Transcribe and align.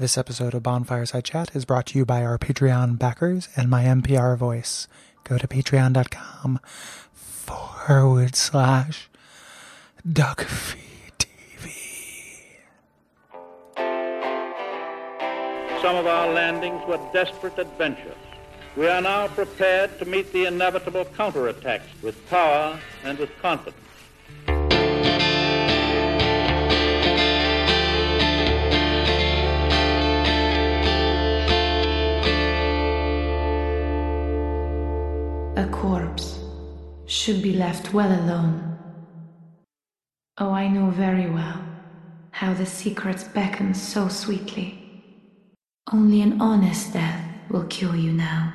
This 0.00 0.16
episode 0.16 0.54
of 0.54 0.62
Bonfireside 0.62 1.24
Chat 1.24 1.56
is 1.56 1.64
brought 1.64 1.86
to 1.86 1.98
you 1.98 2.04
by 2.04 2.24
our 2.24 2.38
Patreon 2.38 3.00
backers 3.00 3.48
and 3.56 3.68
my 3.68 3.82
NPR 3.82 4.38
voice. 4.38 4.86
Go 5.24 5.38
to 5.38 5.48
patreon.com 5.48 6.60
forward 7.12 8.36
slash 8.36 9.10
DuckFeed 10.08 11.26
TV. 11.26 11.72
Some 15.82 15.96
of 15.96 16.06
our 16.06 16.32
landings 16.32 16.80
were 16.86 17.00
desperate 17.12 17.58
adventures. 17.58 18.14
We 18.76 18.86
are 18.86 19.00
now 19.00 19.26
prepared 19.26 19.98
to 19.98 20.04
meet 20.04 20.32
the 20.32 20.44
inevitable 20.44 21.06
counterattacks 21.06 22.00
with 22.02 22.24
power 22.30 22.78
and 23.02 23.18
with 23.18 23.36
confidence. 23.42 23.87
Should 37.08 37.42
be 37.42 37.54
left 37.54 37.94
well 37.94 38.12
alone. 38.12 38.78
Oh, 40.36 40.50
I 40.50 40.68
know 40.68 40.90
very 40.90 41.28
well 41.28 41.64
how 42.30 42.52
the 42.52 42.66
secrets 42.66 43.24
beckon 43.24 43.72
so 43.74 44.08
sweetly. 44.08 45.02
Only 45.90 46.20
an 46.20 46.38
honest 46.40 46.92
death 46.92 47.24
will 47.50 47.64
cure 47.64 47.96
you 47.96 48.12
now, 48.12 48.52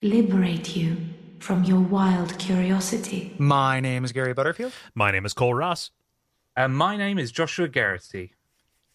liberate 0.00 0.76
you 0.76 0.96
from 1.40 1.64
your 1.64 1.80
wild 1.80 2.38
curiosity. 2.38 3.34
My 3.36 3.80
name 3.80 4.04
is 4.04 4.12
Gary 4.12 4.32
Butterfield, 4.32 4.72
My 4.94 5.10
name 5.10 5.26
is 5.26 5.34
Kole 5.34 5.58
Ross. 5.58 5.90
And 6.56 6.76
my 6.76 6.96
name 6.96 7.18
is 7.18 7.32
Joshua 7.32 7.66
Garrity. 7.66 8.34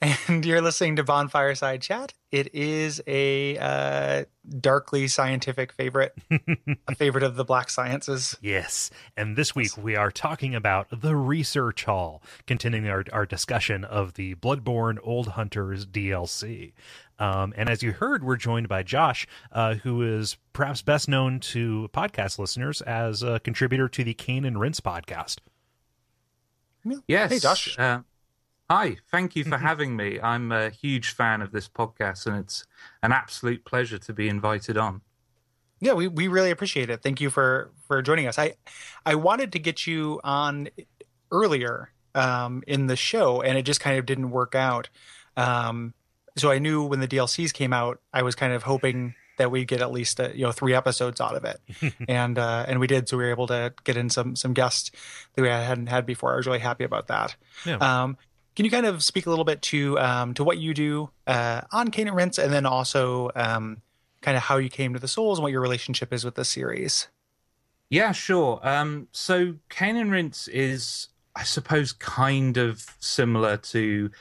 and 0.02 0.46
you're 0.46 0.62
listening 0.62 0.96
to 0.96 1.04
Bonfireside 1.04 1.82
Chat. 1.82 2.14
It 2.32 2.54
is 2.54 3.02
a 3.08 3.58
uh, 3.58 4.26
darkly 4.60 5.08
scientific 5.08 5.74
favorite, 5.74 6.14
a 6.88 6.96
favorite 6.96 7.24
of 7.24 7.36
the 7.36 7.44
black 7.44 7.72
sciences. 7.72 8.38
Yes. 8.40 8.92
And 9.18 9.36
this 9.36 9.56
week 9.56 9.76
we 9.78 9.96
are 9.96 10.12
talking 10.12 10.54
about 10.54 10.88
the 10.92 11.16
Research 11.16 11.86
Hall, 11.86 12.22
continuing 12.46 12.88
our, 12.88 13.04
our 13.12 13.26
discussion 13.26 13.84
of 13.84 14.14
the 14.14 14.36
Bloodborne 14.36 15.00
Old 15.02 15.30
Hunters 15.30 15.88
DLC. 15.88 16.74
Um, 17.18 17.52
and 17.58 17.68
as 17.68 17.82
you 17.82 17.94
heard, 17.94 18.24
we're 18.24 18.38
joined 18.38 18.70
by 18.70 18.84
Josh, 18.84 19.28
uh, 19.52 19.76
who 19.76 20.04
is 20.04 20.38
perhaps 20.54 20.84
best 20.84 21.10
known 21.10 21.40
to 21.40 21.90
podcast 21.94 22.38
listeners 22.38 22.82
as 22.82 23.24
a 23.24 23.40
contributor 23.40 23.90
to 23.90 24.04
the 24.04 24.14
Cane 24.14 24.46
and 24.46 24.60
Rinse 24.60 24.82
podcast. 24.82 25.38
Yes. 27.08 27.32
Hey, 27.32 27.40
Josh. 27.40 27.78
Uh, 27.78 28.02
hi. 28.70 28.98
Thank 29.12 29.36
you 29.36 29.44
for 29.44 29.58
having 29.58 29.96
me. 29.96 30.20
I'm 30.22 30.52
a 30.52 30.70
huge 30.70 31.12
fan 31.12 31.42
of 31.42 31.52
this 31.52 31.68
podcast, 31.68 32.26
and 32.26 32.38
it's 32.38 32.66
an 33.02 33.12
absolute 33.12 33.66
pleasure 33.66 33.98
to 33.98 34.14
be 34.14 34.30
invited 34.30 34.78
on. 34.78 35.02
Yeah, 35.82 35.94
we, 35.94 36.08
we 36.08 36.28
really 36.28 36.52
appreciate 36.52 36.90
it. 36.90 37.02
Thank 37.02 37.22
you 37.22 37.30
for 37.30 37.72
for 37.88 38.02
joining 38.02 38.28
us. 38.28 38.38
I 38.38 38.54
I 39.06 39.16
wanted 39.16 39.54
to 39.54 39.60
get 39.60 39.88
you 39.88 40.20
on 40.24 40.70
earlier 41.32 41.92
um, 42.16 42.64
in 42.68 42.88
the 42.88 42.96
show, 42.96 43.42
and 43.42 43.58
it 43.58 43.64
just 43.64 43.80
kind 43.80 43.98
of 43.98 44.06
didn't 44.06 44.32
work 44.32 44.56
out. 44.56 44.90
Um, 45.38 45.94
so 46.38 46.52
I 46.52 46.60
knew 46.60 46.84
when 46.84 47.00
the 47.00 47.08
DLCs 47.08 47.54
came 47.54 47.74
out, 47.74 48.00
I 48.14 48.24
was 48.24 48.36
kind 48.36 48.54
of 48.54 48.64
hoping 48.64 49.16
that 49.38 49.52
we'd 49.52 49.68
get 49.68 49.80
at 49.82 49.92
least 49.92 50.20
uh, 50.20 50.30
you 50.34 50.44
know 50.44 50.52
three 50.52 50.76
episodes 50.76 51.22
out 51.22 51.36
of 51.36 51.46
it, 51.46 51.60
and 52.08 52.38
uh, 52.38 52.66
and 52.68 52.80
we 52.80 52.88
did. 52.88 53.08
So 53.10 53.18
we 53.18 53.24
were 53.24 53.32
able 53.32 53.48
to 53.48 53.74
get 53.84 53.98
in 53.98 54.10
some 54.10 54.36
some 54.36 54.54
guests 54.54 54.92
that 55.34 55.42
we 55.42 55.48
hadn't 55.48 55.88
had 55.88 56.06
before. 56.06 56.34
I 56.34 56.36
was 56.38 56.46
really 56.46 56.60
happy 56.60 56.84
about 56.84 57.08
that. 57.08 57.36
Yeah. 57.66 57.78
Um, 57.78 58.18
can 58.56 58.66
you 58.66 58.72
kind 58.72 58.86
of 58.86 59.04
speak 59.04 59.26
a 59.26 59.30
little 59.30 59.46
bit 59.46 59.62
to 59.64 59.98
um, 60.00 60.34
to 60.34 60.44
what 60.44 60.58
you 60.58 60.74
do 60.74 61.10
uh, 61.28 61.62
on 61.72 61.92
Cane 61.92 62.08
and 62.08 62.16
Rinse, 62.16 62.38
and 62.38 62.52
then 62.52 62.66
also 62.66 63.32
um, 63.36 63.82
kind 64.22 64.38
of 64.38 64.44
how 64.44 64.58
you 64.58 64.70
came 64.70 64.94
to 64.94 65.00
the 65.00 65.08
Souls 65.08 65.40
and 65.40 65.44
what 65.44 65.52
your 65.52 65.62
relationship 65.62 66.14
is 66.14 66.26
with 66.26 66.36
the 66.36 66.46
series? 66.46 67.08
Yeah, 67.90 68.12
sure. 68.12 68.60
Um, 68.64 69.08
so 69.12 69.56
Cane 69.70 69.96
and 69.96 70.12
Rinse 70.12 70.48
is, 70.48 71.08
I 71.36 71.44
suppose, 71.44 71.92
kind 71.92 72.58
of 72.58 72.86
similar 73.00 73.58
to 73.58 74.12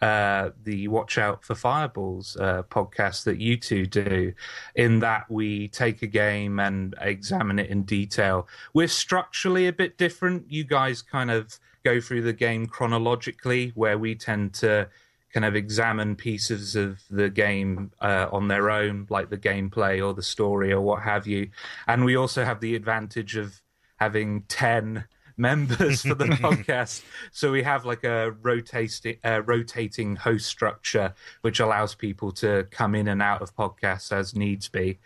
uh, 0.00 0.50
the 0.62 0.88
Watch 0.88 1.18
Out 1.18 1.44
for 1.44 1.54
Fireballs 1.54 2.36
uh, 2.40 2.62
podcast 2.70 3.24
that 3.24 3.40
you 3.40 3.56
two 3.56 3.84
do, 3.84 4.32
in 4.76 5.00
that 5.00 5.30
we 5.30 5.68
take 5.68 6.02
a 6.02 6.06
game 6.06 6.60
and 6.60 6.94
examine 7.00 7.58
it 7.58 7.68
in 7.68 7.82
detail. 7.82 8.46
We're 8.74 8.88
structurally 8.88 9.66
a 9.66 9.72
bit 9.72 9.98
different. 9.98 10.50
You 10.50 10.64
guys 10.64 11.02
kind 11.02 11.30
of 11.30 11.58
go 11.84 12.00
through 12.00 12.22
the 12.22 12.32
game 12.32 12.66
chronologically, 12.66 13.72
where 13.74 13.98
we 13.98 14.14
tend 14.14 14.54
to 14.54 14.88
kind 15.32 15.44
of 15.44 15.54
examine 15.54 16.16
pieces 16.16 16.74
of 16.74 17.02
the 17.10 17.28
game 17.28 17.92
uh, 18.00 18.28
on 18.32 18.48
their 18.48 18.70
own, 18.70 19.06
like 19.10 19.30
the 19.30 19.36
gameplay 19.36 20.04
or 20.04 20.14
the 20.14 20.22
story 20.22 20.72
or 20.72 20.80
what 20.80 21.02
have 21.02 21.26
you. 21.26 21.50
And 21.86 22.04
we 22.04 22.16
also 22.16 22.44
have 22.44 22.60
the 22.60 22.74
advantage 22.74 23.36
of 23.36 23.60
having 23.96 24.42
10 24.48 25.04
members 25.36 26.02
for 26.02 26.14
the 26.14 26.24
podcast. 26.24 27.04
So 27.30 27.52
we 27.52 27.62
have 27.62 27.84
like 27.84 28.04
a 28.04 28.32
rotating, 28.42 29.18
uh, 29.22 29.42
rotating 29.44 30.16
host 30.16 30.46
structure, 30.46 31.14
which 31.42 31.60
allows 31.60 31.94
people 31.94 32.32
to 32.32 32.66
come 32.70 32.94
in 32.94 33.06
and 33.08 33.22
out 33.22 33.42
of 33.42 33.54
podcasts 33.54 34.10
as 34.10 34.34
needs 34.34 34.68
be. 34.68 34.98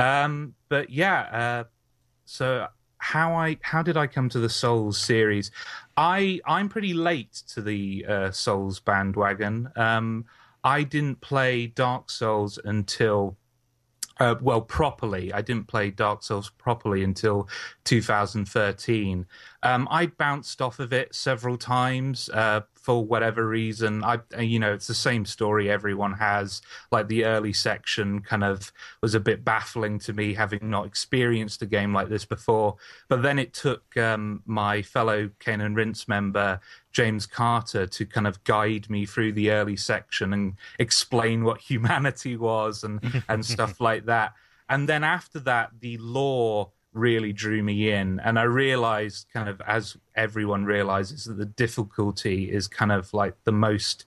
Um, 0.00 0.54
but 0.68 0.90
yeah, 0.90 1.20
uh, 1.20 1.64
so 2.24 2.66
how 2.98 3.34
I 3.34 3.58
how 3.62 3.82
did 3.82 3.96
I 3.96 4.06
come 4.06 4.28
to 4.30 4.38
the 4.38 4.48
Souls 4.48 4.98
series? 4.98 5.50
I 5.96 6.40
I'm 6.46 6.68
pretty 6.68 6.94
late 6.94 7.42
to 7.48 7.60
the 7.62 8.04
uh, 8.08 8.30
Souls 8.30 8.80
bandwagon. 8.80 9.70
Um, 9.76 10.24
I 10.64 10.82
didn't 10.82 11.20
play 11.20 11.66
Dark 11.68 12.10
Souls 12.10 12.58
until 12.64 13.36
uh, 14.18 14.34
well 14.40 14.60
properly. 14.60 15.32
I 15.32 15.42
didn't 15.42 15.66
play 15.68 15.90
Dark 15.90 16.22
Souls 16.22 16.50
properly 16.50 17.04
until 17.04 17.48
2013. 17.84 19.26
Um, 19.62 19.88
I 19.90 20.06
bounced 20.06 20.60
off 20.60 20.78
of 20.78 20.92
it 20.92 21.14
several 21.14 21.56
times 21.56 22.28
uh, 22.30 22.60
for 22.74 23.04
whatever 23.04 23.46
reason. 23.46 24.04
I 24.04 24.20
you 24.38 24.58
know 24.58 24.72
it's 24.72 24.86
the 24.86 24.94
same 24.94 25.24
story 25.24 25.70
everyone 25.70 26.12
has. 26.12 26.62
Like 26.92 27.08
the 27.08 27.24
early 27.24 27.52
section 27.52 28.20
kind 28.20 28.44
of 28.44 28.72
was 29.02 29.14
a 29.14 29.20
bit 29.20 29.44
baffling 29.44 29.98
to 30.00 30.12
me, 30.12 30.34
having 30.34 30.70
not 30.70 30.86
experienced 30.86 31.62
a 31.62 31.66
game 31.66 31.92
like 31.92 32.08
this 32.08 32.24
before. 32.24 32.76
But 33.08 33.22
then 33.22 33.38
it 33.38 33.54
took 33.54 33.96
um, 33.96 34.42
my 34.46 34.82
fellow 34.82 35.30
Cane 35.40 35.60
and 35.60 35.76
Rinse 35.76 36.06
member 36.06 36.60
James 36.92 37.26
Carter 37.26 37.86
to 37.86 38.06
kind 38.06 38.26
of 38.26 38.42
guide 38.44 38.88
me 38.88 39.04
through 39.04 39.32
the 39.32 39.50
early 39.50 39.76
section 39.76 40.32
and 40.32 40.54
explain 40.78 41.44
what 41.44 41.60
humanity 41.70 42.36
was 42.36 42.84
and 42.84 43.24
and 43.28 43.44
stuff 43.44 43.80
like 43.80 44.06
that. 44.06 44.34
And 44.68 44.88
then 44.88 45.04
after 45.04 45.38
that, 45.40 45.70
the 45.80 45.96
lore 45.98 46.70
really 46.96 47.32
drew 47.32 47.62
me 47.62 47.90
in, 47.90 48.20
and 48.20 48.38
I 48.38 48.44
realized, 48.44 49.26
kind 49.32 49.48
of 49.48 49.60
as 49.66 49.96
everyone 50.14 50.64
realizes, 50.64 51.24
that 51.24 51.38
the 51.38 51.46
difficulty 51.46 52.50
is 52.50 52.66
kind 52.66 52.92
of 52.92 53.12
like 53.12 53.34
the 53.44 53.52
most 53.52 54.04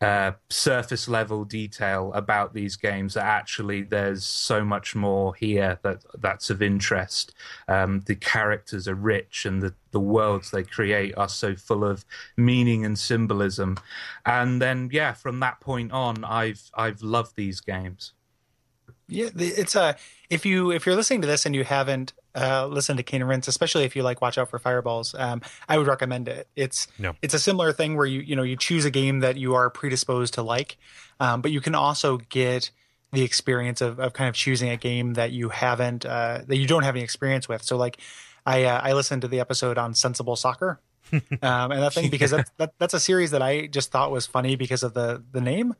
uh, 0.00 0.32
surface 0.48 1.08
level 1.08 1.44
detail 1.44 2.12
about 2.14 2.54
these 2.54 2.76
games 2.76 3.14
that 3.14 3.24
actually 3.24 3.82
there's 3.82 4.24
so 4.24 4.64
much 4.64 4.94
more 4.94 5.34
here 5.34 5.78
that 5.82 6.04
that's 6.20 6.50
of 6.50 6.62
interest. 6.62 7.34
Um, 7.66 8.02
the 8.06 8.14
characters 8.14 8.86
are 8.86 8.94
rich 8.94 9.44
and 9.44 9.60
the, 9.60 9.74
the 9.90 10.00
worlds 10.00 10.50
they 10.52 10.62
create 10.62 11.14
are 11.16 11.28
so 11.28 11.56
full 11.56 11.84
of 11.84 12.04
meaning 12.36 12.84
and 12.84 12.96
symbolism. 12.96 13.76
And 14.24 14.62
then 14.62 14.88
yeah, 14.92 15.14
from 15.14 15.40
that 15.40 15.60
point 15.60 15.90
on 15.90 16.22
I've 16.24 16.70
I've 16.74 17.02
loved 17.02 17.34
these 17.34 17.60
games. 17.60 18.12
Yeah, 19.08 19.30
it's 19.36 19.74
a 19.74 19.96
if 20.28 20.44
you 20.44 20.70
if 20.70 20.84
you're 20.84 20.94
listening 20.94 21.22
to 21.22 21.26
this 21.26 21.46
and 21.46 21.54
you 21.54 21.64
haven't 21.64 22.12
uh, 22.34 22.66
listened 22.66 22.98
to 22.98 23.02
Cane 23.02 23.22
and 23.22 23.30
Rinse, 23.30 23.48
especially 23.48 23.84
if 23.84 23.96
you 23.96 24.02
like 24.02 24.20
Watch 24.20 24.36
Out 24.36 24.50
for 24.50 24.58
Fireballs, 24.58 25.14
um, 25.14 25.40
I 25.68 25.78
would 25.78 25.86
recommend 25.86 26.28
it. 26.28 26.48
It's 26.54 26.86
No. 26.98 27.14
it's 27.22 27.34
a 27.34 27.38
similar 27.38 27.72
thing 27.72 27.96
where 27.96 28.06
you 28.06 28.20
you 28.20 28.36
know 28.36 28.42
you 28.42 28.56
choose 28.56 28.84
a 28.84 28.90
game 28.90 29.20
that 29.20 29.36
you 29.36 29.54
are 29.54 29.70
predisposed 29.70 30.34
to 30.34 30.42
like, 30.42 30.76
um, 31.20 31.40
but 31.40 31.50
you 31.50 31.60
can 31.60 31.74
also 31.74 32.18
get 32.18 32.70
the 33.12 33.22
experience 33.22 33.80
of, 33.80 33.98
of 33.98 34.12
kind 34.12 34.28
of 34.28 34.34
choosing 34.34 34.68
a 34.68 34.76
game 34.76 35.14
that 35.14 35.32
you 35.32 35.48
haven't 35.48 36.04
uh, 36.04 36.42
that 36.46 36.56
you 36.58 36.66
don't 36.66 36.82
have 36.82 36.94
any 36.94 37.02
experience 37.02 37.48
with. 37.48 37.62
So 37.62 37.78
like, 37.78 37.98
I 38.44 38.64
uh, 38.64 38.80
I 38.82 38.92
listened 38.92 39.22
to 39.22 39.28
the 39.28 39.40
episode 39.40 39.78
on 39.78 39.94
Sensible 39.94 40.36
Soccer. 40.36 40.80
Um, 41.12 41.72
and 41.72 41.82
that 41.82 41.92
thing 41.92 42.10
because 42.10 42.30
that's 42.30 42.50
that, 42.58 42.74
that's 42.78 42.94
a 42.94 43.00
series 43.00 43.30
that 43.32 43.42
I 43.42 43.66
just 43.66 43.90
thought 43.90 44.10
was 44.10 44.26
funny 44.26 44.56
because 44.56 44.82
of 44.82 44.94
the 44.94 45.22
the 45.32 45.40
name. 45.40 45.74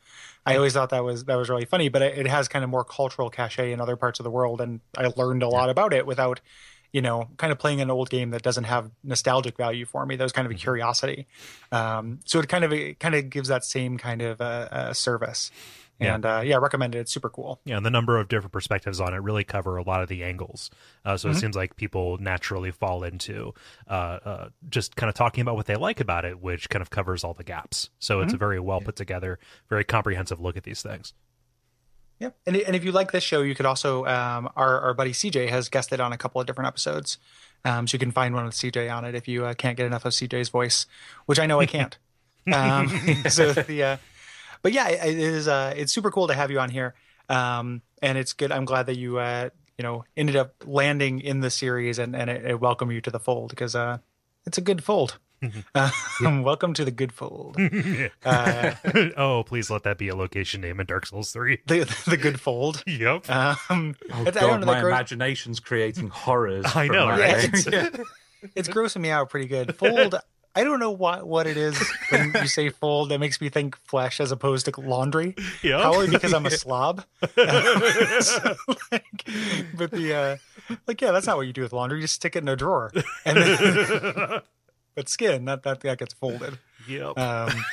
I 0.46 0.56
always 0.56 0.72
thought 0.72 0.90
that 0.90 1.04
was 1.04 1.24
that 1.24 1.36
was 1.36 1.50
really 1.50 1.66
funny, 1.66 1.88
but 1.88 2.02
it, 2.02 2.18
it 2.18 2.26
has 2.26 2.48
kind 2.48 2.64
of 2.64 2.70
more 2.70 2.84
cultural 2.84 3.28
cachet 3.30 3.72
in 3.72 3.80
other 3.80 3.96
parts 3.96 4.18
of 4.20 4.24
the 4.24 4.30
world, 4.30 4.60
and 4.60 4.80
I 4.96 5.10
learned 5.16 5.42
a 5.42 5.48
lot 5.48 5.68
about 5.68 5.92
it 5.92 6.06
without, 6.06 6.40
you 6.92 7.02
know, 7.02 7.28
kind 7.36 7.52
of 7.52 7.58
playing 7.58 7.80
an 7.80 7.90
old 7.90 8.08
game 8.08 8.30
that 8.30 8.42
doesn't 8.42 8.64
have 8.64 8.90
nostalgic 9.04 9.56
value 9.56 9.84
for 9.84 10.06
me. 10.06 10.16
That 10.16 10.24
was 10.24 10.32
kind 10.32 10.46
of 10.46 10.52
a 10.52 10.54
curiosity. 10.54 11.26
Um, 11.70 12.20
so 12.24 12.38
it 12.38 12.48
kind 12.48 12.64
of 12.64 12.72
it 12.72 12.98
kind 12.98 13.14
of 13.14 13.28
gives 13.28 13.48
that 13.48 13.64
same 13.64 13.98
kind 13.98 14.22
of 14.22 14.40
uh, 14.40 14.68
uh, 14.70 14.92
service. 14.92 15.50
Yeah. 16.00 16.14
And 16.14 16.24
uh, 16.24 16.42
yeah, 16.44 16.56
recommend 16.56 16.94
it. 16.94 17.00
It's 17.00 17.12
super 17.12 17.28
cool. 17.28 17.60
Yeah, 17.64 17.76
and 17.76 17.84
the 17.84 17.90
number 17.90 18.18
of 18.18 18.28
different 18.28 18.52
perspectives 18.52 19.00
on 19.00 19.14
it 19.14 19.16
really 19.16 19.42
cover 19.42 19.76
a 19.76 19.82
lot 19.82 20.00
of 20.00 20.08
the 20.08 20.22
angles. 20.22 20.70
Uh, 21.04 21.16
so 21.16 21.28
it 21.30 21.34
seems 21.34 21.56
like 21.56 21.74
people 21.74 22.18
naturally 22.18 22.70
fall 22.70 23.02
into 23.02 23.52
uh, 23.88 24.18
uh, 24.24 24.48
just 24.68 24.94
kind 24.94 25.08
of 25.08 25.16
talking 25.16 25.42
about 25.42 25.56
what 25.56 25.66
they 25.66 25.74
like 25.74 25.98
about 25.98 26.24
it, 26.24 26.40
which 26.40 26.70
kind 26.70 26.82
of 26.82 26.90
covers 26.90 27.24
all 27.24 27.34
the 27.34 27.42
gaps. 27.42 27.90
So 27.98 28.20
it's 28.20 28.32
a 28.32 28.36
very 28.36 28.60
well 28.60 28.80
put 28.80 28.94
together, 28.94 29.40
very 29.68 29.82
comprehensive 29.82 30.40
look 30.40 30.56
at 30.56 30.62
these 30.62 30.82
things. 30.82 31.14
Yeah, 32.20 32.30
and 32.46 32.56
and 32.56 32.74
if 32.74 32.84
you 32.84 32.90
like 32.90 33.12
this 33.12 33.22
show, 33.22 33.42
you 33.42 33.54
could 33.54 33.66
also 33.66 34.04
um, 34.06 34.48
our 34.56 34.80
our 34.80 34.94
buddy 34.94 35.12
CJ 35.12 35.50
has 35.50 35.68
guested 35.68 36.00
on 36.00 36.12
a 36.12 36.18
couple 36.18 36.40
of 36.40 36.48
different 36.48 36.66
episodes, 36.66 37.18
um, 37.64 37.86
so 37.86 37.94
you 37.94 38.00
can 38.00 38.10
find 38.10 38.34
one 38.34 38.44
with 38.44 38.54
CJ 38.54 38.92
on 38.92 39.04
it 39.04 39.14
if 39.14 39.28
you 39.28 39.44
uh, 39.46 39.54
can't 39.54 39.76
get 39.76 39.86
enough 39.86 40.04
of 40.04 40.12
CJ's 40.12 40.48
voice, 40.48 40.86
which 41.26 41.38
I 41.38 41.46
know 41.46 41.60
I 41.60 41.66
can't. 41.66 41.96
um, 42.52 42.88
so 43.28 43.52
the 43.52 43.82
uh, 43.82 43.96
but 44.62 44.72
yeah, 44.72 44.88
it, 44.88 45.10
it 45.14 45.18
is 45.18 45.48
uh, 45.48 45.72
it's 45.76 45.92
super 45.92 46.10
cool 46.10 46.28
to 46.28 46.34
have 46.34 46.50
you 46.50 46.60
on 46.60 46.70
here, 46.70 46.94
um, 47.28 47.82
and 48.02 48.16
it's 48.18 48.32
good. 48.32 48.52
I'm 48.52 48.64
glad 48.64 48.86
that 48.86 48.96
you 48.98 49.18
uh, 49.18 49.50
you 49.76 49.82
know 49.82 50.04
ended 50.16 50.36
up 50.36 50.54
landing 50.66 51.20
in 51.20 51.40
the 51.40 51.50
series 51.50 51.98
and 51.98 52.14
and 52.16 52.28
it, 52.30 52.44
it 52.44 52.60
welcome 52.60 52.90
you 52.90 53.00
to 53.02 53.10
the 53.10 53.20
fold 53.20 53.50
because 53.50 53.74
uh, 53.74 53.98
it's 54.46 54.58
a 54.58 54.62
good 54.62 54.82
fold. 54.84 55.18
uh, 55.76 55.90
welcome 56.42 56.74
to 56.74 56.84
the 56.84 56.90
good 56.90 57.12
fold. 57.12 57.56
Uh, 58.24 58.74
oh, 59.16 59.44
please 59.46 59.70
let 59.70 59.84
that 59.84 59.96
be 59.96 60.08
a 60.08 60.16
location 60.16 60.60
name 60.60 60.80
in 60.80 60.86
Dark 60.86 61.06
Souls 61.06 61.30
3. 61.30 61.60
the 61.66 61.84
the 62.08 62.16
good 62.16 62.40
fold. 62.40 62.82
Yep. 62.86 63.30
Um, 63.30 63.94
Oh 64.12 64.22
it's- 64.22 64.36
I 64.36 64.40
god, 64.40 64.46
don't 64.48 64.60
know, 64.60 64.66
my 64.66 64.74
that 64.74 64.80
gross- 64.82 64.92
imagination's 64.92 65.60
creating 65.60 66.08
horrors. 66.08 66.64
I 66.74 66.88
know, 66.88 67.08
right? 67.08 67.20
Yeah, 67.70 67.88
it's, 67.92 68.00
it's 68.56 68.68
grossing 68.68 69.00
me 69.00 69.10
out 69.10 69.30
pretty 69.30 69.46
good. 69.46 69.76
Fold. 69.76 70.16
I 70.58 70.64
don't 70.64 70.80
know 70.80 70.90
what 70.90 71.24
what 71.24 71.46
it 71.46 71.56
is 71.56 71.80
when 72.10 72.32
you 72.34 72.48
say 72.48 72.68
fold 72.70 73.10
that 73.10 73.20
makes 73.20 73.40
me 73.40 73.48
think 73.48 73.76
flesh 73.86 74.18
as 74.18 74.32
opposed 74.32 74.66
to 74.66 74.80
laundry. 74.80 75.36
Yep. 75.62 75.80
Probably 75.82 76.08
because 76.08 76.34
I'm 76.34 76.46
a 76.46 76.50
slob. 76.64 77.04
So, 77.20 77.28
like, 78.90 79.24
but 79.76 79.92
the 79.92 80.14
uh, 80.16 80.74
like, 80.88 81.00
yeah, 81.00 81.12
that's 81.12 81.28
not 81.28 81.36
what 81.36 81.46
you 81.46 81.52
do 81.52 81.62
with 81.62 81.72
laundry. 81.72 81.98
You 81.98 82.02
just 82.02 82.16
stick 82.16 82.34
it 82.34 82.40
in 82.40 82.48
a 82.48 82.56
drawer, 82.56 82.90
and 83.24 83.36
then, 83.36 84.40
but 84.96 85.08
skin 85.08 85.44
that 85.44 85.62
that 85.62 85.78
that 85.78 85.98
gets 85.98 86.14
folded. 86.14 86.58
Yep. 86.88 87.16
Um, 87.16 87.64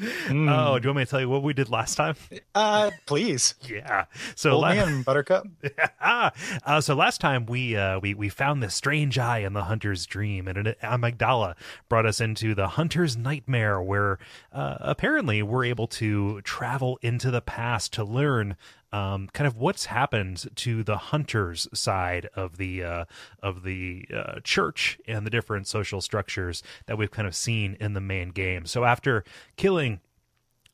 Oh, 0.00 0.04
do 0.26 0.34
you 0.34 0.88
want 0.90 0.96
me 0.96 1.04
to 1.04 1.06
tell 1.06 1.20
you 1.20 1.28
what 1.28 1.42
we 1.42 1.52
did 1.52 1.68
last 1.68 1.94
time? 1.94 2.16
uh, 2.54 2.90
please, 3.06 3.54
Yeah. 3.68 4.06
So 4.34 4.52
old 4.52 4.62
la- 4.62 4.74
man 4.74 5.02
Buttercup. 5.02 5.46
uh, 6.00 6.80
so 6.80 6.94
last 6.94 7.20
time 7.20 7.46
we 7.46 7.76
uh, 7.76 8.00
we 8.00 8.14
we 8.14 8.28
found 8.28 8.62
this 8.62 8.74
strange 8.74 9.18
eye 9.18 9.38
in 9.38 9.52
the 9.52 9.64
hunter's 9.64 10.04
dream, 10.06 10.48
and 10.48 10.58
an 10.58 10.74
amygdala 10.82 11.54
brought 11.88 12.06
us 12.06 12.20
into 12.20 12.54
the 12.54 12.68
hunter's 12.68 13.16
nightmare, 13.16 13.80
where 13.80 14.18
uh, 14.52 14.76
apparently 14.80 15.42
we're 15.42 15.64
able 15.64 15.86
to 15.86 16.40
travel 16.42 16.98
into 17.02 17.30
the 17.30 17.40
past 17.42 17.92
to 17.94 18.04
learn. 18.04 18.56
Um, 18.94 19.28
kind 19.32 19.48
of 19.48 19.56
what's 19.56 19.86
happened 19.86 20.46
to 20.54 20.84
the 20.84 20.96
hunters 20.96 21.66
side 21.74 22.28
of 22.36 22.58
the 22.58 22.84
uh, 22.84 23.04
of 23.42 23.64
the 23.64 24.06
uh, 24.14 24.38
church 24.44 25.00
and 25.08 25.26
the 25.26 25.30
different 25.30 25.66
social 25.66 26.00
structures 26.00 26.62
that 26.86 26.96
we've 26.96 27.10
kind 27.10 27.26
of 27.26 27.34
seen 27.34 27.76
in 27.80 27.94
the 27.94 28.00
main 28.00 28.28
game. 28.28 28.66
So 28.66 28.84
after 28.84 29.24
killing 29.56 29.98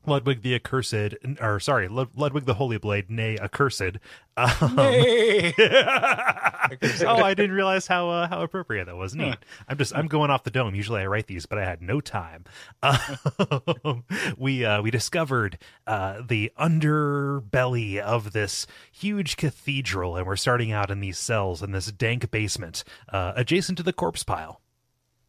Ludwig 0.07 0.43
the 0.43 0.55
Accursed, 0.55 1.15
or 1.41 1.61
sorry, 1.61 1.87
Lud- 1.89 2.17
Ludwig 2.17 2.45
the 2.47 2.55
Holy 2.55 2.79
Blade, 2.79 3.11
nay, 3.11 3.37
Accursed. 3.37 3.99
Um, 4.37 4.77
Hey. 4.79 5.53
oh, 5.59 7.23
I 7.23 7.35
didn't 7.35 7.53
realize 7.55 7.87
how 7.87 8.09
uh, 8.09 8.29
how 8.29 8.43
appropriate 8.43 8.87
that 8.87 8.97
was. 8.97 9.15
Neat. 9.15 9.37
I'm 9.69 9.77
just 9.77 9.95
I'm 9.95 10.07
going 10.07 10.31
off 10.31 10.45
the 10.45 10.51
dome. 10.51 10.75
Usually 10.75 11.03
I 11.03 11.07
write 11.07 11.27
these, 11.27 11.45
but 11.47 11.59
I 11.59 11.65
had 11.65 11.83
no 11.83 12.01
time. 12.01 12.45
Um, 12.83 14.05
we 14.39 14.65
uh, 14.65 14.81
we 14.83 14.91
discovered 14.91 15.59
uh, 15.87 16.23
the 16.27 16.53
underbelly 16.59 17.99
of 17.99 18.33
this 18.33 18.67
huge 18.93 19.37
cathedral, 19.37 20.17
and 20.17 20.27
we're 20.27 20.37
starting 20.37 20.73
out 20.73 20.91
in 20.91 21.01
these 21.01 21.19
cells 21.19 21.63
in 21.63 21.73
this 21.73 21.93
dank 21.93 22.31
basement 22.31 22.85
uh, 23.13 23.33
adjacent 23.37 23.77
to 23.79 23.85
the 23.85 23.93
corpse 23.93 24.23
pile, 24.23 24.61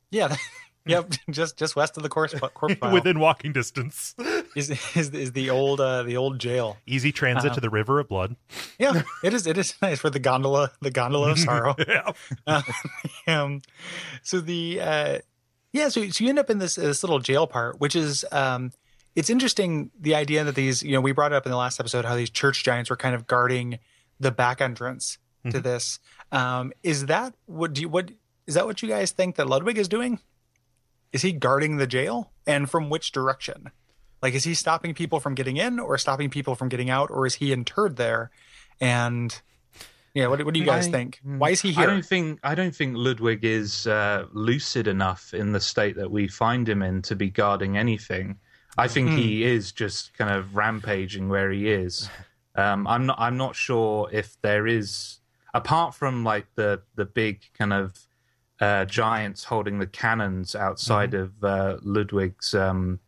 Yeah. 0.09 0.35
Yep, 0.83 1.11
just 1.29 1.57
just 1.59 1.75
west 1.75 1.95
of 1.97 2.01
the 2.01 2.09
corpse, 2.09 2.33
corpse 2.55 2.73
pile 2.73 2.91
within 2.91 3.19
walking 3.19 3.53
distance. 3.53 4.15
Is, 4.55 4.69
is 4.95 5.09
is 5.09 5.31
the 5.31 5.49
old 5.49 5.79
uh, 5.81 6.03
the 6.03 6.17
old 6.17 6.39
jail. 6.39 6.77
Easy 6.85 7.11
transit 7.11 7.53
to 7.53 7.61
the 7.61 7.69
River 7.69 7.99
of 7.99 8.07
Blood. 8.07 8.35
Yeah, 8.79 9.03
it 9.23 9.33
is. 9.33 9.47
It 9.47 9.57
is 9.57 9.73
nice 9.81 9.99
for 9.99 10.09
the 10.09 10.19
gondola, 10.19 10.71
the 10.81 10.91
gondola 10.91 11.31
of 11.31 11.39
sorrow. 11.39 11.75
Yeah. 11.87 12.61
um, 13.27 13.61
so 14.23 14.41
the 14.41 14.81
uh, 14.81 15.17
yeah, 15.73 15.89
so 15.89 16.07
so 16.09 16.23
you 16.23 16.29
end 16.29 16.39
up 16.39 16.49
in 16.49 16.59
this 16.59 16.75
this 16.75 17.03
little 17.03 17.19
jail 17.19 17.47
part, 17.47 17.79
which 17.79 17.95
is 17.95 18.25
um, 18.31 18.71
it's 19.15 19.29
interesting 19.29 19.91
the 19.99 20.15
idea 20.15 20.43
that 20.43 20.55
these 20.55 20.83
you 20.83 20.91
know 20.93 21.01
we 21.01 21.11
brought 21.11 21.31
it 21.31 21.35
up 21.35 21.45
in 21.45 21.51
the 21.51 21.57
last 21.57 21.79
episode 21.79 22.05
how 22.05 22.15
these 22.15 22.29
church 22.29 22.63
giants 22.63 22.89
were 22.89 22.97
kind 22.97 23.15
of 23.15 23.27
guarding 23.27 23.79
the 24.19 24.31
back 24.31 24.61
entrance 24.61 25.17
to 25.49 25.59
this. 25.59 25.99
Um, 26.31 26.71
is 26.83 27.07
that 27.07 27.33
what 27.45 27.73
do 27.73 27.81
you 27.81 27.89
what 27.89 28.11
is 28.47 28.53
that 28.55 28.65
what 28.65 28.81
you 28.81 28.87
guys 28.89 29.11
think 29.11 29.35
that 29.37 29.47
Ludwig 29.47 29.77
is 29.77 29.87
doing? 29.87 30.19
Is 31.11 31.23
he 31.23 31.31
guarding 31.33 31.77
the 31.77 31.87
jail, 31.87 32.31
and 32.47 32.69
from 32.69 32.89
which 32.89 33.11
direction? 33.11 33.71
Like, 34.21 34.33
is 34.35 34.43
he 34.43 34.53
stopping 34.53 34.93
people 34.93 35.19
from 35.19 35.35
getting 35.35 35.57
in, 35.57 35.79
or 35.79 35.97
stopping 35.97 36.29
people 36.29 36.55
from 36.55 36.69
getting 36.69 36.89
out, 36.89 37.09
or 37.09 37.25
is 37.25 37.35
he 37.35 37.51
interred 37.51 37.95
there? 37.97 38.29
And 38.79 39.39
yeah, 40.13 40.27
what, 40.27 40.43
what 40.45 40.53
do 40.53 40.59
you 40.59 40.65
guys 40.65 40.87
I- 40.87 40.91
think? 40.91 41.19
Why 41.23 41.49
is 41.51 41.61
he 41.61 41.69
I 41.69 41.73
here? 41.73 41.87
don't 41.87 42.05
think 42.05 42.39
I 42.43 42.53
don't 42.55 42.75
think 42.75 42.95
Ludwig 42.97 43.43
is 43.43 43.87
uh, 43.87 44.25
lucid 44.33 44.87
enough 44.87 45.33
in 45.33 45.51
the 45.53 45.59
state 45.59 45.95
that 45.95 46.11
we 46.11 46.27
find 46.27 46.67
him 46.67 46.81
in 46.81 47.01
to 47.03 47.15
be 47.15 47.29
guarding 47.29 47.77
anything. 47.77 48.37
I 48.77 48.87
think 48.87 49.09
he 49.11 49.43
is 49.43 49.71
just 49.73 50.17
kind 50.17 50.33
of 50.33 50.55
rampaging 50.55 51.27
where 51.29 51.51
he 51.51 51.69
is. 51.69 52.09
Um, 52.53 52.85
I'm 52.85 53.05
not. 53.05 53.15
I'm 53.17 53.37
not 53.37 53.55
sure 53.55 54.09
if 54.11 54.35
there 54.41 54.67
is, 54.67 55.19
apart 55.53 55.95
from 55.95 56.25
like 56.25 56.47
the 56.55 56.81
the 56.95 57.05
big 57.05 57.39
kind 57.57 57.71
of 57.71 57.97
uh, 58.59 58.83
giants 58.83 59.45
holding 59.45 59.79
the 59.79 59.87
cannons 59.87 60.53
outside 60.53 61.13
of 61.13 61.41
uh, 61.45 61.77
Ludwig's 61.81 62.53
um, 62.53 62.99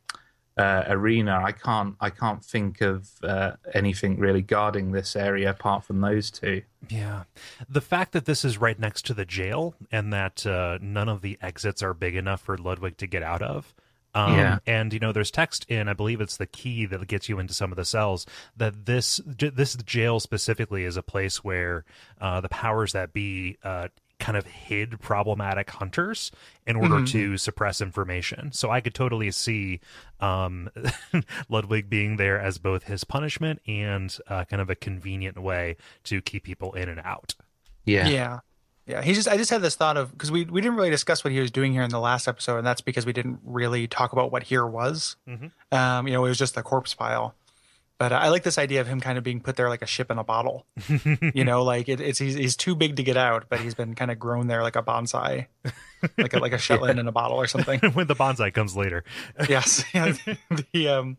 uh, 0.58 0.84
arena. 0.88 1.42
I 1.44 1.52
can't. 1.52 1.96
I 2.00 2.10
can't 2.10 2.44
think 2.44 2.82
of 2.82 3.10
uh, 3.24 3.54
anything 3.74 4.20
really 4.20 4.42
guarding 4.42 4.92
this 4.92 5.16
area 5.16 5.50
apart 5.50 5.84
from 5.84 6.02
those 6.02 6.30
two. 6.30 6.62
Yeah. 6.90 7.24
The 7.68 7.82
fact 7.82 8.12
that 8.12 8.26
this 8.26 8.46
is 8.46 8.58
right 8.58 8.78
next 8.78 9.06
to 9.08 9.14
the 9.14 9.26
jail 9.26 9.74
and 9.92 10.14
that 10.14 10.46
uh, 10.46 10.78
none 10.82 11.10
of 11.10 11.22
the 11.22 11.38
exits 11.42 11.82
are 11.82 11.94
big 11.94 12.16
enough 12.16 12.42
for 12.42 12.58
Ludwig 12.58 12.98
to 12.98 13.08
get 13.08 13.24
out 13.24 13.42
of. 13.42 13.74
Um, 14.16 14.34
Yeah. 14.38 14.60
And 14.68 14.94
you 14.94 15.00
know, 15.00 15.12
there's 15.12 15.32
text 15.32 15.66
in, 15.70 15.88
I 15.88 15.94
believe 15.94 16.22
it's 16.22 16.38
the 16.38 16.46
key 16.46 16.86
that 16.86 17.08
gets 17.08 17.30
you 17.30 17.40
into 17.40 17.54
some 17.54 17.72
of 17.72 17.78
the 17.78 17.86
cells. 17.86 18.28
That 18.56 18.86
this 18.86 19.20
this 19.26 19.76
jail 19.76 20.20
specifically 20.20 20.84
is 20.84 20.98
a 20.98 21.04
place 21.04 21.44
where 21.44 21.84
uh, 22.22 22.42
the 22.42 22.50
powers 22.50 22.94
that 22.94 23.12
be 23.12 23.58
uh, 23.64 23.88
kind 24.24 24.38
of 24.38 24.46
hid 24.46 25.02
problematic 25.02 25.70
hunters 25.70 26.32
in 26.66 26.78
order 26.78 27.04
to 27.06 27.36
suppress 27.38 27.82
information. 27.82 28.54
So 28.54 28.72
I 28.72 28.80
could 28.80 28.94
totally 28.94 29.32
see 29.32 29.82
um, 30.22 30.70
Ludwig 31.50 31.90
being 31.90 32.16
there 32.16 32.40
as 32.40 32.58
both 32.58 32.84
his 32.84 33.04
punishment 33.04 33.60
and 33.68 34.18
uh, 34.30 34.46
kind 34.46 34.62
of 34.62 34.70
a 34.70 34.76
convenient 34.76 35.38
way 35.38 35.76
to 36.06 36.22
keep 36.22 36.44
people 36.44 36.72
in 36.72 36.88
and 36.88 37.02
out. 37.02 37.36
Yeah. 37.84 38.08
Yeah. 38.08 38.40
Yeah. 38.86 39.02
He 39.02 39.14
just 39.14 39.28
I 39.28 39.36
just 39.36 39.50
had 39.50 39.62
this 39.62 39.76
thought 39.76 39.98
of 39.98 40.14
because 40.14 40.32
we 40.32 40.46
we 40.46 40.62
didn't 40.62 40.78
really 40.78 40.90
discuss 40.90 41.26
what 41.26 41.34
he 41.34 41.42
was 41.42 41.52
doing 41.52 41.74
here 41.74 41.84
in 41.84 41.90
the 41.90 42.00
last 42.00 42.26
episode, 42.30 42.60
and 42.60 42.66
that's 42.66 42.82
because 42.82 43.06
we 43.06 43.12
didn't 43.12 43.40
really 43.44 43.88
talk 43.88 44.14
about 44.14 44.32
what 44.32 44.44
here 44.44 44.66
was. 44.66 45.18
Um, 45.74 46.08
you 46.08 46.14
know, 46.14 46.24
it 46.24 46.30
was 46.30 46.38
just 46.38 46.56
the 46.56 46.64
corpse 46.64 46.94
pile. 46.94 47.36
But 48.04 48.12
I 48.12 48.28
like 48.28 48.44
this 48.44 48.58
idea 48.58 48.82
of 48.82 48.88
him 48.88 49.00
kind 49.00 49.18
of 49.18 49.24
being 49.24 49.40
put 49.40 49.56
there 49.56 49.70
like 49.70 49.82
a 49.82 49.86
ship 49.86 50.12
in 50.12 50.18
a 50.18 50.26
bottle. 50.26 50.66
you 51.34 51.46
know, 51.46 51.64
like 51.64 51.88
it, 51.88 52.02
it's 52.02 52.20
he's, 52.20 52.34
he's 52.34 52.58
too 52.58 52.76
big 52.76 52.98
to 52.98 53.04
get 53.04 53.16
out, 53.16 53.46
but 53.48 53.62
he's 53.62 53.76
been 53.76 53.96
kind 53.96 54.12
of 54.12 54.20
grown 54.20 54.48
there 54.48 54.62
like 54.62 54.76
a 54.76 54.84
bonsai, 54.84 55.48
like 56.18 56.34
a 56.34 56.40
like 56.40 56.52
a 56.52 56.58
Shetland 56.68 57.00
in 57.00 57.08
a 57.08 57.14
bottle 57.14 57.38
or 57.38 57.48
something. 57.48 57.80
when 57.94 58.08
the 58.08 58.14
bonsai 58.14 58.54
comes 58.54 58.76
later. 58.76 59.06
yes. 59.48 59.86
Yeah, 59.94 60.14
the 60.74 60.90
um, 60.90 61.18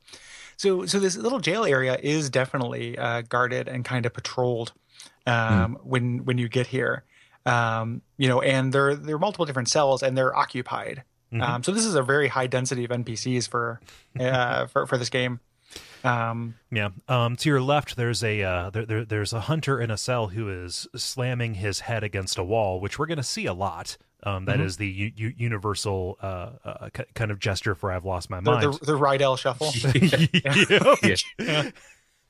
so 0.58 0.84
so 0.84 1.00
this 1.00 1.16
little 1.16 1.40
jail 1.40 1.64
area 1.64 1.96
is 2.02 2.28
definitely 2.28 2.98
uh, 2.98 3.22
guarded 3.22 3.66
and 3.66 3.82
kind 3.82 4.04
of 4.04 4.12
patrolled 4.12 4.74
um, 5.26 5.78
when 5.84 6.26
when 6.26 6.36
you 6.36 6.50
get 6.50 6.66
here. 6.66 7.04
Um, 7.46 8.02
you 8.18 8.28
know, 8.28 8.42
and 8.42 8.74
there 8.74 8.94
there 8.94 9.16
are 9.16 9.18
multiple 9.18 9.46
different 9.46 9.70
cells 9.70 10.02
and 10.02 10.18
they're 10.18 10.36
occupied. 10.36 11.02
Um, 11.40 11.64
so 11.64 11.72
this 11.72 11.84
is 11.84 11.96
a 11.96 12.02
very 12.02 12.28
high 12.28 12.46
density 12.46 12.84
of 12.84 12.90
NPCs 12.90 13.48
for 13.48 13.80
uh, 14.20 14.66
for 14.66 14.86
for 14.86 14.98
this 14.98 15.08
game. 15.08 15.40
Um, 16.04 16.54
Yeah. 16.70 16.90
Um, 17.08 17.36
to 17.36 17.48
your 17.48 17.60
left, 17.60 17.96
there's 17.96 18.22
a 18.22 18.42
uh, 18.42 18.70
there, 18.70 18.86
there, 18.86 19.04
there's 19.04 19.32
a 19.32 19.40
hunter 19.40 19.80
in 19.80 19.90
a 19.90 19.96
cell 19.96 20.28
who 20.28 20.48
is 20.48 20.86
slamming 20.94 21.54
his 21.54 21.80
head 21.80 22.04
against 22.04 22.38
a 22.38 22.44
wall, 22.44 22.80
which 22.80 22.98
we're 22.98 23.06
going 23.06 23.16
to 23.18 23.22
see 23.22 23.46
a 23.46 23.54
lot. 23.54 23.96
Um, 24.22 24.46
that 24.46 24.58
is 24.58 24.78
the 24.78 24.88
u- 24.88 25.12
u- 25.16 25.34
universal 25.36 26.16
uh, 26.22 26.50
uh, 26.64 26.88
k- 26.94 27.04
kind 27.14 27.30
of 27.30 27.38
gesture 27.38 27.74
for 27.74 27.92
I've 27.92 28.06
lost 28.06 28.30
my 28.30 28.40
the, 28.40 28.50
mind. 28.52 28.62
the 28.74 28.86
the 28.86 28.98
Rydell 28.98 29.36
shuffle. 29.38 29.70
Yep. 31.38 31.74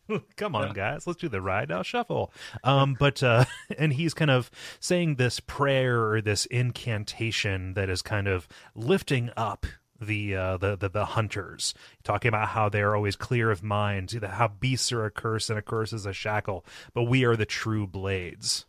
Come 0.37 0.55
on, 0.55 0.73
guys, 0.75 1.07
let's 1.07 1.19
do 1.19 1.29
the 1.29 1.41
now 1.69 1.83
shuffle. 1.83 2.33
Um, 2.63 2.95
but 2.99 3.23
uh, 3.23 3.45
and 3.79 3.93
he's 3.93 4.13
kind 4.13 4.31
of 4.31 4.51
saying 4.81 5.17
this 5.17 5.41
prayer 5.41 6.11
or 6.11 6.21
this 6.21 6.47
incantation 6.47 7.75
that 7.75 7.89
is 7.89 8.03
kind 8.03 8.29
of 8.29 8.47
lifting 8.75 9.31
up 9.37 9.67
the 10.05 10.37
uh, 10.37 10.57
the, 10.59 10.77
the 10.77 10.89
the 10.89 11.05
hunters, 11.07 11.75
talking 12.05 12.29
about 12.29 12.49
how 12.51 12.69
they 12.69 12.81
are 12.83 12.95
always 12.95 13.17
clear 13.17 13.51
of 13.51 13.63
mind, 13.63 14.13
how 14.13 14.49
beasts 14.49 14.93
are 14.93 15.05
a 15.05 15.11
curse 15.11 15.51
and 15.51 15.59
a 15.59 15.63
curse 15.63 15.93
is 15.93 16.07
a 16.07 16.13
shackle, 16.13 16.65
but 16.93 17.05
we 17.05 17.25
are 17.25 17.37
the 17.37 17.47
true 17.47 17.87
blades. 17.87 18.67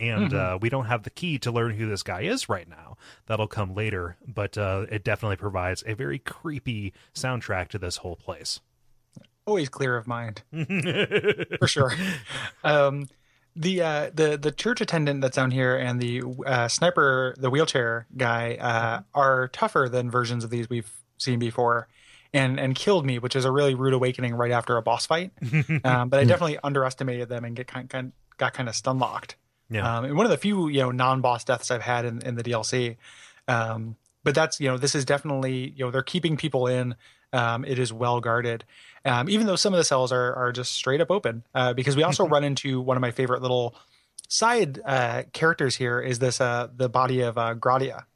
And 0.00 0.30
Mm-hmm. 0.30 0.54
uh, 0.54 0.58
we 0.60 0.68
don't 0.68 0.86
have 0.86 1.04
the 1.04 1.10
key 1.10 1.38
to 1.40 1.52
learn 1.52 1.76
who 1.76 1.88
this 1.88 2.02
guy 2.02 2.22
is 2.22 2.48
right 2.48 2.68
now. 2.68 2.96
That'll 3.26 3.46
come 3.46 3.72
later, 3.74 4.16
but 4.26 4.58
uh, 4.58 4.86
it 4.90 5.04
definitely 5.04 5.36
provides 5.36 5.84
a 5.86 5.94
very 5.94 6.18
creepy 6.18 6.92
soundtrack 7.14 7.68
to 7.68 7.78
this 7.78 7.98
whole 7.98 8.16
place. 8.16 8.60
always 9.46 9.68
clear 9.68 9.96
of 9.96 10.06
mind 10.06 10.42
for 11.58 11.66
sure 11.68 11.92
um 12.64 13.06
the 13.54 13.82
uh 13.82 14.10
the 14.14 14.36
the 14.36 14.50
church 14.50 14.80
attendant 14.80 15.20
that's 15.20 15.36
down 15.36 15.50
here 15.50 15.76
and 15.76 16.00
the 16.00 16.22
uh 16.46 16.68
sniper 16.68 17.34
the 17.38 17.50
wheelchair 17.50 18.06
guy 18.16 18.54
uh 18.60 19.00
are 19.14 19.48
tougher 19.48 19.88
than 19.90 20.10
versions 20.10 20.42
of 20.44 20.50
these 20.50 20.70
we've 20.70 20.90
seen 21.18 21.38
before 21.38 21.86
and 22.32 22.58
and 22.58 22.74
killed 22.74 23.04
me 23.04 23.18
which 23.18 23.36
is 23.36 23.44
a 23.44 23.50
really 23.50 23.74
rude 23.74 23.92
awakening 23.92 24.34
right 24.34 24.52
after 24.52 24.76
a 24.76 24.82
boss 24.82 25.04
fight 25.06 25.32
um 25.84 26.08
but 26.08 26.18
i 26.20 26.24
definitely 26.24 26.58
underestimated 26.64 27.28
them 27.28 27.44
and 27.44 27.54
get 27.56 27.66
kind, 27.66 27.90
kind 27.90 28.12
got 28.38 28.54
kind 28.54 28.68
of 28.68 28.74
stun 28.74 28.98
locked 28.98 29.36
Yeah. 29.68 29.98
um, 29.98 30.04
and 30.06 30.16
one 30.16 30.24
of 30.26 30.30
the 30.30 30.38
few 30.38 30.68
you 30.68 30.80
know 30.80 30.90
non-boss 30.90 31.44
deaths 31.44 31.70
I've 31.70 31.82
had 31.82 32.04
in, 32.06 32.22
in 32.22 32.34
the 32.36 32.42
DLC. 32.42 32.96
Um, 33.48 33.96
but 34.24 34.34
that's 34.34 34.60
you 34.60 34.68
know 34.68 34.78
this 34.78 34.94
is 34.94 35.04
definitely 35.04 35.74
you 35.76 35.84
know 35.84 35.90
they're 35.90 36.02
keeping 36.02 36.36
people 36.36 36.66
in. 36.66 36.94
Um, 37.32 37.64
it 37.64 37.78
is 37.78 37.92
well 37.92 38.20
guarded, 38.20 38.64
um, 39.04 39.28
even 39.30 39.46
though 39.46 39.56
some 39.56 39.72
of 39.72 39.78
the 39.78 39.84
cells 39.84 40.12
are 40.12 40.34
are 40.34 40.52
just 40.52 40.72
straight 40.72 41.00
up 41.00 41.10
open. 41.10 41.44
Uh, 41.54 41.72
because 41.72 41.96
we 41.96 42.02
also 42.02 42.26
run 42.26 42.44
into 42.44 42.80
one 42.80 42.96
of 42.96 43.00
my 43.00 43.10
favorite 43.10 43.42
little 43.42 43.74
side 44.28 44.80
uh, 44.84 45.22
characters 45.32 45.76
here 45.76 46.00
is 46.00 46.18
this 46.18 46.40
uh, 46.40 46.68
the 46.74 46.88
body 46.88 47.20
of 47.20 47.36
uh, 47.38 47.54
Gratia 47.54 48.06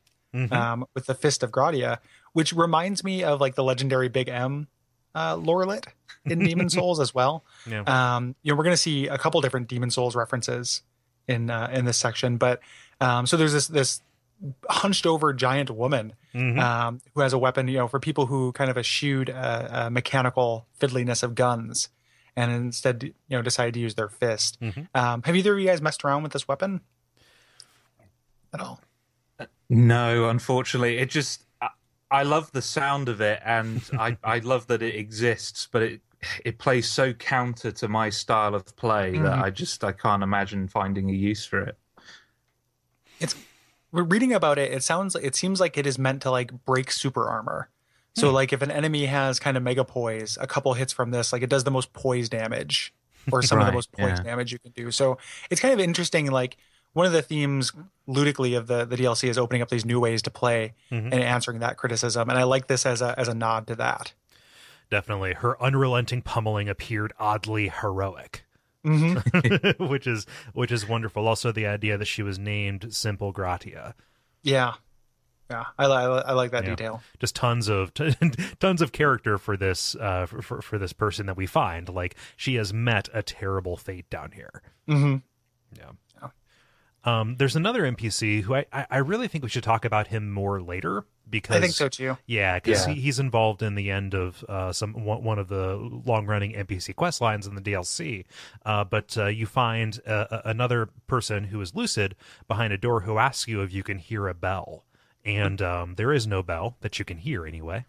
um, 0.52 0.84
with 0.94 1.06
the 1.06 1.14
fist 1.14 1.42
of 1.42 1.50
Gratia, 1.50 2.00
which 2.32 2.52
reminds 2.52 3.02
me 3.02 3.24
of 3.24 3.40
like 3.40 3.54
the 3.54 3.64
legendary 3.64 4.08
Big 4.08 4.28
M 4.28 4.68
uh, 5.14 5.36
lorelet 5.36 5.86
in 6.24 6.38
Demon 6.40 6.68
Souls 6.70 7.00
as 7.00 7.14
well. 7.14 7.44
Yeah. 7.66 7.82
Um, 7.86 8.34
you 8.42 8.52
know, 8.52 8.56
we're 8.56 8.64
going 8.64 8.74
to 8.74 8.78
see 8.80 9.08
a 9.08 9.18
couple 9.18 9.40
different 9.40 9.68
Demon 9.68 9.90
Souls 9.90 10.14
references 10.14 10.82
in 11.26 11.50
uh, 11.50 11.70
in 11.72 11.84
this 11.84 11.96
section, 11.96 12.36
but 12.36 12.60
um, 13.00 13.26
so 13.26 13.36
there's 13.36 13.52
this 13.52 13.66
this 13.66 14.02
hunched 14.68 15.06
over 15.06 15.32
giant 15.32 15.70
woman 15.70 16.12
um, 16.58 17.00
who 17.14 17.20
has 17.20 17.32
a 17.32 17.38
weapon. 17.38 17.68
You 17.68 17.78
know, 17.78 17.88
for 17.88 17.98
people 18.00 18.26
who 18.26 18.52
kind 18.52 18.70
of 18.70 18.76
eschewed 18.76 19.30
uh, 19.30 19.68
uh, 19.70 19.90
mechanical 19.90 20.66
fiddliness 20.78 21.22
of 21.22 21.34
guns 21.34 21.88
and 22.36 22.52
instead 22.52 23.02
you 23.02 23.14
know 23.30 23.42
decided 23.42 23.74
to 23.74 23.80
use 23.80 23.94
their 23.94 24.08
fist. 24.08 24.58
Um, 24.94 25.22
have 25.22 25.34
either 25.34 25.54
of 25.54 25.58
you 25.58 25.66
guys 25.66 25.80
messed 25.80 26.04
around 26.04 26.22
with 26.22 26.32
this 26.32 26.46
weapon 26.46 26.80
at 28.52 28.60
all? 28.60 28.80
No, 29.68 30.28
unfortunately, 30.28 30.98
it 30.98 31.10
just 31.10 31.44
I, 31.60 31.68
I 32.10 32.22
love 32.22 32.52
the 32.52 32.62
sound 32.62 33.08
of 33.08 33.20
it, 33.20 33.40
and 33.44 33.82
I 33.98 34.16
I 34.22 34.38
love 34.40 34.66
that 34.68 34.82
it 34.82 34.94
exists, 34.94 35.68
but 35.70 35.82
it 35.82 36.00
it 36.44 36.58
plays 36.58 36.90
so 36.90 37.12
counter 37.12 37.70
to 37.72 37.88
my 37.88 38.10
style 38.10 38.54
of 38.54 38.74
play 38.76 39.18
that 39.18 39.38
I 39.38 39.50
just 39.50 39.82
I 39.84 39.92
can't 39.92 40.22
imagine 40.22 40.68
finding 40.68 41.10
a 41.10 41.12
use 41.12 41.44
for 41.44 41.60
it. 41.62 41.76
it's 43.20 43.34
we're 43.34 43.45
reading 44.04 44.32
about 44.32 44.58
it 44.58 44.72
it 44.72 44.82
sounds 44.82 45.14
it 45.16 45.34
seems 45.34 45.60
like 45.60 45.76
it 45.76 45.86
is 45.86 45.98
meant 45.98 46.22
to 46.22 46.30
like 46.30 46.64
break 46.64 46.90
super 46.90 47.28
armor 47.28 47.68
so 48.14 48.28
hmm. 48.28 48.34
like 48.34 48.52
if 48.52 48.62
an 48.62 48.70
enemy 48.70 49.06
has 49.06 49.38
kind 49.38 49.56
of 49.56 49.62
mega 49.62 49.84
poise 49.84 50.38
a 50.40 50.46
couple 50.46 50.72
hits 50.74 50.92
from 50.92 51.10
this 51.10 51.32
like 51.32 51.42
it 51.42 51.50
does 51.50 51.64
the 51.64 51.70
most 51.70 51.92
poise 51.92 52.28
damage 52.28 52.94
or 53.32 53.42
some 53.42 53.58
of 53.58 53.66
the 53.66 53.72
most 53.72 53.92
poise 53.92 54.18
yeah. 54.18 54.22
damage 54.22 54.52
you 54.52 54.58
can 54.58 54.72
do 54.72 54.90
so 54.90 55.18
it's 55.50 55.60
kind 55.60 55.74
of 55.74 55.80
interesting 55.80 56.30
like 56.30 56.56
one 56.92 57.04
of 57.04 57.12
the 57.12 57.22
themes 57.22 57.72
ludically 58.06 58.54
of 58.54 58.66
the 58.66 58.84
the 58.84 58.96
dlc 58.96 59.28
is 59.28 59.38
opening 59.38 59.62
up 59.62 59.68
these 59.68 59.84
new 59.84 60.00
ways 60.00 60.22
to 60.22 60.30
play 60.30 60.74
mm-hmm. 60.90 61.12
and 61.12 61.22
answering 61.22 61.60
that 61.60 61.76
criticism 61.76 62.28
and 62.28 62.38
i 62.38 62.42
like 62.42 62.66
this 62.66 62.86
as 62.86 63.02
a 63.02 63.18
as 63.18 63.28
a 63.28 63.34
nod 63.34 63.66
to 63.66 63.74
that 63.74 64.12
Definitely. 64.90 65.34
Her 65.34 65.60
unrelenting 65.60 66.22
pummeling 66.22 66.68
appeared 66.68 67.12
oddly 67.18 67.68
heroic. 67.68 68.45
which 69.78 70.06
is 70.06 70.26
which 70.54 70.70
is 70.72 70.88
wonderful. 70.88 71.26
Also 71.28 71.52
the 71.52 71.66
idea 71.66 71.98
that 71.98 72.04
she 72.06 72.22
was 72.22 72.38
named 72.38 72.94
Simple 72.94 73.32
Gratia. 73.32 73.94
yeah 74.42 74.74
yeah 75.50 75.64
i, 75.78 75.86
li- 75.86 76.22
I 76.26 76.32
like 76.32 76.50
that 76.50 76.64
Yeah. 76.64 76.70
detail 76.70 77.02
Just 77.20 77.36
tons 77.36 77.68
of 77.68 77.92
tons 78.60 78.82
of 78.82 78.90
character 78.92 79.38
for 79.38 79.56
this 79.56 79.94
uh 79.94 80.26
for, 80.26 80.42
for 80.42 80.60
for 80.62 80.78
this 80.78 80.92
person 80.92 81.26
that 81.26 81.36
we 81.36 81.46
find. 81.46 81.88
Like 81.88 82.16
she 82.36 82.56
has 82.56 82.72
met 82.72 83.08
a 83.14 83.22
terrible 83.22 83.76
fate 83.76 84.08
down 84.10 84.32
here. 84.32 84.62
Mm-hmm. 84.88 85.16
Yeah. 85.78 85.90
Um, 87.06 87.36
there's 87.36 87.56
another 87.56 87.82
NPC 87.84 88.42
who 88.42 88.54
I, 88.56 88.66
I 88.72 88.86
I 88.90 88.98
really 88.98 89.28
think 89.28 89.44
we 89.44 89.50
should 89.50 89.62
talk 89.64 89.84
about 89.84 90.08
him 90.08 90.30
more 90.32 90.60
later 90.60 91.04
because 91.28 91.56
i 91.56 91.60
think 91.60 91.72
so 91.72 91.88
too 91.88 92.16
Yeah, 92.26 92.56
because 92.58 92.86
Yeah. 92.86 92.94
he, 92.94 93.00
he's 93.00 93.18
involved 93.18 93.60
in 93.62 93.74
the 93.76 93.90
end 93.90 94.14
of 94.14 94.44
uh, 94.48 94.72
some 94.72 94.92
one, 94.92 95.24
one 95.24 95.38
of 95.40 95.48
the 95.48 95.76
long-running 96.04 96.52
NPC 96.52 96.94
quest 96.94 97.20
lines 97.20 97.46
in 97.48 97.54
the 97.56 97.60
DLC. 97.60 98.24
Uh, 98.64 98.84
but 98.84 99.16
uh, 99.18 99.26
you 99.26 99.46
find 99.46 100.00
uh, 100.06 100.26
a- 100.30 100.42
another 100.50 100.88
person 101.08 101.44
who 101.44 101.60
is 101.60 101.74
lucid 101.74 102.14
behind 102.46 102.72
a 102.72 102.78
door 102.78 103.00
who 103.00 103.18
asks 103.18 103.48
you 103.48 103.62
if 103.62 103.72
you 103.72 103.82
can 103.82 103.98
hear 103.98 104.28
a 104.28 104.34
bell, 104.34 104.84
and 105.24 105.60
um, 105.62 105.94
there 105.96 106.12
is 106.12 106.26
no 106.28 106.42
bell 106.44 106.76
that 106.80 106.98
you 107.00 107.04
can 107.04 107.18
hear 107.18 107.44
anyway. 107.46 107.86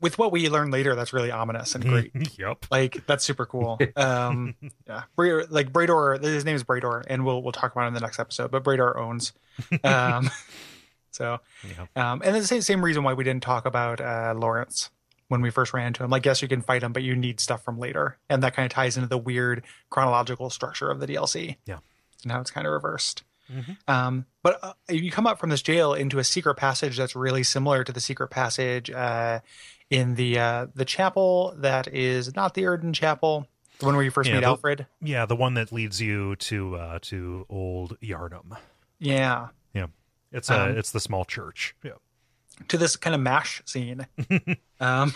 With 0.00 0.18
what 0.18 0.30
we 0.32 0.48
learn 0.48 0.70
later 0.70 0.94
that's 0.94 1.12
really 1.12 1.30
ominous 1.30 1.74
and 1.74 1.84
great 1.84 2.12
yep. 2.38 2.66
Like 2.70 3.04
that's 3.06 3.24
super 3.24 3.46
cool. 3.46 3.78
Um, 3.96 4.54
yeah, 4.86 5.02
like 5.16 5.72
Brador, 5.72 6.22
his 6.22 6.44
name 6.44 6.54
is 6.56 6.64
Brador, 6.64 7.02
and 7.08 7.24
we'll 7.24 7.42
we'll 7.42 7.52
talk 7.52 7.72
about 7.72 7.84
it 7.84 7.88
in 7.88 7.94
the 7.94 8.00
next 8.00 8.18
episode. 8.18 8.50
But 8.50 8.64
Brador 8.64 8.96
owns. 8.96 9.32
Um, 9.84 10.30
so, 11.10 11.38
Yeah. 11.64 12.12
um, 12.12 12.22
and 12.24 12.36
the 12.36 12.44
same 12.46 12.60
same 12.62 12.84
reason 12.84 13.02
why 13.02 13.14
we 13.14 13.24
didn't 13.24 13.42
talk 13.42 13.66
about 13.66 14.00
uh, 14.00 14.34
Lawrence 14.36 14.90
when 15.28 15.40
we 15.42 15.50
first 15.50 15.72
ran 15.74 15.88
into 15.88 16.04
him. 16.04 16.10
Like, 16.10 16.24
yes, 16.24 16.40
you 16.42 16.48
can 16.48 16.62
fight 16.62 16.82
him, 16.82 16.92
but 16.92 17.02
you 17.02 17.16
need 17.16 17.40
stuff 17.40 17.64
from 17.64 17.78
later, 17.78 18.18
and 18.30 18.42
that 18.44 18.54
kind 18.54 18.66
of 18.66 18.72
ties 18.72 18.96
into 18.96 19.08
the 19.08 19.18
weird 19.18 19.64
chronological 19.90 20.48
structure 20.50 20.90
of 20.90 21.00
the 21.00 21.06
DLC. 21.08 21.56
Yeah. 21.66 21.78
and 22.22 22.30
how 22.32 22.40
it's 22.40 22.50
kind 22.52 22.66
of 22.66 22.72
reversed. 22.72 23.24
Um, 23.88 24.26
but 24.42 24.58
uh, 24.62 24.72
you 24.90 25.10
come 25.10 25.26
up 25.26 25.38
from 25.40 25.48
this 25.48 25.62
jail 25.62 25.94
into 25.94 26.18
a 26.18 26.24
secret 26.24 26.56
passage 26.56 26.98
that's 26.98 27.16
really 27.16 27.42
similar 27.42 27.82
to 27.82 27.92
the 27.92 28.00
secret 28.00 28.28
passage 28.28 28.90
uh, 28.90 29.40
in 29.90 30.14
the 30.16 30.38
uh, 30.38 30.66
the 30.74 30.84
chapel 30.84 31.54
that 31.58 31.88
is 31.88 32.34
not 32.36 32.54
the 32.54 32.62
Oedon 32.64 32.92
Chapel, 32.92 33.46
the 33.78 33.86
one 33.86 33.94
where 33.94 34.04
you 34.04 34.10
first 34.10 34.28
Yeah, 34.28 34.36
meet 34.36 34.40
the- 34.40 34.46
Alfred. 34.46 34.86
Yeah, 35.00 35.26
the 35.26 35.36
one 35.36 35.54
that 35.54 35.72
leads 35.72 36.00
you 36.00 36.36
to 36.36 36.76
uh, 36.76 36.98
to 37.02 37.46
old 37.48 37.98
Yharnam. 38.00 38.56
Yeah, 38.98 39.48
Yeah, 39.72 39.86
it's 40.32 40.50
a 40.50 40.62
Um, 40.70 40.76
it's 40.76 40.90
the 40.90 41.00
small 41.00 41.24
church. 41.24 41.74
Yeah. 41.82 41.92
to 42.68 42.76
this 42.76 42.96
kind 42.96 43.14
of 43.14 43.20
mash 43.20 43.62
scene. 43.64 44.06
um, 44.80 45.14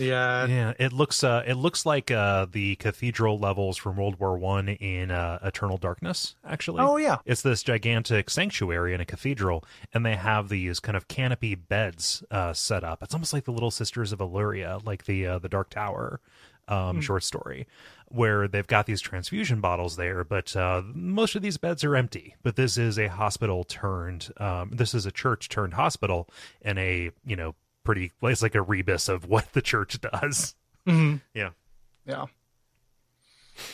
uh, 0.00 0.46
Yeah, 0.48 0.72
it 0.78 0.92
looks 0.92 1.22
uh 1.24 1.42
it 1.46 1.54
looks 1.54 1.84
like 1.86 2.10
uh 2.10 2.46
the 2.50 2.76
cathedral 2.76 3.38
levels 3.38 3.76
from 3.76 3.96
World 3.96 4.18
War 4.18 4.36
One 4.38 4.68
in 4.68 5.10
uh, 5.10 5.38
Eternal 5.42 5.78
Darkness, 5.78 6.34
actually. 6.44 6.80
Oh, 6.80 6.96
yeah. 6.96 7.18
It's 7.24 7.42
this 7.42 7.62
gigantic 7.62 8.30
sanctuary 8.30 8.94
in 8.94 9.00
a 9.00 9.04
cathedral, 9.04 9.64
and 9.92 10.04
they 10.04 10.16
have 10.16 10.48
these 10.48 10.80
kind 10.80 10.96
of 10.96 11.08
canopy 11.08 11.54
beds 11.54 12.22
uh 12.30 12.52
set 12.52 12.84
up. 12.84 13.02
It's 13.02 13.14
almost 13.14 13.32
like 13.32 13.44
the 13.44 13.52
Little 13.52 13.70
Sisters 13.70 14.12
of 14.12 14.18
Eluria, 14.20 14.84
like 14.84 15.04
the 15.04 15.26
uh, 15.26 15.38
the 15.38 15.48
Dark 15.48 15.70
Tower 15.70 16.20
um 16.68 17.00
short 17.00 17.24
story, 17.24 17.66
where 18.06 18.46
they've 18.46 18.68
got 18.68 18.86
these 18.86 19.00
transfusion 19.00 19.60
bottles 19.60 19.96
there, 19.96 20.22
but 20.22 20.54
uh 20.54 20.80
most 20.94 21.34
of 21.34 21.42
these 21.42 21.56
beds 21.56 21.82
are 21.82 21.96
empty. 21.96 22.36
But 22.44 22.54
this 22.54 22.78
is 22.78 22.98
a 23.00 23.08
hospital 23.08 23.64
turned 23.64 24.30
um 24.36 24.70
this 24.72 24.94
is 24.94 25.04
a 25.04 25.10
church 25.10 25.48
turned 25.48 25.74
hospital 25.74 26.28
and 26.62 26.78
a, 26.78 27.10
you 27.26 27.34
know, 27.34 27.56
pretty 27.84 28.12
it's 28.22 28.42
like 28.42 28.54
a 28.54 28.62
rebus 28.62 29.08
of 29.08 29.26
what 29.26 29.52
the 29.52 29.62
church 29.62 30.00
does. 30.00 30.54
mhm, 30.86 31.20
Yeah. 31.34 31.50
yeah, 32.06 32.26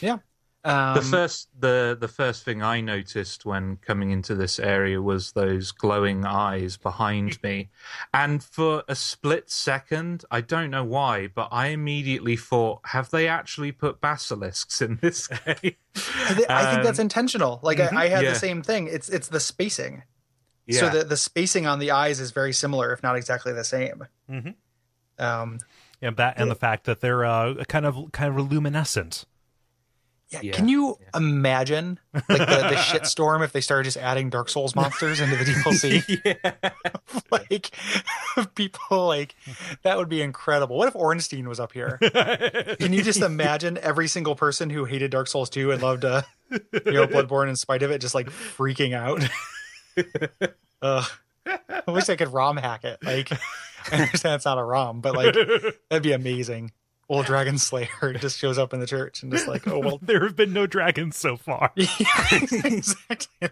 yeah. 0.01 0.19
Um, 0.65 0.97
the 0.97 1.03
first 1.03 1.49
the 1.59 1.97
the 1.99 2.09
first 2.09 2.45
thing 2.45 2.63
I 2.63 2.81
noticed 2.81 3.47
when 3.47 3.77
coming 3.77 4.11
into 4.11 4.35
this 4.35 4.59
area 4.59 5.01
was 5.01 5.33
those 5.33 5.71
glowing 5.71 6.25
eyes 6.27 6.77
behind 6.77 7.41
me, 7.45 7.71
and 8.13 8.43
for 8.43 8.83
a 8.89 8.97
split 8.97 9.51
second, 9.51 10.25
I 10.33 10.41
don't 10.41 10.71
know 10.71 10.83
why, 10.83 11.29
but 11.29 11.49
I 11.53 11.69
immediately 11.69 12.37
thought, 12.37 12.81
have 12.87 13.09
they 13.11 13.29
actually 13.29 13.71
put 13.71 14.01
basilisks 14.01 14.83
in 14.83 14.99
this 15.01 15.29
game? 15.29 15.39
I, 15.55 15.71
thi- 16.35 16.47
I 16.49 16.71
think 16.73 16.83
that's 16.83 16.99
Um, 16.99 17.05
intentional. 17.05 17.61
Like 17.63 17.79
I, 17.79 17.91
I 18.05 18.09
had 18.09 18.25
yeah. 18.25 18.31
the 18.31 18.39
same 18.39 18.61
thing. 18.63 18.89
It's 18.89 19.09
it's 19.09 19.29
the 19.29 19.41
spacing. 19.41 20.03
Yeah. 20.69 20.81
So 20.81 20.89
the 20.91 21.05
the 21.05 21.17
spacing 21.17 21.67
on 21.67 21.79
the 21.81 21.91
eyes 21.91 22.21
is 22.21 22.31
very 22.31 22.53
similar, 22.53 22.93
if 22.93 23.03
not 23.03 23.17
exactly 23.17 23.53
the 23.53 23.65
same. 23.65 24.07
Mhm. 24.31 24.55
Um, 25.19 25.59
Yeah, 26.01 26.11
that 26.11 26.39
and 26.39 26.49
the 26.51 26.55
fact 26.55 26.85
that 26.85 27.01
they're 27.01 27.25
uh, 27.25 27.65
kind 27.69 27.85
of 27.87 28.13
kind 28.13 28.39
of 28.39 28.51
luminescent. 28.53 29.25
yeah, 30.31 30.41
Yeah, 30.43 30.53
Can 30.53 30.69
you 30.69 30.97
imagine 31.15 31.99
like 32.15 32.27
the, 32.27 32.37
the 32.37 32.77
shitstorm 32.77 33.43
if 33.43 33.51
they 33.53 33.61
started 33.63 33.85
just 33.85 33.97
adding 33.97 34.29
Dark 34.31 34.49
Souls 34.51 34.77
monsters 34.77 35.21
into 35.21 35.37
the 35.37 35.45
DLC? 35.45 36.21
yeah. 36.25 36.71
like 37.33 37.71
people 38.55 39.07
like 39.09 39.35
that 39.83 39.97
would 39.97 40.09
be 40.11 40.21
incredible. 40.23 40.77
What 40.77 40.87
if 40.89 40.95
Ornstein 40.95 41.49
was 41.49 41.59
up 41.59 41.73
here? 41.73 41.99
Can 42.79 42.93
you 42.93 43.03
just 43.03 43.23
imagine 43.23 43.79
every 43.79 44.07
single 44.07 44.37
person 44.37 44.71
who 44.71 44.85
hated 44.85 45.11
Dark 45.11 45.27
Souls 45.29 45.49
2 45.51 45.73
and 45.73 45.83
loved 45.83 46.05
uh 46.05 46.23
you 46.51 46.61
know 46.93 47.07
Bloodborne 47.07 47.49
in 47.49 47.57
spite 47.57 47.83
of 47.83 47.91
it 47.91 48.01
just 48.01 48.15
like 48.15 48.29
freaking 48.29 48.95
out? 48.95 49.27
Ugh. 50.83 51.05
I 51.87 51.91
wish 51.91 52.11
I 52.11 52.17
could 52.17 52.29
ROM 52.33 52.59
hack 52.59 52.85
it. 52.85 52.99
Like 53.03 53.33
I 53.91 54.03
understand 54.03 54.35
it's 54.35 54.45
not 54.45 54.59
a 54.59 54.63
rom, 54.63 55.01
but 55.01 55.17
like 55.17 55.35
that'd 55.89 56.03
be 56.03 56.13
amazing. 56.13 56.73
Old 57.09 57.25
Dragon 57.25 57.57
Slayer 57.57 57.89
just 58.21 58.39
shows 58.39 58.59
up 58.59 58.75
in 58.75 58.81
the 58.81 58.87
church 58.87 59.23
and 59.23 59.33
just 59.33 59.49
like, 59.49 59.67
oh 59.67 59.79
well, 59.79 59.99
there 60.03 60.23
have 60.25 60.37
been 60.37 60.53
no 60.53 60.67
dragons 60.67 61.17
so 61.17 61.39
far. 61.39 61.73
yeah, 61.75 61.87
exactly. 62.65 63.49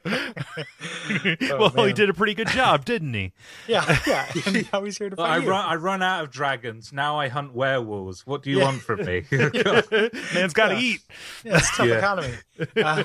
Oh, 1.51 1.71
well, 1.75 1.87
he 1.87 1.95
did 1.95 2.11
a 2.11 2.15
pretty 2.15 2.35
good 2.35 2.49
job, 2.49 2.85
didn't 2.85 3.15
he? 3.15 3.33
Yeah, 3.67 3.99
yeah. 4.07 4.31
And 4.45 4.71
now 4.71 4.85
he's 4.85 4.99
here 4.99 5.09
to 5.09 5.17
Well, 5.17 5.27
I 5.27 5.37
fight 5.37 5.45
you. 5.45 5.51
run. 5.51 5.65
I 5.65 5.75
run 5.77 6.03
out 6.03 6.25
of 6.25 6.31
dragons. 6.31 6.93
Now 6.93 7.19
I 7.19 7.29
hunt 7.29 7.55
werewolves. 7.55 8.27
What 8.27 8.43
do 8.43 8.51
you 8.51 8.59
Yeah. 8.59 8.65
want 8.65 8.83
from 8.83 9.05
me? 9.07 9.25
Man's 9.31 10.53
got 10.53 10.69
to 10.69 10.75
Yeah. 10.75 10.81
eat. 10.81 11.01
Yeah, 11.45 11.57
it's 11.57 11.71
a 11.71 11.77
tough 11.77 11.87
Yeah. 11.87 11.95
economy. 11.97 12.35
Uh, 12.77 13.05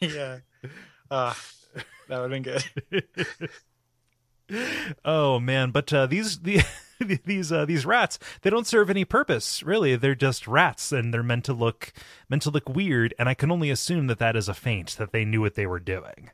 yeah, 0.00 0.38
uh, 1.10 1.34
that 2.08 2.20
would 2.20 2.30
have 2.32 2.42
been 2.42 2.60
good. 2.90 3.50
Oh 5.04 5.40
man, 5.40 5.70
but 5.70 5.90
uh, 5.92 6.06
these 6.06 6.40
the 6.40 6.60
these 7.24 7.50
uh, 7.50 7.64
these 7.64 7.86
rats 7.86 8.18
they 8.42 8.50
don't 8.50 8.66
serve 8.66 8.90
any 8.90 9.04
purpose 9.04 9.62
really. 9.62 9.96
They're 9.96 10.14
just 10.14 10.46
rats, 10.46 10.92
and 10.92 11.14
they're 11.14 11.22
meant 11.22 11.44
to 11.46 11.54
look 11.54 11.92
meant 12.28 12.42
to 12.42 12.50
look 12.50 12.68
weird. 12.68 13.14
And 13.18 13.28
I 13.28 13.34
can 13.34 13.50
only 13.50 13.70
assume 13.70 14.06
that 14.08 14.18
that 14.18 14.36
is 14.36 14.48
a 14.48 14.54
feint 14.54 14.96
that 14.98 15.12
they 15.12 15.24
knew 15.24 15.40
what 15.40 15.54
they 15.54 15.66
were 15.66 15.80
doing. 15.80 16.30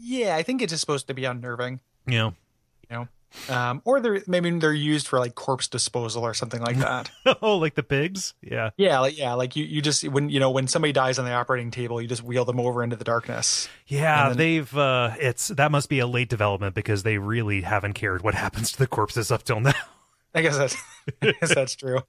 Yeah, 0.00 0.34
I 0.34 0.42
think 0.42 0.62
it's 0.62 0.72
just 0.72 0.80
supposed 0.80 1.06
to 1.06 1.14
be 1.14 1.24
unnerving. 1.24 1.80
Yeah. 2.08 2.32
You 2.90 2.96
know, 2.96 3.08
um, 3.48 3.82
or 3.84 4.00
they're 4.00 4.22
maybe 4.26 4.50
they're 4.58 4.72
used 4.72 5.08
for 5.08 5.18
like 5.18 5.34
corpse 5.34 5.68
disposal 5.68 6.22
or 6.24 6.34
something 6.34 6.60
like 6.60 6.78
that. 6.78 7.10
oh, 7.42 7.56
like 7.58 7.74
the 7.74 7.82
pigs. 7.82 8.34
Yeah. 8.42 8.70
yeah, 8.76 8.98
like 9.00 9.16
yeah, 9.18 9.34
like 9.34 9.56
you 9.56 9.64
you 9.64 9.80
just 9.82 10.06
when 10.08 10.28
you 10.28 10.40
know 10.40 10.50
when 10.50 10.66
somebody 10.68 10.92
dies 10.92 11.18
on 11.18 11.24
the 11.24 11.32
operating 11.32 11.70
table, 11.70 12.00
you 12.00 12.08
just 12.08 12.22
wheel 12.22 12.44
them 12.44 12.60
over 12.60 12.82
into 12.82 12.96
the 12.96 13.04
darkness. 13.04 13.68
Yeah, 13.86 14.28
then- 14.28 14.38
they've 14.38 14.76
uh 14.76 15.14
it's 15.18 15.48
that 15.48 15.70
must 15.70 15.88
be 15.88 15.98
a 15.98 16.06
late 16.06 16.28
development 16.28 16.74
because 16.74 17.02
they 17.02 17.18
really 17.18 17.62
haven't 17.62 17.94
cared 17.94 18.22
what 18.22 18.34
happens 18.44 18.72
to 18.72 18.78
the 18.78 18.86
corpses 18.86 19.30
up 19.30 19.42
till 19.42 19.60
now. 19.60 19.72
I 20.34 20.42
guess 20.42 20.56
that's 20.56 20.76
I 21.22 21.32
guess 21.40 21.54
that's 21.54 21.74
true. 21.76 22.00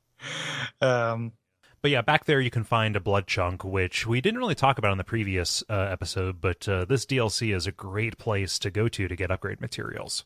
Um, 0.81 1.33
But 1.81 1.91
yeah, 1.91 2.01
back 2.01 2.23
there 2.25 2.39
you 2.39 2.49
can 2.49 2.63
find 2.63 2.95
a 2.95 3.01
blood 3.01 3.27
chunk, 3.27 3.63
which 3.65 4.07
we 4.07 4.21
didn't 4.21 4.39
really 4.39 4.55
talk 4.55 4.77
about 4.77 4.93
in 4.93 4.97
the 4.97 5.03
previous 5.03 5.61
uh, 5.69 5.73
episode, 5.91 6.39
but 6.39 6.67
uh, 6.69 6.85
this 6.85 7.05
DLC 7.05 7.53
is 7.53 7.67
a 7.67 7.73
great 7.73 8.17
place 8.17 8.57
to 8.59 8.71
go 8.71 8.87
to 8.87 9.07
to 9.09 9.15
get 9.17 9.31
upgrade 9.31 9.59
materials. 9.59 10.23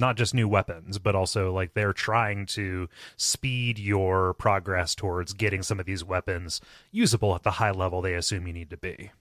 Not 0.00 0.16
just 0.16 0.32
new 0.34 0.48
weapons, 0.48 0.98
but 0.98 1.14
also 1.14 1.52
like 1.52 1.74
they're 1.74 1.92
trying 1.92 2.46
to 2.46 2.88
speed 3.16 3.78
your 3.78 4.32
progress 4.34 4.94
towards 4.94 5.34
getting 5.34 5.62
some 5.62 5.78
of 5.78 5.84
these 5.86 6.02
weapons 6.02 6.60
usable 6.90 7.34
at 7.34 7.42
the 7.42 7.52
high 7.52 7.70
level 7.70 8.00
they 8.00 8.14
assume 8.14 8.46
you 8.46 8.52
need 8.54 8.70
to 8.70 8.76
be. 8.78 9.12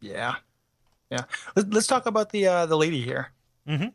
yeah, 0.00 0.34
yeah. 1.10 1.22
Let's, 1.54 1.86
talk 1.86 2.06
about 2.06 2.30
the 2.30 2.46
uh, 2.48 2.66
the 2.66 2.76
lady 2.76 3.02
here. 3.02 3.30
Mhm. 3.68 3.92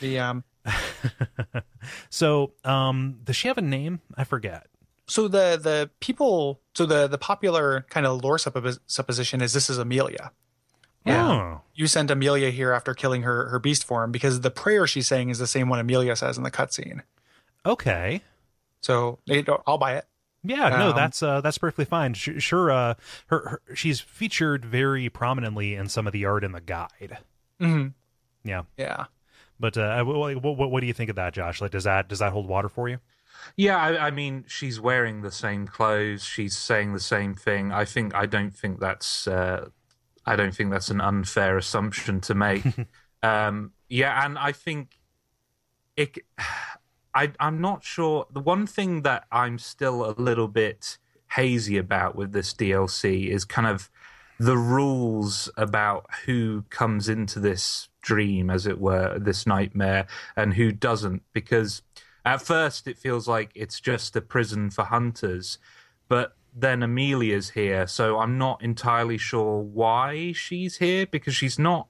The 0.00 0.18
um, 0.18 0.44
So, 2.10 2.52
um, 2.64 3.18
does 3.24 3.36
she 3.36 3.48
have 3.48 3.58
a 3.58 3.62
name? 3.62 4.00
I 4.16 4.24
forget. 4.24 4.66
so 5.06 5.28
the 5.28 5.56
the 5.56 5.90
people, 6.00 6.60
so 6.74 6.84
the 6.86 7.06
the 7.06 7.18
popular 7.18 7.86
kind 7.90 8.06
of 8.06 8.22
lore 8.22 8.36
suppos- 8.38 8.80
supposition 8.86 9.40
is 9.40 9.52
this 9.52 9.70
is 9.70 9.78
Amelia. 9.78 10.32
Oh. 11.06 11.60
You 11.74 11.86
sent 11.86 12.10
Amelia 12.10 12.50
here 12.50 12.72
after 12.72 12.92
killing 12.94 13.22
her 13.22 13.48
her 13.48 13.58
beast 13.58 13.84
form 13.84 14.12
because 14.12 14.40
the 14.42 14.50
prayer 14.50 14.86
she's 14.86 15.08
saying 15.08 15.30
is 15.30 15.38
the 15.38 15.46
same 15.46 15.68
one 15.68 15.78
Amelia 15.78 16.14
says 16.16 16.36
in 16.36 16.42
the 16.44 16.50
cutscene. 16.50 17.02
Okay. 17.64 18.22
So 18.80 19.18
I'll 19.66 19.78
buy 19.78 19.96
it. 19.96 20.04
Yeah, 20.42 20.70
no, 20.70 20.88
Um, 20.90 20.96
that's 20.96 21.22
uh, 21.22 21.40
that's 21.42 21.58
perfectly 21.58 21.84
fine. 21.84 22.14
Sh- 22.14 22.38
Sure, 22.38 22.70
uh, 22.70 22.94
her, 23.26 23.60
her 23.68 23.74
she's 23.74 24.00
featured 24.00 24.64
very 24.64 25.10
prominently 25.10 25.74
in 25.74 25.88
some 25.88 26.06
of 26.06 26.14
the 26.14 26.24
art 26.24 26.44
in 26.44 26.52
the 26.52 26.62
guide. 26.62 27.18
hmm 27.58 27.88
Yeah, 28.42 28.62
Yeah. 28.78 29.04
but 29.58 29.76
uh, 29.76 30.02
what, 30.04 30.42
what, 30.42 30.70
what 30.70 30.80
do 30.80 30.86
you 30.86 30.94
think 30.94 31.10
of 31.10 31.16
that, 31.16 31.34
Josh? 31.34 31.60
Like, 31.60 31.72
does 31.72 31.84
that 31.84 32.08
does 32.08 32.20
that 32.20 32.32
hold 32.32 32.46
water 32.48 32.70
for 32.70 32.88
you? 32.88 32.98
Yeah, 33.56 33.76
I, 33.76 34.06
I 34.06 34.10
mean, 34.10 34.44
she's 34.48 34.80
wearing 34.80 35.20
the 35.20 35.30
same 35.30 35.66
clothes. 35.66 36.24
She's 36.24 36.56
saying 36.56 36.94
the 36.94 37.00
same 37.00 37.34
thing. 37.34 37.70
I 37.70 37.84
think 37.84 38.14
I 38.14 38.24
don't 38.24 38.50
think 38.54 38.80
that's 38.80 39.28
uh, 39.28 39.68
I 40.26 40.36
don't 40.36 40.54
think 40.54 40.70
that's 40.70 40.90
an 40.90 41.00
unfair 41.00 41.56
assumption 41.56 42.20
to 42.22 42.34
make. 42.34 42.64
um, 43.22 43.72
yeah, 43.88 44.24
and 44.24 44.38
I 44.38 44.52
think 44.52 44.98
it. 45.96 46.18
I 47.14 47.32
I'm 47.40 47.60
not 47.60 47.82
sure. 47.84 48.26
The 48.32 48.40
one 48.40 48.66
thing 48.66 49.02
that 49.02 49.24
I'm 49.32 49.58
still 49.58 50.08
a 50.08 50.14
little 50.20 50.48
bit 50.48 50.98
hazy 51.32 51.76
about 51.76 52.16
with 52.16 52.32
this 52.32 52.52
DLC 52.52 53.28
is 53.28 53.44
kind 53.44 53.66
of 53.66 53.90
the 54.38 54.56
rules 54.56 55.50
about 55.56 56.06
who 56.24 56.64
comes 56.70 57.08
into 57.08 57.38
this 57.38 57.88
dream, 58.00 58.48
as 58.48 58.66
it 58.66 58.80
were, 58.80 59.18
this 59.18 59.46
nightmare, 59.46 60.06
and 60.36 60.54
who 60.54 60.72
doesn't. 60.72 61.22
Because 61.32 61.82
at 62.24 62.42
first 62.42 62.86
it 62.86 62.98
feels 62.98 63.28
like 63.28 63.50
it's 63.54 63.80
just 63.80 64.16
a 64.16 64.20
prison 64.20 64.70
for 64.70 64.84
hunters, 64.84 65.58
but 66.08 66.36
then 66.54 66.82
Amelia's 66.82 67.50
here, 67.50 67.86
so 67.86 68.18
I'm 68.18 68.38
not 68.38 68.62
entirely 68.62 69.18
sure 69.18 69.60
why 69.60 70.32
she's 70.32 70.76
here 70.76 71.06
because 71.06 71.34
she's 71.34 71.58
not 71.58 71.88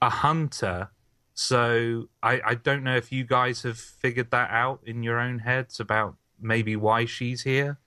a 0.00 0.10
hunter. 0.10 0.90
So 1.34 2.08
I, 2.22 2.40
I 2.44 2.54
don't 2.54 2.84
know 2.84 2.96
if 2.96 3.12
you 3.12 3.24
guys 3.24 3.62
have 3.62 3.78
figured 3.78 4.30
that 4.30 4.50
out 4.50 4.80
in 4.84 5.02
your 5.02 5.18
own 5.18 5.40
heads 5.40 5.80
about 5.80 6.16
maybe 6.40 6.76
why 6.76 7.04
she's 7.04 7.42
here. 7.42 7.78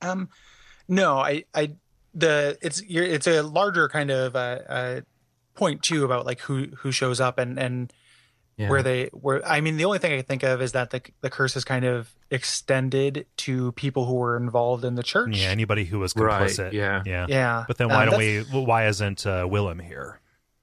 Um, 0.00 0.28
no, 0.88 1.18
I, 1.18 1.44
I, 1.54 1.72
the 2.14 2.56
it's 2.62 2.82
it's 2.88 3.26
a 3.26 3.42
larger 3.42 3.88
kind 3.88 4.10
of 4.10 4.34
uh, 4.34 4.58
uh, 4.68 5.00
point 5.54 5.82
too 5.82 6.04
about 6.04 6.26
like 6.26 6.40
who 6.40 6.68
who 6.78 6.90
shows 6.92 7.20
up 7.20 7.38
and 7.38 7.58
and 7.58 7.92
where 8.68 8.82
they 8.82 9.08
were 9.12 9.42
I 9.46 9.60
mean 9.60 9.76
the 9.76 9.84
only 9.86 9.98
thing 9.98 10.12
I 10.12 10.22
think 10.22 10.42
of 10.42 10.60
is 10.60 10.72
that 10.72 10.90
the 10.90 11.00
the 11.20 11.30
curse 11.30 11.56
is 11.56 11.64
kind 11.64 11.84
of 11.84 12.12
extended 12.30 13.26
to 13.38 13.72
people 13.72 14.04
who 14.06 14.14
were 14.14 14.36
involved 14.36 14.84
in 14.84 14.94
the 14.96 15.02
church. 15.02 15.36
Yeah, 15.38 15.48
anybody 15.48 15.84
who 15.84 15.98
was 15.98 16.14
Right, 16.16 16.42
complicit. 16.50 16.72
yeah. 16.72 17.02
yeah. 17.06 17.26
yeah. 17.28 17.64
But 17.66 17.78
then 17.78 17.88
why 17.88 18.04
Um, 18.04 18.10
don't 18.10 18.18
we? 18.18 18.40
Why 18.42 18.86
isn't 18.88 19.26
uh, 19.26 19.46
Willem 19.48 19.78
here? 19.78 20.20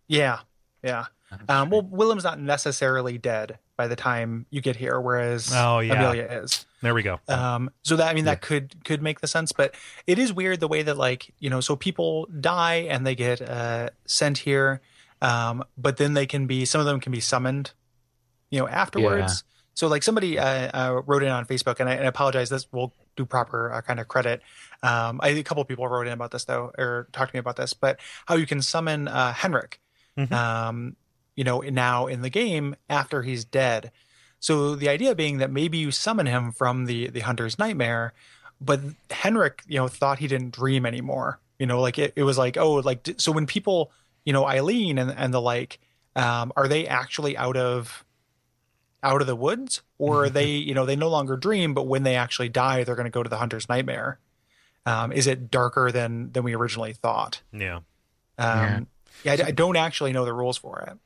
Yeah, 0.07 0.39
yeah. 0.83 1.05
Um, 1.49 1.69
well, 1.69 1.81
Willem's 1.81 2.23
not 2.23 2.39
necessarily 2.39 3.17
dead 3.17 3.59
by 3.75 3.87
the 3.87 3.97
time 3.97 4.45
you 4.49 4.61
get 4.61 4.77
here, 4.77 4.99
whereas 4.99 5.51
Oh, 5.53 5.79
yeah. 5.79 5.93
Amelia 5.95 6.23
is. 6.43 6.65
There 6.81 6.93
we 6.93 7.03
go. 7.03 7.19
Um, 7.27 7.69
so 7.83 7.95
that 7.97 8.07
I 8.09 8.13
mean 8.13 8.25
that 8.25 8.41
could 8.41 8.83
could 8.85 9.01
make 9.01 9.19
the 9.19 9.27
sense, 9.27 9.51
but 9.51 9.75
it 10.05 10.19
is 10.19 10.31
weird 10.31 10.59
the 10.61 10.67
way 10.67 10.83
that 10.83 10.95
like 10.97 11.33
you 11.39 11.49
know, 11.49 11.59
so 11.59 11.75
people 11.75 12.27
die 12.39 12.87
and 12.89 13.05
they 13.05 13.15
get 13.15 13.41
uh, 13.41 13.89
sent 14.05 14.37
here, 14.37 14.79
um, 15.21 15.63
but 15.77 15.97
then 15.97 16.13
they 16.13 16.25
can 16.25 16.47
be 16.47 16.63
some 16.65 16.79
of 16.79 16.85
them 16.85 16.99
can 17.01 17.11
be 17.11 17.19
summoned, 17.19 17.71
you 18.49 18.59
know, 18.59 18.67
afterwards. 18.67 19.43
So 19.73 19.87
like 19.87 20.01
somebody 20.01 20.39
uh, 20.39 20.69
uh, 20.73 21.01
wrote 21.05 21.21
in 21.21 21.29
on 21.29 21.45
Facebook, 21.45 21.79
and 21.79 21.87
I, 21.87 21.93
and 21.93 22.03
I 22.05 22.07
apologize. 22.07 22.49
This 22.49 22.65
will 22.71 22.93
do 23.15 23.25
proper 23.25 23.71
uh, 23.71 23.81
kind 23.81 23.99
of 23.99 24.07
credit. 24.07 24.41
Um, 24.81 25.19
I, 25.21 25.29
a 25.29 25.43
couple 25.43 25.63
people 25.65 25.87
wrote 25.87 26.07
in 26.07 26.13
about 26.13 26.31
this 26.31 26.45
though, 26.45 26.71
or 26.77 27.07
talked 27.11 27.31
to 27.31 27.35
me 27.35 27.39
about 27.39 27.57
this, 27.57 27.73
but 27.73 27.99
how 28.25 28.35
you 28.35 28.47
can 28.47 28.61
summon 28.61 29.07
uh, 29.07 29.33
Henryk, 29.33 29.75
Mhm. 30.17 30.31
um, 30.31 30.95
you 31.35 31.43
know, 31.43 31.59
now 31.61 32.07
in 32.07 32.21
the 32.23 32.29
game 32.31 32.75
after 32.89 33.21
he's 33.21 33.45
dead. 33.45 33.91
So 34.39 34.75
the 34.75 34.89
idea 34.89 35.13
being 35.13 35.37
that 35.37 35.51
maybe 35.51 35.77
you 35.77 35.91
summon 35.91 36.25
him 36.25 36.51
from 36.51 36.85
the 36.85 37.09
the 37.09 37.19
hunter's 37.21 37.59
nightmare, 37.59 38.13
but 38.59 38.79
Henryk, 39.09 39.61
you 39.67 39.77
know, 39.77 39.87
thought 39.87 40.17
he 40.19 40.27
didn't 40.27 40.51
dream 40.53 40.85
anymore. 40.87 41.39
You 41.59 41.67
know, 41.67 41.81
like 41.81 41.99
it, 41.99 42.13
it 42.15 42.23
was 42.23 42.37
like, 42.37 42.57
oh, 42.57 42.75
like 42.75 43.07
so 43.17 43.31
when 43.31 43.45
people, 43.45 43.91
you 44.25 44.33
know, 44.33 44.47
Eileen 44.47 44.97
and 44.97 45.11
and 45.11 45.31
the 45.31 45.41
like, 45.41 45.79
um, 46.15 46.51
are 46.55 46.67
they 46.67 46.87
actually 46.87 47.37
out 47.37 47.57
of 47.57 48.03
out 49.03 49.21
of 49.21 49.27
the 49.27 49.35
woods, 49.35 49.81
or 49.97 50.25
are 50.25 50.29
they, 50.29 50.47
you 50.47 50.73
know, 50.73 50.85
they 50.85 50.95
no 50.95 51.09
longer 51.09 51.37
dream, 51.37 51.73
but 51.73 51.87
when 51.87 52.03
they 52.03 52.15
actually 52.15 52.49
die, 52.49 52.83
they're 52.83 52.95
going 52.95 53.05
to 53.05 53.11
go 53.11 53.23
to 53.23 53.29
the 53.29 53.37
hunter's 53.37 53.69
nightmare. 53.69 54.19
Um, 54.85 55.11
is 55.11 55.27
it 55.27 55.51
darker 55.51 55.91
than 55.91 56.31
than 56.31 56.43
we 56.43 56.55
originally 56.55 56.93
thought? 56.93 57.41
Yeah. 57.51 57.79
Um, 58.37 58.87
yeah, 59.23 59.33
I, 59.33 59.47
I 59.47 59.51
don't 59.51 59.75
actually 59.75 60.13
know 60.13 60.25
the 60.25 60.33
rules 60.33 60.57
for 60.57 60.79
it. 60.81 60.97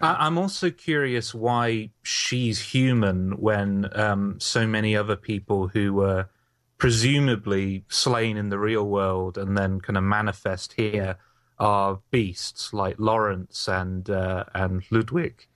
I, 0.00 0.26
I'm 0.26 0.38
also 0.38 0.70
curious 0.70 1.34
why 1.34 1.90
she's 2.02 2.60
human 2.60 3.32
when 3.32 3.88
um, 3.98 4.40
so 4.40 4.66
many 4.66 4.96
other 4.96 5.16
people 5.16 5.68
who 5.68 5.92
were 5.92 6.28
presumably 6.78 7.84
slain 7.88 8.36
in 8.36 8.48
the 8.48 8.58
real 8.58 8.88
world 8.88 9.38
and 9.38 9.56
then 9.56 9.80
kind 9.80 9.96
of 9.96 10.02
manifest 10.02 10.72
here 10.72 11.16
are 11.58 12.00
beasts 12.10 12.72
like 12.72 12.96
Lawrence 12.98 13.68
and 13.68 14.08
uh, 14.10 14.44
and 14.54 14.82
Ludwig. 14.90 15.46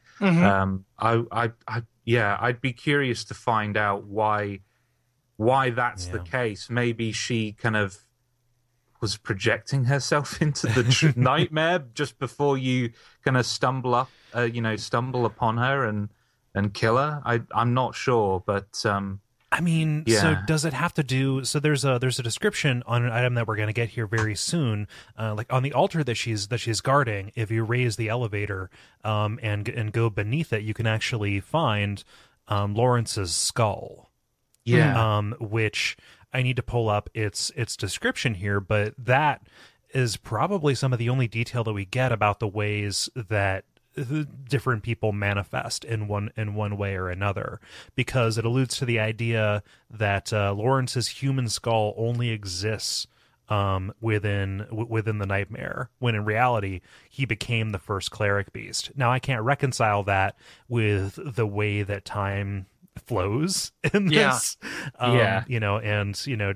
Um, 0.45 0.85
I, 0.99 1.23
I, 1.31 1.53
I, 1.69 1.83
yeah, 2.05 2.37
I'd 2.41 2.61
be 2.61 2.73
curious 2.73 3.25
to 3.25 3.35
find 3.35 3.77
out 3.77 4.05
why 4.05 4.61
why 5.37 5.71
that's 5.71 6.07
the 6.07 6.21
case. 6.21 6.71
Maybe 6.71 7.13
she 7.13 7.53
kind 7.53 7.77
of 7.77 7.99
was 9.01 9.17
projecting 9.19 9.85
herself 9.85 10.41
into 10.47 10.67
the 10.69 10.85
tr- 10.85 11.11
nightmare 11.17 11.85
just 11.95 12.19
before 12.19 12.57
you 12.57 12.93
kind 13.25 13.37
of 13.37 13.45
stumble 13.45 13.95
up, 13.95 14.09
uh, 14.35 14.43
you 14.43 14.63
know, 14.63 14.77
stumble 14.77 15.27
upon 15.27 15.59
her 15.59 15.85
and 15.85 16.09
and 16.55 16.73
kill 16.73 16.97
her. 16.97 17.21
I 17.25 17.43
I'm 17.53 17.75
not 17.75 17.95
sure, 17.95 18.43
but 18.47 18.85
um, 18.87 19.21
I 19.57 19.61
mean, 19.63 20.05
so 20.21 20.37
does 20.47 20.67
it 20.67 20.75
have 20.75 20.93
to 20.95 21.03
do? 21.03 21.43
So 21.45 21.59
there's 21.61 21.83
a 21.83 21.99
there's 21.99 22.19
a 22.19 22.23
description 22.23 22.83
on 22.87 23.07
an 23.07 23.11
item 23.11 23.35
that 23.35 23.47
we're 23.47 23.57
going 23.57 23.69
to 23.69 23.73
get 23.73 23.89
here 23.89 24.07
very 24.07 24.35
soon. 24.35 24.87
Uh, 25.19 25.35
like 25.35 25.51
on 25.51 25.63
the 25.63 25.73
altar 25.73 26.05
that 26.05 26.17
she's 26.17 26.49
that 26.49 26.59
she's 26.59 26.83
guarding, 26.83 27.33
if 27.35 27.51
you 27.51 27.65
raise 27.65 27.97
the 27.97 28.11
elevator 28.11 28.69
um, 29.03 29.41
and 29.43 29.67
and 29.71 29.93
go 29.93 30.11
beneath 30.11 30.53
it, 30.53 30.63
you 30.63 30.75
can 30.75 30.87
actually 30.87 31.41
find 31.41 32.05
um, 32.49 32.75
Lawrence's 32.75 33.35
skull. 33.35 34.11
Yeah. 34.65 35.17
Um, 35.17 35.35
which 35.41 35.97
I 36.35 36.43
need 36.43 36.57
to 36.57 36.63
pull 36.63 36.91
up 36.91 37.09
its 37.15 37.51
its 37.57 37.77
description 37.77 38.35
here, 38.35 38.61
but 38.61 38.93
that 38.99 39.47
is 39.95 40.19
probably 40.19 40.75
some 40.75 40.93
of 40.93 40.99
the 40.99 41.09
only 41.09 41.29
detail 41.29 41.65
that 41.65 41.73
we 41.73 41.87
get 41.87 42.13
about 42.13 42.41
the 42.41 42.49
ways 42.49 43.09
that 43.15 43.65
different 44.49 44.83
people 44.83 45.13
manifest 45.13 45.85
in 45.85 46.07
one 46.09 46.31
in 46.37 46.55
one 46.55 46.77
way 46.77 46.95
or 46.97 47.09
another 47.09 47.61
because 47.95 48.37
it 48.39 48.45
alludes 48.45 48.77
to 48.79 48.85
the 48.85 49.01
idea 49.01 49.63
that 49.91 50.33
uh, 50.33 50.53
Lawrence's 50.53 51.09
human 51.09 51.49
skull 51.49 51.95
only 51.97 52.31
exists 52.31 53.07
um, 53.49 53.93
within 54.01 54.67
w- 54.71 54.87
within 54.89 55.19
the 55.19 55.27
nightmare 55.27 55.89
when 55.99 56.15
in 56.15 56.25
reality 56.25 56.81
he 57.09 57.25
became 57.25 57.71
the 57.71 57.79
first 57.79 58.11
cleric 58.11 58.53
beast. 58.53 58.91
Now 58.97 59.13
I 59.13 59.19
can't 59.19 59.43
reconcile 59.43 60.03
that 60.05 60.37
with 60.69 61.19
the 61.37 61.47
way 61.47 61.83
that 61.83 62.05
time 62.05 62.67
flows 62.97 63.73
in 63.95 64.11
Yeah. 64.11 64.31
this. 64.33 64.57
Um, 64.99 65.17
Yeah. 65.17 65.45
you 65.47 65.61
know, 65.61 65.79
and 65.79 66.21
you 66.27 66.37
know 66.37 66.55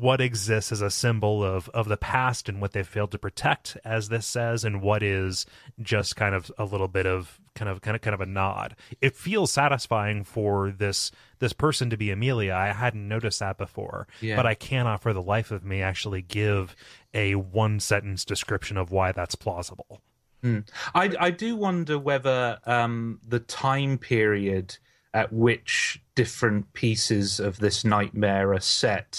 what 0.00 0.20
exists 0.20 0.72
as 0.72 0.80
a 0.80 0.90
symbol 0.90 1.44
of 1.44 1.68
of 1.70 1.88
the 1.88 1.96
past 1.96 2.48
and 2.48 2.60
what 2.60 2.72
they 2.72 2.82
failed 2.82 3.10
to 3.12 3.18
protect, 3.18 3.76
as 3.84 4.08
this 4.08 4.26
says, 4.26 4.64
and 4.64 4.80
what 4.82 5.02
is 5.02 5.46
just 5.80 6.16
kind 6.16 6.34
of 6.34 6.50
a 6.58 6.64
little 6.64 6.88
bit 6.88 7.06
of 7.06 7.38
kind 7.54 7.68
of 7.68 7.80
kind 7.82 7.94
of 7.94 8.00
kind 8.02 8.14
of 8.14 8.20
a 8.20 8.26
nod. 8.26 8.76
It 9.00 9.14
feels 9.16 9.52
satisfying 9.52 10.24
for 10.24 10.70
this 10.70 11.10
this 11.38 11.52
person 11.52 11.90
to 11.90 11.96
be 11.96 12.10
Amelia. 12.10 12.54
I 12.54 12.72
hadn't 12.72 13.06
noticed 13.08 13.40
that 13.40 13.58
before, 13.58 14.06
Yeah. 14.20 14.36
but 14.36 14.46
I 14.46 14.54
cannot 14.54 15.02
for 15.02 15.12
the 15.12 15.22
life 15.22 15.50
of 15.50 15.64
me 15.64 15.82
actually 15.82 16.22
give 16.22 16.74
a 17.14 17.34
one 17.34 17.80
sentence 17.80 18.24
description 18.24 18.76
of 18.76 18.90
why 18.90 19.12
that's 19.12 19.34
plausible. 19.34 20.00
I 20.42 21.14
I 21.20 21.30
do 21.30 21.54
wonder 21.56 21.98
whether 21.98 22.58
um, 22.64 23.20
the 23.26 23.40
time 23.40 23.98
period 23.98 24.78
at 25.12 25.32
which 25.32 26.00
different 26.22 26.64
pieces 26.84 27.40
of 27.48 27.52
this 27.66 27.78
nightmare 27.96 28.48
are 28.52 28.66
set 28.82 29.10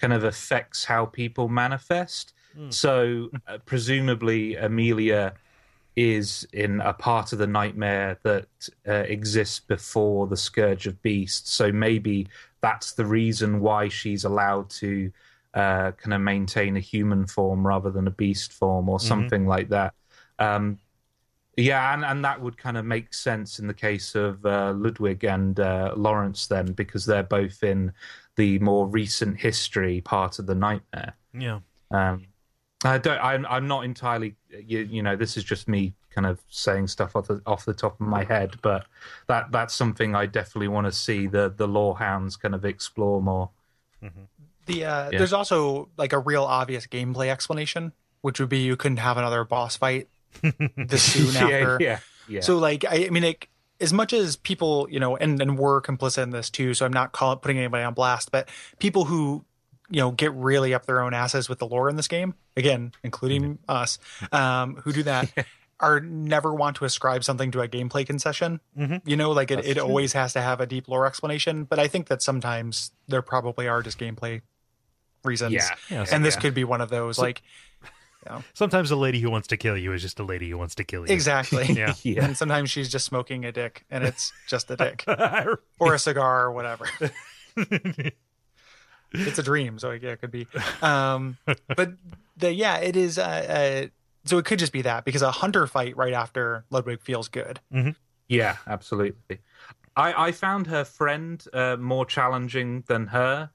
kind 0.00 0.12
of 0.18 0.22
affects 0.24 0.80
how 0.92 1.02
people 1.06 1.46
manifest. 1.48 2.26
So 2.70 3.30
uh, 3.48 3.58
presumably 3.72 4.42
Amelia 4.56 5.24
is 5.96 6.26
in 6.52 6.72
a 6.80 6.92
part 6.92 7.32
of 7.32 7.38
the 7.38 7.46
nightmare 7.60 8.12
that 8.28 8.48
uh, 8.92 9.04
exists 9.16 9.60
before 9.76 10.26
the 10.32 10.36
scourge 10.48 10.86
of 10.90 10.94
beasts. 11.02 11.50
So 11.60 11.64
maybe 11.72 12.26
that's 12.60 12.92
the 12.92 13.06
reason 13.20 13.50
why 13.60 13.88
she's 13.88 14.24
allowed 14.24 14.66
to 14.82 14.90
uh, 15.54 15.88
kind 16.02 16.14
of 16.14 16.20
maintain 16.20 16.76
a 16.76 16.80
human 16.94 17.26
form 17.26 17.66
rather 17.66 17.90
than 17.90 18.06
a 18.06 18.16
beast 18.22 18.52
form 18.52 18.88
or 18.88 18.98
something 19.12 19.44
like 19.54 19.68
that. 19.76 19.92
Um, 20.38 20.78
yeah, 21.60 21.94
and, 21.94 22.04
and 22.04 22.24
that 22.24 22.40
would 22.40 22.56
kind 22.56 22.76
of 22.76 22.84
make 22.84 23.12
sense 23.14 23.58
in 23.58 23.66
the 23.66 23.74
case 23.74 24.14
of 24.14 24.44
uh, 24.44 24.72
Ludwig 24.76 25.24
and 25.24 25.58
uh, 25.60 25.94
Lawrence 25.96 26.46
then, 26.46 26.72
because 26.72 27.04
they're 27.04 27.22
both 27.22 27.62
in 27.62 27.92
the 28.36 28.58
more 28.60 28.86
recent 28.86 29.38
history 29.38 30.00
part 30.00 30.38
of 30.38 30.46
the 30.46 30.54
nightmare. 30.54 31.14
Yeah. 31.32 31.60
Um, 31.90 32.26
I 32.84 32.98
don't. 32.98 33.18
I'm. 33.22 33.44
I'm 33.46 33.68
not 33.68 33.84
entirely. 33.84 34.36
You, 34.48 34.80
you 34.80 35.02
know, 35.02 35.16
this 35.16 35.36
is 35.36 35.44
just 35.44 35.68
me 35.68 35.94
kind 36.10 36.26
of 36.26 36.40
saying 36.48 36.88
stuff 36.88 37.14
off 37.14 37.28
the 37.28 37.42
off 37.46 37.64
the 37.64 37.74
top 37.74 38.00
of 38.00 38.06
my 38.06 38.24
head, 38.24 38.56
but 38.62 38.86
that 39.28 39.52
that's 39.52 39.74
something 39.74 40.14
I 40.14 40.26
definitely 40.26 40.68
want 40.68 40.86
to 40.86 40.92
see 40.92 41.26
the 41.26 41.52
the 41.54 41.68
lore 41.68 41.96
hounds 41.98 42.36
kind 42.36 42.54
of 42.54 42.64
explore 42.64 43.20
more. 43.20 43.50
The 44.66 44.84
uh, 44.84 45.10
Yeah. 45.10 45.18
there's 45.18 45.32
also 45.32 45.88
like 45.96 46.12
a 46.12 46.18
real 46.18 46.44
obvious 46.44 46.86
gameplay 46.86 47.28
explanation, 47.28 47.92
which 48.22 48.40
would 48.40 48.48
be 48.48 48.60
you 48.60 48.76
couldn't 48.76 48.98
have 48.98 49.18
another 49.18 49.44
boss 49.44 49.76
fight 49.76 50.08
this 50.76 51.02
soon 51.12 51.36
after. 51.36 51.78
yeah, 51.80 51.88
yeah, 51.88 51.98
yeah. 52.28 52.40
So 52.40 52.58
like 52.58 52.84
I, 52.84 53.06
I 53.06 53.10
mean, 53.10 53.24
it, 53.24 53.46
as 53.80 53.92
much 53.92 54.12
as 54.12 54.36
people, 54.36 54.86
you 54.90 55.00
know, 55.00 55.16
and 55.16 55.40
and 55.40 55.58
we're 55.58 55.80
complicit 55.80 56.22
in 56.22 56.30
this 56.30 56.50
too. 56.50 56.74
So 56.74 56.84
I'm 56.84 56.92
not 56.92 57.12
calling 57.12 57.38
putting 57.38 57.58
anybody 57.58 57.84
on 57.84 57.94
blast, 57.94 58.30
but 58.30 58.48
people 58.78 59.06
who 59.06 59.44
you 59.90 60.00
know 60.00 60.10
get 60.10 60.32
really 60.34 60.74
up 60.74 60.86
their 60.86 61.00
own 61.00 61.14
asses 61.14 61.48
with 61.48 61.58
the 61.58 61.66
lore 61.66 61.88
in 61.88 61.96
this 61.96 62.08
game, 62.08 62.34
again, 62.56 62.92
including 63.02 63.58
us, 63.68 63.98
um, 64.32 64.76
who 64.76 64.92
do 64.92 65.02
that. 65.04 65.30
Are 65.82 65.98
never 65.98 66.52
want 66.52 66.76
to 66.76 66.84
ascribe 66.84 67.24
something 67.24 67.52
to 67.52 67.62
a 67.62 67.66
gameplay 67.66 68.04
concession. 68.04 68.60
You 69.06 69.16
know, 69.16 69.30
like 69.30 69.50
it, 69.50 69.64
it 69.64 69.78
always 69.78 70.12
has 70.12 70.34
to 70.34 70.42
have 70.42 70.60
a 70.60 70.66
deep 70.66 70.88
lore 70.88 71.06
explanation. 71.06 71.64
But 71.64 71.78
I 71.78 71.88
think 71.88 72.08
that 72.08 72.20
sometimes 72.20 72.90
there 73.08 73.22
probably 73.22 73.66
are 73.66 73.80
just 73.80 73.98
gameplay 73.98 74.42
reasons. 75.24 75.54
Yeah. 75.54 75.70
Yeah, 75.88 76.04
and 76.12 76.22
this 76.22 76.34
yeah. 76.34 76.40
could 76.42 76.54
be 76.54 76.64
one 76.64 76.82
of 76.82 76.90
those. 76.90 77.18
like, 77.18 77.42
Sometimes 78.54 78.90
a 78.90 78.96
lady 78.96 79.20
who 79.20 79.30
wants 79.30 79.48
to 79.48 79.56
kill 79.56 79.76
you 79.76 79.92
is 79.92 80.02
just 80.02 80.18
a 80.20 80.22
lady 80.22 80.50
who 80.50 80.58
wants 80.58 80.74
to 80.76 80.84
kill 80.84 81.06
you. 81.06 81.12
exactly. 81.12 81.64
Yeah. 81.74 81.94
yeah. 82.02 82.24
And 82.24 82.36
sometimes 82.36 82.70
she's 82.70 82.88
just 82.88 83.04
smoking 83.04 83.44
a 83.44 83.52
dick, 83.52 83.84
and 83.90 84.04
it's 84.04 84.32
just 84.46 84.70
a 84.70 84.76
dick. 84.76 85.04
or 85.78 85.94
a 85.94 85.98
cigar 85.98 86.44
or 86.46 86.52
whatever. 86.52 86.86
it's 89.12 89.38
a 89.38 89.42
dream, 89.42 89.78
so 89.78 89.90
yeah, 89.92 90.10
it 90.10 90.20
could 90.20 90.30
be. 90.30 90.46
Um, 90.82 91.38
but 91.76 91.94
the 92.36 92.52
yeah, 92.52 92.78
it 92.78 92.96
is. 92.96 93.18
Uh, 93.18 93.22
uh, 93.22 93.86
so 94.24 94.38
it 94.38 94.44
could 94.44 94.58
just 94.58 94.72
be 94.72 94.82
that 94.82 95.04
because 95.04 95.22
a 95.22 95.30
hunter 95.30 95.66
fight 95.66 95.96
right 95.96 96.12
after 96.12 96.64
Ludwig 96.70 97.00
feels 97.00 97.28
good. 97.28 97.60
Yeah, 98.28 98.56
absolutely. 98.66 99.38
I, 99.96 100.26
I 100.26 100.32
found 100.32 100.66
her 100.68 100.84
friend 100.84 101.42
uh, 101.52 101.76
more 101.78 102.04
challenging 102.06 102.84
than 102.86 103.08
her, 103.08 103.50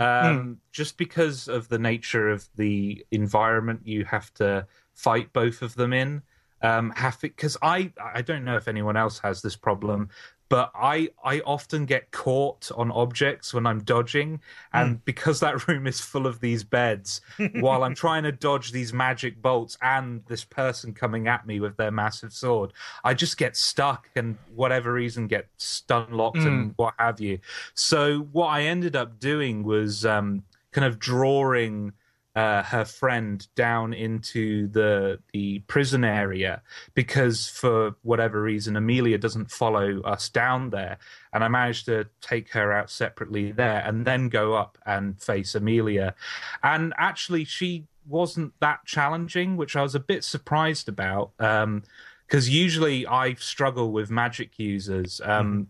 um, 0.00 0.58
just 0.72 0.96
because 0.96 1.48
of 1.48 1.68
the 1.68 1.78
nature 1.78 2.28
of 2.28 2.48
the 2.56 3.04
environment 3.10 3.80
you 3.84 4.04
have 4.04 4.32
to 4.34 4.66
fight 4.94 5.32
both 5.32 5.62
of 5.62 5.74
them 5.74 5.92
in. 5.92 6.22
Um, 6.60 6.92
have 6.96 7.20
because 7.20 7.56
I 7.62 7.92
I 8.02 8.22
don't 8.22 8.44
know 8.44 8.56
if 8.56 8.66
anyone 8.66 8.96
else 8.96 9.20
has 9.20 9.42
this 9.42 9.54
problem, 9.54 10.08
but 10.48 10.70
I 10.74 11.10
I 11.22 11.40
often 11.40 11.84
get 11.84 12.10
caught 12.10 12.70
on 12.74 12.90
objects 12.90 13.52
when 13.52 13.66
I'm 13.66 13.80
dodging, 13.80 14.40
and 14.72 15.04
because 15.04 15.40
that 15.40 15.68
room 15.68 15.86
is 15.86 16.00
full 16.00 16.26
of 16.26 16.40
these 16.40 16.64
beds, 16.64 17.20
while 17.56 17.84
I'm 17.84 17.94
trying 17.94 18.22
to 18.24 18.32
dodge 18.32 18.72
these 18.72 18.92
magic 18.92 19.40
bolts 19.42 19.76
and 19.82 20.24
this 20.26 20.44
person 20.44 20.94
coming 20.94 21.28
at 21.28 21.46
me 21.46 21.60
with 21.60 21.76
their 21.76 21.90
massive 21.90 22.32
sword, 22.32 22.72
I 23.04 23.14
just 23.14 23.36
get 23.36 23.56
stuck 23.56 24.08
and 24.16 24.36
whatever 24.54 24.92
reason 24.92 25.26
get 25.26 25.48
stun 25.56 26.12
locked 26.12 26.38
and 26.38 26.72
what 26.76 26.94
have 26.98 27.20
you. 27.20 27.38
So 27.74 28.20
what 28.32 28.46
I 28.46 28.62
ended 28.62 28.96
up 28.96 29.20
doing 29.20 29.64
was 29.64 30.06
um, 30.06 30.44
kind 30.72 30.86
of 30.86 30.98
drawing 30.98 31.92
uh, 32.38 32.62
her 32.62 32.84
friend 32.84 33.48
down 33.56 33.92
into 33.92 34.68
the 34.68 35.18
the 35.32 35.58
prison 35.66 36.04
area 36.04 36.62
because 36.94 37.48
for 37.48 37.96
whatever 38.02 38.40
reason 38.40 38.76
Amelia 38.76 39.18
doesn't 39.18 39.50
follow 39.50 40.00
us 40.02 40.28
down 40.28 40.70
there, 40.70 40.98
and 41.32 41.42
I 41.42 41.48
managed 41.48 41.86
to 41.86 42.06
take 42.20 42.50
her 42.50 42.72
out 42.72 42.90
separately 42.90 43.50
there 43.50 43.82
and 43.84 44.04
then 44.04 44.28
go 44.28 44.54
up 44.54 44.78
and 44.86 45.20
face 45.20 45.56
Amelia, 45.56 46.14
and 46.62 46.94
actually 46.96 47.42
she 47.42 47.88
wasn't 48.06 48.52
that 48.60 48.84
challenging, 48.84 49.56
which 49.56 49.74
I 49.74 49.82
was 49.82 49.96
a 49.96 50.00
bit 50.00 50.22
surprised 50.22 50.88
about. 50.88 51.32
Um, 51.40 51.82
because 52.24 52.48
usually 52.50 53.04
I 53.06 53.34
struggle 53.34 53.90
with 53.90 54.10
magic 54.10 54.58
users. 54.58 55.20
Um, 55.24 55.68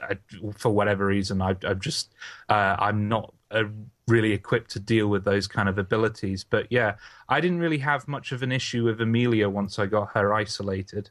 I, 0.00 0.18
for 0.56 0.70
whatever 0.70 1.06
reason, 1.06 1.42
I, 1.42 1.56
I'm 1.64 1.80
just 1.80 2.12
uh, 2.48 2.76
I'm 2.78 3.08
not 3.08 3.32
uh, 3.50 3.64
really 4.10 4.32
equipped 4.32 4.70
to 4.72 4.80
deal 4.80 5.08
with 5.08 5.24
those 5.24 5.46
kind 5.46 5.68
of 5.68 5.78
abilities. 5.78 6.44
But 6.44 6.66
yeah, 6.70 6.96
I 7.28 7.40
didn't 7.40 7.60
really 7.60 7.78
have 7.78 8.06
much 8.08 8.32
of 8.32 8.42
an 8.42 8.52
issue 8.52 8.84
with 8.84 9.00
Amelia 9.00 9.48
once 9.48 9.78
I 9.78 9.86
got 9.86 10.10
her 10.14 10.34
isolated. 10.34 11.10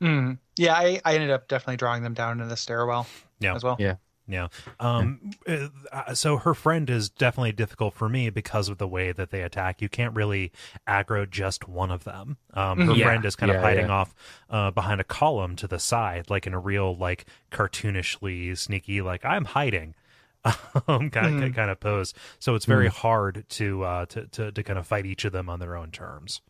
Mm. 0.00 0.38
Yeah, 0.56 0.74
I, 0.74 1.00
I 1.04 1.14
ended 1.14 1.30
up 1.30 1.48
definitely 1.48 1.76
drawing 1.76 2.02
them 2.02 2.14
down 2.14 2.32
into 2.32 2.46
the 2.46 2.56
stairwell 2.56 3.06
Yeah. 3.40 3.54
as 3.54 3.64
well. 3.64 3.76
Yeah. 3.78 3.96
Yeah. 4.26 4.48
Um. 4.80 5.32
uh, 5.46 6.14
So 6.14 6.38
her 6.38 6.54
friend 6.54 6.88
is 6.88 7.10
definitely 7.10 7.52
difficult 7.52 7.92
for 7.92 8.08
me 8.08 8.30
because 8.30 8.70
of 8.70 8.78
the 8.78 8.88
way 8.88 9.12
that 9.12 9.30
they 9.30 9.42
attack. 9.42 9.82
You 9.82 9.90
can't 9.90 10.16
really 10.16 10.50
aggro 10.88 11.28
just 11.28 11.68
one 11.68 11.90
of 11.90 12.04
them. 12.04 12.38
Um. 12.54 12.80
Her 12.86 12.94
Yeah. 12.94 13.04
friend 13.04 13.24
is 13.26 13.36
kind 13.36 13.52
of 13.52 13.60
hiding 13.60 13.88
yeah. 13.88 13.92
off 13.92 14.14
uh, 14.48 14.70
behind 14.70 15.02
a 15.02 15.04
column 15.04 15.56
to 15.56 15.66
the 15.68 15.78
side, 15.78 16.30
like 16.30 16.46
in 16.46 16.54
a 16.54 16.58
real 16.58 16.96
like 16.96 17.26
cartoonishly 17.50 18.56
sneaky, 18.56 19.02
like 19.02 19.24
I'm 19.26 19.44
hiding. 19.44 19.94
Um, 20.88 21.08
kind 21.10 21.42
of 21.42 21.54
kind 21.54 21.70
of 21.70 21.80
pose, 21.80 22.12
so 22.38 22.54
it's 22.54 22.66
very 22.66 22.88
hard 22.88 23.44
to 23.50 23.82
uh 23.84 24.06
to, 24.06 24.26
to 24.26 24.52
to 24.52 24.62
kind 24.62 24.78
of 24.78 24.86
fight 24.86 25.06
each 25.06 25.24
of 25.24 25.32
them 25.32 25.48
on 25.48 25.60
their 25.60 25.76
own 25.76 25.90
terms. 25.90 26.40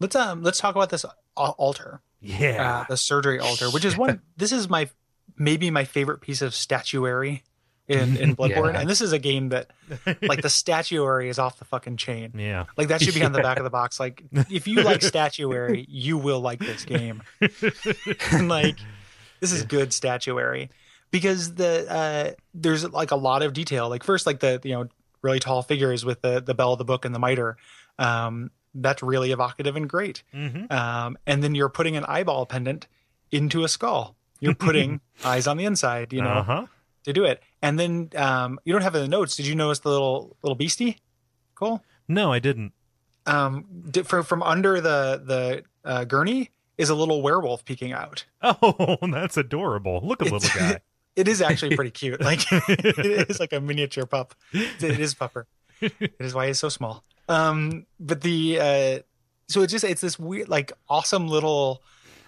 Let's 0.00 0.16
um 0.16 0.42
let's 0.42 0.58
talk 0.58 0.74
about 0.74 0.88
this 0.90 1.04
altar, 1.36 2.00
Yeah, 2.20 2.80
uh, 2.80 2.84
the 2.88 2.96
surgery 2.96 3.38
altar, 3.38 3.66
which 3.70 3.84
is 3.84 3.96
one. 3.98 4.22
this 4.36 4.50
is 4.50 4.68
my 4.68 4.88
maybe 5.36 5.70
my 5.70 5.84
favorite 5.84 6.22
piece 6.22 6.40
of 6.42 6.54
statuary 6.54 7.44
in 7.86 8.16
in 8.16 8.34
Bloodborne, 8.36 8.72
Yeah. 8.72 8.80
and 8.80 8.88
this 8.90 9.02
is 9.02 9.12
a 9.12 9.18
game 9.18 9.50
that 9.50 9.70
like 10.22 10.40
the 10.40 10.48
statuary 10.50 11.28
is 11.28 11.38
off 11.38 11.58
the 11.58 11.66
fucking 11.66 11.98
chain. 11.98 12.32
yeah, 12.34 12.64
Like 12.78 12.88
that 12.88 13.02
should 13.02 13.14
be 13.14 13.22
on 13.22 13.32
the 13.32 13.42
back 13.42 13.58
of 13.58 13.64
the 13.64 13.70
box. 13.70 14.00
Like 14.00 14.24
if 14.50 14.66
you 14.66 14.82
like 14.82 15.02
statuary, 15.02 15.84
you 15.88 16.16
will 16.16 16.40
like 16.40 16.60
this 16.60 16.84
game. 16.86 17.22
and 18.32 18.48
like 18.48 18.78
this 19.40 19.52
is 19.52 19.64
good 19.64 19.92
statuary. 19.92 20.70
Because 21.10 21.54
the 21.54 21.90
uh, 21.90 22.32
there's 22.54 22.88
like 22.90 23.10
a 23.10 23.16
lot 23.16 23.42
of 23.42 23.52
detail. 23.52 23.88
Like 23.88 24.04
first, 24.04 24.26
like 24.26 24.40
the 24.40 24.60
you 24.64 24.72
know 24.72 24.88
really 25.22 25.38
tall 25.38 25.62
figures 25.62 26.04
with 26.04 26.22
the 26.22 26.40
the 26.40 26.54
bell 26.54 26.72
of 26.72 26.78
the 26.78 26.84
book 26.84 27.04
and 27.04 27.14
the 27.14 27.18
mitre. 27.18 27.56
Um, 27.98 28.50
that's 28.74 29.02
really 29.02 29.32
evocative 29.32 29.76
and 29.76 29.88
great. 29.88 30.22
Mm-hmm. 30.34 30.72
Um, 30.72 31.18
and 31.26 31.42
then 31.42 31.54
you're 31.54 31.68
putting 31.68 31.96
an 31.96 32.04
eyeball 32.06 32.46
pendant 32.46 32.86
into 33.30 33.64
a 33.64 33.68
skull. 33.68 34.16
You're 34.38 34.54
putting 34.54 35.00
eyes 35.24 35.46
on 35.46 35.56
the 35.56 35.64
inside, 35.64 36.12
you 36.12 36.22
know, 36.22 36.30
uh-huh. 36.30 36.66
to 37.04 37.12
do 37.12 37.24
it. 37.24 37.42
And 37.60 37.78
then 37.78 38.10
um, 38.16 38.58
you 38.64 38.72
don't 38.72 38.82
have 38.82 38.94
it 38.94 38.98
in 38.98 39.04
the 39.04 39.16
notes. 39.16 39.36
Did 39.36 39.46
you 39.46 39.54
notice 39.54 39.80
the 39.80 39.90
little 39.90 40.36
little 40.42 40.54
beastie? 40.54 40.98
Cool. 41.54 41.82
No, 42.08 42.32
I 42.32 42.38
didn't. 42.38 42.72
Um, 43.26 43.66
di- 43.90 44.02
from 44.02 44.24
from 44.24 44.42
under 44.42 44.80
the 44.80 45.22
the 45.24 45.64
uh, 45.84 46.04
gurney 46.04 46.50
is 46.78 46.88
a 46.88 46.94
little 46.94 47.20
werewolf 47.22 47.64
peeking 47.64 47.92
out. 47.92 48.24
Oh, 48.42 48.96
that's 49.12 49.36
adorable. 49.36 50.00
Look, 50.02 50.22
a 50.22 50.24
little 50.24 50.40
guy. 50.54 50.80
It 51.16 51.28
is 51.28 51.42
actually 51.42 51.76
pretty 51.76 51.90
cute. 51.90 52.20
Like 52.24 52.40
it 52.52 53.30
is 53.30 53.40
like 53.40 53.52
a 53.52 53.60
miniature 53.60 54.06
pup. 54.06 54.34
It 54.52 54.82
is 55.00 55.14
pupper. 55.14 55.44
It 55.80 56.14
is 56.20 56.34
why 56.34 56.46
he's 56.48 56.58
so 56.58 56.68
small. 56.68 57.04
Um, 57.28 57.86
but 57.98 58.20
the 58.20 58.58
uh, 58.60 58.98
so 59.48 59.62
it's 59.62 59.72
just 59.72 59.84
it's 59.84 60.00
this 60.00 60.18
weird, 60.18 60.48
like 60.48 60.72
awesome 60.88 61.28
little 61.28 61.82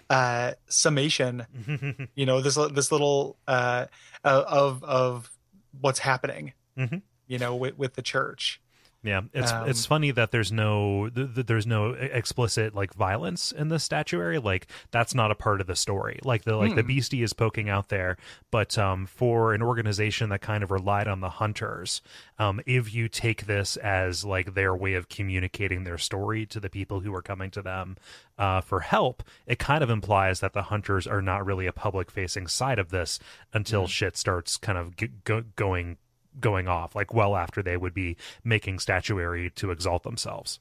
uh 0.09 0.53
summation. 0.67 1.45
You 2.15 2.25
know, 2.25 2.41
this 2.41 2.55
this 2.71 2.91
little 2.91 3.37
uh 3.47 3.85
of 4.23 4.83
of 4.83 5.31
what's 5.79 5.99
happening. 5.99 6.53
Mhm. 6.77 7.01
You 7.27 7.39
know, 7.39 7.55
with 7.55 7.77
with 7.77 7.93
the 7.93 8.01
church. 8.01 8.59
Yeah, 9.05 9.21
it's 9.33 9.51
Um, 9.51 9.67
it's 9.69 9.85
funny 9.85 10.11
that 10.11 10.31
there's 10.31 10.49
no 10.51 11.09
th- 11.09 11.35
th- 11.35 11.45
there's 11.47 11.67
no 11.67 11.89
explicit 11.91 12.73
like 12.73 12.93
violence 12.93 13.51
in 13.51 13.67
the 13.67 13.77
statuary. 13.77 14.39
Like 14.39 14.67
that's 14.91 15.13
not 15.13 15.29
a 15.29 15.35
part 15.35 15.59
of 15.59 15.67
the 15.67 15.75
story. 15.75 16.19
Like 16.23 16.43
the 16.45 16.55
like 16.55 16.75
the 16.75 16.81
Hmm. 16.83 16.87
beastie 16.87 17.21
is 17.21 17.33
poking 17.33 17.69
out 17.69 17.89
there, 17.89 18.15
but 18.49 18.77
um, 18.77 19.05
for 19.05 19.53
an 19.53 19.61
organization 19.61 20.29
that 20.29 20.39
kind 20.39 20.63
of 20.63 20.71
relied 20.71 21.09
on 21.09 21.19
the 21.19 21.31
hunters, 21.31 22.01
um, 22.39 22.61
if 22.65 22.93
you 22.93 23.09
take 23.09 23.45
this 23.45 23.75
as 23.75 24.23
like 24.23 24.53
their 24.53 24.73
way 24.73 24.93
of 24.93 25.09
communicating 25.09 25.83
their 25.83 25.97
story 25.97 26.45
to 26.45 26.61
the 26.61 26.69
people 26.69 27.01
who 27.01 27.13
are 27.13 27.21
coming 27.21 27.51
to 27.51 27.61
them 27.61 27.97
uh, 28.37 28.61
for 28.61 28.79
help, 28.79 29.21
it 29.45 29.59
kind 29.59 29.83
of 29.83 29.89
implies 29.89 30.39
that 30.39 30.53
the 30.53 30.63
hunters 30.63 31.05
are 31.05 31.21
not 31.21 31.45
really 31.45 31.67
a 31.67 31.73
public 31.73 32.09
facing 32.09 32.47
side 32.47 32.79
of 32.79 32.89
this 32.89 33.19
until 33.53 33.85
shit 33.85 34.15
starts 34.15 34.55
kind 34.55 34.77
of 34.77 34.95
g- 34.95 35.09
go- 35.25 35.43
going 35.57 35.97
going 36.39 36.67
off 36.67 36.95
like 36.95 37.13
well 37.13 37.35
after 37.35 37.61
they 37.61 37.77
would 37.77 37.93
be 37.93 38.15
making 38.43 38.79
statuary 38.79 39.49
to 39.51 39.71
exalt 39.71 40.03
themselves 40.03 40.59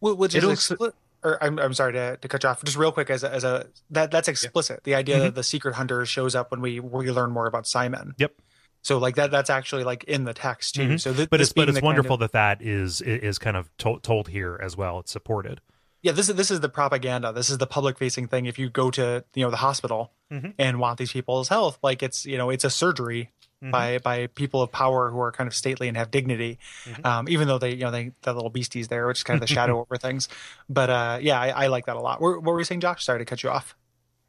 Wh- 0.00 0.18
Which 0.18 0.34
It 0.34 0.38
is 0.38 0.44
also- 0.44 0.76
expli- 0.76 0.92
or 1.22 1.42
I'm 1.44 1.58
I'm 1.58 1.74
sorry 1.74 1.92
to, 1.92 2.16
to 2.16 2.28
cut 2.28 2.42
you 2.42 2.48
off. 2.48 2.64
Just 2.64 2.78
real 2.78 2.92
quick, 2.92 3.10
as 3.10 3.22
a, 3.22 3.30
as 3.30 3.44
a 3.44 3.66
that 3.90 4.10
that's 4.10 4.26
explicit. 4.28 4.84
The 4.84 4.94
idea 4.94 5.20
that 5.20 5.34
the 5.34 5.42
secret 5.42 5.74
hunter 5.74 6.06
shows 6.06 6.34
up 6.34 6.50
when 6.50 6.62
we 6.62 6.80
we 6.80 7.10
learn 7.10 7.30
more 7.30 7.46
about 7.46 7.66
Simon. 7.66 8.14
Yep. 8.16 8.32
So 8.80 8.96
like 8.96 9.16
that 9.16 9.30
that's 9.30 9.50
actually 9.50 9.84
like 9.84 10.04
in 10.04 10.24
the 10.24 10.32
text 10.32 10.76
too. 10.76 10.88
Mhm. 10.88 11.00
So 11.00 11.12
th- 11.12 11.28
but 11.28 11.42
it's 11.42 11.52
but 11.52 11.68
it's 11.68 11.74
the 11.76 11.80
kind 11.82 11.84
wonderful 11.88 12.14
of- 12.14 12.20
that 12.20 12.32
that 12.32 12.62
is 12.62 13.02
is 13.02 13.38
kind 13.38 13.58
of 13.58 13.68
to- 13.76 14.00
told 14.00 14.28
here 14.28 14.58
as 14.62 14.78
well 14.78 14.98
it's 15.00 15.12
supported 15.12 15.60
yeah, 16.02 16.12
this 16.12 16.30
is 16.30 16.36
this 16.36 16.50
is 16.50 16.60
the 16.60 16.70
propaganda. 16.70 17.30
This 17.30 17.50
is 17.50 17.58
the 17.58 17.66
public 17.66 17.98
facing 17.98 18.26
thing. 18.26 18.46
If 18.46 18.58
you 18.58 18.70
go 18.70 18.90
to 18.92 19.22
you 19.34 19.44
know 19.44 19.50
the 19.50 19.58
hospital 19.58 20.12
Mhm. 20.32 20.54
and 20.58 20.80
want 20.80 20.98
these 20.98 21.12
people's 21.12 21.48
health, 21.50 21.78
like 21.82 22.02
it's 22.02 22.24
you 22.24 22.38
know 22.38 22.48
it's 22.48 22.64
a 22.64 22.70
surgery 22.70 23.30
Mhm. 23.62 23.70
by 23.70 23.98
by 23.98 24.26
people 24.28 24.62
of 24.62 24.72
power 24.72 25.10
who 25.10 25.20
are 25.20 25.32
kind 25.32 25.48
of 25.48 25.54
stately 25.54 25.88
and 25.88 25.96
have 25.96 26.10
dignity. 26.10 26.58
Mhm. 26.84 27.04
Um, 27.04 27.28
even 27.28 27.46
though 27.48 27.58
they 27.58 27.70
you 27.72 27.84
know 27.84 27.90
they 27.90 28.12
the 28.22 28.32
little 28.32 28.50
beasties 28.50 28.88
there, 28.88 29.06
which 29.06 29.18
is 29.18 29.24
kind 29.24 29.40
of 29.42 29.46
the 29.46 29.54
shadow 29.54 29.80
over 29.80 29.96
things. 29.96 30.28
But 30.68 30.90
uh, 30.90 31.18
yeah, 31.20 31.38
I, 31.40 31.48
I 31.48 31.66
like 31.66 31.86
that 31.86 31.96
a 31.96 32.00
lot. 32.00 32.20
What, 32.20 32.42
what 32.42 32.52
were 32.52 32.58
you 32.58 32.64
saying, 32.64 32.80
Josh? 32.80 33.04
Sorry 33.04 33.18
to 33.18 33.24
cut 33.24 33.42
you 33.42 33.50
off. 33.50 33.76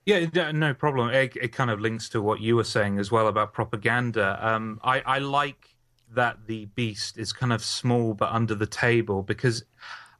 Yeah, 0.05 0.51
no 0.51 0.73
problem. 0.73 1.09
It, 1.09 1.35
it 1.35 1.49
kind 1.53 1.69
of 1.69 1.79
links 1.79 2.09
to 2.09 2.21
what 2.21 2.41
you 2.41 2.55
were 2.55 2.63
saying 2.63 2.97
as 2.97 3.11
well 3.11 3.27
about 3.27 3.53
propaganda. 3.53 4.37
Um, 4.41 4.79
I, 4.83 5.01
I 5.01 5.19
like 5.19 5.75
that 6.13 6.47
the 6.47 6.65
beast 6.65 7.19
is 7.19 7.31
kind 7.31 7.53
of 7.53 7.63
small 7.63 8.15
but 8.15 8.31
under 8.31 8.55
the 8.55 8.65
table 8.65 9.21
because 9.21 9.63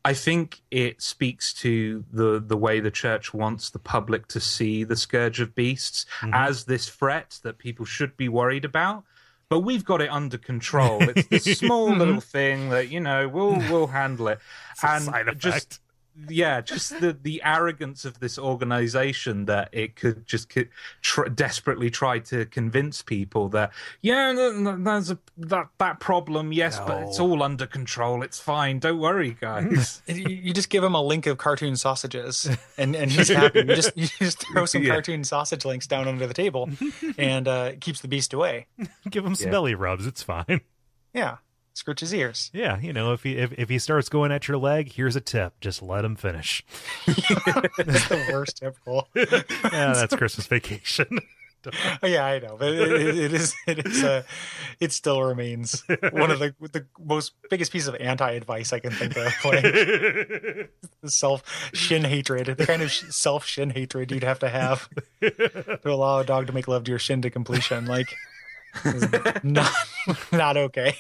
I 0.04 0.14
think 0.14 0.62
it 0.72 1.02
speaks 1.02 1.54
to 1.56 2.04
the 2.12 2.40
the 2.40 2.58
way 2.58 2.80
the 2.80 2.92
church 2.92 3.34
wants 3.34 3.70
the 3.70 3.80
public 3.80 4.28
to 4.30 4.40
see 4.40 4.84
the 4.84 4.96
scourge 4.96 5.40
of 5.40 5.54
beasts 5.54 6.06
as 6.34 6.66
this 6.66 6.90
threat 6.90 7.40
that 7.44 7.58
people 7.60 7.86
should 7.86 8.18
be 8.18 8.28
worried 8.28 8.66
about. 8.66 9.04
But 9.50 9.60
we've 9.60 9.84
got 9.84 10.02
it 10.02 10.10
under 10.10 10.38
control. 10.38 11.02
It's 11.04 11.28
this 11.28 11.44
small 11.60 11.94
little 11.94 12.22
thing 12.22 12.70
that 12.70 12.90
you 12.90 13.00
know 13.02 13.28
we'll 13.28 13.58
we'll 13.70 13.88
handle 13.88 14.30
it. 14.30 14.40
And 14.82 15.08
just 15.38 15.81
yeah, 16.28 16.62
just 16.62 17.00
the 17.00 17.18
the 17.22 17.42
arrogance 17.44 18.06
of 18.06 18.20
this 18.20 18.38
organization 18.38 19.46
that 19.46 19.70
it 19.72 19.96
could 19.96 20.26
just 20.26 20.52
c- 20.54 20.66
tr- 21.02 21.26
desperately 21.30 21.90
try 21.90 22.20
to 22.20 22.46
convince 22.46 23.02
people 23.02 23.50
that 23.50 23.72
yeah, 24.02 24.32
no, 24.32 24.52
no, 24.52 24.78
there's 24.78 25.12
a 25.12 25.18
that 25.38 25.68
that 25.78 26.00
problem, 26.00 26.52
yes, 26.54 26.80
but 26.80 27.04
it's 27.04 27.20
all 27.20 27.42
under 27.44 27.66
control. 27.66 28.24
It's 28.24 28.40
fine. 28.40 28.80
Don't 28.80 29.00
worry, 29.00 29.38
guys. 29.40 30.02
You, 30.12 30.28
you 30.30 30.54
just 30.54 30.70
give 30.70 30.84
him 30.84 30.94
a 30.94 31.02
link 31.02 31.26
of 31.28 31.38
cartoon 31.38 31.76
sausages, 31.78 32.50
and, 32.78 32.96
and 32.96 33.10
he's 33.12 33.30
happy. 33.30 33.60
You 33.60 33.66
just 33.76 33.96
you 33.98 34.08
just 34.20 34.46
throw 34.52 34.66
some 34.66 34.84
Yeah. 34.84 34.94
cartoon 34.94 35.24
sausage 35.24 35.64
links 35.66 35.88
down 35.88 36.08
under 36.08 36.28
the 36.28 36.34
table, 36.34 36.70
and 37.18 37.48
uh, 37.48 37.70
it 37.74 37.82
keeps 37.82 38.02
the 38.02 38.08
beast 38.08 38.34
away. 38.34 38.68
give 39.10 39.26
him 39.26 39.36
some 39.36 39.48
Yeah. 39.48 39.52
belly 39.52 39.76
rubs 39.76 40.06
it's 40.06 40.24
fine 40.24 40.62
Yeah, 41.14 41.38
scratch 41.74 42.00
his 42.02 42.14
ears. 42.14 42.50
yeah 42.54 42.80
you 42.80 42.92
know 42.94 43.14
if 43.14 43.24
he 43.24 43.38
if, 43.38 43.52
if 43.54 43.70
he 43.70 43.80
starts 43.80 44.10
going 44.10 44.32
at 44.32 44.48
your 44.48 44.58
leg 44.58 44.92
here's 44.94 45.16
a 45.16 45.22
tip 45.22 45.54
just 45.62 45.82
let 45.82 46.04
him 46.06 46.16
finish 46.16 46.64
That's 47.06 48.08
the 48.10 48.28
worst 48.32 48.58
tip 48.58 48.76
typical. 48.76 49.08
yeah 49.16 49.94
that's 49.94 50.16
christmas 50.16 50.48
vacation 50.48 51.20
Oh, 52.02 52.08
yeah, 52.08 52.26
I 52.26 52.40
know, 52.40 52.56
but 52.58 52.74
it, 52.74 52.92
it, 52.92 53.18
it 53.20 53.34
is 53.34 53.54
it 53.68 53.86
is 53.86 54.04
uh, 54.04 54.24
it 54.80 54.92
still 54.92 55.22
remains 55.22 55.84
one 56.12 56.32
of 56.32 56.40
the 56.40 56.56
the 56.60 56.88
most 57.00 57.34
biggest 57.50 57.72
piece 57.72 57.86
of 57.86 57.94
anti 57.96 58.32
advice 58.32 58.74
I 58.74 58.80
can 58.80 58.92
think 58.92 59.16
of. 59.16 59.32
Like 59.46 60.72
self 61.06 61.44
shin 61.74 62.04
hatred, 62.04 62.48
the 62.58 62.66
kind 62.66 62.82
of 62.82 62.92
self 62.92 63.46
shin 63.46 63.70
hatred 63.70 64.12
you'd 64.12 64.24
have 64.24 64.40
to 64.40 64.50
have 64.50 64.90
to 65.22 65.80
allow 65.86 66.18
a 66.20 66.24
dog 66.26 66.48
to 66.48 66.54
make 66.54 66.68
love 66.68 66.84
to 66.86 66.90
your 66.92 67.00
shin 67.00 67.22
to 67.22 67.30
completion. 67.30 67.86
Like, 67.86 68.08
not 69.44 69.74
not 70.32 70.58
okay. 70.58 70.96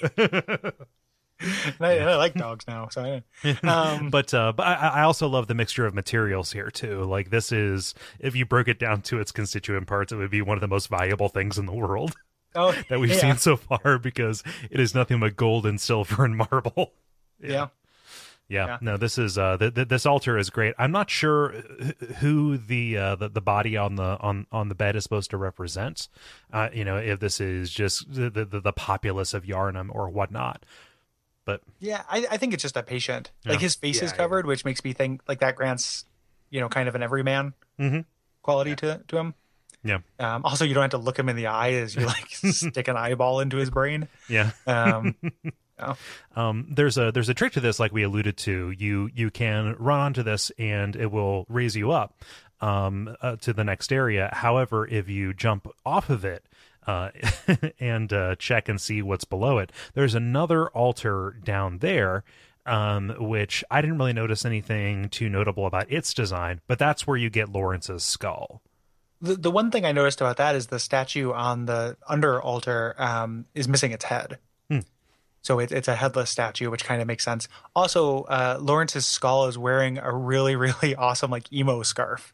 I, 1.80 2.00
I 2.00 2.16
like 2.16 2.34
dogs 2.36 2.66
now, 2.68 2.88
so 2.90 3.24
I, 3.44 3.58
um, 3.68 4.10
but 4.10 4.34
uh, 4.34 4.52
but 4.52 4.68
I, 4.68 4.74
I 4.74 5.02
also 5.04 5.28
love 5.28 5.48
the 5.48 5.56
mixture 5.56 5.86
of 5.86 5.94
materials 5.94 6.52
here 6.52 6.70
too. 6.70 7.04
Like 7.04 7.30
this 7.30 7.52
is, 7.52 7.96
if 8.20 8.36
you 8.36 8.46
broke 8.46 8.68
it 8.68 8.80
down 8.80 9.02
to 9.04 9.20
its 9.20 9.32
constituent 9.32 9.88
parts, 9.88 10.12
it 10.12 10.18
would 10.18 10.32
be 10.32 10.42
one 10.42 10.58
of 10.58 10.62
the 10.62 10.68
most 10.68 10.88
valuable 10.88 11.30
things 11.30 11.58
in 11.58 11.66
the 11.66 11.74
world 11.74 12.16
oh, 12.56 12.76
that 12.90 13.00
we've 13.00 13.12
yeah, 13.12 13.18
seen 13.18 13.38
so 13.38 13.56
far 13.58 13.98
because 13.98 14.44
it 14.70 14.80
is 14.80 14.94
nothing 14.94 15.20
but 15.20 15.36
gold 15.36 15.66
and 15.66 15.80
silver 15.82 16.26
and 16.26 16.38
marble. 16.38 16.94
Yeah, 17.40 17.50
Yeah, 17.50 17.68
Yeah. 18.52 18.78
no, 18.82 18.98
this 18.98 19.18
is 19.18 19.38
uh, 19.38 19.58
th- 19.58 19.74
th- 19.76 19.88
this 19.88 20.06
altar 20.06 20.38
is 20.38 20.50
great. 20.50 20.76
I'm 20.78 20.92
not 20.92 21.10
sure 21.10 21.52
who 22.20 22.58
the, 22.58 22.98
uh, 22.98 23.16
the 23.16 23.30
the 23.30 23.40
body 23.42 23.78
on 23.78 23.96
the 23.96 24.18
on 24.20 24.46
on 24.52 24.68
the 24.68 24.76
bed 24.76 24.96
is 24.98 25.04
supposed 25.04 25.30
to 25.32 25.38
represent. 25.38 26.10
Uh, 26.52 26.68
you 26.74 26.84
know, 26.84 26.98
if 26.98 27.20
this 27.22 27.40
is 27.40 27.72
just 27.72 28.14
the 28.14 28.30
the, 28.30 28.60
the 28.60 28.74
populace 28.74 29.34
of 29.34 29.44
Yharnam 29.46 29.88
or 29.96 30.10
whatnot. 30.10 30.66
But 31.46 31.62
yeah. 31.80 32.04
I, 32.10 32.28
I 32.30 32.38
think 32.38 32.54
it's 32.54 32.62
just 32.62 32.78
a 32.78 32.84
patient. 32.84 33.32
Yeah. 33.46 33.54
Like 33.54 33.62
his 33.62 33.76
face 33.76 34.02
is 34.02 34.12
Yeah, 34.12 34.18
covered, 34.18 34.46
which 34.46 34.64
makes 34.66 34.84
me 34.84 34.94
think 34.94 35.22
like 35.28 35.40
that 35.40 35.56
grants, 35.56 36.06
you 36.50 36.60
know, 36.60 36.70
kind 36.70 36.88
of 36.90 36.96
an 36.96 37.02
everyman 37.04 37.54
Mhm. 37.80 38.06
quality 38.44 38.76
to 38.76 39.02
to 39.08 39.18
him. 39.18 39.34
yeah, 39.84 40.00
Um, 40.20 40.46
also, 40.46 40.66
you 40.66 40.76
don't 40.76 40.84
have 40.84 40.92
to 40.92 40.98
look 41.00 41.18
him 41.18 41.30
in 41.30 41.36
the 41.36 41.48
eye 41.48 41.72
as 41.74 41.96
you 41.96 42.06
like 42.06 42.30
stick 42.32 42.88
an 42.90 42.96
eyeball 42.98 43.40
into 43.40 43.58
his 43.58 43.70
brain. 43.72 44.08
yeah. 44.30 44.52
Um, 44.68 45.16
um, 46.36 46.68
there's 46.70 46.98
a 46.98 47.12
there's 47.12 47.30
a 47.30 47.34
trick 47.34 47.54
to 47.54 47.60
this, 47.60 47.80
like 47.80 47.92
we 47.92 48.04
alluded 48.04 48.38
to. 48.38 48.72
You 48.72 49.10
you 49.14 49.30
can 49.32 49.76
run 49.80 50.00
onto 50.00 50.24
this 50.24 50.52
and 50.58 50.96
it 50.96 51.12
will 51.12 51.46
raise 51.50 51.76
you 51.76 51.92
up 51.92 52.16
um, 52.62 53.16
uh, 53.22 53.36
to 53.38 53.54
the 53.54 53.64
next 53.64 53.92
area. 53.92 54.30
However, 54.34 54.88
if 54.88 55.10
you 55.10 55.34
jump 55.34 55.68
off 55.86 56.10
of 56.10 56.24
it 56.24 56.46
uh, 56.88 57.10
and 57.80 58.12
uh, 58.14 58.36
check 58.36 58.70
and 58.70 58.80
see 58.80 59.02
what's 59.02 59.26
below 59.26 59.58
it, 59.58 59.72
there's 59.94 60.16
another 60.16 60.70
altar 60.70 61.38
down 61.44 61.80
there. 61.80 62.24
Um, 62.64 63.16
which 63.18 63.64
I 63.72 63.82
didn't 63.82 63.98
really 63.98 64.14
notice 64.14 64.46
anything 64.46 65.10
too 65.10 65.30
notable 65.30 65.66
about 65.66 65.92
its 65.92 66.14
design, 66.14 66.62
but 66.68 66.78
that's 66.78 67.08
where 67.08 67.18
you 67.18 67.32
get 67.32 67.50
Lawrence's 67.50 68.04
skull. 68.04 68.62
the 69.20 69.36
the 69.36 69.50
one 69.50 69.72
thing 69.72 69.84
I 69.84 69.92
noticed 69.92 70.22
about 70.22 70.38
that 70.38 70.56
is 70.56 70.68
the 70.68 70.78
statue 70.78 71.32
on 71.32 71.66
the 71.66 71.98
under 72.08 72.40
altar 72.40 72.94
um, 73.00 73.46
is 73.56 73.68
missing 73.68 73.94
its 73.94 74.06
head. 74.06 74.38
So 75.42 75.60
it, 75.60 75.72
it's 75.72 75.88
a 75.88 75.96
headless 75.96 76.30
statue, 76.30 76.70
which 76.70 76.84
kind 76.84 77.02
of 77.02 77.08
makes 77.08 77.24
sense. 77.24 77.48
Also, 77.76 78.22
uh, 78.24 78.60
Lawrence's 78.62 79.06
skull 79.06 79.48
is 79.48 79.58
wearing 79.58 79.98
a 79.98 80.14
really, 80.14 80.56
really 80.68 80.96
awesome 80.96 81.32
like 81.32 81.52
emo 81.52 81.82
scarf. 81.84 82.34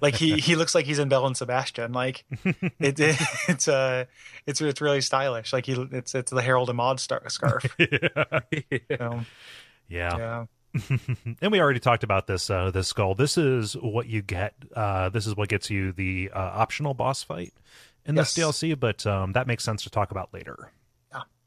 like 0.00 0.14
he, 0.14 0.40
he 0.40 0.56
looks 0.56 0.74
like 0.74 0.86
he's 0.86 0.98
in 0.98 1.08
Belle 1.08 1.26
and 1.26 1.36
Sebastian. 1.36 1.92
Like 1.92 2.24
it, 2.78 2.98
it 2.98 3.20
it's 3.48 3.68
uh 3.68 4.06
it's 4.46 4.60
it's 4.60 4.80
really 4.80 5.00
stylish. 5.00 5.52
Like 5.52 5.66
he 5.66 5.72
it's 5.92 6.14
it's 6.14 6.30
the 6.30 6.42
Harold 6.42 6.70
and 6.70 6.76
Maude 6.76 7.00
star- 7.00 7.28
scarf. 7.28 7.64
So, 7.78 9.24
yeah. 9.88 10.16
yeah. 10.16 10.44
and 11.42 11.52
we 11.52 11.60
already 11.60 11.80
talked 11.80 12.02
about 12.02 12.26
this 12.26 12.48
uh 12.48 12.70
this 12.70 12.88
skull 12.88 13.14
this 13.14 13.36
is 13.36 13.74
what 13.74 14.06
you 14.06 14.22
get 14.22 14.54
uh 14.74 15.10
this 15.10 15.26
is 15.26 15.36
what 15.36 15.50
gets 15.50 15.68
you 15.68 15.92
the 15.92 16.30
uh, 16.34 16.38
optional 16.38 16.94
boss 16.94 17.22
fight 17.22 17.52
in 18.06 18.14
this 18.14 18.34
DLC, 18.34 18.78
but 18.78 19.06
um, 19.06 19.32
that 19.32 19.46
makes 19.46 19.64
sense 19.64 19.84
to 19.84 19.90
talk 19.90 20.10
about 20.10 20.32
later. 20.32 20.72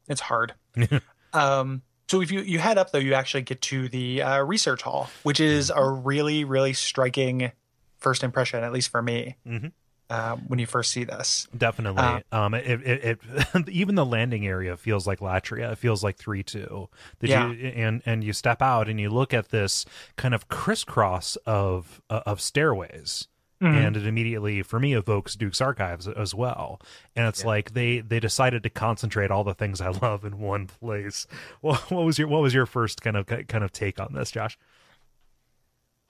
It's 0.08 0.20
hard. 0.20 0.54
um, 1.32 1.82
so 2.08 2.20
if 2.20 2.30
you 2.30 2.40
you 2.40 2.58
head 2.58 2.78
up 2.78 2.92
though, 2.92 2.98
you 2.98 3.14
actually 3.14 3.42
get 3.42 3.60
to 3.62 3.88
the 3.88 4.22
uh, 4.22 4.42
research 4.42 4.82
hall, 4.82 5.10
which 5.22 5.40
is 5.40 5.70
a 5.74 5.88
really 5.88 6.44
really 6.44 6.72
striking 6.72 7.52
first 7.98 8.22
impression, 8.22 8.62
at 8.62 8.72
least 8.72 8.90
for 8.90 9.02
me. 9.02 9.36
Mhm. 9.46 9.72
Um, 10.08 10.42
when 10.46 10.60
you 10.60 10.66
first 10.66 10.92
see 10.92 11.02
this, 11.02 11.48
Definitely. 11.56 12.00
Uh, 12.00 12.20
um, 12.30 12.54
it, 12.54 12.80
it, 12.86 13.18
it 13.54 13.68
even 13.68 13.96
the 13.96 14.06
landing 14.06 14.46
area 14.46 14.76
feels 14.76 15.04
like 15.04 15.18
Latria. 15.18 15.72
It 15.72 15.78
feels 15.78 16.04
like 16.04 16.16
three 16.16 16.44
two. 16.44 16.88
Yeah. 17.20 17.50
you 17.50 17.68
and 17.70 18.02
and 18.06 18.22
you 18.22 18.32
step 18.32 18.62
out 18.62 18.88
and 18.88 19.00
you 19.00 19.10
look 19.10 19.34
at 19.34 19.48
this 19.48 19.84
kind 20.16 20.32
of 20.32 20.46
crisscross 20.46 21.34
of 21.44 22.00
uh, 22.08 22.20
of 22.24 22.40
stairways. 22.40 23.26
Mm-hmm. 23.62 23.74
And 23.74 23.96
it 23.96 24.06
immediately, 24.06 24.62
for 24.62 24.78
me, 24.78 24.92
evokes 24.92 25.34
Duke's 25.34 25.62
Archives 25.62 26.06
as 26.06 26.34
well. 26.34 26.78
And 27.14 27.26
it's 27.26 27.42
like 27.42 27.72
they 27.72 28.00
they 28.00 28.20
decided 28.20 28.62
to 28.64 28.70
concentrate 28.70 29.30
all 29.30 29.44
the 29.44 29.54
things 29.54 29.80
I 29.80 29.88
love 30.02 30.24
in 30.24 30.38
one 30.38 30.66
place. 30.66 31.26
Well, 31.62 31.76
what 31.88 32.04
was 32.04 32.18
your 32.18 32.28
what 32.28 32.42
was 32.42 32.52
your 32.52 32.66
first 32.66 33.00
kind 33.00 33.16
of 33.16 33.26
kind 33.26 33.64
of 33.64 33.72
take 33.72 33.98
on 33.98 34.12
this, 34.12 34.30
Josh? 34.30 34.58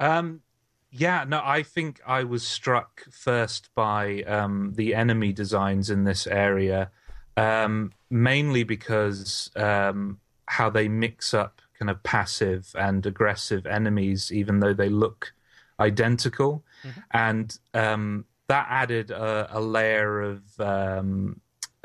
Um, 0.01 0.43
yeah, 0.91 1.25
no, 1.27 1.41
I 1.45 1.63
think 1.63 2.01
I 2.07 2.25
was 2.25 2.47
struck 2.47 3.03
first 3.11 3.71
by 3.75 4.23
um, 4.23 4.73
the 4.75 4.95
enemy 4.95 5.33
designs 5.33 5.91
in 5.91 6.05
this 6.05 6.27
area, 6.27 6.91
um, 7.37 7.93
mainly 8.11 8.65
because 8.65 9.51
um, 9.57 10.19
how 10.47 10.71
they 10.71 10.89
mix 10.89 11.35
up 11.35 11.61
kind 11.79 11.91
of 11.91 12.03
passive 12.03 12.75
and 12.79 13.05
aggressive 13.05 13.67
enemies, 13.67 14.33
even 14.33 14.61
though 14.61 14.73
they 14.73 14.89
look 14.89 15.33
identical, 15.79 16.65
and 17.12 17.59
um, 17.75 18.25
that 18.49 18.66
added 18.68 19.11
a, 19.11 19.49
a 19.59 19.61
layer 19.61 20.20
of 20.22 20.42
um, 20.61 21.40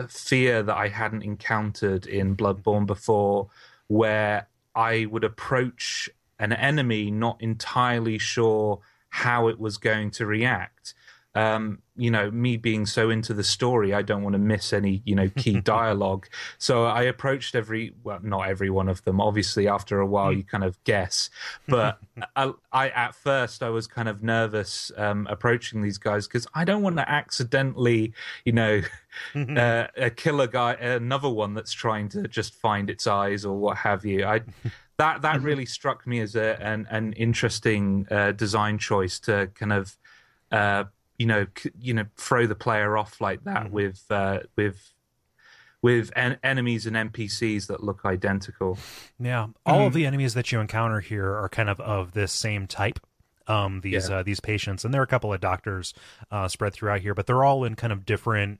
fear 0.07 0.63
that 0.63 0.75
I 0.75 0.87
hadn't 0.87 1.23
encountered 1.23 2.05
in 2.05 2.35
Bloodborne 2.35 2.85
before, 2.85 3.49
where 3.87 4.47
I 4.75 5.05
would 5.05 5.23
approach 5.23 6.09
an 6.39 6.53
enemy 6.53 7.11
not 7.11 7.41
entirely 7.41 8.17
sure 8.17 8.79
how 9.09 9.47
it 9.47 9.59
was 9.59 9.77
going 9.77 10.11
to 10.11 10.25
react. 10.25 10.93
Um, 11.33 11.81
you 11.95 12.09
know, 12.09 12.31
me 12.31 12.57
being 12.57 12.85
so 12.85 13.09
into 13.09 13.33
the 13.33 13.43
story, 13.43 13.93
I 13.93 14.01
don't 14.01 14.23
want 14.23 14.33
to 14.33 14.39
miss 14.39 14.73
any, 14.73 15.01
you 15.05 15.15
know, 15.15 15.29
key 15.29 15.61
dialogue. 15.63 16.27
So 16.57 16.85
I 16.85 17.03
approached 17.03 17.55
every, 17.55 17.93
well, 18.03 18.19
not 18.23 18.49
every 18.49 18.69
one 18.69 18.89
of 18.89 19.03
them. 19.03 19.21
Obviously, 19.21 19.67
after 19.67 19.99
a 19.99 20.05
while, 20.05 20.33
you 20.33 20.43
kind 20.43 20.63
of 20.63 20.83
guess. 20.83 21.29
But 21.67 21.99
I, 22.35 22.53
I, 22.71 22.89
at 22.89 23.15
first, 23.15 23.61
I 23.61 23.69
was 23.69 23.87
kind 23.87 24.09
of 24.09 24.23
nervous 24.23 24.91
um, 24.97 25.27
approaching 25.29 25.81
these 25.81 25.97
guys 25.97 26.27
because 26.27 26.47
I 26.53 26.65
don't 26.65 26.81
want 26.81 26.97
to 26.97 27.09
accidentally, 27.09 28.13
you 28.43 28.53
know, 28.53 28.81
uh, 29.35 29.87
a 29.95 30.09
killer 30.09 30.47
guy, 30.47 30.73
another 30.73 31.29
one 31.29 31.53
that's 31.53 31.71
trying 31.71 32.09
to 32.09 32.27
just 32.27 32.55
find 32.55 32.89
its 32.89 33.07
eyes 33.07 33.45
or 33.45 33.57
what 33.57 33.77
have 33.77 34.05
you. 34.05 34.25
I 34.25 34.41
that 34.97 35.21
that 35.23 35.41
really 35.41 35.65
struck 35.65 36.05
me 36.05 36.19
as 36.19 36.35
a 36.35 36.61
an, 36.61 36.87
an 36.91 37.13
interesting 37.13 38.07
uh, 38.11 38.31
design 38.33 38.77
choice 38.77 39.19
to 39.21 39.49
kind 39.55 39.73
of 39.73 39.97
uh, 40.51 40.83
you 41.21 41.27
know 41.31 41.45
c- 41.57 41.71
you 41.79 41.93
know 41.93 42.05
throw 42.17 42.43
the 42.47 42.55
player 42.65 42.97
off 42.97 43.21
like 43.21 43.43
that 43.43 43.71
with 43.71 43.99
uh, 44.09 44.39
with 44.55 44.77
with 45.81 46.11
en- 46.15 46.37
enemies 46.43 46.85
and 46.85 46.95
NPCs 46.95 47.67
that 47.67 47.83
look 47.83 48.01
identical. 48.05 48.77
Yeah, 49.19 49.47
all 49.65 49.77
Mm-hmm. 49.77 49.87
of 49.87 49.93
the 49.93 50.05
enemies 50.05 50.33
that 50.35 50.51
you 50.51 50.59
encounter 50.59 50.99
here 50.99 51.29
are 51.41 51.49
kind 51.49 51.69
of 51.69 51.79
of 51.79 52.11
this 52.13 52.31
same 52.31 52.67
type. 52.67 52.99
Um, 53.47 53.81
these 53.81 54.07
Yeah. 54.09 54.17
uh, 54.17 54.23
these 54.23 54.39
patients, 54.39 54.85
and 54.85 54.93
there 54.93 55.01
are 55.01 55.09
a 55.11 55.13
couple 55.15 55.33
of 55.33 55.41
doctors 55.41 55.93
uh, 56.29 56.47
spread 56.47 56.73
throughout 56.73 57.01
here, 57.01 57.13
but 57.15 57.25
they're 57.27 57.43
all 57.43 57.63
in 57.63 57.75
kind 57.75 57.91
of 57.91 58.05
different 58.05 58.59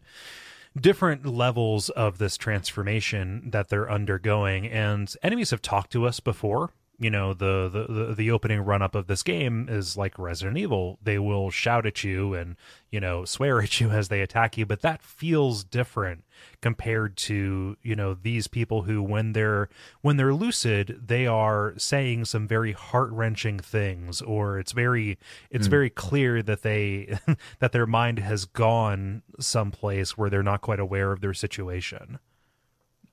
different 0.80 1.26
levels 1.26 1.90
of 1.90 2.18
this 2.18 2.36
transformation 2.38 3.50
that 3.52 3.70
they're 3.70 3.90
undergoing. 3.92 4.66
And 4.68 5.14
enemies 5.22 5.52
have 5.52 5.62
talked 5.62 5.92
to 5.94 6.06
us 6.08 6.20
before. 6.20 6.72
You 7.02 7.10
know, 7.10 7.34
the 7.34 7.68
the 7.68 7.92
the, 7.92 8.14
the 8.14 8.32
opening 8.32 8.62
run 8.62 8.84
up 8.84 8.94
of 8.94 9.08
this 9.08 9.24
game 9.24 9.68
is 9.68 9.98
like 9.98 10.20
Resident 10.20 10.58
Evil. 10.58 11.00
They 11.02 11.18
will 11.18 11.50
shout 11.50 11.88
at 11.88 12.04
you 12.04 12.36
and 12.36 12.56
you 12.92 13.00
know 13.00 13.26
swear 13.26 13.60
at 13.64 13.82
you 13.82 13.90
as 13.90 14.10
they 14.10 14.22
attack 14.22 14.56
you, 14.56 14.68
but 14.68 14.82
that 14.82 15.02
feels 15.02 15.64
different 15.64 16.24
compared 16.62 17.18
to 17.18 17.76
you 17.82 17.96
know 17.96 18.14
these 18.14 18.48
people 18.48 18.84
who 18.84 19.02
when 19.02 19.34
they're 19.34 19.68
when 20.02 20.18
they're 20.18 20.34
lucid 20.34 21.02
they 21.08 21.26
are 21.26 21.74
saying 21.78 22.26
some 22.26 22.48
very 22.48 22.72
heart-wrenching 22.72 23.60
things 23.60 24.22
or 24.22 24.60
it's 24.60 24.72
very 24.72 25.18
it's 25.50 25.68
hmm. 25.68 25.72
very 25.72 25.90
clear 25.90 26.42
that 26.42 26.62
they 26.62 27.18
that 27.60 27.72
their 27.72 27.88
mind 27.88 28.20
has 28.20 28.46
gone 28.46 29.22
someplace 29.40 30.18
where 30.18 30.30
they're 30.30 30.44
not 30.44 30.62
quite 30.62 30.80
aware 30.80 31.12
of 31.12 31.22
their 31.22 31.34
situation 31.34 32.20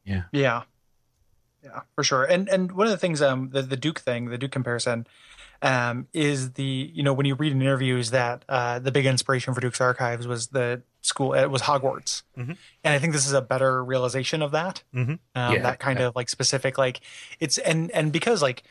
Yeah. 0.04 0.22
Yeah. 0.32 0.62
Yeah, 1.68 1.80
for 1.94 2.02
sure. 2.04 2.24
And 2.24 2.48
and 2.48 2.72
one 2.72 2.86
of 2.86 2.90
the 2.90 2.96
things 2.98 3.20
um 3.22 3.50
the, 3.50 3.62
the 3.62 3.76
Duke 3.76 4.00
thing, 4.00 4.26
the 4.30 4.38
Duke 4.38 4.52
comparison, 4.52 5.06
um, 5.62 6.06
is 6.12 6.52
the 6.52 6.90
you 6.94 7.02
know, 7.02 7.12
when 7.12 7.26
you 7.26 7.34
read 7.34 7.52
in 7.52 7.60
interviews 7.60 8.10
that 8.10 8.44
uh 8.48 8.78
the 8.78 8.92
big 8.92 9.06
inspiration 9.06 9.54
for 9.54 9.60
Duke's 9.60 9.80
archives 9.80 10.26
was 10.26 10.48
the 10.48 10.82
school 11.02 11.34
it 11.34 11.46
was 11.50 11.62
Hogwarts. 11.62 12.22
Mhm. 12.36 12.56
And 12.84 12.94
I 12.94 12.98
think 12.98 13.12
this 13.12 13.26
is 13.26 13.32
a 13.32 13.40
better 13.42 13.84
realization 13.84 14.42
of 14.42 14.52
that. 14.52 14.82
Mhm. 14.94 15.18
Um, 15.34 15.54
Yeah, 15.54 15.62
that 15.62 15.78
kind 15.78 16.00
of 16.00 16.16
like 16.16 16.28
specific 16.28 16.78
like 16.78 17.00
it's 17.40 17.58
and 17.58 17.90
and 17.92 18.12
because 18.12 18.42
like 18.42 18.62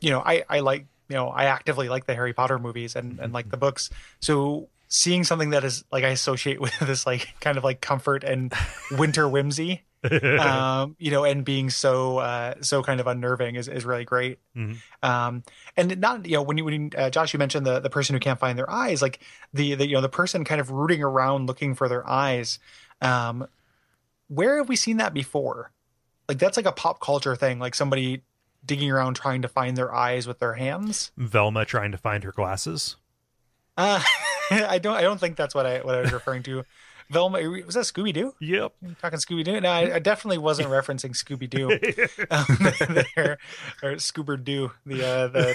you 0.00 0.10
know, 0.10 0.20
I 0.24 0.44
I 0.48 0.60
like 0.60 0.86
you 1.08 1.16
know, 1.16 1.28
I 1.28 1.44
actively 1.44 1.88
like 1.88 2.06
the 2.06 2.14
Harry 2.14 2.32
Potter 2.32 2.58
movies 2.58 2.96
and 2.96 3.18
and 3.20 3.32
like 3.32 3.50
the 3.50 3.56
books. 3.56 3.90
So 4.20 4.68
seeing 4.88 5.22
something 5.24 5.50
that 5.50 5.62
is 5.64 5.84
like 5.92 6.04
I 6.04 6.08
associate 6.08 6.60
with 6.64 6.76
this 6.80 7.04
like 7.06 7.28
kind 7.40 7.58
of 7.58 7.64
like 7.64 7.80
comfort 7.80 8.24
and 8.24 8.52
winter 8.92 9.28
whimsy 9.28 9.82
um, 10.40 10.96
you 10.98 11.10
know, 11.10 11.24
and 11.24 11.44
being 11.44 11.68
so 11.70 12.18
uh, 12.18 12.54
so 12.60 12.82
kind 12.82 13.00
of 13.00 13.06
unnerving 13.06 13.56
is, 13.56 13.68
is 13.68 13.84
really 13.84 14.04
great. 14.04 14.38
Mhm. 14.56 14.76
Um, 15.02 15.42
and 15.76 16.00
not 16.00 16.26
you 16.26 16.36
know 16.36 16.42
when 16.42 16.56
you 16.58 16.64
when 16.64 16.74
you, 16.74 16.90
uh, 16.96 17.10
Josh 17.10 17.32
you 17.34 17.38
mentioned 17.38 17.66
the 17.66 17.80
the 17.80 17.90
person 17.90 18.14
who 18.14 18.20
can't 18.20 18.38
find 18.40 18.58
their 18.58 18.70
eyes, 18.70 19.02
like 19.02 19.20
the 19.52 19.74
the 19.74 19.86
you 19.86 19.94
know 19.94 20.00
the 20.00 20.08
person 20.08 20.44
kind 20.44 20.60
of 20.60 20.70
rooting 20.70 21.02
around 21.02 21.46
looking 21.46 21.74
for 21.74 21.88
their 21.88 22.08
eyes. 22.08 22.58
Um, 23.02 23.46
where 24.28 24.58
have 24.58 24.68
we 24.68 24.76
seen 24.76 24.98
that 24.98 25.12
before? 25.12 25.72
Like 26.28 26.38
that's 26.38 26.56
like 26.56 26.66
a 26.66 26.72
pop 26.72 27.00
culture 27.00 27.36
thing, 27.36 27.58
like 27.58 27.74
somebody 27.74 28.22
digging 28.64 28.90
around 28.90 29.14
trying 29.14 29.42
to 29.42 29.48
find 29.48 29.76
their 29.76 29.92
eyes 29.94 30.26
with 30.26 30.38
their 30.38 30.54
hands. 30.54 31.12
velma 31.16 31.64
trying 31.64 31.92
to 31.92 31.98
find 31.98 32.24
her 32.24 32.32
glasses 32.32 32.96
Uh, 33.76 34.02
I 34.50 34.78
don't 34.78 34.96
I 34.96 35.02
don't 35.02 35.18
think 35.18 35.36
that's 35.36 35.54
what 35.54 35.66
I 35.66 35.78
what 35.80 35.94
I 35.94 36.00
was 36.00 36.12
referring 36.12 36.42
to. 36.44 36.64
Velma 37.10 37.40
was 37.66 37.74
that 37.74 37.84
Scooby 37.84 38.12
Doo? 38.12 38.34
yep 38.40 38.72
talking 39.02 39.18
Scooby 39.18 39.44
Doo. 39.44 39.60
No, 39.60 39.68
I, 39.70 39.96
I 39.96 39.98
definitely 39.98 40.38
wasn't 40.38 40.68
referencing 40.78 41.10
Scooby 41.16 41.50
Doo 41.50 41.70
um, 42.30 42.46
there, 43.16 43.38
or 43.82 43.94
Scoober 43.96 44.42
Doo. 44.42 44.70
The 44.86 45.06
uh, 45.06 45.28
the 45.28 45.54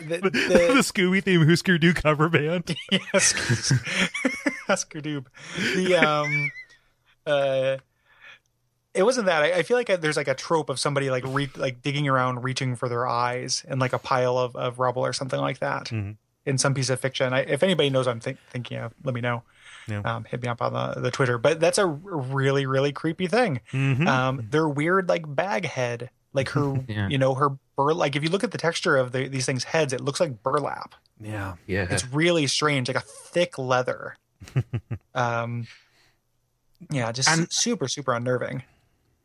the, 0.00 0.18
the, 0.18 0.30
the 0.30 0.80
scooby 0.82 1.22
theme 1.22 1.46
husker 1.48 1.78
du 1.78 1.94
cover 1.94 2.28
band 2.28 2.74
yes, 2.90 3.32
Husker 4.66 5.00
Doob. 5.00 5.26
The 5.74 5.96
um 5.96 6.50
uh. 7.26 7.76
It 8.92 9.02
wasn't 9.02 9.26
that. 9.26 9.42
I, 9.42 9.52
I 9.54 9.62
feel 9.64 9.76
like 9.76 9.90
I, 9.90 9.96
there's 9.96 10.16
like 10.16 10.28
a 10.28 10.34
trope 10.36 10.68
of 10.70 10.78
somebody 10.78 11.10
like 11.10 11.24
re, 11.26 11.50
like 11.56 11.82
digging 11.82 12.06
around, 12.06 12.44
reaching 12.44 12.76
for 12.76 12.88
their 12.88 13.08
eyes 13.08 13.64
in 13.68 13.80
like 13.80 13.92
a 13.92 13.98
pile 13.98 14.38
of, 14.38 14.54
of 14.54 14.78
rubble 14.78 15.04
or 15.04 15.12
something 15.12 15.40
like 15.40 15.58
that 15.58 15.86
Mhm. 15.86 16.16
in 16.46 16.58
some 16.58 16.74
piece 16.74 16.90
of 16.90 17.00
fiction. 17.00 17.32
I, 17.32 17.40
if 17.40 17.64
anybody 17.64 17.90
knows 17.90 18.06
what 18.06 18.12
I'm 18.12 18.20
think, 18.20 18.38
thinking 18.50 18.78
of, 18.78 18.94
let 19.02 19.12
me 19.12 19.20
know. 19.20 19.42
Yeah. 19.88 20.00
Um, 20.04 20.24
hit 20.24 20.42
me 20.42 20.48
up 20.48 20.62
on 20.62 20.72
the, 20.72 21.00
the 21.00 21.10
Twitter. 21.10 21.38
But 21.38 21.60
that's 21.60 21.78
a 21.78 21.86
really 21.86 22.66
really 22.66 22.92
creepy 22.92 23.26
thing. 23.26 23.60
Mhm. 23.72 24.06
Um, 24.06 24.46
they're 24.50 24.68
weird 24.68 25.08
like 25.08 25.24
bag 25.26 25.66
head, 25.66 26.10
like 26.32 26.48
her, 26.50 26.74
Yeah. 26.88 27.08
you 27.08 27.18
know, 27.18 27.34
her 27.34 27.50
bur. 27.76 27.92
Like 27.94 28.16
if 28.16 28.22
you 28.22 28.30
look 28.30 28.44
at 28.44 28.50
the 28.50 28.58
texture 28.58 28.96
of 28.96 29.12
the, 29.12 29.28
these 29.28 29.46
things' 29.46 29.64
heads, 29.64 29.92
it 29.92 30.00
looks 30.00 30.20
like 30.20 30.42
burlap. 30.42 30.94
yeah 31.20 31.54
Yeah. 31.66 31.86
It's 31.90 32.06
really 32.08 32.46
strange, 32.46 32.88
like 32.88 32.96
a 32.96 33.00
thick 33.00 33.58
leather. 33.58 34.16
um, 35.14 35.66
yeah, 36.90 37.10
just 37.12 37.28
And- 37.28 37.50
super 37.52 37.88
super 37.88 38.12
unnerving. 38.12 38.62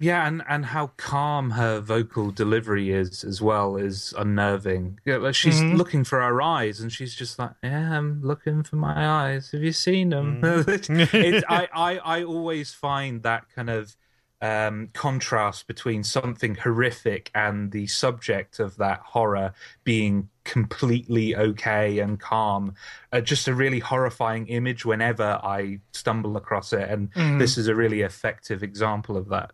Yeah, 0.01 0.25
and, 0.25 0.41
and 0.47 0.65
how 0.67 0.87
calm 0.95 1.51
her 1.51 1.81
vocal 1.81 2.31
delivery 2.31 2.89
is 2.91 3.25
as 3.25 3.41
well 3.41 3.75
is 3.75 4.13
unnerving. 4.17 4.99
Yeah, 5.05 5.17
like 5.17 5.35
she's 5.35 5.61
Mhm. 5.61 5.77
looking 5.77 6.03
for 6.05 6.21
her 6.21 6.41
eyes, 6.41 6.79
and 6.79 6.89
she's 6.91 7.13
just 7.13 7.37
like, 7.37 7.51
"Yeah, 7.61 7.97
I'm 7.97 8.21
looking 8.21 8.63
for 8.63 8.77
my 8.77 9.05
eyes. 9.05 9.51
Have 9.51 9.61
you 9.61 9.73
seen 9.73 10.09
them?" 10.09 10.39
it's, 10.89 11.43
I, 11.49 11.67
I 11.73 11.97
I 11.97 12.23
always 12.23 12.73
find 12.73 13.23
that 13.23 13.49
kind 13.53 13.69
of 13.69 13.95
um, 14.41 14.87
contrast 14.93 15.67
between 15.67 16.03
something 16.05 16.55
horrific 16.55 17.29
and 17.35 17.69
the 17.73 17.87
subject 17.87 18.59
of 18.59 18.77
that 18.77 19.01
horror 19.01 19.51
being 19.83 20.29
completely 20.45 21.35
okay 21.35 21.99
and 21.99 22.21
calm. 22.21 22.73
Uh, 23.11 23.19
just 23.19 23.49
a 23.49 23.53
really 23.53 23.79
horrifying 23.79 24.47
image 24.47 24.85
whenever 24.85 25.39
I 25.43 25.81
stumble 25.91 26.37
across 26.37 26.71
it, 26.71 26.89
and 26.89 27.09
this 27.37 27.57
is 27.57 27.67
a 27.67 27.75
really 27.75 27.99
effective 28.01 28.63
example 28.63 29.17
of 29.17 29.27
that. 29.27 29.51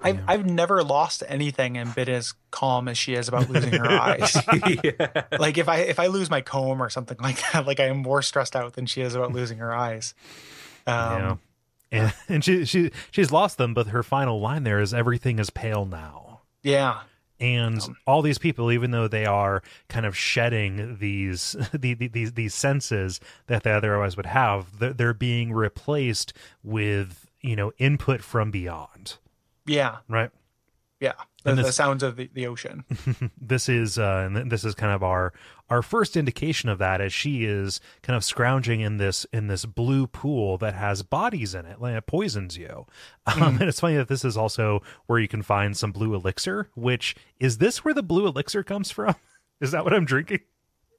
I've 0.00 0.20
I've 0.26 0.44
never 0.44 0.82
lost 0.82 1.22
anything 1.28 1.78
and 1.78 1.94
been 1.94 2.10
as 2.10 2.34
calm 2.50 2.88
as 2.88 2.98
she 2.98 3.14
is 3.14 3.26
about 3.28 3.48
losing 3.48 3.72
her 3.72 3.86
eyes. 3.90 4.36
yeah. 4.84 5.22
Like 5.38 5.56
if 5.56 5.68
I 5.68 5.78
if 5.78 5.98
I 5.98 6.08
lose 6.08 6.28
my 6.28 6.42
comb 6.42 6.82
or 6.82 6.90
something 6.90 7.16
like 7.22 7.40
that, 7.52 7.66
like 7.66 7.80
I 7.80 7.86
am 7.86 7.98
more 7.98 8.20
stressed 8.20 8.54
out 8.54 8.74
than 8.74 8.84
she 8.86 9.00
is 9.00 9.14
about 9.14 9.32
losing 9.32 9.58
her 9.58 9.74
eyes. 9.74 10.14
Um, 10.86 10.94
Yeah. 11.20 11.36
and, 11.92 12.14
and 12.28 12.44
she 12.44 12.64
she 12.66 12.90
she's 13.12 13.32
lost 13.32 13.56
them. 13.56 13.72
But 13.72 13.86
her 13.88 14.02
final 14.02 14.40
line 14.40 14.64
there 14.64 14.80
is 14.80 14.92
everything 14.92 15.38
is 15.38 15.48
pale 15.50 15.86
now. 15.86 16.40
Yeah. 16.62 17.00
And 17.40 17.80
all 18.06 18.22
these 18.22 18.38
people, 18.38 18.70
even 18.72 18.90
though 18.90 19.08
they 19.08 19.26
are 19.26 19.62
kind 19.88 20.06
of 20.06 20.16
shedding 20.16 20.98
these 20.98 21.56
the, 21.72 21.94
the, 21.94 22.08
these 22.08 22.32
these 22.32 22.54
senses 22.54 23.20
that 23.46 23.62
they 23.62 23.72
otherwise 23.72 24.16
would 24.16 24.26
have, 24.26 24.78
they're, 24.78 24.92
they're 24.92 25.14
being 25.14 25.52
replaced 25.52 26.32
with 26.62 27.26
you 27.40 27.56
know 27.56 27.72
input 27.78 28.20
from 28.22 28.50
beyond. 28.50 29.16
Yeah. 29.66 29.96
Right. 30.08 30.30
Yeah. 31.00 31.12
The, 31.42 31.50
And 31.50 31.58
the 31.58 31.72
sounds 31.72 32.02
of 32.02 32.16
the, 32.16 32.30
the 32.32 32.46
ocean. 32.46 32.84
this 33.40 33.68
is 33.68 33.98
uh 33.98 34.28
and 34.32 34.50
this 34.50 34.64
is 34.64 34.74
kind 34.74 34.92
of 34.92 35.02
our 35.02 35.32
our 35.68 35.82
first 35.82 36.16
indication 36.16 36.68
of 36.70 36.78
that 36.78 37.00
as 37.02 37.12
she 37.12 37.44
is 37.44 37.80
kind 38.02 38.16
of 38.16 38.24
scrounging 38.24 38.80
in 38.80 38.96
this 38.96 39.26
in 39.32 39.48
this 39.48 39.66
blue 39.66 40.06
pool 40.06 40.56
that 40.58 40.74
has 40.74 41.02
bodies 41.02 41.54
in 41.54 41.66
it 41.66 41.80
like 41.80 41.94
it 41.96 42.06
poisons 42.06 42.56
you 42.56 42.86
um, 43.26 43.56
and 43.58 43.62
it's 43.62 43.80
funny 43.80 43.96
that 43.96 44.08
this 44.08 44.24
is 44.24 44.36
also 44.36 44.82
where 45.06 45.18
you 45.18 45.28
can 45.28 45.42
find 45.42 45.76
some 45.76 45.92
blue 45.92 46.14
elixir 46.14 46.70
which 46.74 47.14
is 47.40 47.58
this 47.58 47.84
where 47.84 47.94
the 47.94 48.02
blue 48.02 48.26
elixir 48.26 48.62
comes 48.62 48.90
from 48.90 49.14
is 49.60 49.70
that 49.72 49.84
what 49.84 49.92
i'm 49.94 50.04
drinking 50.06 50.40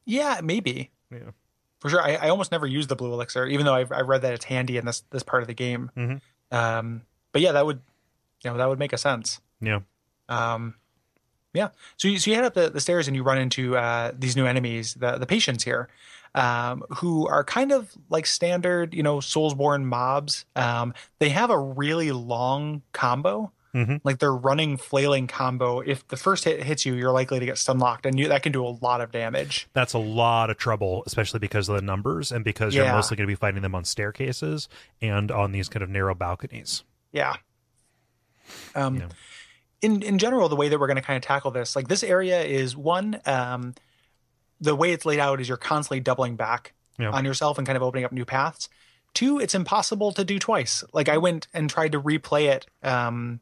Yeah, 0.06 0.42
maybe. 0.44 0.92
yeah 1.12 1.32
For 1.80 1.90
sure. 1.90 2.02
I, 2.02 2.16
I 2.16 2.30
almost 2.30 2.52
never 2.52 2.68
use 2.68 2.86
the 2.88 2.96
blue 2.96 3.14
elixir, 3.14 3.46
even 3.48 3.66
though 3.66 3.74
I've, 3.76 3.92
I 3.92 4.02
read 4.02 4.22
that 4.24 4.34
it's 4.34 4.46
handy 4.46 4.78
in 4.78 4.86
this 4.86 5.02
this 5.12 5.24
part 5.24 5.42
of 5.44 5.48
the 5.48 5.54
game. 5.56 5.90
Mhm. 5.98 6.22
Um, 6.52 7.02
but 7.32 7.42
yeah, 7.42 7.52
that 7.54 7.66
would 7.66 7.82
you 8.44 8.52
know 8.52 8.58
that 8.58 8.68
would 8.70 8.80
make 8.80 8.94
a 8.94 8.98
sense. 8.98 9.40
yeah 9.62 9.80
Um, 10.30 10.76
yeah. 11.54 11.70
So 11.98 12.08
you, 12.10 12.20
so 12.20 12.30
you 12.32 12.36
head 12.36 12.44
up 12.46 12.54
the, 12.54 12.70
the 12.70 12.82
stairs 12.82 13.08
and 13.08 13.16
you 13.16 13.24
run 13.24 13.38
into 13.38 13.78
uh, 13.78 14.12
these 14.18 14.36
new 14.36 14.46
enemies, 14.46 14.94
the 14.96 15.18
the 15.18 15.26
patients 15.26 15.64
here, 15.64 15.88
um, 16.34 16.84
who 16.98 17.28
are 17.28 17.44
kind 17.46 17.72
of 17.72 17.92
like 18.10 18.26
standard, 18.26 18.94
you 18.94 19.02
know, 19.04 19.18
Soulsborne 19.20 19.84
mobs. 19.86 20.46
Um, 20.56 20.94
they 21.20 21.30
have 21.30 21.50
a 21.50 21.58
really 21.60 22.12
long 22.12 22.82
combo. 22.92 23.52
Mhm. 23.74 24.00
Like 24.06 24.20
their 24.20 24.34
running 24.34 24.78
flailing 24.78 25.28
combo. 25.28 25.82
If 25.82 26.08
the 26.08 26.16
first 26.16 26.46
hit 26.46 26.64
hits 26.64 26.86
you, 26.86 26.94
you're 26.94 27.12
likely 27.12 27.40
to 27.42 27.46
get 27.46 27.58
stun 27.58 27.78
locked, 27.78 28.06
and 28.06 28.18
you, 28.18 28.30
that 28.30 28.42
can 28.42 28.54
do 28.54 28.66
a 28.66 28.72
lot 28.82 29.02
of 29.02 29.12
damage. 29.12 29.68
that's 29.74 29.92
a 29.94 29.98
lot 30.00 30.50
of 30.50 30.56
trouble 30.58 31.04
especially 31.06 31.40
because 31.40 31.68
of 31.68 31.76
the 31.76 31.82
numbers 31.82 32.32
and 32.32 32.46
because 32.46 32.74
you're 32.74 32.86
mostly 32.94 33.18
going 33.18 33.28
to 33.28 33.32
be 33.32 33.36
fighting 33.36 33.62
them 33.62 33.76
on 33.76 33.84
staircases 33.84 34.70
and 35.02 35.30
on 35.30 35.52
these 35.52 35.68
kind 35.68 35.84
of 35.84 35.90
narrow 35.90 36.16
balconies 36.16 36.84
Yeah. 37.12 37.36
Um, 38.76 38.96
Yeah. 38.98 39.08
in 39.82 40.02
in 40.02 40.18
general, 40.18 40.50
the 40.50 40.56
way 40.56 40.70
that 40.70 40.80
we're 40.80 40.88
going 40.88 40.96
to 40.98 41.02
kind 41.04 41.18
of 41.18 41.24
tackle 41.24 41.52
this, 41.52 41.76
like 41.76 41.88
this 41.88 42.04
area 42.04 42.42
is 42.44 42.76
one, 42.76 43.20
um, 43.26 43.76
the 44.62 44.76
way 44.76 44.92
it's 44.92 45.06
laid 45.06 45.20
out 45.20 45.42
is 45.42 45.48
you're 45.48 45.58
constantly 45.58 46.00
doubling 46.00 46.36
back 46.36 46.74
Yeah. 46.98 47.12
on 47.12 47.26
yourself 47.26 47.58
and 47.58 47.68
kind 47.68 47.78
of 47.78 47.84
opening 47.84 48.06
up 48.06 48.12
new 48.12 48.26
paths. 48.26 48.70
Two, 49.14 49.40
it's 49.40 49.56
impossible 49.56 50.12
to 50.14 50.24
do 50.26 50.40
twice. 50.40 50.84
Like 50.94 51.08
I 51.10 51.18
went 51.18 51.48
and 51.54 51.70
tried 51.70 51.92
to 51.94 52.02
replay 52.02 52.48
it 52.54 52.66
um, 52.84 53.40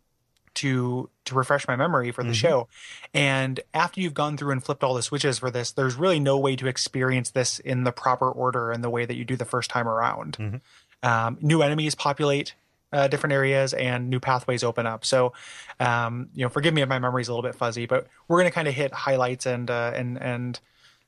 to 0.55 1.09
to 1.25 1.33
refresh 1.35 1.67
my 1.67 1.75
memory 1.75 2.11
for 2.11 2.23
the 2.23 2.31
Mhm. 2.31 2.35
show, 2.35 2.67
and 3.13 3.59
after 3.73 4.01
you've 4.01 4.13
gone 4.13 4.37
through 4.37 4.51
and 4.51 4.63
flipped 4.63 4.83
all 4.83 4.93
the 4.93 5.01
switches 5.01 5.39
for 5.39 5.49
this, 5.49 5.71
there's 5.71 5.95
really 5.95 6.19
no 6.19 6.37
way 6.37 6.55
to 6.57 6.67
experience 6.67 7.31
this 7.31 7.59
in 7.59 7.85
the 7.85 7.91
proper 7.91 8.29
order 8.29 8.71
and 8.71 8.83
the 8.83 8.89
way 8.89 9.05
that 9.05 9.15
you 9.15 9.23
do 9.25 9.35
the 9.37 9.45
first 9.45 9.69
time 9.71 9.87
around. 9.87 10.37
Mhm. 10.37 10.61
Um, 11.01 11.37
new 11.41 11.61
enemies 11.63 11.95
populate 11.95 12.53
uh, 12.93 13.07
different 13.07 13.33
areas 13.33 13.73
and 13.73 14.09
new 14.09 14.19
pathways 14.19 14.63
open 14.63 14.85
up. 14.85 15.03
So, 15.03 15.33
um, 15.79 16.29
you 16.33 16.43
know, 16.43 16.49
forgive 16.49 16.73
me 16.73 16.81
if 16.81 16.89
my 16.89 16.99
memory's 16.99 17.27
a 17.27 17.33
little 17.33 17.47
bit 17.47 17.55
fuzzy, 17.55 17.85
but 17.85 18.07
we're 18.27 18.37
going 18.37 18.49
to 18.49 18.53
kind 18.53 18.67
of 18.67 18.73
hit 18.73 18.93
highlights 18.93 19.45
and 19.45 19.69
uh, 19.69 19.91
and 19.95 20.21
and 20.21 20.59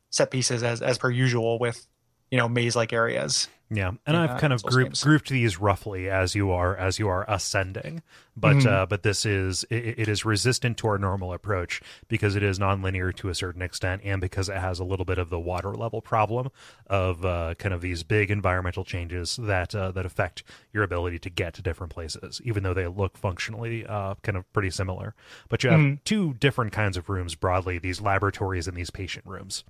set 0.09 0.31
pieces 0.31 0.63
as 0.63 0.81
as 0.81 0.97
per 0.97 1.09
usual 1.09 1.59
with 1.59 1.87
you 2.31 2.37
know 2.37 2.49
maze 2.49 2.75
like 2.75 2.91
areas. 2.91 3.47
Yeah, 3.71 3.93
and 4.05 4.15
in, 4.15 4.21
I've 4.21 4.35
kind 4.35 4.53
of 4.53 4.63
grouped 4.63 5.01
grouped 5.01 5.29
these 5.29 5.59
roughly 5.59 6.07
as 6.07 6.35
you 6.35 6.51
are 6.51 6.77
as 6.77 6.99
you 6.99 7.07
are 7.07 7.25
ascending, 7.27 8.03
but 8.37 8.59
Mhm. 8.59 8.67
uh, 8.67 8.85
but 8.85 9.01
this 9.01 9.25
is 9.25 9.63
it, 9.71 9.97
it 10.01 10.07
is 10.07 10.23
resistant 10.23 10.77
to 10.77 10.87
our 10.87 10.99
normal 10.99 11.33
approach 11.33 11.81
because 12.07 12.35
it 12.35 12.43
is 12.43 12.59
nonlinear 12.59 13.11
to 13.15 13.29
a 13.29 13.33
certain 13.33 13.63
extent, 13.63 14.03
and 14.05 14.21
because 14.21 14.49
it 14.49 14.57
has 14.57 14.77
a 14.79 14.83
little 14.83 15.03
bit 15.03 15.17
of 15.17 15.31
the 15.31 15.39
water 15.39 15.73
level 15.73 15.99
problem 15.99 16.51
of 16.85 17.25
uh, 17.25 17.55
kind 17.55 17.73
of 17.73 17.81
these 17.81 18.03
big 18.03 18.29
environmental 18.29 18.83
changes 18.85 19.35
that 19.37 19.73
uh, 19.73 19.89
that 19.93 20.05
affect 20.05 20.43
your 20.71 20.83
ability 20.83 21.17
to 21.17 21.31
get 21.31 21.55
to 21.55 21.63
different 21.63 21.91
places, 21.91 22.39
even 22.45 22.61
though 22.61 22.73
they 22.75 22.85
look 22.85 23.17
functionally 23.17 23.83
uh, 23.87 24.13
kind 24.21 24.37
of 24.37 24.51
pretty 24.53 24.69
similar. 24.69 25.15
But 25.49 25.63
you 25.63 25.71
have 25.71 25.81
Mhm. 25.81 26.03
two 26.03 26.35
different 26.35 26.71
kinds 26.71 26.97
of 26.97 27.09
rooms 27.09 27.33
broadly: 27.33 27.79
these 27.79 27.99
laboratories 27.99 28.67
and 28.67 28.77
these 28.77 28.91
patient 28.91 29.25
rooms. 29.25 29.63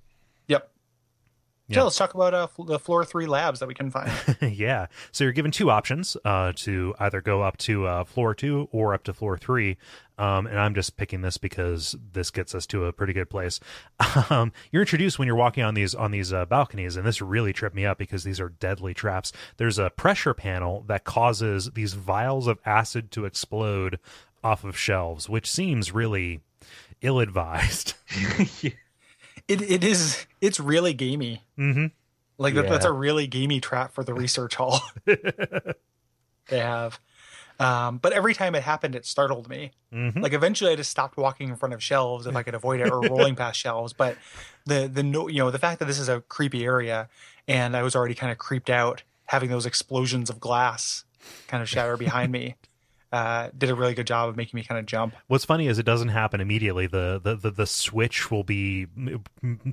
Yep. 0.48 0.75
Yeah. 1.68 1.78
So 1.78 1.84
let's 1.84 1.96
talk 1.96 2.14
about 2.14 2.32
uh, 2.32 2.46
the 2.64 2.78
floor 2.78 3.04
three 3.04 3.26
labs 3.26 3.58
that 3.58 3.66
we 3.66 3.74
can 3.74 3.90
find. 3.90 4.10
yeah. 4.40 4.86
So 5.10 5.24
you're 5.24 5.32
given 5.32 5.50
two 5.50 5.70
options 5.70 6.16
uh, 6.24 6.52
to 6.56 6.94
either 7.00 7.20
go 7.20 7.42
up 7.42 7.56
to 7.58 7.86
uh, 7.86 8.04
floor 8.04 8.34
two 8.34 8.68
or 8.70 8.94
up 8.94 9.02
to 9.04 9.12
floor 9.12 9.36
three. 9.36 9.76
Um, 10.18 10.46
and 10.46 10.58
I'm 10.58 10.74
just 10.74 10.96
picking 10.96 11.22
this 11.22 11.38
because 11.38 11.96
this 12.12 12.30
gets 12.30 12.54
us 12.54 12.66
to 12.68 12.84
a 12.84 12.92
pretty 12.92 13.12
good 13.12 13.30
place. 13.30 13.60
Um, 14.28 14.52
you're 14.72 14.82
introduced 14.82 15.18
when 15.18 15.26
you're 15.26 15.36
walking 15.36 15.62
on 15.62 15.74
these 15.74 15.94
on 15.94 16.10
these 16.10 16.32
uh, 16.32 16.46
balconies, 16.46 16.96
and 16.96 17.06
this 17.06 17.20
really 17.22 17.52
tripped 17.52 17.76
me 17.76 17.86
up 17.86 17.96
because 17.96 18.24
these 18.24 18.40
are 18.40 18.48
deadly 18.48 18.92
traps. 18.92 19.30
There's 19.56 19.78
a 19.78 19.90
pressure 19.90 20.34
panel 20.34 20.84
that 20.88 21.04
causes 21.04 21.70
these 21.74 21.92
vials 21.92 22.46
of 22.46 22.58
acid 22.64 23.10
to 23.12 23.24
explode 23.24 24.00
off 24.42 24.64
of 24.64 24.76
shelves, 24.76 25.28
which 25.28 25.50
seems 25.50 25.92
really 25.92 26.40
ill-advised. 27.02 27.94
it 29.48 29.62
it 29.62 29.84
is 29.84 30.26
it's 30.40 30.60
really 30.60 30.94
gamey. 30.94 31.42
hmm 31.56 31.86
Like 32.38 32.54
that, 32.54 32.68
that's 32.68 32.84
a 32.84 32.92
really 32.92 33.26
gamey 33.26 33.60
trap 33.60 33.92
for 33.92 34.04
the 34.04 34.14
research 34.14 34.54
hall. 34.56 34.80
they 35.06 36.58
have. 36.58 37.00
Um, 37.58 37.98
but 37.98 38.12
every 38.12 38.34
time 38.34 38.54
it 38.54 38.62
happened, 38.62 38.94
it 38.94 39.06
startled 39.06 39.48
me. 39.48 39.72
hmm 39.90 40.10
Like 40.20 40.32
eventually, 40.34 40.72
I 40.72 40.76
just 40.76 40.90
stopped 40.90 41.16
walking 41.16 41.48
in 41.48 41.56
front 41.56 41.72
of 41.74 41.82
shelves 41.82 42.26
if 42.26 42.36
I 42.36 42.42
could 42.42 42.54
avoid 42.54 42.80
it, 42.80 42.84
or 42.84 43.00
rolling 43.08 43.34
past 43.36 43.58
shelves. 43.58 43.92
But 43.92 44.18
the 44.66 44.88
the 44.92 45.02
no, 45.02 45.28
you 45.28 45.38
know 45.38 45.50
the 45.50 45.58
fact 45.58 45.78
that 45.78 45.86
this 45.86 45.98
is 45.98 46.08
a 46.08 46.20
creepy 46.20 46.64
area, 46.64 47.08
and 47.48 47.76
I 47.76 47.82
was 47.82 47.96
already 47.96 48.14
kind 48.14 48.30
of 48.32 48.38
creeped 48.38 48.70
out, 48.70 49.02
having 49.26 49.48
those 49.50 49.66
explosions 49.66 50.28
of 50.30 50.38
glass 50.40 51.04
kind 51.48 51.62
of 51.62 51.68
shatter 51.68 51.96
behind 51.96 52.32
me, 52.32 52.56
uh, 53.12 53.50
did 53.56 53.70
a 53.70 53.74
really 53.74 53.94
good 53.94 54.06
job 54.06 54.28
of 54.28 54.36
making 54.36 54.56
me 54.58 54.64
kind 54.64 54.78
of 54.78 54.86
jump. 54.86 55.14
What's 55.28 55.44
funny 55.44 55.68
is 55.68 55.78
it 55.78 55.86
doesn't 55.86 56.08
happen 56.08 56.40
immediately. 56.40 56.86
The 56.86 57.20
the 57.22 57.36
the, 57.36 57.50
the 57.50 57.66
switch 57.66 58.30
will 58.30 58.44
be 58.44 58.86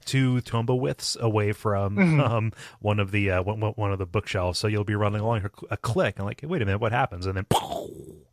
two 0.06 0.42
tomba 0.42 0.78
widths 0.80 1.18
away 1.20 1.52
from 1.52 1.98
Mhm. 1.98 2.30
um, 2.30 2.52
one 2.80 3.00
of 3.00 3.12
the 3.12 3.32
uh, 3.32 3.42
one, 3.44 3.60
one- 3.62 3.92
of 3.92 4.00
the 4.00 4.06
bookshelves. 4.06 4.60
So 4.60 4.68
you'll 4.68 4.84
be 4.84 4.96
running 4.96 5.22
along 5.22 5.46
a, 5.46 5.52
a 5.72 5.78
click 5.78 6.16
and 6.18 6.26
like, 6.26 6.42
wait 6.44 6.62
a 6.62 6.66
minute, 6.66 6.80
what 6.80 6.92
happens? 6.92 7.26
And 7.26 7.36
then 7.38 7.46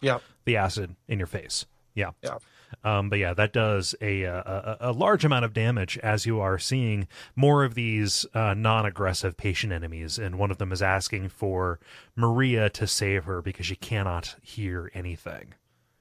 Yep. 0.02 0.22
the 0.44 0.56
acid 0.56 0.96
in 1.08 1.18
your 1.18 1.26
face. 1.26 1.66
Yeah. 1.94 2.10
Yeah. 2.22 2.38
Um, 2.84 3.08
but 3.10 3.18
yeah, 3.18 3.34
that 3.34 3.52
does 3.52 3.94
a, 4.00 4.22
a 4.22 4.76
a- 4.80 4.92
large 4.92 5.24
amount 5.24 5.44
of 5.44 5.52
damage 5.52 5.98
as 5.98 6.24
you 6.26 6.40
are 6.40 6.58
seeing 6.58 7.08
more 7.36 7.64
of 7.64 7.74
these 7.74 8.24
uh, 8.34 8.54
non-aggressive 8.54 9.36
patient 9.36 9.72
enemies, 9.72 10.18
and 10.18 10.38
one 10.38 10.50
of 10.50 10.58
them 10.58 10.72
is 10.72 10.80
asking 10.82 11.28
for 11.30 11.78
Maria 12.16 12.70
to 12.70 12.86
save 12.86 13.24
her 13.24 13.42
because 13.42 13.66
she 13.66 13.76
cannot 13.76 14.36
hear 14.42 14.90
anything. 14.94 15.54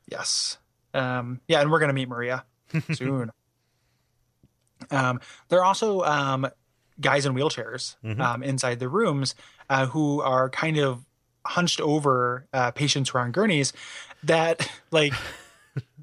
Yes. 0.08 0.58
Um, 0.94 1.42
yeah, 1.48 1.62
and 1.62 1.72
we're 1.72 1.80
gonna 1.80 1.94
meet 1.94 2.10
Maria 2.10 2.46
soon. 2.94 3.32
um, 4.92 5.20
there 5.50 5.60
are 5.60 5.66
also 5.66 6.02
um, 6.02 6.48
guys 7.02 7.26
in 7.26 7.34
wheelchairs 7.34 7.96
Mhm. 8.04 8.20
um, 8.20 8.44
inside 8.44 8.80
the 8.80 8.90
rooms 8.90 9.36
uh, 9.70 9.86
who 9.88 10.22
are 10.22 10.50
kind 10.50 10.78
of 10.78 11.06
hunched 11.46 11.80
over 11.82 12.48
uh, 12.54 12.72
patients 12.72 13.10
who 13.10 13.18
are 13.18 13.22
on 13.22 13.32
gurneys 13.32 13.74
that 14.24 14.70
like 14.92 15.14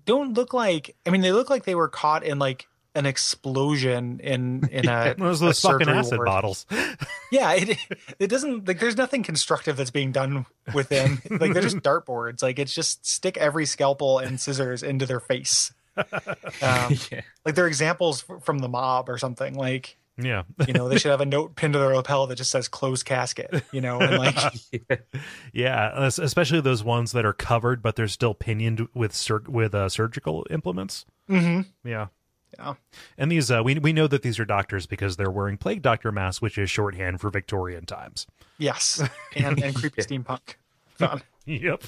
don't 0.07 0.33
look 0.35 0.55
like. 0.55 0.97
I 1.05 1.11
mean, 1.11 1.21
they 1.21 1.33
look 1.33 1.51
like 1.51 1.65
they 1.65 1.75
were 1.75 1.89
caught 1.89 2.25
in 2.25 2.39
like 2.39 2.67
an 2.95 3.05
explosion 3.05 4.21
in 4.21 4.67
in 4.73 4.89
a 4.89 5.15
Those 5.19 5.43
a 5.43 5.47
those 5.47 5.61
fucking 5.61 5.89
acid 5.89 6.17
ward. 6.19 6.27
bottles. 6.27 6.65
Yeah, 7.33 7.53
it 7.55 7.77
it 8.21 8.29
doesn't 8.29 8.69
like 8.69 8.79
there's 8.79 8.97
nothing 8.97 9.25
constructive 9.25 9.77
that's 9.77 9.91
being 9.91 10.13
done 10.13 10.47
with 10.73 10.89
them. 10.89 11.21
like 11.31 11.53
they're 11.53 11.61
just 11.63 11.79
dartboards. 11.79 12.41
Like 12.41 12.61
it's 12.61 12.73
just 12.73 13.05
stick 13.05 13.37
every 13.37 13.67
scalpel 13.67 14.21
and 14.21 14.41
scissors 14.41 14.85
into 14.85 15.07
their 15.07 15.19
face. 15.19 15.75
Um, 15.97 16.05
yeah. 17.11 17.23
like 17.45 17.57
they're 17.57 17.67
examples 17.67 18.25
from 18.43 18.59
the 18.61 18.69
mob 18.69 19.09
or 19.09 19.19
something. 19.19 19.55
Like 19.55 19.99
yeah. 20.19 20.43
you 20.67 20.73
know 20.73 20.89
they 20.89 20.99
should 20.99 21.11
have 21.11 21.21
a 21.21 21.27
note 21.27 21.57
pinned 21.57 21.73
to 21.75 21.79
their 21.79 21.95
lapel 21.95 22.27
that 22.27 22.37
just 22.37 22.51
says 22.51 22.69
"closed 22.69 23.05
casket." 23.05 23.63
You 23.73 23.81
know, 23.81 23.99
and 24.01 24.19
like 24.19 24.37
yeah. 25.53 26.07
Especially 26.07 26.61
those 26.61 26.83
ones 26.85 27.13
that 27.13 27.25
are 27.25 27.33
covered, 27.33 27.83
but 27.83 27.97
they're 27.97 28.09
still 28.09 28.35
pinioned 28.35 28.89
with 28.95 29.15
sur- 29.15 29.45
with 29.49 29.75
uh, 29.75 29.89
surgical 29.89 30.47
implements. 30.51 31.05
Mhm. 31.29 31.67
Yeah, 31.85 32.07
Yeah. 32.59 32.75
and 33.19 33.31
these 33.33 33.51
uh, 33.51 33.63
we 33.65 33.79
we 33.79 33.93
know 33.93 34.07
that 34.07 34.23
these 34.23 34.39
are 34.39 34.45
doctors 34.45 34.87
because 34.87 35.17
they're 35.17 35.31
wearing 35.31 35.57
plague 35.57 35.83
doctor 35.83 36.11
masks, 36.13 36.41
which 36.41 36.57
is 36.59 36.71
shorthand 36.71 37.21
for 37.21 37.31
Victorian 37.31 37.85
times. 37.85 38.27
yes, 38.59 39.03
and 39.37 39.63
and 39.63 39.75
creepy 39.75 40.03
steampunk. 40.03 40.55
Fun. 40.99 41.23
Yep. 41.49 41.85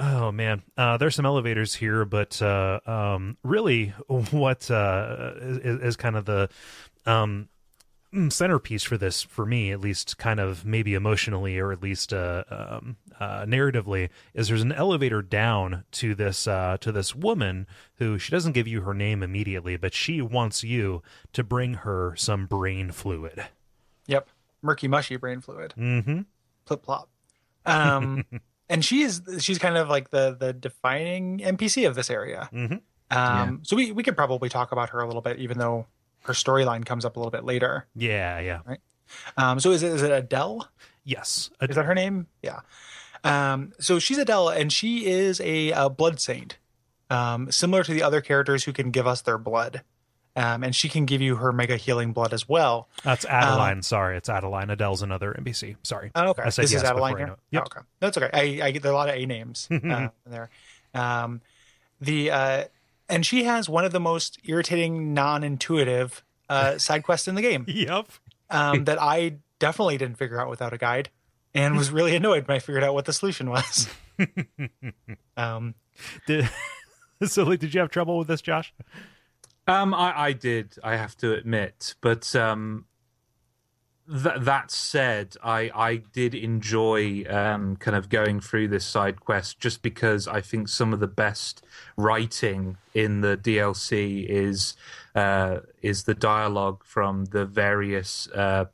Oh 0.00 0.32
man, 0.32 0.62
uh, 0.76 0.96
there's 0.96 1.14
some 1.14 1.24
elevators 1.24 1.72
here, 1.74 2.04
but 2.04 2.42
uh, 2.42 2.80
um, 2.84 3.36
really, 3.44 3.90
what 4.08 4.68
uh, 4.68 5.32
is, 5.36 5.58
is 5.82 5.96
kind 5.96 6.16
of 6.16 6.24
the 6.24 6.48
um, 7.06 7.48
mm, 8.12 8.32
centerpiece 8.32 8.82
for 8.82 8.96
this, 8.96 9.22
for 9.22 9.46
me 9.46 9.70
at 9.70 9.80
least, 9.80 10.18
kind 10.18 10.40
of 10.40 10.64
maybe 10.64 10.94
emotionally 10.94 11.58
or 11.58 11.72
at 11.72 11.82
least 11.82 12.12
uh, 12.12 12.44
um, 12.50 12.96
uh, 13.18 13.44
narratively, 13.44 14.10
is 14.32 14.48
there's 14.48 14.62
an 14.62 14.72
elevator 14.72 15.22
down 15.22 15.84
to 15.92 16.14
this 16.14 16.46
uh, 16.46 16.76
to 16.80 16.92
this 16.92 17.14
woman 17.14 17.66
who 17.96 18.18
she 18.18 18.30
doesn't 18.30 18.52
give 18.52 18.68
you 18.68 18.82
her 18.82 18.94
name 18.94 19.22
immediately, 19.22 19.76
but 19.76 19.94
she 19.94 20.20
wants 20.20 20.64
you 20.64 21.02
to 21.32 21.42
bring 21.42 21.74
her 21.74 22.14
some 22.16 22.46
brain 22.46 22.90
fluid. 22.90 23.46
Yep, 24.06 24.28
murky, 24.62 24.88
mushy 24.88 25.16
brain 25.16 25.40
fluid. 25.40 25.74
Mm-hmm. 25.76 26.22
Plip 26.64 26.82
plop. 26.82 27.08
Um, 27.66 28.24
and 28.68 28.84
she 28.84 29.02
is 29.02 29.22
she's 29.40 29.58
kind 29.58 29.76
of 29.76 29.88
like 29.88 30.10
the 30.10 30.36
the 30.38 30.52
defining 30.52 31.38
NPC 31.38 31.86
of 31.86 31.94
this 31.94 32.10
area. 32.10 32.48
Mhm. 32.52 32.80
Um, 33.10 33.60
so 33.62 33.76
we 33.76 33.92
we 33.92 34.02
could 34.02 34.16
probably 34.16 34.48
talk 34.48 34.72
about 34.72 34.90
her 34.90 35.00
a 35.00 35.06
little 35.06 35.22
bit, 35.22 35.38
even 35.38 35.58
though 35.58 35.86
her 36.24 36.32
storyline 36.32 36.84
comes 36.84 37.04
up 37.04 37.16
a 37.16 37.18
little 37.18 37.30
bit 37.30 37.44
later. 37.44 37.86
Yeah, 37.94 38.38
yeah, 38.40 38.60
Um, 39.36 39.60
so 39.60 39.70
is 39.70 39.82
it 39.82 39.92
is 39.92 40.02
it 40.02 40.10
Adele? 40.12 40.68
yes. 41.04 41.50
Is 41.62 41.76
that 41.76 41.84
her 41.84 41.94
name? 41.94 42.26
Yeah. 42.42 42.60
Um, 43.22 43.72
so 43.78 43.98
she's 43.98 44.18
Adele, 44.18 44.50
and 44.50 44.72
she 44.72 45.06
is 45.06 45.40
a, 45.40 45.70
a 45.72 45.88
blood 45.88 46.20
saint, 46.20 46.58
um, 47.10 47.50
similar 47.50 47.82
to 47.84 47.92
the 47.94 48.02
other 48.02 48.20
characters 48.20 48.64
who 48.64 48.72
can 48.72 48.90
give 48.90 49.06
us 49.06 49.22
their 49.22 49.38
blood. 49.38 49.82
Um, 50.36 50.64
and 50.64 50.74
she 50.74 50.88
can 50.88 51.04
give 51.06 51.20
you 51.20 51.36
her 51.36 51.52
mega 51.52 51.76
healing 51.76 52.12
blood 52.12 52.34
as 52.34 52.48
well. 52.48 52.88
That's 53.04 53.24
Adeline. 53.24 53.82
Sorry, 53.82 54.16
it's 54.16 54.28
Adeline. 54.28 54.68
Adele's 54.68 55.00
another 55.00 55.32
NPC. 55.38 55.76
Sorry. 55.84 56.10
Oh, 56.16 56.30
okay. 56.30 56.42
I 56.42 56.48
said 56.48 56.64
this 56.64 56.72
yes 56.72 56.82
is 56.82 56.88
Adeline 56.90 57.16
here. 57.18 57.36
Yep. 57.52 57.62
Oh, 57.62 57.66
okay. 57.78 57.86
That's 58.00 58.18
okay. 58.18 58.30
I, 58.32 58.66
I 58.66 58.70
get 58.72 58.82
there 58.82 58.90
are 58.90 58.94
a 58.94 58.98
lot 58.98 59.08
of 59.08 59.14
A 59.14 59.26
names 59.26 59.68
uh, 59.70 60.08
there. 60.26 60.50
Um, 60.92 61.40
the 62.00 62.32
uh, 62.32 62.64
and 63.08 63.24
she 63.24 63.44
has 63.44 63.68
one 63.68 63.84
of 63.84 63.92
the 63.92 64.00
most 64.00 64.38
irritating, 64.44 65.14
non-intuitive 65.14 66.22
uh, 66.48 66.78
side 66.78 67.02
quests 67.02 67.28
in 67.28 67.34
the 67.34 67.42
game 67.42 67.64
Yep. 67.68 68.08
um, 68.50 68.84
that 68.84 69.00
I 69.02 69.36
definitely 69.58 69.98
didn't 69.98 70.16
figure 70.18 70.40
out 70.40 70.48
without 70.50 70.72
a 70.72 70.78
guide, 70.78 71.10
and 71.54 71.76
was 71.76 71.90
really 71.90 72.16
annoyed 72.16 72.46
when 72.48 72.56
I 72.56 72.58
figured 72.58 72.84
out 72.84 72.94
what 72.94 73.04
the 73.04 73.12
solution 73.12 73.48
was. 73.50 73.88
um, 75.36 75.74
Did, 76.26 76.48
so, 77.26 77.44
like, 77.44 77.60
did 77.60 77.72
you 77.74 77.80
have 77.80 77.90
trouble 77.90 78.18
with 78.18 78.28
this, 78.28 78.42
Josh? 78.42 78.74
Um, 79.66 79.94
I, 79.94 80.26
I 80.26 80.32
did, 80.32 80.76
I 80.82 80.96
have 80.96 81.16
to 81.18 81.32
admit, 81.32 81.94
but 82.00 82.34
um, 82.36 82.84
th- 84.08 84.40
that 84.40 84.70
said, 84.70 85.36
I 85.42 85.70
I 85.74 85.96
did 86.12 86.34
enjoy 86.34 87.24
um 87.28 87.76
kind 87.76 87.96
of 87.96 88.08
going 88.08 88.40
through 88.40 88.68
this 88.68 88.84
side 88.84 89.20
quest 89.20 89.60
just 89.60 89.82
because 89.82 90.28
I 90.28 90.40
think 90.40 90.68
some 90.68 90.92
of 90.92 91.00
the 91.00 91.06
best 91.06 91.64
writing 91.96 92.76
in 92.94 93.20
the 93.20 93.36
DLC 93.36 94.26
is 94.28 94.76
uh 95.14 95.60
is 95.82 96.04
the 96.04 96.14
dialogue 96.14 96.84
from 96.84 97.26
the 97.26 97.46
various 97.46 98.28
uh 98.28 98.66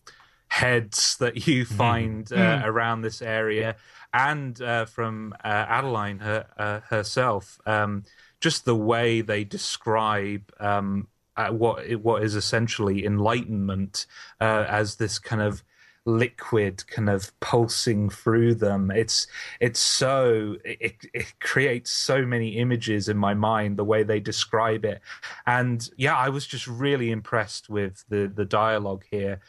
heads 0.48 1.16
that 1.18 1.46
you 1.46 1.64
find 1.64 2.32
uh, 2.32 2.60
around 2.64 3.02
this 3.02 3.22
area 3.22 3.76
and 4.12 4.60
uh, 4.60 4.84
from 4.84 5.32
uh, 5.44 5.46
Adeline 5.68 6.18
her, 6.18 6.46
uh, 6.58 6.80
herself. 6.88 7.60
Um, 7.66 8.04
just 8.40 8.64
the 8.64 8.74
way 8.74 9.20
they 9.20 9.44
describe 9.44 10.52
um, 10.58 11.06
what 11.48 11.90
what 12.02 12.22
is 12.22 12.34
essentially 12.34 13.04
enlightenment 13.04 14.06
uh, 14.40 14.66
as 14.68 14.96
this 14.96 15.18
kind 15.18 15.42
of 15.42 15.62
liquid 16.06 16.86
kind 16.86 17.10
of 17.10 17.38
pulsing 17.40 18.08
through 18.08 18.54
them. 18.54 18.90
It's 18.90 19.26
it's 19.60 19.80
so 19.80 20.56
it, 20.64 21.04
it 21.12 21.34
creates 21.40 21.90
so 21.90 22.24
many 22.24 22.56
images 22.58 23.08
in 23.08 23.16
my 23.16 23.34
mind 23.34 23.76
the 23.76 23.84
way 23.84 24.02
they 24.02 24.20
describe 24.20 24.84
it. 24.84 25.00
And 25.46 25.88
yeah 25.96 26.16
i 26.16 26.28
was 26.28 26.46
just 26.46 26.66
really 26.66 27.10
impressed 27.10 27.68
with 27.68 28.04
the 28.08 28.30
the 28.34 28.44
dialogue 28.44 29.04
here. 29.10 29.40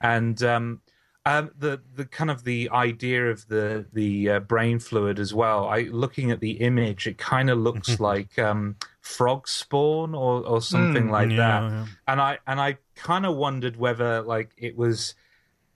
And 0.00 0.42
um 0.42 0.80
um, 1.26 1.50
the 1.58 1.80
the 1.96 2.04
kind 2.04 2.30
of 2.30 2.44
the 2.44 2.70
idea 2.70 3.28
of 3.28 3.48
the 3.48 3.84
the 3.92 4.30
uh, 4.30 4.40
brain 4.40 4.78
fluid 4.78 5.18
as 5.18 5.34
well. 5.34 5.66
I 5.66 5.80
looking 5.90 6.30
at 6.30 6.38
the 6.38 6.52
image, 6.52 7.08
it 7.08 7.18
kind 7.18 7.50
of 7.50 7.58
looks 7.58 7.98
like 8.10 8.38
um, 8.38 8.76
frog 9.06 9.46
spawn 9.46 10.14
or 10.14 10.44
or 10.44 10.60
something 10.60 11.08
like 11.10 11.30
yeah, 11.30 11.36
that. 11.36 11.62
yeah. 11.70 11.86
And 12.08 12.20
I 12.20 12.38
and 12.46 12.60
I 12.60 12.78
kind 12.94 13.24
of 13.24 13.36
wondered 13.36 13.76
whether 13.76 14.22
like 14.22 14.50
it 14.56 14.76
was 14.76 15.14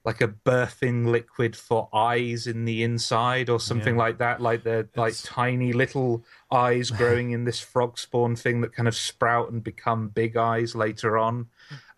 like 0.05 0.21
a 0.23 0.29
birthing 0.29 1.07
liquid 1.07 1.55
for 1.55 1.89
eyes 1.93 2.47
in 2.47 2.65
the 2.65 2.83
inside 2.83 3.51
or 3.51 3.61
something 3.61 3.97
like 3.99 4.19
that. 4.19 4.41
Like 4.41 4.65
they're 4.65 4.89
like 4.97 5.15
tiny 5.23 5.73
little 5.73 6.25
eyes 6.51 6.91
growing 7.01 7.33
in 7.33 7.45
this 7.45 7.61
frog 7.61 7.99
spawn 7.99 8.35
thing 8.35 8.63
that 8.63 8.73
kind 8.75 8.89
of 8.89 8.97
sprout 8.97 9.53
and 9.53 9.63
become 9.63 10.09
big 10.09 10.37
eyes 10.37 10.75
later 10.75 11.19
on. 11.19 11.49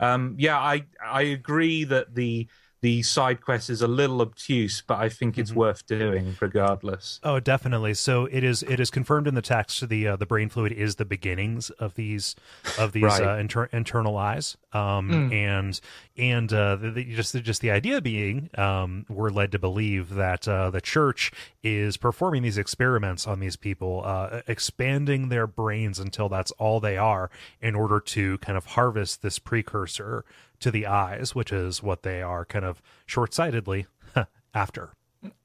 Um, 0.01 0.35
yeah, 0.39 0.59
I 0.59 0.85
I 1.05 1.23
agree 1.23 1.85
that 1.85 2.15
the 2.15 2.49
the 2.83 3.03
side 3.03 3.41
quest 3.41 3.71
is 3.71 3.81
a 3.81 3.89
little 3.89 4.21
obtuse, 4.21 4.83
but 4.87 4.99
I 4.99 5.09
think 5.09 5.39
it's 5.39 5.53
worth 5.53 5.87
doing 5.87 6.37
regardless. 6.41 7.19
Oh, 7.23 7.41
definitely. 7.41 7.95
So 7.95 8.27
it 8.27 8.45
is. 8.45 8.63
It 8.65 8.79
is 8.81 8.91
confirmed 8.91 9.27
in 9.27 9.35
the 9.35 9.41
text. 9.43 9.89
The 9.89 10.09
uh, 10.09 10.17
the 10.17 10.27
brain 10.27 10.49
fluid 10.51 10.73
is 10.73 10.97
the 10.97 11.05
beginnings 11.05 11.71
of 11.71 11.95
these 11.95 12.37
of 12.79 12.93
these 12.93 13.05
Right. 13.05 13.23
uh, 13.23 13.37
inter- 13.39 13.69
internal 13.73 14.17
eyes. 14.19 14.57
Um, 14.73 15.31
and 15.33 15.81
and 16.17 16.53
uh, 16.53 16.77
the, 16.77 16.91
the, 16.91 17.05
just 17.05 17.35
just 17.43 17.61
the 17.61 17.71
idea 17.71 18.01
being, 18.01 18.51
um, 18.59 19.07
we're 19.09 19.31
led 19.31 19.53
to 19.53 19.59
believe 19.59 20.15
that 20.15 20.47
uh, 20.49 20.71
the 20.71 20.81
church 20.81 21.31
is 21.63 21.97
performing 21.97 22.43
these 22.43 22.59
experiments 22.59 23.27
on 23.27 23.39
these 23.39 23.55
people, 23.57 24.03
uh, 24.05 24.41
expanding 24.49 25.29
their 25.29 25.47
brains 25.47 25.99
until 25.99 26.29
that's 26.29 26.51
all 26.53 26.81
they 26.81 26.97
are, 26.97 27.31
in 27.61 27.75
order 27.75 28.01
to 28.01 28.39
kind 28.39 28.59
of 28.59 28.67
harvest 28.67 29.23
this 29.23 29.39
precursor 29.39 30.25
to 30.63 30.71
the 30.71 30.87
eyes, 30.87 31.35
which 31.35 31.53
is 31.53 31.83
what 31.83 32.03
they 32.03 32.23
are 32.23 32.45
kind 32.45 32.65
of 32.65 32.81
short 33.07 33.35
sightedly 33.35 33.87
after. 34.55 34.91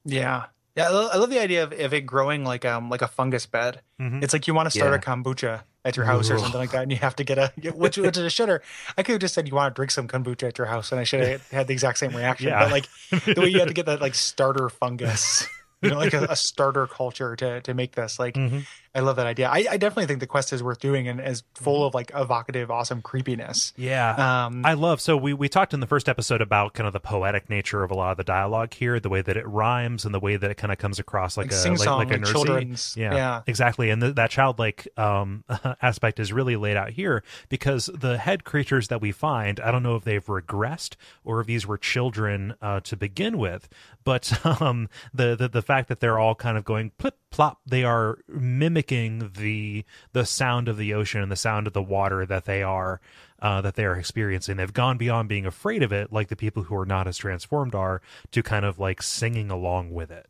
Yeah. 0.04 0.46
Yeah, 0.76 0.86
I 0.86 0.90
lo- 0.90 1.08
I 1.12 1.16
love 1.16 1.30
the 1.30 1.40
idea 1.40 1.64
of, 1.64 1.72
of 1.72 1.92
it 1.92 2.02
growing 2.02 2.44
like 2.44 2.64
um 2.64 2.88
like 2.88 3.02
a 3.02 3.08
fungus 3.08 3.46
bed. 3.46 3.80
Mhm. 4.00 4.22
It's 4.22 4.32
like 4.32 4.46
you 4.46 4.54
want 4.54 4.66
to 4.66 4.70
start 4.70 4.92
Yeah. 4.92 4.96
a 4.98 5.00
kombucha 5.00 5.62
at 5.84 5.96
your 5.96 6.06
house 6.06 6.30
or 6.30 6.38
something 6.38 6.60
like 6.60 6.70
that, 6.70 6.82
and 6.82 6.92
you 6.92 6.98
have 6.98 7.16
to 7.16 7.24
get 7.24 7.36
a 7.38 7.52
which 7.74 7.96
which 7.98 8.16
is 8.16 8.22
a 8.24 8.28
shitter. 8.28 8.60
I 8.96 9.02
could 9.02 9.12
have 9.12 9.20
just 9.20 9.34
said 9.34 9.48
you 9.48 9.54
want 9.56 9.74
to 9.74 9.76
drink 9.76 9.90
some 9.90 10.06
kombucha 10.06 10.44
at 10.48 10.58
your 10.58 10.68
house, 10.68 10.92
and 10.92 11.00
I 11.00 11.04
should 11.04 11.20
have 11.20 11.48
had 11.50 11.66
the 11.66 11.72
exact 11.72 11.98
same 11.98 12.14
reaction. 12.14 12.48
Yeah. 12.48 12.60
But 12.64 12.70
like 12.70 12.88
the 13.34 13.40
way 13.40 13.48
you 13.48 13.58
have 13.58 13.68
to 13.68 13.74
get 13.74 13.86
that 13.86 14.00
like 14.00 14.14
starter 14.28 14.68
fungus, 14.68 15.44
you 15.82 15.90
know, 15.90 15.96
like 15.98 16.14
a, 16.14 16.26
a 16.30 16.36
starter 16.36 16.86
culture 16.86 17.34
to 17.34 17.60
to 17.62 17.74
make 17.74 17.96
this. 17.96 18.20
Like 18.20 18.34
Mhm. 18.34 18.64
I 18.94 19.00
love 19.00 19.16
that 19.16 19.26
idea. 19.26 19.48
I, 19.48 19.66
I 19.70 19.76
definitely 19.76 20.06
think 20.06 20.20
the 20.20 20.26
quest 20.26 20.52
is 20.52 20.62
worth 20.62 20.80
doing 20.80 21.08
and 21.08 21.20
is 21.20 21.42
full 21.54 21.84
of 21.84 21.94
like 21.94 22.10
evocative, 22.14 22.70
awesome 22.70 23.02
creepiness. 23.02 23.72
Yeah. 23.76 24.46
Um, 24.46 24.64
I 24.64 24.74
love 24.74 25.00
so 25.00 25.16
we 25.16 25.34
we 25.34 25.48
talked 25.48 25.74
in 25.74 25.80
the 25.80 25.86
first 25.86 26.08
episode 26.08 26.40
about 26.40 26.74
kind 26.74 26.86
of 26.86 26.92
the 26.92 27.00
poetic 27.00 27.48
nature 27.50 27.82
of 27.84 27.90
a 27.90 27.94
lot 27.94 28.10
of 28.10 28.16
the 28.16 28.24
dialogue 28.24 28.74
here, 28.74 28.98
the 28.98 29.08
way 29.08 29.22
that 29.22 29.36
it 29.36 29.46
rhymes 29.46 30.04
and 30.04 30.14
the 30.14 30.20
way 30.20 30.36
that 30.36 30.50
it 30.50 30.56
kind 30.56 30.72
of 30.72 30.78
comes 30.78 30.98
across 30.98 31.36
like, 31.36 31.52
Like 31.52 31.66
a 31.66 31.70
like, 31.70 32.08
like 32.08 32.12
a 32.12 32.18
nursery. 32.18 32.74
Yeah, 32.96 33.14
yeah. 33.14 33.42
exactly. 33.46 33.90
And 33.90 34.00
th- 34.02 34.14
that 34.16 34.30
childlike 34.30 34.88
um, 34.96 35.44
aspect 35.82 36.18
is 36.18 36.32
really 36.32 36.56
laid 36.56 36.76
out 36.76 36.90
here 36.90 37.22
because 37.48 37.90
the 37.94 38.18
head 38.18 38.44
creatures 38.44 38.88
that 38.88 39.00
we 39.00 39.12
find, 39.12 39.60
I 39.60 39.70
don't 39.70 39.82
know 39.82 39.96
if 39.96 40.04
they've 40.04 40.24
regressed 40.24 40.96
or 41.24 41.40
if 41.40 41.46
these 41.46 41.66
were 41.66 41.78
children 41.78 42.54
uh, 42.62 42.80
to 42.80 42.96
begin 42.96 43.38
with, 43.38 43.68
but 44.04 44.44
um, 44.60 44.88
the, 45.12 45.36
the 45.36 45.48
the 45.48 45.62
fact 45.62 45.88
that 45.88 46.00
they're 46.00 46.18
all 46.18 46.34
kind 46.34 46.56
of 46.56 46.64
going 46.64 46.92
plip 46.98 47.16
plop, 47.30 47.60
they 47.66 47.84
are 47.84 48.18
mimicking 48.28 48.77
the 48.82 49.84
the 50.12 50.24
sound 50.24 50.68
of 50.68 50.76
the 50.76 50.94
ocean 50.94 51.22
and 51.22 51.30
the 51.32 51.36
sound 51.36 51.66
of 51.66 51.72
the 51.72 51.82
water 51.82 52.24
that 52.26 52.44
they 52.44 52.62
are 52.62 53.00
uh, 53.40 53.60
that 53.60 53.74
they 53.74 53.84
are 53.84 53.96
experiencing. 53.96 54.56
They've 54.56 54.72
gone 54.72 54.98
beyond 54.98 55.28
being 55.28 55.46
afraid 55.46 55.82
of 55.82 55.92
it, 55.92 56.12
like 56.12 56.28
the 56.28 56.36
people 56.36 56.64
who 56.64 56.76
are 56.76 56.86
not 56.86 57.06
as 57.06 57.16
transformed 57.18 57.74
are, 57.74 58.00
to 58.32 58.42
kind 58.42 58.64
of 58.64 58.78
like 58.78 59.02
singing 59.02 59.50
along 59.50 59.92
with 59.92 60.10
it. 60.10 60.26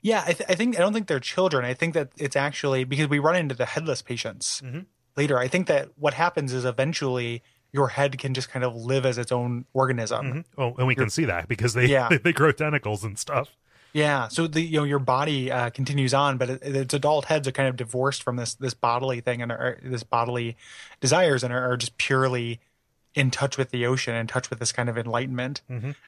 Yeah, 0.00 0.22
I, 0.26 0.32
th- 0.32 0.48
I 0.50 0.54
think 0.54 0.76
I 0.76 0.80
don't 0.80 0.92
think 0.92 1.06
they're 1.06 1.20
children. 1.20 1.64
I 1.64 1.74
think 1.74 1.94
that 1.94 2.10
it's 2.16 2.36
actually 2.36 2.84
because 2.84 3.08
we 3.08 3.18
run 3.18 3.36
into 3.36 3.54
the 3.54 3.66
headless 3.66 4.02
patients 4.02 4.60
Mhm. 4.64 4.86
later. 5.16 5.38
I 5.38 5.46
think 5.48 5.66
that 5.68 5.90
what 5.96 6.14
happens 6.14 6.52
is 6.52 6.64
eventually 6.64 7.42
your 7.72 7.88
head 7.88 8.18
can 8.18 8.34
just 8.34 8.50
kind 8.50 8.64
of 8.64 8.74
live 8.74 9.06
as 9.06 9.16
its 9.16 9.32
own 9.32 9.64
organism. 9.72 10.44
Oh, 10.58 10.74
and 10.76 10.86
we 10.86 10.94
can 10.94 11.08
see 11.08 11.24
that 11.26 11.48
because 11.48 11.74
they 11.74 11.86
Yeah. 11.86 12.08
they, 12.22 12.32
grow 12.32 12.52
tentacles 12.52 13.02
and 13.04 13.18
stuff. 13.18 13.56
Yeah, 13.92 14.28
so 14.28 14.46
the 14.46 14.62
you 14.62 14.78
know 14.78 14.84
your 14.84 14.98
body 14.98 15.50
uh, 15.52 15.70
continues 15.70 16.14
on, 16.14 16.38
but 16.38 16.48
it, 16.48 16.62
its 16.62 16.94
adult 16.94 17.26
heads 17.26 17.46
are 17.46 17.52
kind 17.52 17.68
of 17.68 17.76
divorced 17.76 18.22
from 18.22 18.36
this 18.36 18.54
this 18.54 18.74
bodily 18.74 19.20
thing 19.20 19.42
and 19.42 19.52
are, 19.52 19.78
this 19.82 20.02
bodily 20.02 20.56
desires 21.00 21.44
and 21.44 21.52
are, 21.52 21.72
are 21.72 21.76
just 21.76 21.98
purely 21.98 22.60
in 23.14 23.30
touch 23.30 23.58
with 23.58 23.68
the 23.70 23.84
ocean, 23.84 24.14
in 24.14 24.26
touch 24.26 24.48
with 24.48 24.58
this 24.58 24.72
kind 24.72 24.88
of 24.88 24.96
enlightenment. 24.96 25.60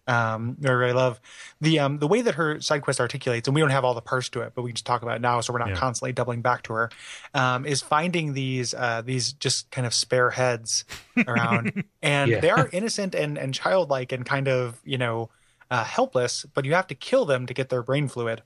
Um, 0.06 0.56
I 0.64 0.70
really 0.70 0.94
love 0.94 1.20
the 1.60 1.78
um, 1.78 1.98
the 1.98 2.06
way 2.06 2.22
that 2.22 2.36
her 2.36 2.58
side 2.62 2.80
quest 2.80 3.00
articulates, 3.00 3.46
and 3.48 3.54
we 3.54 3.60
don't 3.60 3.68
have 3.70 3.84
all 3.84 3.92
the 3.94 4.00
parts 4.00 4.30
to 4.30 4.40
it, 4.40 4.52
but 4.54 4.62
we 4.62 4.70
can 4.70 4.76
just 4.76 4.86
talk 4.86 5.02
about 5.02 5.16
it 5.16 5.20
now, 5.20 5.40
so 5.42 5.52
we're 5.52 5.58
not 5.58 5.68
Yeah. 5.70 5.74
constantly 5.76 6.12
doubling 6.12 6.40
back 6.40 6.62
to 6.64 6.72
her. 6.72 6.90
Um, 7.34 7.66
is 7.66 7.82
finding 7.82 8.32
these 8.32 8.72
uh, 8.72 9.02
these 9.04 9.34
just 9.34 9.70
kind 9.70 9.86
of 9.86 9.92
spare 9.92 10.30
heads 10.30 10.86
around, 11.28 11.72
and 12.02 12.30
Yeah. 12.30 12.40
they 12.40 12.50
are 12.50 12.68
innocent 12.72 13.14
and 13.14 13.36
and 13.36 13.52
childlike 13.52 14.10
and 14.12 14.24
kind 14.24 14.48
of 14.48 14.80
you 14.84 14.96
know 14.96 15.28
uh, 15.70 15.84
helpless, 15.84 16.44
but 16.54 16.64
you 16.64 16.74
have 16.74 16.86
to 16.88 16.94
kill 16.94 17.24
them 17.24 17.46
to 17.46 17.54
get 17.54 17.68
their 17.68 17.82
brain 17.82 18.08
fluid. 18.08 18.42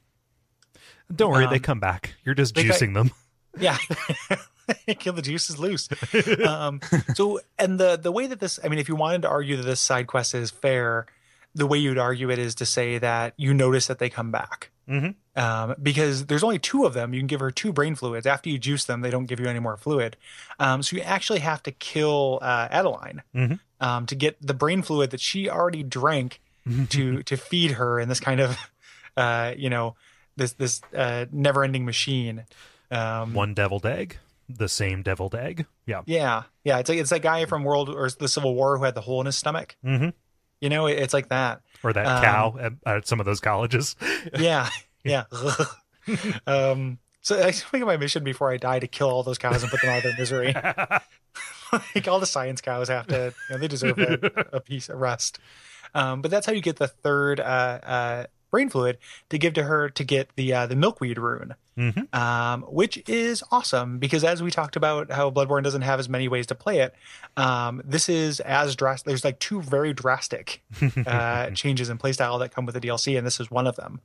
Don't 1.15 1.33
worry, 1.33 1.47
they 1.47 1.57
Um, 1.57 1.61
come 1.63 1.81
back. 1.81 2.15
You're 2.25 2.35
just 2.35 2.55
they 2.55 2.65
juicing 2.65 2.95
them. 2.95 3.11
Yeah. 3.59 3.79
kill 4.99 5.15
the 5.15 5.23
juice 5.23 5.51
is 5.51 5.59
loose. 5.59 5.89
Um, 6.47 6.81
so, 7.15 7.41
and 7.59 7.81
the 7.81 7.97
the 7.97 8.13
way 8.13 8.27
that 8.27 8.39
this, 8.39 8.61
I 8.63 8.69
mean, 8.69 8.79
if 8.79 8.89
you 8.89 8.95
wanted 8.95 9.23
to 9.23 9.29
argue 9.29 9.57
that 9.57 9.63
this 9.65 9.81
side 9.81 10.07
quest 10.07 10.35
is 10.35 10.51
fair, 10.51 11.07
the 11.55 11.67
way 11.67 11.79
you'd 11.79 11.99
argue 11.99 12.31
it 12.31 12.39
is 12.39 12.55
to 12.57 12.67
say 12.67 12.99
that 12.99 13.33
you 13.37 13.55
notice 13.55 13.87
that 13.87 13.99
they 13.99 14.11
come 14.11 14.31
back. 14.31 14.71
Mhm. 14.89 15.15
Um, 15.35 15.75
because 15.83 16.27
there's 16.27 16.45
only 16.45 16.59
two 16.59 16.85
of 16.85 16.95
them. 16.95 17.13
You 17.15 17.21
can 17.21 17.27
give 17.27 17.41
her 17.41 17.51
two 17.51 17.73
brain 17.73 17.95
fluids. 17.95 18.27
After 18.27 18.49
you 18.51 18.59
juice 18.59 18.85
them, 18.85 19.01
they 19.01 19.11
don't 19.11 19.27
give 19.27 19.41
you 19.41 19.47
any 19.47 19.59
more 19.59 19.77
fluid. 19.77 20.17
Um, 20.61 20.83
so 20.83 20.97
you 20.97 21.03
actually 21.03 21.41
have 21.41 21.63
to 21.65 21.73
kill 21.73 22.39
uh, 22.43 22.69
Adeline 22.71 23.23
Mhm. 23.35 23.61
um, 23.81 24.07
to 24.07 24.15
get 24.15 24.37
the 24.41 24.55
brain 24.55 24.83
fluid 24.83 25.11
that 25.11 25.21
she 25.21 25.49
already 25.49 25.83
drank 25.83 26.41
to 26.91 27.23
to 27.25 27.37
feed 27.37 27.73
her 27.73 27.99
in 28.01 28.09
this 28.09 28.21
kind 28.21 28.41
of, 28.41 28.57
uh, 29.17 29.55
you 29.57 29.71
know, 29.71 29.97
this 30.37 30.53
this 30.53 30.81
uh, 30.97 31.27
never 31.33 31.65
ending 31.65 31.85
machine. 31.85 32.45
Um, 32.91 33.35
One 33.35 33.55
deviled 33.55 33.85
egg, 33.87 34.19
the 34.49 34.69
same 34.69 35.03
deviled 35.03 35.35
egg. 35.35 35.67
Yeah. 35.87 36.03
yeah, 36.07 36.45
yeah. 36.65 36.79
It's 36.79 36.89
like 36.89 36.99
it's 36.99 37.11
that 37.11 37.23
guy 37.23 37.45
from 37.47 37.65
World 37.65 37.89
or 37.91 38.09
the 38.11 38.29
Civil 38.29 38.55
War 38.55 38.79
who 38.79 38.85
had 38.85 38.95
the 38.95 39.01
hole 39.03 39.21
in 39.21 39.27
his 39.27 39.37
stomach. 39.37 39.77
hmm 39.83 40.09
You 40.61 40.69
know, 40.69 40.87
it, 40.87 40.99
it's 40.99 41.13
like 41.15 41.29
that. 41.29 41.61
Or 41.83 41.93
that 41.93 42.07
Um, 42.07 42.23
cow 42.23 42.57
at, 42.61 42.73
at 42.87 43.07
some 43.07 43.21
of 43.21 43.27
those 43.27 43.41
colleges. 43.41 43.95
Yeah, 44.39 44.69
yeah. 45.05 45.25
um, 46.47 46.99
so 47.21 47.43
I 47.43 47.53
think 47.53 47.85
my 47.85 47.97
mission 47.97 48.25
before 48.25 48.51
I 48.53 48.57
die 48.57 48.79
to 48.79 48.87
kill 48.87 49.11
all 49.11 49.23
those 49.23 49.39
cows 49.39 49.63
and 49.63 49.71
put 49.71 49.81
them 49.83 49.91
out 49.91 49.99
of 49.99 50.03
their 50.05 50.17
misery. 50.19 50.55
like 51.95 52.09
all 52.09 52.21
the 52.21 52.27
science 52.27 52.61
cows 52.61 52.89
have 52.89 53.07
to, 53.09 53.35
you 53.49 53.55
know, 53.55 53.59
they 53.61 53.69
deserve 53.69 53.99
a, 53.99 54.47
a 54.55 54.61
piece 54.61 54.89
of 54.89 54.99
rest. 54.99 55.39
Um, 55.95 56.23
but 56.23 56.31
that's 56.31 56.47
how 56.47 56.53
you 56.53 56.61
get 56.61 56.77
the 56.77 56.89
third 56.89 57.41
uh, 57.41 57.43
uh, 57.43 58.27
brain 58.51 58.69
fluid 58.69 58.99
to 59.31 59.39
give 59.39 59.55
to 59.55 59.63
her 59.65 59.89
to 59.91 60.05
get 60.05 60.29
the 60.37 60.53
uh, 60.55 60.67
the 60.67 60.77
milkweed 60.77 61.19
rune, 61.19 61.55
Mhm. 61.77 62.13
um, 62.15 62.63
which 62.63 63.03
is 63.09 63.43
awesome 63.51 63.99
because 63.99 64.25
as 64.25 64.43
we 64.43 64.51
talked 64.51 64.75
about 64.77 65.13
how 65.13 65.31
Bloodborne 65.31 65.63
doesn't 65.63 65.83
have 65.83 66.01
as 66.01 66.09
many 66.09 66.27
ways 66.29 66.47
to 66.49 66.55
play 66.55 66.81
it, 66.81 66.95
um, 67.37 67.83
this 67.85 68.09
is 68.09 68.41
as 68.41 68.75
drastic. 68.75 69.07
There's 69.07 69.25
like 69.25 69.39
two 69.39 69.61
very 69.63 69.93
drastic 69.93 70.63
uh, 71.07 71.51
changes 71.55 71.89
in 71.89 71.99
playstyle 71.99 72.39
that 72.41 72.53
come 72.55 72.67
with 72.67 72.75
the 72.75 72.81
DLC, 72.81 73.17
and 73.17 73.27
this 73.27 73.39
is 73.39 73.51
one 73.51 73.67
of 73.67 73.77
them. 73.77 74.01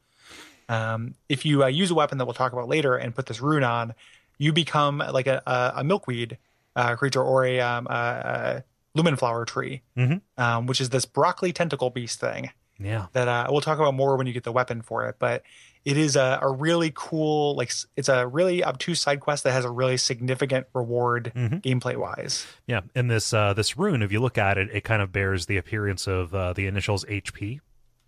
Um, 0.70 1.16
if 1.30 1.46
you 1.46 1.64
uh, 1.64 1.68
use 1.68 1.92
a 1.92 1.96
weapon 1.96 2.18
that 2.20 2.26
we'll 2.26 2.34
talk 2.34 2.54
about 2.54 2.68
later 2.70 2.96
and 2.96 3.14
put 3.14 3.26
this 3.26 3.42
rune 3.42 3.64
on, 3.64 3.94
you 4.38 4.54
become 4.54 4.98
like 5.00 5.28
a, 5.28 5.42
a, 5.46 5.74
a 5.78 5.84
milkweed 5.84 6.38
uh, 6.76 6.96
creature 6.96 7.22
or 7.22 7.46
a, 7.46 8.64
um, 8.94 8.98
a, 8.98 9.00
a 9.00 9.04
lumen 9.04 9.16
flower 9.16 9.46
tree, 9.46 9.82
Mhm. 9.98 10.22
um, 10.38 10.66
which 10.68 10.82
is 10.82 10.89
this 10.89 11.06
broccoli 11.06 11.54
tentacle 11.54 11.89
beast 11.89 12.20
thing 12.20 12.52
yeah. 12.80 13.08
that 13.14 13.28
uh, 13.28 13.48
we'll 13.50 13.62
talk 13.62 13.80
about 13.80 13.94
more 13.94 14.18
when 14.18 14.28
you 14.28 14.34
get 14.34 14.44
the 14.44 14.52
weapon 14.52 14.82
for 14.82 15.08
it. 15.08 15.16
But 15.20 15.44
it 15.86 15.98
is 15.98 16.16
a, 16.16 16.39
a 16.41 16.50
really 16.50 16.91
cool, 16.96 17.56
like 17.56 17.72
it's 17.98 18.08
a 18.10 18.26
really 18.26 18.64
obtuse 18.64 19.02
side 19.02 19.20
quest 19.20 19.44
that 19.44 19.52
has 19.52 19.66
a 19.66 19.70
really 19.72 19.98
significant 19.98 20.68
reward 20.74 21.32
Mhm. 21.36 21.62
gameplay 21.62 21.98
wise. 21.98 22.46
Yeah. 22.68 22.82
And 22.96 23.10
this 23.12 23.34
uh, 23.34 23.54
this 23.54 23.78
rune, 23.78 24.02
if 24.02 24.12
you 24.12 24.20
look 24.22 24.38
at 24.38 24.58
it, 24.58 24.70
it 24.72 24.84
kind 24.86 25.02
of 25.02 25.12
bears 25.12 25.46
the 25.48 25.58
appearance 25.58 26.08
of 26.08 26.34
uh, 26.34 26.54
the 26.54 26.68
initials 26.68 27.04
HP. 27.06 27.60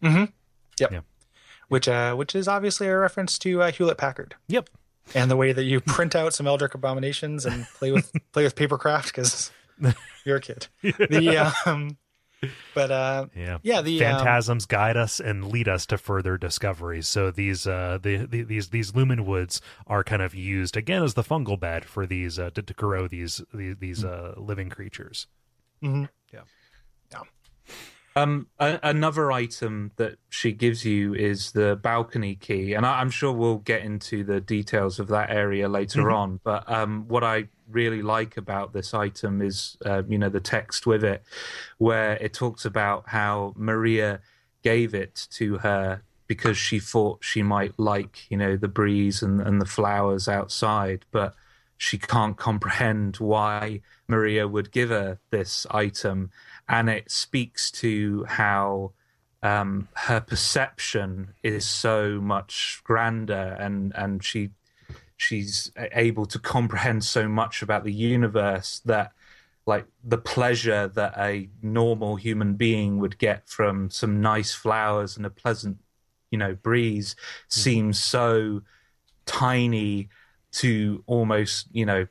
Yep. 0.01 0.91
Yeah. 0.91 0.99
Which 1.67 1.87
uh, 1.87 2.15
which 2.15 2.35
is 2.35 2.47
obviously 2.47 2.87
a 2.87 2.97
reference 2.97 3.37
to 3.39 3.61
uh, 3.63 3.71
Hewlett 3.71 3.97
Packard. 3.97 4.35
Yep. 4.47 4.69
and 5.13 5.29
the 5.29 5.35
way 5.35 5.51
that 5.53 5.63
you 5.65 5.79
print 5.81 6.15
out 6.15 6.33
some 6.33 6.47
Eldritch 6.47 6.73
abominations 6.75 7.45
and 7.45 7.65
play 7.77 7.91
with 7.91 8.11
play 8.31 8.43
with 8.43 8.55
papercraft 8.55 9.05
because 9.07 9.51
you're 10.25 10.37
a 10.37 10.41
kid. 10.41 10.67
The 10.81 11.53
um, 11.65 11.97
but 12.75 12.91
uh, 12.91 13.25
Yeah. 13.35 13.57
yeah, 13.63 13.81
the 13.81 14.03
um, 14.05 14.17
Phantasms 14.19 14.65
guide 14.65 14.97
us 14.97 15.19
and 15.19 15.47
lead 15.47 15.67
us 15.67 15.85
to 15.87 15.97
further 15.97 16.37
discoveries. 16.37 17.07
So 17.07 17.31
these 17.31 17.65
uh 17.65 17.97
the, 18.01 18.25
the 18.25 18.43
these 18.43 18.69
these 18.69 18.95
lumen 18.95 19.25
woods 19.25 19.61
are 19.87 20.03
kind 20.03 20.21
of 20.21 20.35
used 20.35 20.77
again 20.77 21.01
as 21.03 21.13
the 21.15 21.23
fungal 21.23 21.59
bed 21.59 21.85
for 21.85 22.05
these 22.05 22.37
uh 22.37 22.49
to, 22.51 22.61
to 22.61 22.73
grow 22.73 23.07
these 23.07 23.41
these, 23.53 23.75
these 23.79 24.03
uh 24.05 24.33
living 24.37 24.69
creatures. 24.69 25.27
mhm. 25.83 26.09
Yeah, 26.33 26.41
yeah. 27.11 27.21
Um, 28.17 28.47
a- 28.59 28.79
another 28.81 29.29
item 29.31 29.91
that 29.97 30.17
she 30.29 30.53
gives 30.53 30.85
you 30.85 31.13
is 31.13 31.51
the 31.51 31.75
balcony 31.75 32.35
key, 32.35 32.73
and 32.73 32.85
I- 32.85 33.01
I'm 33.01 33.09
sure 33.09 33.33
we'll 33.33 33.57
get 33.57 33.81
into 33.81 34.23
the 34.23 34.39
details 34.39 34.99
of 34.99 35.07
that 35.09 35.31
area 35.31 35.67
later 35.67 36.11
on. 36.11 36.39
But 36.43 36.69
um, 36.71 37.07
what 37.09 37.23
I 37.25 37.49
really 37.69 38.01
like 38.01 38.37
about 38.37 38.73
this 38.73 38.93
item 38.93 39.41
is, 39.41 39.77
uh, 39.85 40.03
you 40.07 40.17
know, 40.17 40.29
the 40.29 40.39
text 40.39 40.85
with 40.85 41.03
it, 41.03 41.23
where 41.77 42.13
it 42.17 42.33
talks 42.33 42.65
about 42.65 43.09
how 43.09 43.53
Maria 43.55 44.21
gave 44.63 44.93
it 44.93 45.27
to 45.31 45.59
her 45.59 46.01
because 46.27 46.57
she 46.57 46.79
thought 46.79 47.23
she 47.23 47.43
might 47.43 47.77
like, 47.77 48.29
you 48.29 48.37
know, 48.37 48.57
the 48.57 48.67
breeze 48.67 49.21
and, 49.21 49.41
and 49.41 49.61
the 49.61 49.65
flowers 49.65 50.27
outside, 50.27 51.05
but 51.11 51.35
she 51.77 51.97
can't 51.97 52.37
comprehend 52.37 53.17
why 53.17 53.81
Maria 54.07 54.47
would 54.47 54.71
give 54.71 54.89
her 54.89 55.19
this 55.29 55.67
item. 55.71 56.31
And 56.67 56.89
it 56.89 57.11
speaks 57.11 57.69
to 57.71 58.25
how 58.25 58.93
um, 59.43 59.87
her 59.93 60.19
perception 60.19 61.33
is 61.43 61.65
so 61.65 62.19
much 62.21 62.81
grander 62.83 63.55
and, 63.59 63.93
and 63.95 64.23
she 64.23 64.49
she's 65.17 65.71
able 65.93 66.25
to 66.25 66.39
comprehend 66.39 67.03
so 67.03 67.27
much 67.27 67.61
about 67.61 67.83
the 67.83 67.93
universe 67.93 68.81
that 68.85 69.11
like 69.65 69.85
the 70.03 70.17
pleasure 70.17 70.87
that 70.87 71.13
a 71.17 71.49
normal 71.61 72.17
human 72.17 72.53
being 72.53 72.99
would 72.99 73.17
get 73.17 73.47
from 73.49 73.89
some 73.89 74.21
nice 74.21 74.53
flowers 74.53 75.17
and 75.17 75.25
a 75.25 75.29
pleasant 75.29 75.77
you 76.31 76.37
know 76.37 76.53
breeze 76.53 77.15
seems 77.47 77.99
so 77.99 78.61
tiny 79.25 80.09
to 80.51 81.03
almost 81.07 81.67
you 81.71 81.85
know 81.85 82.07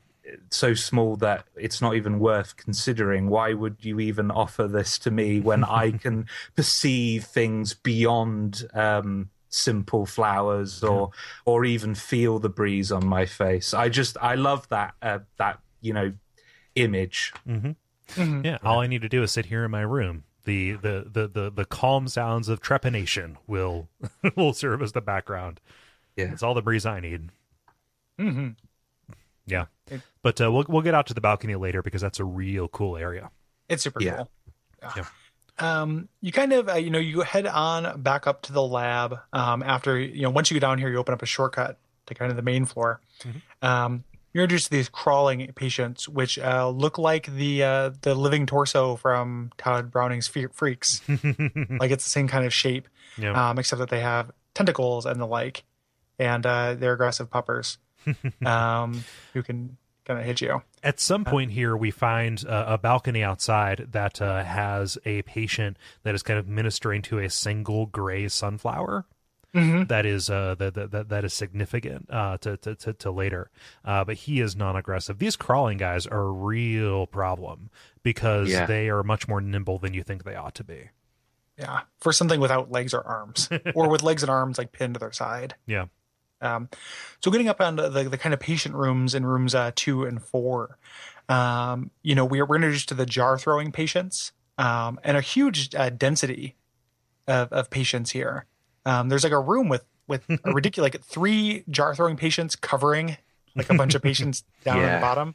so 0.49 0.73
small 0.73 1.15
that 1.17 1.45
it's 1.55 1.81
not 1.81 1.95
even 1.95 2.19
worth 2.19 2.57
considering. 2.57 3.29
Why 3.29 3.53
would 3.53 3.77
you 3.81 3.99
even 3.99 4.31
offer 4.31 4.67
this 4.67 4.97
to 4.99 5.11
me 5.11 5.39
when 5.39 5.63
i 5.63 5.91
can 6.05 6.27
perceive 6.55 7.25
things 7.25 7.73
beyond 7.73 8.67
um 8.73 9.29
simple 9.55 10.05
flowers 10.05 10.83
or 10.83 11.11
or 11.45 11.63
even 11.65 11.95
feel 11.95 12.39
the 12.39 12.49
breeze 12.49 12.91
on 12.91 13.05
my 13.05 13.25
face 13.25 13.73
i 13.73 13.87
just 13.89 14.17
i 14.21 14.35
love 14.35 14.67
that 14.69 14.93
uh, 15.01 15.19
that 15.37 15.59
you 15.81 15.93
know 15.93 16.11
image 16.75 17.33
Yeah, 18.17 18.59
all 18.63 18.81
I 18.81 18.87
need 18.87 19.01
to 19.01 19.09
do 19.09 19.23
is 19.23 19.31
sit 19.31 19.47
here 19.47 19.65
in 19.65 19.71
my 19.71 19.81
room. 19.81 20.25
The 20.43 20.73
the 20.73 21.07
the 21.11 21.27
the, 21.27 21.49
the 21.51 21.65
calm 21.65 22.07
sounds 22.07 22.49
of 22.49 22.61
trepanation 22.61 23.37
will 23.47 23.89
will 24.35 24.53
serve 24.53 24.83
as 24.83 24.91
the 24.91 25.01
background. 25.01 25.59
Yeah. 26.15 26.31
It's 26.31 26.43
all 26.43 26.53
the 26.53 26.61
breeze 26.61 26.85
I 26.85 26.99
need. 26.99 27.29
Mm-hmm. 28.19 28.49
Yeah. 29.47 29.65
But 30.21 30.39
uh, 30.39 30.51
we'll 30.51 30.65
we'll 30.69 30.83
get 30.83 30.93
out 30.93 31.07
to 31.07 31.15
the 31.15 31.21
balcony 31.21 31.55
later 31.55 31.81
because 31.81 32.01
that's 32.01 32.19
a 32.19 32.23
real 32.25 32.67
cool 32.67 32.95
area. 32.95 33.31
It's 33.69 33.81
super 33.83 34.03
Yeah. 34.03 34.17
cool. 34.17 34.29
Yeah. 34.95 35.05
Um, 35.59 36.09
you 36.21 36.31
kind 36.31 36.51
of, 36.53 36.67
uh, 36.69 36.73
you 36.73 36.89
know, 36.89 36.99
you 36.99 37.21
head 37.21 37.47
on 37.47 38.01
back 38.01 38.27
up 38.27 38.41
to 38.43 38.53
the 38.53 38.61
lab. 38.61 39.17
Um, 39.31 39.63
after, 39.63 39.97
you 39.99 40.21
know, 40.23 40.29
once 40.29 40.51
you 40.51 40.59
go 40.59 40.65
down 40.67 40.77
here, 40.79 40.89
you 40.89 40.97
open 40.97 41.13
up 41.13 41.21
a 41.21 41.25
shortcut 41.25 41.77
to 42.07 42.13
kind 42.13 42.29
of 42.29 42.35
the 42.35 42.43
main 42.43 42.65
floor. 42.65 42.99
Um, 43.61 44.03
you're 44.33 44.43
introduced 44.43 44.65
to 44.65 44.71
these 44.71 44.89
crawling 44.89 45.49
patients, 45.55 46.09
which 46.09 46.37
uh, 46.37 46.67
look 46.69 46.97
like 46.97 47.27
the 47.33 47.63
uh, 47.63 47.91
the 48.01 48.13
living 48.15 48.45
torso 48.45 48.97
from 48.97 49.51
Tod 49.57 49.91
Browning's 49.91 50.27
Fe- 50.27 50.47
Freaks. 50.51 51.01
like 51.07 51.91
it's 51.91 52.03
the 52.03 52.09
same 52.09 52.27
kind 52.27 52.45
of 52.45 52.53
shape, 52.53 52.89
Yeah. 53.17 53.49
um, 53.51 53.57
except 53.57 53.79
that 53.79 53.89
they 53.89 54.01
have 54.01 54.31
tentacles 54.53 55.05
and 55.05 55.21
the 55.21 55.25
like, 55.25 55.63
and 56.19 56.45
uh, 56.45 56.73
they're 56.73 56.91
aggressive 56.93 57.29
puppers 57.29 57.77
um, 58.45 59.05
who 59.33 59.41
can 59.41 59.77
kind 60.05 60.19
of 60.19 60.25
hit 60.25 60.41
you. 60.41 60.61
At 60.83 60.99
some 60.99 61.25
point 61.25 61.51
here, 61.51 61.75
we 61.75 61.91
find 61.91 62.45
uh, 62.47 62.65
a 62.67 62.77
balcony 62.77 63.23
outside 63.23 63.87
that 63.91 64.21
uh, 64.21 64.43
has 64.43 64.97
a 65.05 65.23
patient 65.23 65.77
that 66.03 66.15
is 66.15 66.23
kind 66.23 66.39
of 66.39 66.47
ministering 66.47 67.01
to 67.03 67.19
a 67.19 67.29
single 67.29 67.85
gray 67.87 68.27
sunflower. 68.27 69.05
That 69.53 70.05
is 70.05 70.29
uh, 70.29 70.55
that, 70.59 70.73
that 70.73 70.91
that 70.91 71.07
that 71.07 71.23
is 71.23 71.33
significant 71.33 72.07
uh, 72.09 72.37
to, 72.39 72.57
to 72.57 72.75
to 72.75 72.91
to 72.91 73.09
later, 73.11 73.49
uh, 73.85 74.03
but 74.03 74.17
he 74.17 74.41
is 74.41 74.53
non-aggressive. 74.53 75.17
These 75.17 75.37
crawling 75.37 75.77
guys 75.77 76.05
are 76.05 76.23
a 76.23 76.29
real 76.31 77.07
problem 77.07 77.69
because 78.03 78.49
Yeah. 78.49 78.65
they 78.65 78.89
are 78.89 79.01
much 79.01 79.29
more 79.29 79.39
nimble 79.39 79.77
than 79.79 79.93
you 79.93 80.03
think 80.03 80.25
they 80.25 80.35
ought 80.35 80.55
to 80.55 80.65
be. 80.65 80.89
Yeah, 81.57 81.83
for 82.01 82.11
something 82.11 82.41
without 82.41 82.69
legs 82.69 82.93
or 82.93 82.99
arms, 83.07 83.47
or 83.75 83.87
with 83.87 84.03
legs 84.03 84.23
and 84.23 84.29
arms 84.29 84.57
like 84.57 84.73
pinned 84.73 84.95
to 84.95 84.99
their 84.99 85.13
side. 85.13 85.55
Yeah, 85.65 85.85
Um, 86.45 86.69
so 87.21 87.31
getting 87.31 87.49
up 87.49 87.59
on 87.59 87.75
the, 87.75 87.89
the 87.89 88.17
kind 88.17 88.33
of 88.33 88.39
patient 88.39 88.75
rooms 88.75 89.15
in 89.15 89.25
rooms 89.25 89.55
uh, 89.55 89.71
two 89.75 90.05
and 90.05 90.21
four, 90.21 90.77
um, 91.27 91.91
you 92.03 92.15
know, 92.15 92.23
we're, 92.25 92.45
we're 92.45 92.55
introduced 92.57 92.89
to 92.89 92.93
the 92.93 93.05
jar 93.05 93.37
throwing 93.37 93.71
patients 93.71 94.31
um, 94.57 94.99
and 95.03 95.17
a 95.17 95.21
huge 95.21 95.73
uh, 95.75 95.89
density 95.89 96.55
of, 97.27 97.51
of 97.51 97.69
patients 97.69 98.11
here. 98.11 98.45
Um, 98.85 99.09
there's 99.09 99.23
like 99.23 99.33
a 99.33 99.39
room 99.39 99.67
with 99.69 99.83
with 100.07 100.23
a 100.43 100.51
ridiculous 100.53 100.93
like 100.93 101.03
three 101.03 101.63
jar 101.69 101.95
throwing 101.95 102.15
patients 102.15 102.55
covering 102.55 103.17
like 103.55 103.69
a 103.71 103.73
bunch 103.73 103.95
of 103.95 104.03
patients 104.03 104.43
down 104.63 104.79
at 104.83 104.97
the 104.97 105.01
bottom, 105.01 105.33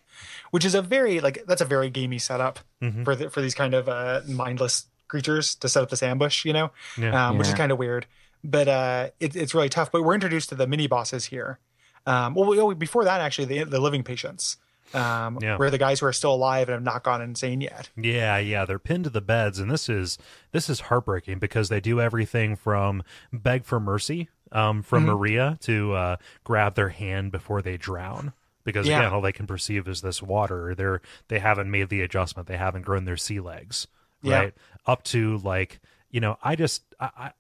which 0.52 0.64
is 0.64 0.74
a 0.76 0.82
very 0.82 1.18
like 1.20 1.42
that's 1.48 1.60
a 1.60 1.64
very 1.64 1.90
gamey 1.90 2.18
setup 2.18 2.60
Mhm. 2.82 3.04
for 3.04 3.16
the, 3.16 3.28
for 3.30 3.40
these 3.42 3.54
kind 3.54 3.74
of 3.74 3.88
uh, 3.88 4.20
mindless 4.28 4.86
creatures 5.08 5.56
to 5.56 5.68
set 5.68 5.82
up 5.82 5.90
this 5.90 6.02
ambush, 6.04 6.44
you 6.44 6.52
know, 6.52 6.70
Yeah. 6.96 7.28
um, 7.30 7.36
which 7.38 7.48
is 7.48 7.54
kind 7.54 7.72
of 7.72 7.78
weird. 7.78 8.06
But 8.42 8.68
uh, 8.68 9.08
it, 9.20 9.36
it's 9.36 9.54
really 9.54 9.68
tough. 9.68 9.92
But 9.92 10.02
we're 10.02 10.14
introduced 10.14 10.48
to 10.50 10.54
the 10.54 10.66
mini 10.66 10.86
bosses 10.86 11.26
here. 11.26 11.58
Um, 12.06 12.34
well, 12.34 12.48
we, 12.48 12.58
oh, 12.58 12.74
before 12.74 13.04
that, 13.04 13.20
actually, 13.20 13.44
the, 13.46 13.64
the 13.64 13.80
living 13.80 14.02
patients. 14.02 14.56
um, 14.94 15.38
Yeah. 15.40 15.56
where 15.56 15.70
the 15.70 15.78
guys 15.78 16.00
who 16.00 16.06
are 16.06 16.12
still 16.12 16.34
alive 16.34 16.68
and 16.68 16.74
have 16.74 16.82
not 16.82 17.04
gone 17.04 17.20
insane 17.22 17.60
yet. 17.60 17.90
Yeah, 17.96 18.38
yeah, 18.38 18.64
they're 18.64 18.78
pinned 18.80 19.04
to 19.04 19.10
the 19.10 19.20
beds, 19.20 19.58
and 19.60 19.70
this 19.70 19.88
is 19.88 20.18
this 20.52 20.68
is 20.68 20.80
heartbreaking 20.80 21.38
because 21.38 21.68
they 21.68 21.80
do 21.80 22.00
everything 22.00 22.56
from 22.56 23.02
beg 23.32 23.64
for 23.64 23.78
mercy 23.78 24.28
um, 24.50 24.82
from 24.82 25.04
Mm-hmm. 25.04 25.12
Maria 25.12 25.58
to 25.60 25.92
uh, 25.92 26.16
grab 26.42 26.74
their 26.74 26.88
hand 26.88 27.30
before 27.30 27.62
they 27.62 27.76
drown. 27.76 28.32
Because 28.64 28.88
Yeah. 28.88 28.98
again, 29.00 29.12
all 29.12 29.20
they 29.20 29.30
can 29.32 29.46
perceive 29.46 29.86
is 29.86 30.00
this 30.02 30.20
water. 30.22 30.74
They're 30.74 31.00
they 31.28 31.38
haven't 31.38 31.70
made 31.70 31.88
the 31.88 32.00
adjustment. 32.00 32.48
They 32.48 32.56
haven't 32.56 32.82
grown 32.82 33.04
their 33.04 33.16
sea 33.16 33.38
legs, 33.40 33.86
Yeah. 34.22 34.38
right? 34.38 34.54
Up 34.86 35.04
to 35.04 35.36
like 35.38 35.78
you 36.10 36.20
know, 36.20 36.36
I 36.42 36.56
just 36.56 36.82
I 36.98 37.30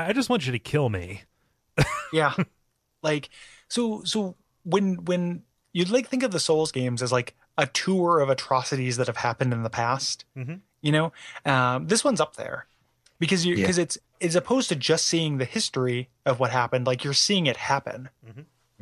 I, 0.00 0.08
I 0.08 0.12
just 0.12 0.28
want 0.28 0.46
you 0.46 0.52
to 0.52 0.58
kill 0.58 0.88
me. 0.88 1.22
Yeah. 2.12 2.34
like 3.02 3.30
so 3.68 4.02
so 4.04 4.36
when 4.64 5.04
when 5.04 5.42
you 5.72 5.84
like 5.84 6.08
think 6.08 6.22
of 6.22 6.32
the 6.32 6.40
Souls 6.40 6.72
games 6.72 7.02
as 7.02 7.12
like 7.12 7.34
a 7.56 7.66
tour 7.66 8.20
of 8.20 8.28
atrocities 8.28 8.96
that 8.96 9.06
have 9.06 9.16
happened 9.18 9.52
in 9.52 9.62
the 9.62 9.70
past, 9.70 10.24
Mhm. 10.36 10.60
you 10.82 10.92
know, 10.92 11.12
um, 11.46 11.86
this 11.86 12.02
one's 12.04 12.20
up 12.20 12.36
there 12.36 12.66
because 13.18 13.46
you 13.46 13.54
Yeah. 13.54 13.62
because 13.62 13.78
it's 13.78 13.98
as 14.20 14.34
opposed 14.36 14.68
to 14.70 14.76
just 14.76 15.06
seeing 15.06 15.38
the 15.38 15.44
history 15.44 16.08
of 16.26 16.40
what 16.40 16.50
happened, 16.50 16.86
like 16.86 17.04
you're 17.04 17.14
seeing 17.14 17.46
it 17.46 17.56
happen. 17.56 18.10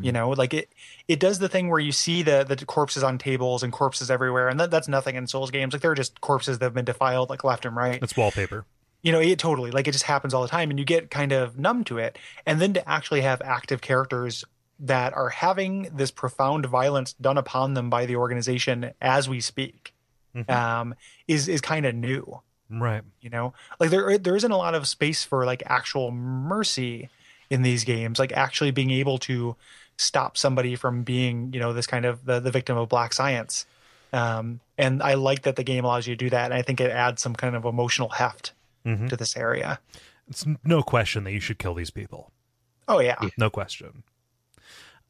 You 0.01 0.13
know, 0.13 0.31
like 0.31 0.55
it 0.55 0.73
it 1.09 1.19
does 1.19 1.41
the 1.41 1.49
thing 1.49 1.69
where 1.71 1.81
you 1.81 1.91
see 1.91 2.23
the 2.23 2.45
the 2.49 2.65
corpses 2.65 3.03
on 3.03 3.19
tables 3.19 3.65
and 3.65 3.73
corpses 3.73 4.13
everywhere, 4.13 4.49
and 4.49 4.61
that, 4.61 4.71
that's 4.71 4.87
nothing 4.87 5.17
in 5.17 5.27
Souls 5.27 5.51
games. 5.51 5.73
Like 5.73 5.83
they're 5.83 5.97
just 5.97 6.21
corpses 6.21 6.61
that 6.61 6.67
have 6.67 6.75
been 6.75 6.85
defiled 6.85 7.31
like 7.31 7.43
left 7.43 7.65
and 7.67 7.75
right 7.75 8.01
It's 8.01 8.17
wallpaper. 8.17 8.65
You 9.03 9.13
know 9.13 9.21
it 9.21 9.39
totally 9.39 9.71
like 9.71 9.87
it 9.87 9.93
just 9.93 10.05
happens 10.05 10.35
all 10.35 10.43
the 10.43 10.49
time 10.49 10.71
and 10.71 10.79
you 10.79 10.85
get 10.85 11.11
kind 11.11 11.33
of 11.33 11.59
numb 11.59 11.85
to 11.85 11.99
it. 11.99 12.19
And 12.47 12.61
then 12.61 12.75
to 12.75 12.89
actually 12.89 13.23
have 13.23 13.41
active 13.43 13.81
characters 13.81 14.45
that 14.81 15.13
are 15.15 15.31
having 15.31 15.91
this 15.95 16.11
profound 16.11 16.67
violence 16.67 17.13
done 17.15 17.39
upon 17.39 17.75
them 17.75 17.91
by 17.91 18.07
the 18.07 18.17
organization 18.17 18.93
as 19.01 19.29
we 19.29 19.41
speak 19.41 19.95
um, 20.49 20.95
is 21.27 21.49
is 21.49 21.61
kind 21.61 21.87
of 21.87 21.95
new. 21.95 22.41
Right. 22.71 23.03
you 23.23 23.31
know? 23.31 23.55
Like 23.81 23.91
there 23.91 24.19
there 24.19 24.37
isn't 24.37 24.51
a 24.51 24.57
lot 24.57 24.75
of 24.75 24.87
space 24.87 25.25
for 25.25 25.45
like 25.45 25.63
actual 25.67 26.11
mercy 26.11 27.09
in 27.51 27.63
these 27.63 27.85
games 27.85 28.19
like 28.19 28.33
actually 28.33 28.71
being 28.71 28.91
able 28.91 29.17
to 29.17 29.57
stop 29.97 30.37
somebody 30.37 30.77
from 30.77 31.03
being 31.03 31.51
you 31.55 31.59
know 31.59 31.73
this 31.73 31.87
kind 31.87 32.05
of 32.05 32.25
the, 32.27 32.41
the 32.41 32.51
victim 32.51 32.77
of 32.77 32.89
black 32.89 33.13
science. 33.13 33.65
Um, 34.13 34.61
and 34.79 35.03
i 35.03 35.15
like 35.15 35.43
that 35.43 35.57
the 35.57 35.65
game 35.65 35.85
allows 35.85 36.07
you 36.07 36.15
to 36.15 36.25
do 36.25 36.31
that 36.31 36.47
and 36.47 36.55
i 36.55 36.63
think 36.63 36.81
it 36.81 36.91
adds 36.91 37.21
some 37.21 37.35
kind 37.35 37.55
of 37.55 37.67
emotional 37.67 38.09
heft 38.09 38.53
Mhm. 38.87 39.09
to 39.09 39.17
this 39.17 39.37
area. 39.37 39.81
It's 40.29 40.45
no 40.65 40.83
question 40.83 41.25
that 41.25 41.33
you 41.33 41.41
should 41.41 41.59
kill 41.59 41.75
these 41.75 41.91
people. 41.91 42.33
oh 42.87 43.01
yeah, 43.01 43.17
no 43.37 43.51
question. 43.51 44.03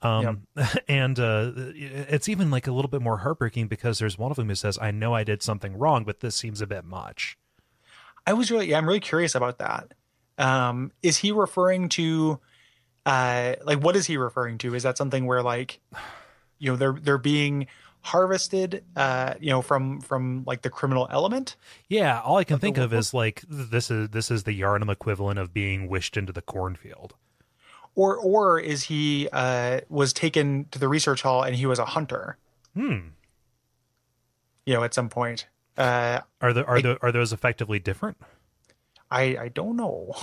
Um 0.00 0.46
and 0.88 1.18
uh 1.18 1.50
it's 1.56 2.28
even 2.28 2.50
like 2.50 2.66
a 2.68 2.72
little 2.72 2.88
bit 2.90 3.02
more 3.02 3.18
heartbreaking 3.18 3.66
because 3.66 3.98
there's 3.98 4.16
one 4.16 4.30
of 4.30 4.36
them 4.36 4.48
who 4.48 4.54
says 4.54 4.78
i 4.80 4.92
know 4.92 5.12
i 5.12 5.24
did 5.24 5.42
something 5.42 5.76
wrong 5.76 6.04
but 6.04 6.20
this 6.20 6.36
seems 6.36 6.60
a 6.60 6.66
bit 6.68 6.84
much. 6.84 7.36
I 8.26 8.32
was 8.34 8.50
really 8.50 8.68
yeah, 8.70 8.78
i'm 8.78 8.86
really 8.86 9.00
curious 9.00 9.34
about 9.34 9.58
that. 9.58 9.94
Um 10.38 10.92
is 11.02 11.16
he 11.16 11.32
referring 11.32 11.88
to 11.90 12.38
uh 13.06 13.54
like 13.64 13.80
what 13.82 13.96
is 13.96 14.06
he 14.06 14.16
referring 14.18 14.58
to? 14.58 14.74
Is 14.74 14.84
that 14.84 14.96
something 14.98 15.26
where 15.26 15.42
like 15.42 15.80
you 16.58 16.70
know 16.70 16.76
they're 16.76 16.96
they're 17.00 17.18
being 17.18 17.66
harvested 18.02 18.84
uh 18.96 19.34
you 19.40 19.50
know 19.50 19.60
from 19.60 20.00
from 20.00 20.44
like 20.46 20.62
the 20.62 20.70
criminal 20.70 21.06
element? 21.10 21.56
Yeah 21.88 22.20
all 22.20 22.36
i 22.36 22.44
can 22.44 22.58
think 22.58 22.78
of 22.78 22.92
is 22.94 23.12
like 23.12 23.42
this 23.48 23.90
is 23.90 24.08
this 24.10 24.30
is 24.30 24.44
the 24.44 24.58
Yharnam 24.58 24.90
equivalent 24.90 25.38
of 25.38 25.52
being 25.52 25.88
wished 25.88 26.16
into 26.16 26.32
the 26.32 26.42
cornfield. 26.42 27.14
Or 27.94 28.16
or 28.16 28.60
is 28.60 28.84
he 28.84 29.28
uh 29.32 29.80
was 29.88 30.12
taken 30.12 30.66
to 30.70 30.78
the 30.78 30.88
research 30.88 31.22
hall 31.22 31.42
and 31.42 31.56
he 31.56 31.66
was 31.66 31.78
a 31.78 31.84
hunter? 31.84 32.38
Hmm. 32.74 33.08
You 34.66 34.74
know 34.74 34.84
at 34.84 34.94
some 34.94 35.08
point. 35.08 35.46
Uh 35.76 36.20
are 36.40 36.52
the 36.52 36.64
are 36.64 36.80
the 36.80 36.98
are 37.02 37.12
those 37.12 37.32
effectively 37.32 37.78
different? 37.78 38.16
I 39.10 39.36
i 39.40 39.48
don't 39.48 39.76
know. 39.76 40.12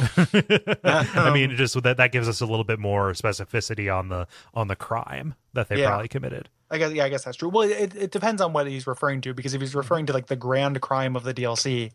I 0.83 1.31
mean 1.33 1.51
it 1.51 1.55
just 1.55 1.81
that 1.83 1.97
that 1.97 2.11
gives 2.11 2.29
us 2.29 2.39
a 2.41 2.45
little 2.45 2.63
bit 2.63 2.79
more 2.79 3.11
specificity 3.13 3.93
on 3.93 4.09
the 4.09 4.27
on 4.53 4.67
the 4.67 4.75
crime 4.75 5.35
that 5.53 5.69
they 5.69 5.79
Yeah. 5.79 5.87
probably 5.89 6.07
committed 6.07 6.49
I 6.71 6.77
guess 6.79 6.91
yeah, 6.93 7.05
I 7.05 7.09
guess 7.09 7.23
that's 7.25 7.37
true. 7.37 7.49
Well, 7.49 7.69
it, 7.69 7.95
it 7.95 8.11
depends 8.11 8.41
on 8.41 8.51
what 8.53 8.67
he's 8.67 8.87
referring 8.87 9.21
to 9.21 9.33
because 9.33 9.53
if 9.53 9.61
he's 9.61 9.75
referring 9.75 10.07
to 10.07 10.13
like 10.13 10.27
the 10.27 10.35
grand 10.35 10.81
crime 10.81 11.15
of 11.15 11.23
the 11.23 11.33
DLC, 11.33 11.91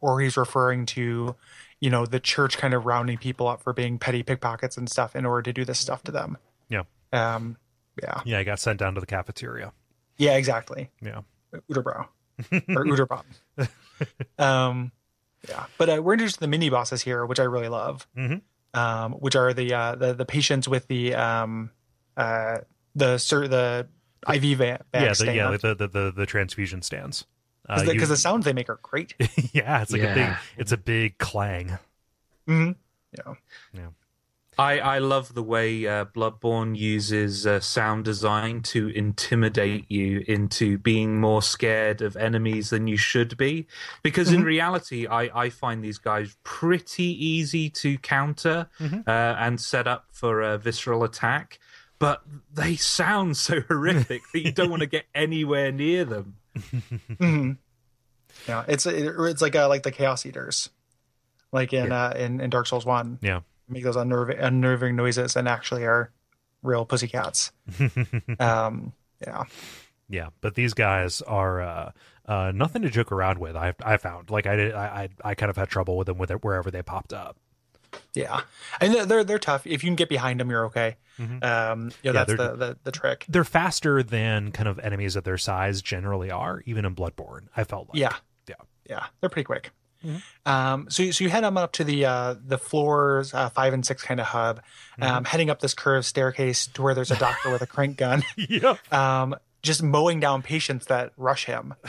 or 0.00 0.20
he's 0.20 0.36
referring 0.36 0.86
to, 0.86 1.36
you 1.80 1.90
know, 1.90 2.04
the 2.04 2.18
church 2.20 2.58
kind 2.58 2.74
of 2.74 2.84
rounding 2.86 3.18
people 3.18 3.46
up 3.46 3.62
for 3.62 3.72
being 3.72 3.98
petty 3.98 4.22
pickpockets 4.24 4.76
and 4.76 4.90
stuff 4.90 5.14
in 5.14 5.24
order 5.24 5.42
to 5.42 5.52
do 5.52 5.64
this 5.64 5.78
stuff 5.78 6.02
to 6.04 6.12
them. 6.12 6.36
yeah 6.68 6.82
Um, 7.12 7.56
yeah, 8.02 8.20
yeah 8.24 8.38
i 8.38 8.44
got 8.44 8.58
sent 8.60 8.78
down 8.78 8.94
to 8.94 9.00
the 9.00 9.06
cafeteria 9.06 9.72
yeah, 10.18 10.34
exactly. 10.36 10.90
yeah 11.00 11.20
Uderbrow 11.70 12.06
or 12.52 12.84
Uderbrow. 12.84 13.22
um, 14.38 14.92
yeah, 15.48 15.66
but 15.78 15.88
uh, 15.88 16.02
we're 16.02 16.14
introduced 16.14 16.36
to 16.36 16.40
the 16.40 16.48
mini 16.48 16.68
bosses 16.70 17.02
here, 17.02 17.24
which 17.24 17.38
I 17.40 17.44
really 17.44 17.68
love. 17.68 18.06
Mhm. 18.16 18.42
Um, 18.74 19.12
which 19.12 19.34
are 19.36 19.54
the 19.54 19.72
uh, 19.72 19.94
the 19.94 20.12
the 20.14 20.24
patients 20.26 20.68
with 20.68 20.86
the 20.88 21.14
um 21.14 21.70
uh 22.16 22.58
the 22.94 23.16
sir 23.18 23.48
the 23.48 23.88
IV 24.26 24.58
va- 24.58 24.84
bag 24.92 25.02
yeah 25.02 25.12
the, 25.14 25.32
yeah 25.34 25.56
the, 25.56 25.74
the 25.74 25.88
the 25.88 26.12
the 26.16 26.26
transfusion 26.26 26.82
stands 26.82 27.24
Uh, 27.68 27.80
because 27.80 27.94
you- 27.94 28.00
the, 28.00 28.06
the 28.06 28.16
sounds 28.16 28.44
they 28.44 28.52
make 28.54 28.68
are 28.70 28.80
great. 28.82 29.14
yeah, 29.52 29.82
it's 29.82 29.92
like 29.92 30.02
a 30.02 30.14
big 30.14 30.36
it's 30.56 30.72
a 30.72 30.76
big 30.78 31.18
clang. 31.18 31.78
hmm 32.46 32.72
Yeah. 33.16 33.34
I, 34.60 34.80
I 34.80 34.98
love 34.98 35.34
the 35.34 35.42
way 35.44 35.86
uh, 35.86 36.06
Bloodborne 36.06 36.76
uses 36.76 37.46
uh, 37.46 37.60
sound 37.60 38.04
design 38.04 38.60
to 38.62 38.88
intimidate 38.88 39.84
you 39.88 40.24
into 40.26 40.78
being 40.78 41.20
more 41.20 41.42
scared 41.42 42.02
of 42.02 42.16
enemies 42.16 42.70
than 42.70 42.88
you 42.88 42.96
should 42.96 43.36
be. 43.36 43.68
Because 44.02 44.32
in 44.32 44.42
reality, 44.42 45.06
I, 45.06 45.30
I 45.44 45.50
find 45.50 45.84
these 45.84 45.98
guys 45.98 46.36
pretty 46.42 47.04
easy 47.24 47.70
to 47.70 47.98
counter 47.98 48.66
uh, 48.80 49.10
and 49.38 49.60
set 49.60 49.86
up 49.86 50.06
for 50.10 50.42
a 50.42 50.58
visceral 50.58 51.04
attack. 51.04 51.60
But 51.98 52.22
they 52.52 52.76
sound 52.76 53.36
so 53.36 53.60
horrific 53.68 54.22
that 54.32 54.44
you 54.44 54.52
don't 54.52 54.70
want 54.70 54.80
to 54.80 54.86
get 54.86 55.04
anywhere 55.14 55.72
near 55.72 56.04
them. 56.04 56.36
hmm 57.18 57.52
Yeah. 58.46 58.64
It's 58.68 58.86
it's 58.86 59.42
like 59.42 59.56
uh, 59.56 59.68
like 59.68 59.82
the 59.82 59.92
Chaos 59.92 60.24
Eaters, 60.24 60.70
like 61.52 61.72
in 61.72 61.90
uh 61.92 62.12
in, 62.16 62.40
in 62.40 62.50
Dark 62.50 62.66
Souls 62.66 62.86
One, 62.86 63.18
Yeah. 63.22 63.40
make 63.68 63.84
those 63.84 63.96
unnerving 63.96 64.38
unnerving 64.38 64.96
noises 64.96 65.36
and 65.36 65.48
actually 65.48 65.84
are 65.84 66.10
real 66.62 66.84
pussycats. 66.84 67.52
um. 68.40 68.92
Yeah. 69.24 69.42
Yeah, 70.10 70.28
but 70.40 70.54
these 70.54 70.72
guys 70.72 71.20
are 71.22 71.60
uh, 71.60 71.90
uh, 72.24 72.50
nothing 72.54 72.80
to 72.82 72.88
joke 72.88 73.12
around 73.12 73.38
with. 73.38 73.56
I 73.56 73.74
I 73.84 73.96
found 73.98 74.30
like 74.30 74.46
I 74.46 74.56
did 74.56 74.72
I 74.74 75.08
I, 75.24 75.30
I 75.30 75.34
kind 75.34 75.50
of 75.50 75.56
had 75.56 75.68
trouble 75.68 75.96
with 75.98 76.06
them 76.06 76.16
with 76.18 76.30
it 76.30 76.42
wherever 76.44 76.70
they 76.70 76.82
popped 76.82 77.12
up. 77.12 77.36
Yeah. 78.14 78.40
And 78.80 78.94
they're 79.08 79.24
they're, 79.24 79.38
tough. 79.38 79.66
If 79.66 79.82
you 79.84 79.88
can 79.90 79.96
get 79.96 80.08
behind 80.08 80.40
them, 80.40 80.50
you're 80.50 80.66
okay. 80.66 80.96
Mhm. 81.18 81.42
Um. 81.44 81.86
Yeah. 81.88 81.96
Yeah, 82.02 82.12
that's 82.12 82.30
the, 82.32 82.56
the 82.56 82.76
the 82.84 82.92
trick. 82.92 83.24
They're 83.28 83.44
faster 83.44 84.02
than 84.02 84.52
kind 84.52 84.68
of 84.68 84.78
enemies 84.78 85.16
of 85.16 85.24
their 85.24 85.38
size 85.38 85.82
generally 85.82 86.30
are, 86.30 86.62
even 86.66 86.84
in 86.84 86.94
Bloodborne. 86.94 87.48
I 87.56 87.64
felt 87.64 87.88
like 87.88 87.98
Yeah. 87.98 88.14
yeah. 88.48 88.54
Yeah, 88.88 89.06
they're 89.20 89.30
pretty 89.30 89.44
quick. 89.44 89.70
Mhm. 90.04 90.22
Um, 90.46 90.86
so 90.90 91.02
you- 91.02 91.12
so 91.12 91.24
you 91.24 91.30
head 91.30 91.42
them 91.42 91.58
up 91.58 91.72
to 91.72 91.84
the 91.84 92.04
uh, 92.06 92.34
the 92.44 92.56
floors 92.58 93.34
uh, 93.34 93.48
five 93.50 93.72
and 93.72 93.84
six 93.84 94.02
kind 94.02 94.20
of 94.20 94.26
hub, 94.26 94.60
um, 95.02 95.24
heading 95.24 95.50
up 95.50 95.58
this 95.60 95.74
curved 95.74 96.06
staircase 96.06 96.68
to 96.68 96.82
where 96.82 96.94
there's 96.94 97.10
a 97.10 97.16
doctor 97.18 97.50
with 97.50 97.62
a 97.62 97.66
crank 97.66 97.96
gun, 97.96 98.22
yeah. 98.36 98.76
um, 98.92 99.34
just 99.62 99.82
mowing 99.82 100.20
down 100.20 100.40
patients 100.42 100.86
that 100.86 101.12
rush 101.16 101.46
him. 101.46 101.74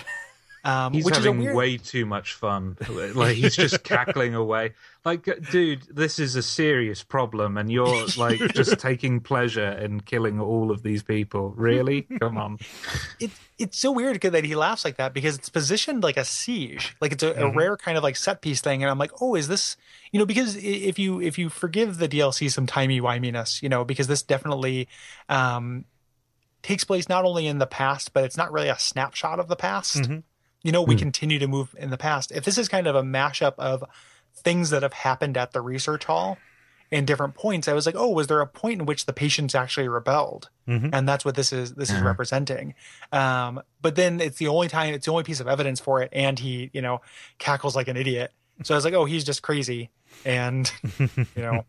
Um, 0.70 0.93
He's 0.93 1.05
which 1.05 1.17
is 1.17 1.24
having 1.26 1.39
weird. 1.39 1.55
way 1.55 1.78
too 1.78 2.05
much 2.05 2.34
fun. 2.34 2.78
Like 2.89 3.36
he's 3.36 3.55
just 3.55 3.84
cackling 3.84 4.36
away. 4.36 4.74
Like, 5.05 5.28
dude, 5.51 5.84
this 5.89 6.20
is 6.20 6.36
a 6.36 6.43
serious 6.43 7.03
problem, 7.03 7.57
and 7.57 7.72
you're 7.72 8.05
like 8.17 8.39
just 8.53 8.80
taking 8.80 9.20
pleasure 9.22 9.72
in 9.72 10.01
killing 10.01 10.39
all 10.39 10.72
of 10.72 10.84
these 10.84 11.01
people. 11.03 11.51
Really? 11.55 12.01
Come 12.20 12.38
on. 12.38 12.59
it, 13.20 13.32
it's 13.57 13.80
so 13.80 13.91
weird 13.91 14.20
that 14.22 14.43
he 14.43 14.55
laughs 14.55 14.84
like 14.86 14.97
that 14.97 15.13
because 15.13 15.36
it's 15.36 15.49
positioned 15.49 16.03
like 16.03 16.17
a 16.17 16.26
siege, 16.26 16.95
like 17.01 17.11
it's 17.13 17.24
a, 17.24 17.32
a 17.34 17.51
rare 17.51 17.78
kind 17.78 17.97
of 17.97 18.03
like 18.03 18.15
set 18.15 18.41
piece 18.41 18.61
thing. 18.61 18.84
And 18.84 18.91
I'm 18.91 18.97
like, 18.99 19.11
oh, 19.22 19.36
is 19.36 19.47
this, 19.47 19.78
you 20.11 20.20
know, 20.20 20.26
because 20.26 20.55
if 20.57 20.99
you 20.99 21.22
if 21.22 21.38
you 21.38 21.49
forgive 21.49 21.97
the 21.97 22.07
DLC 22.09 22.51
some 22.51 22.67
timey 22.67 23.01
wiminess, 23.01 23.61
you 23.61 23.70
know, 23.70 23.84
because 23.86 24.07
this 24.07 24.22
definitely 24.22 24.88
um, 25.30 25.86
takes 26.61 26.84
place 26.84 27.07
not 27.09 27.26
only 27.26 27.47
in 27.47 27.57
the 27.57 27.67
past, 27.67 28.13
but 28.13 28.24
it's 28.26 28.38
not 28.38 28.51
really 28.51 28.70
a 28.70 28.78
snapshot 28.78 29.39
of 29.39 29.47
the 29.47 29.55
past. 29.55 29.97
Mhm. 29.97 30.24
You 30.64 30.72
know, 30.72 30.82
we 30.82 30.95
continue 30.95 31.39
to 31.39 31.47
move 31.47 31.74
in 31.78 31.89
the 31.89 31.97
past. 31.97 32.32
If 32.32 32.43
this 32.43 32.57
is 32.57 32.68
kind 32.68 32.86
of 32.88 32.95
a 32.95 33.01
mashup 33.01 33.53
of 33.57 33.84
things 34.36 34.70
that 34.72 34.84
have 34.84 34.93
happened 34.93 35.38
at 35.38 35.51
the 35.53 35.62
research 35.62 36.03
hall 36.05 36.38
in 36.91 37.05
different 37.05 37.36
points, 37.36 37.68
I 37.68 37.74
was 37.74 37.86
like, 37.86 37.95
oh, 37.97 38.10
was 38.10 38.28
there 38.28 38.41
a 38.41 38.47
point 38.47 38.82
in 38.82 38.86
which 38.86 39.05
the 39.05 39.14
patients 39.14 39.55
actually 39.55 39.88
rebelled? 39.88 40.49
Mhm. 40.68 40.91
and 40.93 41.10
that's 41.10 41.26
what 41.26 41.34
this 41.36 41.51
is 41.51 41.74
this 41.74 41.89
is 41.89 41.99
representing 41.99 42.76
um 43.12 43.60
but 43.82 43.95
then 43.95 44.22
it's 44.22 44.38
the 44.38 44.47
only 44.47 44.68
time 44.68 44.93
it's 44.93 45.07
the 45.07 45.12
only 45.12 45.24
piece 45.24 45.39
of 45.39 45.47
evidence 45.47 45.80
for 45.80 46.03
it 46.03 46.10
and 46.14 46.38
he 46.38 46.70
you 46.74 46.82
know 46.84 47.01
cackles 47.39 47.76
like 47.76 47.88
an 47.88 47.97
idiot 47.97 48.32
so 48.62 48.76
i 48.76 48.78
was 48.78 48.86
like 48.86 48.93
oh 48.93 49.05
he's 49.05 49.24
just 49.24 49.41
crazy 49.41 49.89
and 50.26 50.72
you 50.99 51.26
know 51.38 51.66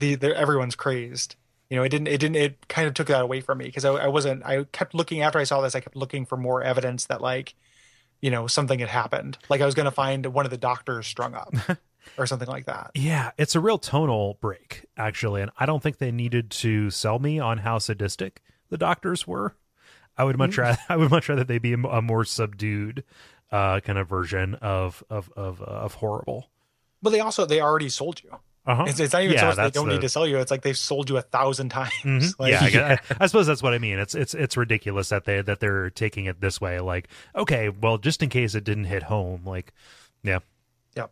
the, 0.00 0.16
the 0.16 0.36
everyone's 0.36 0.74
crazed 0.74 1.36
you 1.70 1.76
know, 1.76 1.82
it 1.84 1.88
didn't, 1.88 2.08
it 2.08 2.18
didn't, 2.18 2.36
it 2.36 2.68
kind 2.68 2.86
of 2.86 2.94
took 2.94 3.06
that 3.06 3.22
away 3.22 3.40
from 3.40 3.58
me 3.58 3.64
because 3.64 3.84
I, 3.84 3.92
I 3.92 4.08
wasn't, 4.08 4.44
I 4.44 4.64
kept 4.64 4.94
looking 4.94 5.22
after 5.22 5.38
I 5.38 5.44
saw 5.44 5.60
this, 5.60 5.74
I 5.74 5.80
kept 5.80 5.96
looking 5.96 6.26
for 6.26 6.36
more 6.36 6.62
evidence 6.62 7.06
that 7.06 7.20
like, 7.20 7.54
you 8.24 8.30
know, 8.30 8.46
something 8.46 8.78
had 8.78 8.88
happened. 8.88 9.36
Like 9.50 9.60
I 9.60 9.66
was 9.66 9.74
going 9.74 9.84
to 9.84 9.90
find 9.90 10.24
one 10.24 10.46
of 10.46 10.50
the 10.50 10.56
doctors 10.56 11.06
strung 11.06 11.34
up 11.34 11.52
or 12.16 12.26
something 12.26 12.48
like 12.48 12.64
that. 12.64 12.92
Yeah, 12.94 13.32
it's 13.36 13.54
a 13.54 13.60
real 13.60 13.76
tonal 13.76 14.38
break, 14.40 14.86
actually. 14.96 15.42
And 15.42 15.50
I 15.58 15.66
don't 15.66 15.82
think 15.82 15.98
they 15.98 16.10
needed 16.10 16.50
to 16.52 16.88
sell 16.88 17.18
me 17.18 17.38
on 17.38 17.58
how 17.58 17.76
sadistic 17.76 18.40
the 18.70 18.78
doctors 18.78 19.26
were. 19.26 19.56
I 20.16 20.24
would 20.24 20.38
much 20.38 20.56
rather 20.56 20.78
I 20.88 20.96
would 20.96 21.10
much 21.10 21.28
rather 21.28 21.44
they 21.44 21.58
be 21.58 21.74
a, 21.74 21.76
a 21.76 22.00
more 22.00 22.24
subdued 22.24 23.04
uh, 23.52 23.80
kind 23.80 23.98
of 23.98 24.08
version 24.08 24.54
of 24.54 25.04
of 25.10 25.30
of 25.36 25.60
of 25.60 25.94
horrible. 25.96 26.48
But 27.02 27.10
they 27.10 27.20
also, 27.20 27.44
they 27.44 27.60
already 27.60 27.90
sold 27.90 28.22
you. 28.22 28.38
Uh-huh. 28.66 28.84
It's, 28.88 28.98
it's 28.98 29.12
not 29.12 29.22
even 29.22 29.34
Yeah, 29.34 29.40
so 29.40 29.46
much 29.48 29.56
they 29.56 29.70
don't 29.70 29.88
the- 29.88 29.94
need 29.94 30.00
to 30.00 30.08
sell 30.08 30.26
you. 30.26 30.38
It's 30.38 30.50
like 30.50 30.62
they've 30.62 30.76
sold 30.78 31.10
you 31.10 31.16
a 31.18 31.22
thousand 31.22 31.68
times. 31.68 31.92
Mhm. 32.02 32.34
Like, 32.38 32.52
yeah, 32.52 32.64
I, 32.64 32.70
guess- 32.70 32.98
I 33.20 33.26
suppose 33.26 33.46
that's 33.46 33.62
what 33.62 33.74
I 33.74 33.78
mean. 33.78 33.98
It's 33.98 34.14
it's 34.14 34.32
it's 34.32 34.56
ridiculous 34.56 35.10
that 35.10 35.24
they 35.26 35.42
that 35.42 35.60
they're 35.60 35.90
taking 35.90 36.24
it 36.26 36.40
this 36.40 36.60
way. 36.60 36.80
Like, 36.80 37.08
okay, 37.36 37.68
well, 37.68 37.98
just 37.98 38.22
in 38.22 38.30
case 38.30 38.54
it 38.54 38.64
didn't 38.64 38.84
hit 38.84 39.02
home, 39.04 39.42
like, 39.44 39.72
yeah. 40.22 40.38
Yep. 40.96 41.10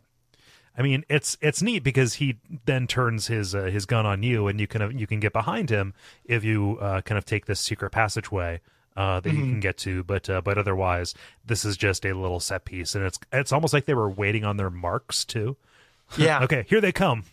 I 0.75 0.81
mean, 0.81 1.03
it's 1.09 1.37
it's 1.41 1.61
neat 1.61 1.83
because 1.83 2.15
he 2.15 2.37
then 2.65 2.87
turns 2.87 3.27
his 3.27 3.53
uh, 3.53 3.63
his 3.65 3.85
gun 3.85 4.07
on 4.07 4.23
you, 4.23 4.47
and 4.47 4.59
you 4.59 4.65
can 4.65 4.97
you 4.97 5.05
can 5.05 5.19
get 5.19 5.31
behind 5.33 5.69
him 5.69 5.93
if 6.25 6.43
you 6.43 6.79
uh, 6.81 7.01
kind 7.01 7.17
of 7.19 7.25
take 7.25 7.45
this 7.45 7.59
secret 7.59 7.91
passageway 7.91 8.61
uh, 8.97 9.19
that 9.19 9.31
you 9.31 9.39
Mm-hmm. 9.39 9.49
can 9.51 9.59
get 9.59 9.77
to. 9.77 10.03
But 10.03 10.27
uh, 10.27 10.41
but 10.41 10.57
otherwise, 10.57 11.13
this 11.45 11.63
is 11.65 11.77
just 11.77 12.03
a 12.03 12.13
little 12.13 12.39
set 12.39 12.65
piece, 12.65 12.95
and 12.95 13.05
it's 13.05 13.19
it's 13.31 13.51
almost 13.51 13.73
like 13.75 13.85
they 13.85 13.93
were 13.93 14.09
waiting 14.09 14.43
on 14.43 14.57
their 14.57 14.71
marks 14.71 15.23
too. 15.23 15.55
Yeah. 16.17 16.43
Okay, 16.43 16.65
here 16.67 16.81
they 16.81 16.91
come. 16.91 17.23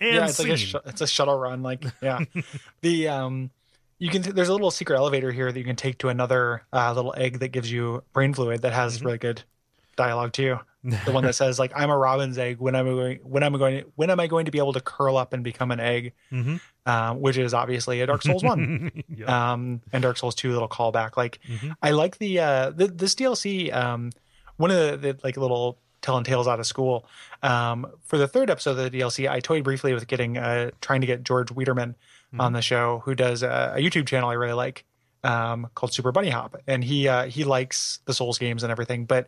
And 0.00 0.14
yeah, 0.14 0.24
it's 0.26 0.38
like 0.38 0.48
a 0.48 0.56
sh- 0.56 0.74
it's 0.86 1.00
a 1.00 1.06
shuttle 1.06 1.38
run. 1.38 1.62
Like, 1.62 1.84
yeah, 2.02 2.20
the 2.82 3.08
um, 3.08 3.50
you 3.98 4.10
can 4.10 4.22
there's 4.22 4.48
a 4.48 4.52
little 4.52 4.70
secret 4.70 4.96
elevator 4.96 5.30
here 5.32 5.50
that 5.50 5.58
you 5.58 5.64
can 5.64 5.76
take 5.76 5.98
to 5.98 6.08
another 6.08 6.62
uh, 6.72 6.92
little 6.92 7.14
egg 7.16 7.38
that 7.40 7.48
gives 7.48 7.70
you 7.70 8.02
brain 8.12 8.34
fluid 8.34 8.62
that 8.62 8.72
has 8.72 8.96
Mm-hmm. 8.96 9.06
really 9.06 9.18
good 9.18 9.42
dialogue 9.96 10.32
too. 10.32 10.58
The 10.82 11.12
one 11.12 11.24
that 11.24 11.34
says 11.36 11.58
like, 11.58 11.72
"I'm 11.74 11.88
a 11.90 11.96
robin's 11.96 12.36
egg. 12.36 12.58
When 12.58 12.74
am 12.74 12.86
I 12.86 12.90
going? 12.90 13.18
When 13.22 13.42
am 13.42 13.54
I 13.54 13.58
going? 13.58 13.84
When 13.94 14.10
am 14.10 14.20
I 14.20 14.26
going 14.26 14.44
to 14.46 14.50
be 14.50 14.58
able 14.58 14.72
to 14.74 14.80
curl 14.80 15.16
up 15.16 15.32
and 15.32 15.42
become 15.44 15.70
an 15.70 15.80
egg?" 15.80 16.12
Mhm. 16.32 16.60
Um, 16.86 17.20
which 17.22 17.38
is 17.38 17.54
obviously 17.54 18.00
a 18.02 18.06
Dark 18.06 18.22
Souls 18.22 18.42
one. 18.44 18.90
Yeah. 19.16 19.52
um, 19.52 19.80
and 19.92 20.02
Dark 20.02 20.18
Souls 20.18 20.34
2 20.34 20.52
little 20.52 20.68
callback. 20.68 21.16
Like 21.16 21.38
Mhm. 21.48 21.74
I 21.80 21.92
like 21.92 22.18
the 22.18 22.40
uh 22.40 22.70
the, 22.70 22.88
this 22.88 23.14
DLC 23.14 23.72
um 23.72 24.10
one 24.56 24.70
of 24.70 25.00
the, 25.00 25.14
the 25.14 25.20
like 25.24 25.36
little 25.38 25.78
telling 26.04 26.22
tales 26.22 26.46
out 26.46 26.60
of 26.60 26.66
school. 26.66 27.06
Um 27.42 27.86
for 28.04 28.18
the 28.18 28.28
third 28.28 28.50
episode 28.50 28.78
of 28.78 28.92
the 28.92 28.98
DLC, 28.98 29.28
I 29.28 29.40
toyed 29.40 29.64
briefly 29.64 29.92
with 29.94 30.06
getting 30.06 30.38
uh 30.38 30.70
trying 30.80 31.00
to 31.00 31.06
get 31.06 31.24
George 31.24 31.48
Weidman 31.48 31.94
on 32.38 32.52
the 32.52 32.62
show 32.62 33.00
who 33.04 33.14
does 33.14 33.42
a, 33.44 33.74
a 33.76 33.80
YouTube 33.80 34.08
channel 34.08 34.28
I 34.28 34.34
really 34.34 34.54
like 34.54 34.84
um 35.22 35.68
called 35.74 35.92
Super 35.92 36.12
Bunnyhop 36.12 36.54
and 36.66 36.84
he 36.84 37.08
uh 37.08 37.24
he 37.24 37.44
likes 37.44 38.00
the 38.04 38.14
Souls 38.14 38.38
games 38.38 38.62
and 38.62 38.70
everything, 38.70 39.06
but 39.06 39.26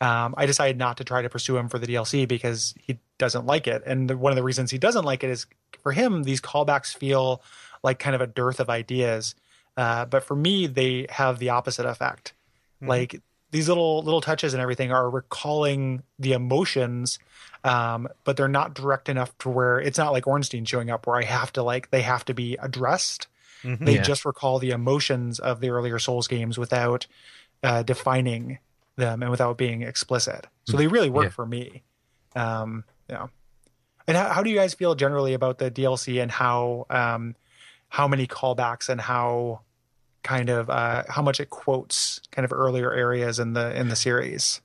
um, 0.00 0.34
I 0.36 0.46
decided 0.46 0.78
not 0.78 0.96
to 0.98 1.04
try 1.04 1.22
to 1.22 1.28
pursue 1.28 1.56
him 1.56 1.68
for 1.68 1.78
the 1.78 1.86
DLC 1.86 2.26
because 2.28 2.72
he 2.80 3.00
doesn't 3.18 3.46
like 3.46 3.66
it. 3.66 3.82
And 3.84 4.08
the, 4.08 4.16
one 4.16 4.30
of 4.30 4.36
the 4.36 4.44
reasons 4.44 4.70
he 4.70 4.78
doesn't 4.78 5.04
like 5.04 5.24
it 5.24 5.30
is 5.30 5.46
for 5.82 5.90
him, 5.90 6.22
these 6.22 6.40
callbacks 6.40 6.96
feel 6.96 7.42
like 7.82 7.98
kind 7.98 8.14
of 8.14 8.20
a 8.20 8.26
dearth 8.26 8.60
of 8.60 8.70
ideas. 8.70 9.34
Uh, 9.76 10.04
but 10.04 10.22
for 10.22 10.36
me, 10.36 10.66
they 10.66 11.06
have 11.10 11.40
the 11.40 11.50
opposite 11.50 11.86
effect. 11.86 12.32
Like 12.80 13.20
these 13.50 13.68
little 13.68 14.02
little 14.02 14.20
touches 14.20 14.52
and 14.54 14.60
everything 14.62 14.92
are 14.92 15.08
recalling 15.08 16.02
the 16.18 16.32
emotions, 16.32 17.18
um, 17.64 18.08
but 18.24 18.36
they're 18.36 18.48
not 18.48 18.74
direct 18.74 19.08
enough 19.08 19.36
to 19.38 19.48
where 19.48 19.80
it's 19.80 19.98
not 19.98 20.12
like 20.12 20.26
Ornstein 20.26 20.64
showing 20.64 20.90
up 20.90 21.06
where 21.06 21.16
I 21.16 21.24
have 21.24 21.52
to 21.54 21.62
like 21.62 21.90
they 21.90 22.02
have 22.02 22.24
to 22.26 22.34
be 22.34 22.56
addressed. 22.60 23.26
They 23.64 23.96
Yeah. 23.96 24.02
just 24.02 24.24
recall 24.24 24.58
the 24.60 24.70
emotions 24.70 25.40
of 25.40 25.60
the 25.60 25.70
earlier 25.70 25.98
Souls 25.98 26.28
games 26.28 26.58
without 26.58 27.06
uh, 27.62 27.82
defining 27.82 28.58
them 28.96 29.20
and 29.22 29.30
without 29.32 29.58
being 29.58 29.82
explicit. 29.82 30.46
So 30.64 30.76
they 30.76 30.86
really 30.86 31.10
work 31.10 31.24
Yeah. 31.24 31.30
for 31.30 31.46
me. 31.46 31.82
Um, 32.36 32.84
yeah. 33.10 33.26
And 34.06 34.16
how, 34.16 34.28
how 34.28 34.42
do 34.44 34.50
you 34.50 34.56
guys 34.56 34.74
feel 34.74 34.94
generally 34.94 35.34
about 35.34 35.58
the 35.58 35.70
DLC 35.70 36.22
and 36.22 36.30
how 36.30 36.86
um, 36.88 37.34
how 37.88 38.06
many 38.06 38.26
callbacks 38.28 38.88
and 38.88 39.00
how 39.00 39.60
kind 40.22 40.48
of 40.48 40.68
uh, 40.70 41.04
how 41.08 41.22
much 41.22 41.40
it 41.40 41.50
quotes 41.50 42.20
kind 42.30 42.44
of 42.44 42.52
earlier 42.52 42.92
areas 42.92 43.38
in 43.38 43.52
the 43.52 43.78
in 43.78 43.88
the 43.88 43.96
series? 43.96 44.60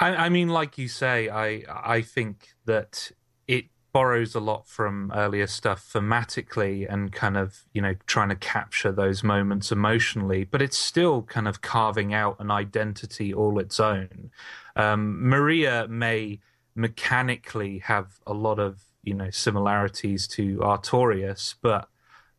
I, 0.00 0.26
I 0.26 0.28
mean, 0.28 0.48
like 0.48 0.78
you 0.78 0.88
say, 0.88 1.28
I 1.28 1.64
I 1.68 2.02
think 2.02 2.48
that 2.64 3.12
it 3.46 3.66
borrows 3.92 4.34
a 4.34 4.40
lot 4.40 4.66
from 4.66 5.12
earlier 5.14 5.46
stuff 5.46 5.88
thematically 5.92 6.92
and 6.92 7.12
kind 7.12 7.36
of 7.36 7.64
you 7.72 7.80
know 7.80 7.94
trying 8.06 8.28
to 8.28 8.36
capture 8.36 8.92
those 8.92 9.22
moments 9.22 9.70
emotionally, 9.70 10.44
but 10.44 10.60
it's 10.60 10.78
still 10.78 11.22
kind 11.22 11.48
of 11.48 11.62
carving 11.62 12.12
out 12.12 12.36
an 12.40 12.50
identity 12.50 13.32
all 13.32 13.58
its 13.58 13.78
own. 13.78 14.30
Um, 14.76 15.28
Maria 15.28 15.86
may 15.88 16.40
mechanically 16.74 17.78
have 17.78 18.18
a 18.26 18.34
lot 18.34 18.58
of 18.58 18.82
you 19.04 19.14
know 19.14 19.30
similarities 19.30 20.26
to 20.28 20.58
Artorias, 20.58 21.54
but 21.62 21.88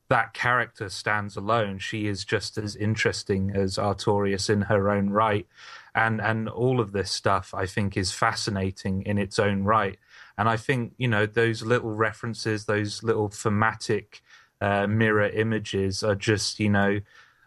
that 0.09 0.33
character 0.33 0.89
stands 0.89 1.35
alone. 1.35 1.79
She 1.79 2.07
is 2.07 2.25
just 2.25 2.57
as 2.57 2.75
interesting 2.75 3.51
as 3.55 3.77
Artorias 3.77 4.49
in 4.49 4.61
her 4.61 4.89
own 4.89 5.09
right. 5.09 5.47
And 5.93 6.21
and 6.21 6.49
all 6.49 6.79
of 6.79 6.91
this 6.91 7.11
stuff 7.11 7.53
I 7.53 7.65
think 7.65 7.95
is 7.97 8.11
fascinating 8.11 9.03
in 9.03 9.17
its 9.17 9.39
own 9.39 9.63
right. 9.63 9.97
And 10.37 10.49
I 10.49 10.57
think, 10.57 10.93
you 10.97 11.07
know, 11.07 11.25
those 11.25 11.63
little 11.63 11.95
references, 11.95 12.65
those 12.65 13.03
little 13.03 13.29
thematic 13.29 14.21
uh, 14.61 14.85
mirror 14.87 15.29
images 15.29 16.03
are 16.03 16.15
just, 16.15 16.59
you 16.59 16.69
know, 16.69 16.99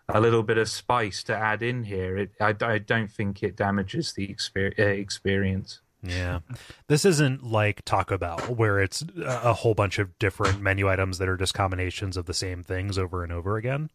a 0.09 0.21
little 0.21 0.43
bit 0.43 0.57
of 0.57 0.69
spice 0.69 1.23
to 1.25 1.37
add 1.37 1.63
in 1.63 1.85
here. 1.85 2.17
It, 2.17 2.31
I, 2.41 2.55
I 2.63 2.79
don't 2.79 3.13
think 3.13 3.43
it 3.43 3.57
damages 3.57 4.15
the 4.15 4.35
uh, 4.57 4.83
experience. 4.83 5.81
Yeah. 6.09 6.41
This 6.87 7.05
isn't 7.05 7.45
like 7.45 7.85
Taco 7.85 8.19
Bell 8.19 8.39
where 8.39 8.81
it's 8.81 9.03
a 9.25 9.49
a 9.49 9.53
whole 9.53 9.75
bunch 9.75 9.99
of 9.99 10.19
different 10.19 10.61
menu 10.61 10.89
items 10.89 11.19
that 11.19 11.29
are 11.29 11.37
just 11.37 11.55
combinations 11.55 12.17
of 12.17 12.27
the 12.27 12.35
same 12.35 12.63
things 12.63 12.99
over 12.99 13.23
and 13.23 13.33
over 13.33 13.57
again. 13.57 13.91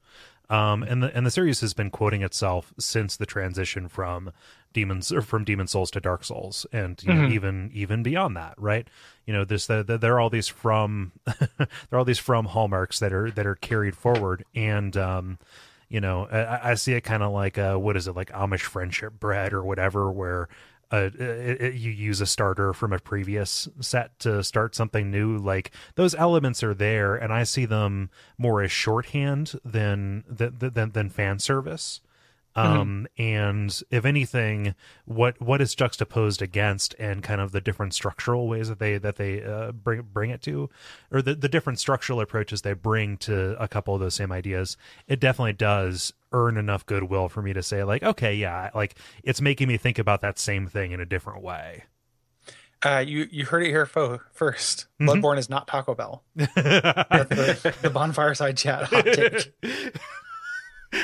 Um, 0.49 0.84
and 0.84 1.01
the 1.01 1.16
and 1.16 1.26
the 1.26 1.32
series 1.32 1.61
has 1.61 1.74
been 1.74 1.89
quoting 1.89 2.22
itself 2.22 2.74
since 2.78 3.16
the 3.16 3.26
transition 3.26 3.88
from 3.88 4.32
demons 4.74 5.11
or 5.11 5.22
from 5.22 5.43
Demon 5.45 5.68
Souls 5.68 5.89
to 5.91 6.01
Dark 6.01 6.24
Souls, 6.24 6.66
and 6.74 7.01
you 7.03 7.14
know, 7.14 7.28
even 7.28 7.72
even 7.74 8.03
beyond 8.03 8.36
that, 8.36 8.55
right? 8.57 8.88
You 9.26 9.34
know, 9.34 9.45
this 9.45 9.68
the, 9.68 9.84
the, 9.84 9.97
there 9.97 10.16
are 10.16 10.20
all 10.20 10.30
these 10.30 10.47
from 10.47 11.14
there 11.26 11.68
are 11.91 11.99
all 11.99 12.05
these 12.05 12.20
from 12.20 12.45
hallmarks 12.45 12.99
that 12.99 13.14
are 13.14 13.32
that 13.32 13.45
are 13.45 13.55
carried 13.55 13.95
forward, 13.95 14.43
and 14.53 14.97
um, 14.97 15.39
you 15.88 16.01
know, 16.01 16.26
I, 16.26 16.72
I 16.72 16.74
see 16.74 16.93
it 16.93 17.01
kind 17.01 17.24
of 17.24 17.32
like 17.32 17.57
uh, 17.57 17.76
what 17.76 17.95
is 17.95 18.07
it 18.07 18.16
like 18.16 18.32
Amish 18.32 18.61
friendship 18.61 19.20
bread 19.20 19.53
or 19.53 19.64
whatever, 19.64 20.11
where 20.11 20.49
uh, 20.92 21.10
it, 21.18 21.62
it, 21.62 21.74
you 21.76 21.92
use 21.92 22.22
a 22.22 22.26
starter 22.26 22.74
from 22.74 22.94
a 22.94 23.00
previous 23.00 23.68
set 23.80 24.18
to 24.20 24.44
start 24.44 24.76
something 24.76 25.10
new. 25.10 25.38
Like 25.38 25.72
those 25.96 26.16
elements 26.16 26.64
are 26.64 26.74
there, 26.74 27.16
and 27.16 27.34
I 27.34 27.44
see 27.44 27.66
them 27.66 28.10
more 28.38 28.62
as 28.62 28.72
shorthand 28.72 29.60
than 29.64 30.24
than 30.28 30.58
than, 30.60 30.92
than 30.92 31.10
fan 31.10 31.40
service. 31.40 32.02
Um, 32.56 33.08
and 33.18 33.82
if 33.90 34.06
anything, 34.06 34.76
what 35.06 35.42
what 35.42 35.60
is 35.60 35.74
juxtaposed 35.74 36.42
against 36.42 36.94
and 37.00 37.24
kind 37.24 37.42
of 37.42 37.52
the 37.52 37.62
different 37.62 37.96
structural 37.96 38.48
ways 38.48 38.70
that 38.70 38.78
they 38.78 39.00
that 39.00 39.16
they 39.16 39.44
uh, 39.44 39.72
bring 39.72 40.04
bring 40.14 40.30
it 40.30 40.42
to, 40.44 40.70
or 41.12 41.24
the 41.24 41.34
the 41.34 41.50
different 41.50 41.80
structural 41.80 42.22
approaches 42.22 42.62
they 42.62 42.74
bring 42.74 43.18
to 43.18 43.60
a 43.60 43.68
couple 43.68 43.96
of 43.96 44.02
those 44.02 44.14
same 44.14 44.32
ideas, 44.32 44.78
it 45.08 45.20
definitely 45.20 45.54
does 45.54 46.14
earn 46.34 46.58
enough 46.58 46.86
goodwill 46.86 47.30
for 47.30 47.42
me 47.42 47.54
to 47.54 47.64
say 47.64 47.84
like, 47.84 48.04
okay, 48.04 48.34
yeah, 48.36 48.70
like 48.76 48.96
it's 49.24 49.40
making 49.40 49.68
me 49.68 49.78
think 49.78 49.98
about 50.00 50.22
that 50.22 50.38
same 50.40 50.68
thing 50.68 50.92
in 50.92 51.00
a 51.00 51.06
different 51.06 51.42
way. 51.44 51.84
Uh, 52.86 53.00
you 53.00 53.28
you 53.32 53.46
heard 53.46 53.64
it 53.64 53.68
here 53.70 53.86
fo- 53.86 54.20
1st 54.38 54.88
Bloodborne 55.00 55.38
is 55.38 55.50
not 55.50 55.68
Taco 55.68 55.96
Bell. 55.96 56.22
the, 56.36 57.76
the 57.82 57.90
bonfire 57.90 58.34
side 58.34 58.58
chat 58.58 58.84
hot 58.84 59.06
take. 59.06 59.54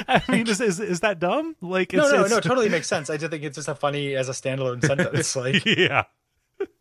I 0.08 0.22
mean, 0.28 0.48
is, 0.48 0.60
is 0.62 0.80
is 0.80 1.00
that 1.00 1.20
dumb? 1.20 1.56
Like, 1.62 1.94
No, 1.94 2.04
it's, 2.04 2.12
no, 2.12 2.16
it's- 2.20 2.32
no, 2.32 2.38
it 2.38 2.44
totally 2.44 2.70
makes 2.70 2.88
sense. 2.88 3.10
I 3.10 3.18
just 3.18 3.32
think 3.32 3.44
it's 3.44 3.56
just 3.56 3.68
a 3.70 3.76
funny 3.76 4.16
as 4.16 4.30
a 4.30 4.34
standalone 4.34 4.84
sentence. 4.86 5.36
Like 5.36 5.66
yeah. 5.66 6.04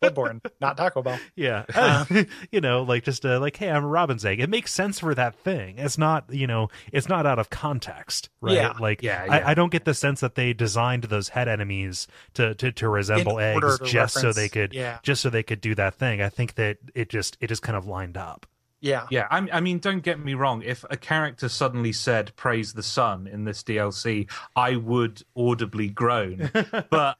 Bloodborne, 0.02 0.44
not 0.60 0.76
Taco 0.76 1.02
Bell. 1.02 1.18
Yeah, 1.36 2.04
you 2.52 2.60
know, 2.60 2.82
like 2.82 3.04
just 3.04 3.24
uh, 3.24 3.38
like, 3.40 3.56
hey, 3.56 3.70
I'm 3.70 3.84
a 3.84 3.88
robin's 3.88 4.24
egg. 4.24 4.40
It 4.40 4.50
makes 4.50 4.72
sense 4.72 4.98
for 4.98 5.14
that 5.14 5.34
thing. 5.36 5.78
It's 5.78 5.98
not, 5.98 6.32
you 6.32 6.46
know, 6.46 6.68
it's 6.92 7.08
not 7.08 7.26
out 7.26 7.38
of 7.38 7.50
context, 7.50 8.28
right? 8.40 8.54
Yeah. 8.54 8.72
Like, 8.80 9.02
Yeah, 9.02 9.26
I, 9.28 9.38
yeah. 9.38 9.48
I 9.48 9.54
don't 9.54 9.70
get 9.70 9.84
the 9.84 9.94
sense 9.94 10.20
that 10.20 10.34
they 10.34 10.52
designed 10.52 11.04
those 11.04 11.30
head 11.30 11.48
enemies 11.48 12.06
to 12.34 12.54
to, 12.56 12.72
to 12.72 12.88
resemble 12.88 13.38
In 13.38 13.62
eggs 13.62 13.78
to 13.78 13.84
just 13.84 14.14
so 14.20 14.32
they 14.32 14.48
could, 14.48 14.74
yeah. 14.74 14.98
just 15.02 15.22
so 15.22 15.30
they 15.30 15.42
could 15.42 15.60
do 15.60 15.74
that 15.74 15.94
thing. 15.94 16.20
I 16.20 16.28
think 16.28 16.54
that 16.54 16.78
it 16.94 17.08
just 17.08 17.36
it 17.40 17.48
just 17.48 17.62
kind 17.62 17.76
of 17.76 17.86
lined 17.86 18.16
up. 18.16 18.46
Yeah. 18.80 19.06
Yeah, 19.10 19.26
I, 19.30 19.48
I 19.52 19.60
mean, 19.60 19.78
don't 19.80 20.02
get 20.02 20.20
me 20.20 20.34
wrong. 20.34 20.62
If 20.62 20.84
a 20.88 20.96
character 20.96 21.48
suddenly 21.48 21.92
said 21.92 22.32
"Praise 22.36 22.74
the 22.74 22.82
Sun" 22.82 23.26
in 23.26 23.44
this 23.44 23.62
DLC, 23.62 24.30
I 24.54 24.76
would 24.76 25.22
audibly 25.36 25.88
groan. 25.88 26.50
but 26.90 27.18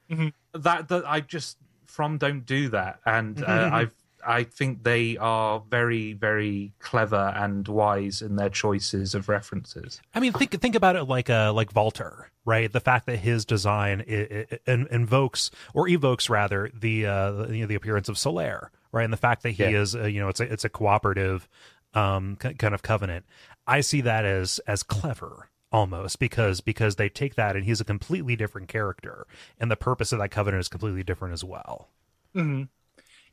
that, 0.53 0.87
that 0.87 1.03
I 1.05 1.19
just 1.19 1.57
from 1.89 2.17
don't 2.17 2.45
do 2.45 2.69
that, 2.69 2.99
and 3.05 3.43
uh, 3.43 3.69
I've 3.73 3.91
I 4.25 4.43
think 4.43 4.83
they 4.83 5.15
are 5.15 5.63
very, 5.69 6.11
very 6.11 6.73
clever 6.79 7.33
and 7.37 7.65
wise 7.67 8.21
in 8.21 8.35
their 8.35 8.49
choices 8.49 9.15
of 9.15 9.29
references. 9.29 10.01
I 10.13 10.19
mean, 10.19 10.33
think 10.33 10.51
think 10.59 10.75
about 10.75 10.95
it 10.97 11.05
like 11.05 11.29
uh 11.29 11.53
like 11.53 11.71
Valtr, 11.73 12.25
right? 12.45 12.71
The 12.71 12.81
fact 12.81 13.05
that 13.05 13.17
his 13.19 13.45
design 13.45 14.03
i 14.09 14.45
i 14.67 14.85
invokes 14.91 15.51
or 15.73 15.87
evokes 15.87 16.29
rather 16.29 16.69
the 16.73 17.05
uh 17.05 17.47
you 17.47 17.61
know, 17.61 17.67
the 17.67 17.75
appearance 17.75 18.09
of 18.09 18.17
Solaire, 18.17 18.69
right? 18.91 19.03
And 19.05 19.13
the 19.13 19.17
fact 19.17 19.43
that 19.43 19.51
he 19.51 19.63
Yeah. 19.63 19.79
is 19.81 19.95
uh, 19.95 20.03
you 20.03 20.19
know 20.19 20.27
it's 20.27 20.41
a 20.41 20.51
it's 20.51 20.65
a 20.65 20.69
cooperative 20.69 21.47
um 21.93 22.35
kind 22.35 22.75
of 22.75 22.81
covenant. 22.81 23.25
I 23.65 23.81
see 23.81 24.01
that 24.01 24.25
as 24.25 24.59
as 24.67 24.83
clever 24.83 25.49
almost 25.71 26.19
because 26.19 26.61
because 26.61 26.95
they 26.95 27.09
take 27.09 27.35
that 27.35 27.55
and 27.55 27.65
he's 27.65 27.79
a 27.81 27.85
completely 27.85 28.35
different 28.35 28.67
character 28.67 29.27
and 29.59 29.69
the 29.69 29.75
purpose 29.75 30.11
of 30.11 30.19
that 30.19 30.29
covenant 30.29 30.61
is 30.61 30.67
completely 30.67 31.03
different 31.03 31.33
as 31.33 31.43
well. 31.43 31.89
hmm 32.33 32.63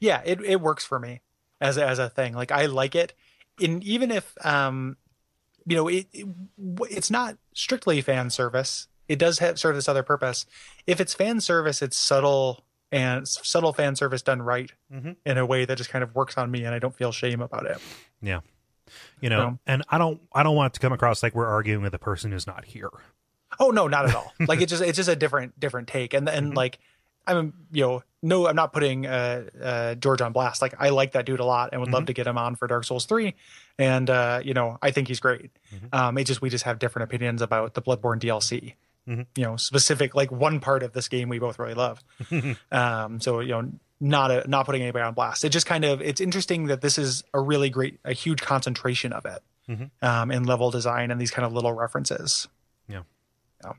Yeah, 0.01 0.23
it 0.25 0.41
it 0.43 0.61
works 0.61 0.85
for 0.85 0.99
me 0.99 1.21
as 1.61 1.77
a, 1.77 1.87
as 1.87 1.99
a 1.99 2.09
thing. 2.11 2.35
Like 2.35 2.53
I 2.53 2.67
like 2.67 2.95
it, 2.95 3.15
and 3.61 3.83
even 3.85 4.11
if 4.11 4.35
um, 4.45 4.97
you 5.67 5.77
know, 5.77 5.89
it, 5.89 6.07
it 6.13 6.27
it's 6.91 7.11
not 7.11 7.39
strictly 7.55 8.01
fan 8.01 8.31
service. 8.31 8.89
It 9.09 9.19
does 9.19 9.39
have 9.39 9.59
serve 9.59 9.77
this 9.77 9.89
other 9.89 10.03
purpose. 10.03 10.47
If 10.87 11.01
it's 11.01 11.15
fan 11.15 11.41
service, 11.41 11.81
it's 11.81 11.97
subtle 11.97 12.65
and 12.93 13.27
subtle 13.27 13.73
fan 13.73 13.97
service 13.97 14.23
done 14.23 14.43
right 14.43 14.73
Mhm. 14.93 15.17
in 15.25 15.39
a 15.39 15.47
way 15.47 15.65
that 15.65 15.79
just 15.79 15.91
kind 15.91 16.03
of 16.05 16.15
works 16.15 16.37
on 16.37 16.51
me, 16.51 16.65
and 16.65 16.75
I 16.75 16.79
don't 16.79 16.95
feel 16.95 17.13
shame 17.13 17.41
about 17.41 17.67
it. 17.67 17.79
Yeah. 18.21 18.41
You 19.21 19.31
know, 19.31 19.39
No. 19.51 19.59
and 19.67 19.83
I 19.89 19.99
don't 19.99 20.21
I 20.35 20.43
don't 20.43 20.57
want 20.57 20.73
it 20.73 20.75
to 20.75 20.81
come 20.81 20.93
across 20.93 21.23
like 21.23 21.35
we're 21.35 21.47
arguing 21.47 21.83
with 21.83 21.95
a 21.95 21.99
person 21.99 22.33
who's 22.33 22.47
not 22.47 22.65
here. 22.65 22.91
Oh 23.59 23.71
no, 23.71 23.87
not 23.89 24.09
at 24.09 24.15
all. 24.15 24.33
like 24.47 24.61
it 24.61 24.67
just 24.69 24.83
it's 24.83 24.97
just 24.97 25.09
a 25.09 25.17
different 25.17 25.59
different 25.59 25.89
take, 25.89 26.15
and 26.15 26.29
and 26.29 26.55
like 26.55 26.79
I'm 27.27 27.53
you 27.73 27.83
know 27.83 28.03
no, 28.23 28.49
I'm 28.49 28.57
not 28.57 28.73
putting 28.73 29.07
uh, 29.07 29.45
uh, 29.63 29.95
George 29.95 30.21
on 30.21 30.33
blast. 30.33 30.61
Like 30.61 30.75
I 30.81 30.89
like 30.89 31.13
that 31.13 31.27
dude 31.27 31.39
a 31.41 31.45
lot, 31.45 31.71
and 31.73 31.81
would 31.81 31.91
love 31.93 32.07
to 32.07 32.13
get 32.13 32.27
him 32.27 32.37
on 32.39 32.57
for 32.57 32.67
Dark 32.67 32.85
Souls 32.85 33.05
three, 33.07 33.35
and 33.79 34.09
uh, 34.11 34.41
you 34.45 34.53
know 34.55 34.79
I 34.83 34.91
think 34.91 35.09
he's 35.09 35.21
great. 35.21 35.51
Um, 35.93 36.19
it 36.19 36.25
just 36.25 36.43
we 36.43 36.51
just 36.51 36.65
have 36.65 36.79
different 36.79 37.05
opinions 37.05 37.41
about 37.43 37.75
the 37.75 37.83
Bloodborne 37.83 38.19
DLC. 38.21 38.75
Mhm. 39.09 39.27
You 39.37 39.45
know, 39.45 39.57
specific 39.57 40.17
like 40.17 40.33
one 40.33 40.59
part 40.59 40.83
of 40.83 40.93
this 40.93 41.07
game 41.09 41.29
we 41.29 41.39
both 41.39 41.59
really 41.61 41.75
love. 41.75 42.03
um, 42.73 43.21
so 43.21 43.39
you 43.41 43.51
know, 43.51 43.71
not 44.01 44.31
a, 44.31 44.49
not 44.49 44.67
putting 44.67 44.83
anybody 44.83 45.03
on 45.05 45.15
blast. 45.15 45.45
It 45.45 45.51
just 45.51 45.67
kind 45.67 45.85
of 45.85 46.01
it's 46.03 46.21
interesting 46.21 46.67
that 46.67 46.81
this 46.81 46.99
is 46.99 47.25
a 47.33 47.41
really 47.41 47.71
great, 47.71 47.99
a 48.05 48.13
huge 48.13 48.43
concentration 48.43 49.13
of 49.13 49.25
it 49.27 49.43
Mhm. 49.69 49.91
um, 50.03 50.31
in 50.31 50.45
level 50.45 50.71
design 50.71 51.11
and 51.11 51.21
these 51.21 51.31
kind 51.31 51.45
of 51.47 51.53
little 51.53 51.73
references. 51.73 52.47
Yeah. 52.89 53.03
Yeah. 53.65 53.73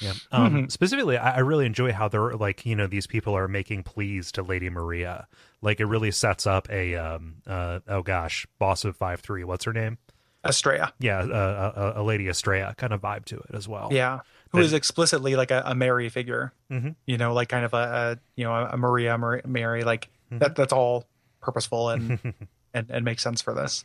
Yeah. 0.00 0.12
Um, 0.32 0.52
Mm-hmm. 0.54 0.68
Specifically, 0.68 1.16
I, 1.16 1.36
I 1.36 1.38
really 1.40 1.66
enjoy 1.66 1.92
how 1.92 2.08
they're 2.08 2.32
like, 2.34 2.64
you 2.66 2.74
know, 2.74 2.86
these 2.86 3.06
people 3.06 3.36
are 3.36 3.46
making 3.48 3.82
pleas 3.82 4.32
to 4.32 4.42
Lady 4.42 4.70
Maria. 4.70 5.26
Like, 5.62 5.78
it 5.80 5.84
really 5.86 6.10
sets 6.10 6.46
up 6.46 6.68
a, 6.70 6.94
um, 6.96 7.36
uh, 7.46 7.80
oh 7.86 8.02
gosh, 8.02 8.46
boss 8.58 8.84
of 8.84 8.96
5 8.96 9.20
3. 9.20 9.44
What's 9.44 9.64
her 9.64 9.72
name? 9.74 9.98
Astraea. 10.42 10.92
Yeah, 10.98 11.18
uh, 11.18 11.92
a, 11.96 12.00
a 12.00 12.02
Lady 12.02 12.24
Astraea 12.24 12.74
kind 12.78 12.94
of 12.94 13.02
vibe 13.02 13.26
to 13.26 13.36
it 13.40 13.50
as 13.54 13.68
well. 13.68 13.90
Yeah, 13.92 14.20
who 14.50 14.58
is 14.58 14.72
explicitly 14.72 15.36
like 15.36 15.50
a, 15.50 15.62
a 15.66 15.74
Mary 15.74 16.08
figure. 16.08 16.52
Mhm. 16.70 16.94
You 17.06 17.18
know, 17.18 17.32
like 17.32 17.48
kind 17.48 17.64
of 17.64 17.72
a, 17.74 17.76
a 17.76 18.18
you 18.36 18.44
know 18.44 18.52
a 18.54 18.76
Maria 18.76 19.16
Mar- 19.18 19.42
Mary. 19.46 19.82
Like 19.84 20.08
Mm-hmm. 20.30 20.38
that. 20.38 20.54
That's 20.54 20.72
all 20.72 21.06
purposeful 21.40 21.88
and 21.90 22.20
and 22.74 22.86
and 22.88 23.04
makes 23.04 23.22
sense 23.22 23.42
for 23.42 23.52
this. 23.52 23.84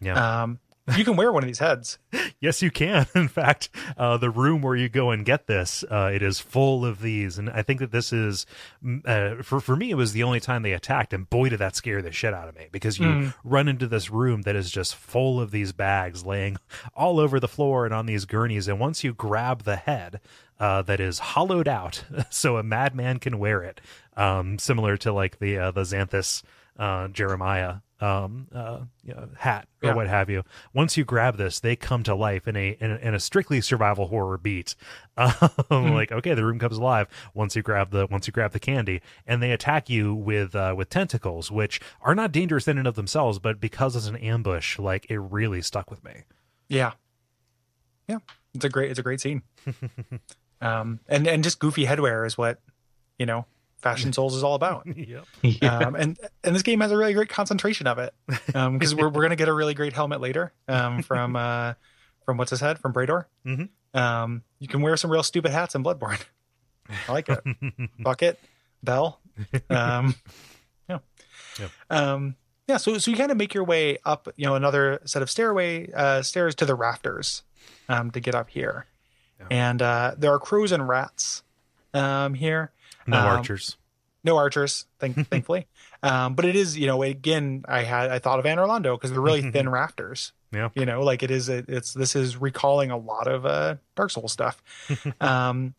Yeah. 0.00 0.42
Um, 0.44 0.58
you 0.96 1.04
can 1.04 1.16
wear 1.16 1.32
one 1.32 1.42
of 1.42 1.46
these 1.46 1.58
heads. 1.58 1.98
Yes, 2.40 2.62
you 2.62 2.70
can. 2.70 3.04
In 3.16 3.26
fact, 3.26 3.68
uh, 3.96 4.16
the 4.16 4.30
room 4.30 4.62
where 4.62 4.76
you 4.76 4.88
go 4.88 5.10
and 5.10 5.24
get 5.24 5.48
this, 5.48 5.82
uh, 5.90 6.08
it 6.14 6.22
is 6.22 6.38
full 6.38 6.84
of 6.86 7.00
these, 7.00 7.36
and 7.36 7.50
I 7.50 7.62
think 7.62 7.80
that 7.80 7.90
this 7.90 8.12
is, 8.12 8.46
uh, 9.04 9.42
for 9.42 9.58
for 9.58 9.74
me, 9.74 9.90
it 9.90 9.96
was 9.96 10.12
the 10.12 10.22
only 10.22 10.38
time 10.38 10.62
they 10.62 10.72
attacked, 10.72 11.12
and 11.12 11.28
boy, 11.28 11.48
did 11.48 11.58
that 11.58 11.74
scare 11.74 12.00
the 12.00 12.12
shit 12.12 12.32
out 12.32 12.46
of 12.48 12.54
me 12.54 12.68
because 12.70 13.00
you 13.00 13.08
Mm. 13.08 13.34
run 13.42 13.66
into 13.66 13.88
this 13.88 14.08
room 14.08 14.42
that 14.42 14.54
is 14.54 14.70
just 14.70 14.94
full 14.94 15.40
of 15.40 15.50
these 15.50 15.72
bags 15.72 16.24
laying 16.24 16.58
all 16.94 17.18
over 17.18 17.40
the 17.40 17.48
floor 17.48 17.84
and 17.84 17.92
on 17.92 18.06
these 18.06 18.24
gurneys, 18.24 18.68
and 18.68 18.78
once 18.78 19.02
you 19.02 19.12
grab 19.12 19.64
the 19.64 19.76
head. 19.76 20.20
Uh, 20.60 20.82
that 20.82 20.98
is 20.98 21.20
hollowed 21.20 21.68
out, 21.68 22.02
so 22.30 22.56
a 22.56 22.64
madman 22.64 23.20
can 23.20 23.38
wear 23.38 23.62
it. 23.62 23.80
Um, 24.16 24.58
similar 24.58 24.96
to 24.96 25.12
like 25.12 25.38
the 25.38 25.56
uh, 25.56 25.70
the 25.70 25.82
Xanthous 25.82 26.42
uh, 26.76 27.06
Jeremiah 27.06 27.74
um, 28.00 28.46
uh, 28.54 28.80
you 29.02 29.12
know, 29.12 29.28
hat 29.36 29.66
or 29.82 29.88
Yeah. 29.88 29.94
what 29.94 30.06
have 30.06 30.30
you. 30.30 30.44
Once 30.72 30.96
you 30.96 31.04
grab 31.04 31.36
this, 31.36 31.58
they 31.60 31.74
come 31.74 32.02
to 32.04 32.14
life 32.14 32.46
in 32.46 32.56
a 32.56 32.76
in 32.80 32.92
a, 32.92 32.96
in 32.96 33.14
a 33.14 33.20
strictly 33.20 33.60
survival 33.60 34.06
horror 34.08 34.38
beat. 34.38 34.74
Um, 35.70 35.94
Like 35.94 36.12
okay, 36.12 36.34
the 36.34 36.44
room 36.44 36.58
comes 36.60 36.78
alive 36.78 37.08
once 37.34 37.56
you 37.56 37.62
grab 37.62 37.90
the 37.90 38.06
once 38.06 38.26
you 38.28 38.32
grab 38.32 38.52
the 38.52 38.60
candy, 38.60 39.00
and 39.26 39.42
they 39.42 39.50
attack 39.50 39.90
you 39.90 40.14
with 40.14 40.54
uh, 40.54 40.74
with 40.76 40.90
tentacles, 40.90 41.50
which 41.50 41.80
are 42.02 42.14
not 42.14 42.30
dangerous 42.32 42.68
in 42.68 42.78
and 42.78 42.86
of 42.86 42.94
themselves, 42.94 43.38
but 43.38 43.60
because 43.60 43.96
it's 43.96 44.06
an 44.06 44.16
ambush, 44.16 44.78
like 44.78 45.10
it 45.10 45.18
really 45.18 45.60
stuck 45.60 45.90
with 45.90 46.04
me. 46.04 46.22
Yeah, 46.68 46.92
yeah. 48.06 48.18
It's 48.54 48.64
a 48.64 48.68
great. 48.68 48.90
It's 48.90 48.98
a 48.98 49.02
great 49.02 49.20
scene. 49.20 49.42
um, 50.60 51.00
and 51.08 51.26
and 51.26 51.42
just 51.44 51.58
goofy 51.58 51.84
headwear 51.84 52.26
is 52.26 52.38
what 52.38 52.60
you 53.18 53.26
know 53.26 53.44
Fashion 53.78 54.12
Souls 54.12 54.34
is 54.34 54.42
all 54.42 54.54
about. 54.54 54.86
yep. 54.96 55.24
um, 55.62 55.94
and 55.94 56.18
and 56.44 56.54
this 56.54 56.62
game 56.62 56.80
has 56.80 56.90
a 56.90 56.96
really 56.96 57.14
great 57.14 57.28
concentration 57.28 57.86
of 57.86 57.98
it 57.98 58.12
because 58.46 58.94
we're 58.94 59.08
we're 59.08 59.22
gonna 59.22 59.36
get 59.36 59.48
a 59.48 59.52
really 59.52 59.74
great 59.74 59.92
helmet 59.92 60.20
later 60.20 60.52
um, 60.66 61.02
from 61.02 61.36
uh, 61.36 61.74
from 62.24 62.36
what's 62.36 62.50
his 62.50 62.60
head 62.60 62.78
from 62.78 62.92
Brador. 62.92 63.24
Mhm. 63.46 63.68
Um, 63.94 64.42
you 64.58 64.68
can 64.68 64.82
wear 64.82 64.96
some 64.96 65.10
real 65.10 65.22
stupid 65.22 65.50
hats 65.52 65.74
in 65.74 65.82
Bloodborne. 65.84 66.20
I 67.08 67.12
like 67.12 67.28
it. 67.28 67.38
Bucket, 68.00 68.38
bell, 68.82 69.20
um, 69.70 70.14
yeah, 70.88 70.98
Yep. 71.60 71.70
um, 71.90 72.36
yeah. 72.66 72.76
So 72.78 72.98
so 72.98 73.10
you 73.10 73.16
kind 73.16 73.30
of 73.30 73.36
make 73.36 73.54
your 73.54 73.64
way 73.64 73.98
up, 74.04 74.28
you 74.36 74.46
know, 74.46 74.54
another 74.56 75.00
set 75.04 75.22
of 75.22 75.30
stairway 75.30 75.90
uh, 75.92 76.22
stairs 76.22 76.54
to 76.56 76.66
the 76.66 76.74
rafters 76.74 77.42
um, 77.88 78.10
to 78.10 78.20
get 78.20 78.34
up 78.34 78.50
here, 78.50 78.86
and 79.50 79.80
uh, 79.82 80.14
there 80.18 80.32
are 80.32 80.38
crows 80.38 80.72
and 80.72 80.88
rats 80.88 81.42
um, 81.94 82.34
here 82.34 82.72
No 83.08 83.18
Um, 83.18 83.26
archers. 83.38 83.76
no 84.24 84.36
archers 84.36 84.86
thank, 85.00 85.16
thankfully. 85.30 85.66
Um 86.02 86.34
but 86.34 86.44
it 86.44 86.54
is 86.54 86.76
you 86.78 86.86
know 86.86 87.02
again 87.02 87.64
i 87.68 87.82
had 87.82 88.10
i 88.10 88.18
thought 88.20 88.38
of 88.38 88.44
Anor 88.44 88.68
Londo 88.68 88.94
because 88.96 89.10
they're 89.10 89.20
really 89.20 89.50
thin 89.50 89.68
rafters. 89.80 90.32
Yeah. 90.52 90.68
you 90.74 90.86
know 90.86 91.02
like 91.02 91.22
it 91.22 91.30
is 91.30 91.48
it, 91.48 91.66
it's 91.68 91.92
this 91.92 92.14
is 92.16 92.36
recalling 92.36 92.90
a 92.90 92.96
lot 92.96 93.26
of 93.26 93.44
uh 93.46 93.76
dark 93.96 94.10
souls 94.10 94.32
stuff. 94.32 94.62
Um 95.20 95.74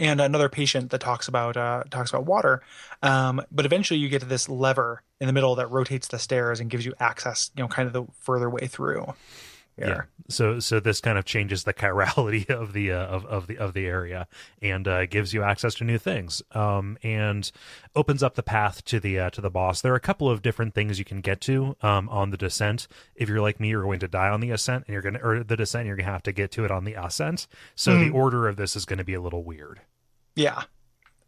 and 0.00 0.18
another 0.20 0.48
patient 0.48 0.90
that 0.92 1.00
talks 1.00 1.28
about 1.28 1.56
uh 1.56 1.84
talks 1.90 2.10
about 2.10 2.24
water. 2.26 2.62
Um 3.02 3.42
but 3.52 3.64
eventually 3.66 4.00
you 4.00 4.08
get 4.08 4.20
to 4.20 4.26
this 4.26 4.48
lever 4.48 5.02
in 5.20 5.26
the 5.26 5.32
middle 5.32 5.54
that 5.56 5.70
rotates 5.70 6.08
the 6.08 6.18
stairs 6.18 6.58
and 6.60 6.70
gives 6.70 6.84
you 6.86 6.94
access 7.00 7.50
you 7.56 7.62
know 7.62 7.68
kind 7.68 7.86
of 7.86 7.92
the 7.92 8.04
further 8.20 8.48
way 8.50 8.66
through 8.66 9.14
Yeah. 9.76 9.86
here. 9.86 10.08
So 10.28 10.60
so 10.60 10.78
this 10.80 11.00
kind 11.00 11.18
of 11.18 11.24
changes 11.24 11.64
the 11.64 11.74
chirality 11.74 12.48
of 12.48 12.72
the 12.72 12.92
uh, 12.92 13.06
of 13.06 13.26
of 13.26 13.46
the 13.46 13.58
of 13.58 13.74
the 13.74 13.86
area 13.86 14.26
and 14.62 14.86
uh, 14.86 15.06
gives 15.06 15.34
you 15.34 15.42
access 15.42 15.74
to 15.76 15.84
new 15.84 15.98
things. 15.98 16.42
Um, 16.52 16.96
and 17.02 17.50
opens 17.96 18.22
up 18.22 18.34
the 18.34 18.42
path 18.42 18.84
to 18.86 19.00
the 19.00 19.18
uh, 19.18 19.30
to 19.30 19.40
the 19.40 19.50
boss. 19.50 19.80
There 19.80 19.92
are 19.92 19.96
a 19.96 20.00
couple 20.00 20.30
of 20.30 20.42
different 20.42 20.74
things 20.74 20.98
you 20.98 21.04
can 21.04 21.20
get 21.20 21.40
to 21.42 21.76
um, 21.82 22.08
on 22.08 22.30
the 22.30 22.36
descent. 22.36 22.86
If 23.14 23.28
you're 23.28 23.40
like 23.40 23.60
me, 23.60 23.68
you're 23.68 23.82
going 23.82 24.00
to 24.00 24.08
die 24.08 24.28
on 24.28 24.40
the 24.40 24.50
ascent, 24.50 24.84
and 24.86 24.92
you're 24.92 25.02
going 25.02 25.14
to 25.14 25.24
or 25.24 25.44
the 25.44 25.56
descent. 25.56 25.86
You're 25.86 25.96
going 25.96 26.06
to 26.06 26.12
have 26.12 26.22
to 26.24 26.32
get 26.32 26.50
to 26.52 26.64
it 26.64 26.70
on 26.70 26.84
the 26.84 26.94
ascent. 26.94 27.46
So 27.74 27.98
the 27.98 28.10
order 28.10 28.48
of 28.48 28.56
this 28.56 28.76
is 28.76 28.84
going 28.84 28.98
to 28.98 29.04
be 29.04 29.14
a 29.14 29.20
little 29.20 29.42
weird. 29.42 29.80
Yeah. 30.36 30.62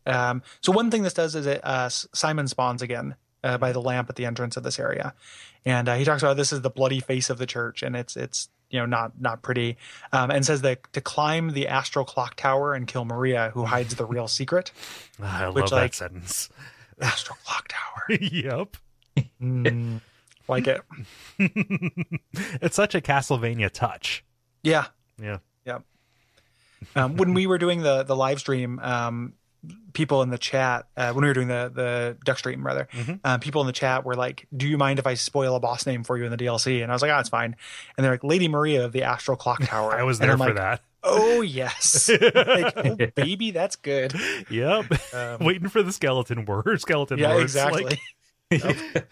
Um, 0.06 0.42
so 0.60 0.70
one 0.70 0.90
thing 0.90 1.02
this 1.02 1.14
does 1.14 1.34
is 1.34 1.46
it 1.46 1.60
uh, 1.64 1.88
Simon 1.88 2.46
spawns 2.46 2.80
again 2.80 3.16
uh, 3.46 3.58
by 3.58 3.72
the 3.72 3.80
lamp 3.80 4.10
at 4.10 4.16
the 4.16 4.26
entrance 4.26 4.56
of 4.56 4.62
this 4.62 4.78
area, 4.78 5.14
and 5.64 5.88
uh, 5.88 5.94
he 5.94 6.04
talks 6.04 6.22
about 6.22 6.36
this 6.36 6.52
is 6.52 6.60
the 6.62 6.70
bloody 6.70 7.00
face 7.00 7.30
of 7.30 7.38
the 7.38 7.46
church, 7.46 7.82
and 7.82 7.94
it's 7.96 8.16
it's 8.16 8.48
you 8.70 8.78
know 8.80 8.86
not 8.86 9.12
not 9.20 9.42
pretty, 9.42 9.76
um, 10.12 10.30
and 10.30 10.44
says 10.44 10.62
that 10.62 10.92
to 10.92 11.00
climb 11.00 11.52
the 11.52 11.68
astral 11.68 12.04
clock 12.04 12.34
tower 12.36 12.74
and 12.74 12.86
kill 12.86 13.04
Maria, 13.04 13.50
who 13.54 13.64
hides 13.64 13.94
the 13.94 14.04
real 14.04 14.28
secret. 14.28 14.72
I 15.22 15.48
Which, 15.48 15.62
love 15.62 15.72
like- 15.72 15.92
that 15.92 15.94
sentence. 15.96 16.48
astral 17.00 17.38
clock 17.44 17.68
tower, 17.68 18.16
yep. 18.20 18.76
Mm, 19.40 20.00
like 20.48 20.66
it. 20.66 20.82
it's 22.60 22.76
such 22.76 22.94
a 22.94 23.00
Castlevania 23.00 23.70
touch. 23.70 24.24
Yeah, 24.62 24.86
Yeah. 25.22 25.38
Yep. 25.64 25.82
Um, 26.94 27.16
when 27.16 27.32
we 27.34 27.46
were 27.46 27.58
doing 27.58 27.82
the 27.82 28.02
the 28.02 28.14
live 28.16 28.38
stream, 28.40 28.78
um, 28.80 29.32
people 29.92 30.22
in 30.22 30.28
the 30.28 30.38
chat 30.38 30.86
uh, 30.96 31.12
when 31.12 31.22
we 31.22 31.28
were 31.28 31.34
doing 31.34 31.48
the 31.48 31.72
the 31.74 32.16
duck 32.24 32.38
stream 32.38 32.64
rather, 32.64 32.86
um, 33.24 33.40
people 33.40 33.60
in 33.62 33.66
the 33.66 33.72
chat 33.72 34.04
were 34.04 34.14
like, 34.14 34.46
"Do 34.56 34.68
you 34.68 34.76
mind 34.78 34.98
if 34.98 35.06
I 35.06 35.14
spoil 35.14 35.56
a 35.56 35.60
boss 35.60 35.86
name 35.86 36.04
for 36.04 36.18
you 36.18 36.24
in 36.24 36.30
the 36.30 36.36
DLC?" 36.36 36.82
And 36.82 36.92
I 36.92 36.94
was 36.94 37.02
like, 37.02 37.10
"Oh, 37.10 37.18
it's 37.18 37.28
fine." 37.28 37.56
And 37.96 38.04
they're 38.04 38.12
like, 38.12 38.22
"Lady 38.24 38.46
Maria 38.48 38.84
of 38.84 38.92
the 38.92 39.02
Astral 39.02 39.36
Clock 39.36 39.60
Tower." 39.64 39.94
I 39.94 40.02
was 40.02 40.18
there 40.18 40.36
for 40.36 40.46
like, 40.46 40.56
that. 40.56 40.82
Oh 41.02 41.40
yes, 41.40 42.08
like, 42.34 42.74
oh, 42.76 42.96
baby, 43.14 43.50
that's 43.52 43.76
good. 43.76 44.14
Yep. 44.50 45.14
Um, 45.14 45.44
Waiting 45.44 45.68
for 45.68 45.82
the 45.82 45.92
skeleton 45.92 46.44
word. 46.44 46.80
Skeleton 46.80 47.18
yeah, 47.18 47.34
words. 47.34 47.54
exactly. 47.54 47.98
Like. 48.50 49.08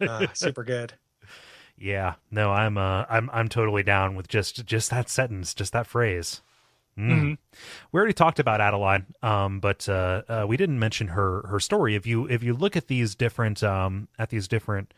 Uh, 0.00 0.26
super 0.32 0.64
good. 0.64 0.94
yeah. 1.78 2.14
No, 2.30 2.50
I'm 2.50 2.76
uh 2.76 3.04
I'm 3.08 3.30
I'm 3.32 3.48
totally 3.48 3.84
down 3.84 4.16
with 4.16 4.26
just 4.26 4.64
just 4.66 4.90
that 4.90 5.08
sentence, 5.08 5.54
just 5.54 5.72
that 5.74 5.86
phrase. 5.86 6.42
Mm. 6.98 7.38
We 7.90 7.98
already 7.98 8.12
talked 8.12 8.38
about 8.38 8.60
Adeline, 8.60 9.06
um, 9.22 9.60
but 9.60 9.88
uh, 9.88 10.22
uh, 10.28 10.44
we 10.46 10.56
didn't 10.56 10.78
mention 10.78 11.08
her 11.08 11.46
her 11.46 11.58
story. 11.58 11.94
If 11.94 12.06
you 12.06 12.26
if 12.28 12.42
you 12.42 12.52
look 12.54 12.76
at 12.76 12.88
these 12.88 13.14
different 13.14 13.62
um, 13.62 14.08
at 14.18 14.28
these 14.28 14.46
different 14.46 14.92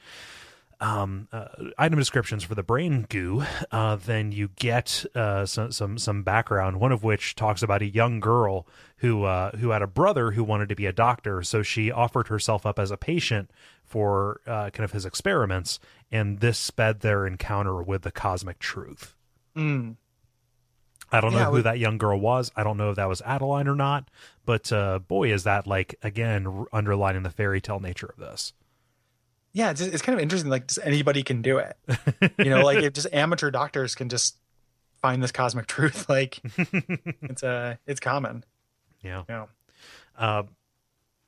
um, 0.80 1.28
uh, 1.32 1.47
item 1.78 1.99
descriptions 1.99 2.45
for 2.45 2.55
the 2.55 2.62
brain 2.62 3.07
goo, 3.09 3.45
uh, 3.70 3.97
then 3.97 4.32
you 4.32 4.51
get 4.57 5.05
uh, 5.14 5.47
some, 5.47 5.72
some 5.72 5.99
some 5.99 6.22
background. 6.22 6.80
One 6.80 6.92
of 6.92 7.03
which 7.03 7.34
talks 7.36 7.62
about 7.62 7.82
a 7.82 7.86
young 7.86 8.20
girl 8.20 8.66
who 8.99 9.24
uh, 9.24 9.53
who 9.57 9.70
had 9.70 9.82
a 9.82 9.86
brother 9.86 10.32
who 10.32 10.45
wanted 10.45 10.68
to 10.70 10.76
be 10.76 10.86
a 10.86 10.92
doctor, 10.92 11.42
so 11.42 11.62
she 11.62 11.90
offered 11.90 12.28
herself 12.28 12.66
up 12.66 12.78
as 12.78 12.90
a 12.90 12.97
patient 12.97 13.51
for 13.84 14.40
uh, 14.47 14.70
kind 14.70 14.84
of 14.84 14.92
his 14.92 15.07
experiments, 15.07 15.78
and 16.11 16.40
this 16.40 16.59
sped 16.59 17.01
their 17.01 17.26
encounter 17.26 17.82
with 17.82 18.03
the 18.03 18.12
cosmic 18.12 18.59
truth. 18.59 19.14
Mm. 19.57 19.97
I 21.13 21.21
don't 21.21 21.33
know 21.33 21.39
Yeah, 21.39 21.45
who 21.47 21.53
we- 21.53 21.63
that 21.63 21.79
young 21.79 21.99
girl 21.99 22.19
was. 22.19 22.51
I 22.57 22.65
don't 22.65 22.77
know 22.77 22.91
if 22.91 22.97
that 22.97 23.09
was 23.09 23.21
Adeline 23.23 23.69
or 23.69 23.75
not, 23.77 24.11
but 24.45 24.73
uh, 24.73 24.99
boy, 25.01 25.33
is 25.33 25.45
that 25.45 25.67
like 25.67 25.95
again 26.03 26.47
r- 26.47 26.67
underlining 26.73 27.23
the 27.23 27.31
fairy 27.31 27.61
tale 27.61 27.81
nature 27.81 28.07
of 28.07 28.17
this. 28.19 28.53
Yeah, 29.53 29.71
it's, 29.71 29.81
it's 29.81 30.03
kind 30.03 30.19
of 30.19 30.23
interesting. 30.23 30.51
Like, 30.51 30.67
just 30.67 30.81
anybody 30.83 31.23
can 31.23 31.41
do 31.41 31.59
it. 31.59 31.77
You 32.39 32.51
know, 32.51 32.63
like 32.65 32.79
if 32.83 32.93
just 32.93 33.07
amateur 33.13 33.53
doctors 33.53 33.95
can 33.95 34.09
just 34.09 34.37
find 35.01 35.23
this 35.23 35.31
cosmic 35.31 35.67
truth. 35.69 36.09
Like, 36.09 36.41
it's 37.23 37.43
uh, 37.45 37.77
it's 37.87 38.01
common. 38.01 38.43
Yeah. 39.03 39.23
Yeah. 39.29 39.47
Uh, 40.19 40.43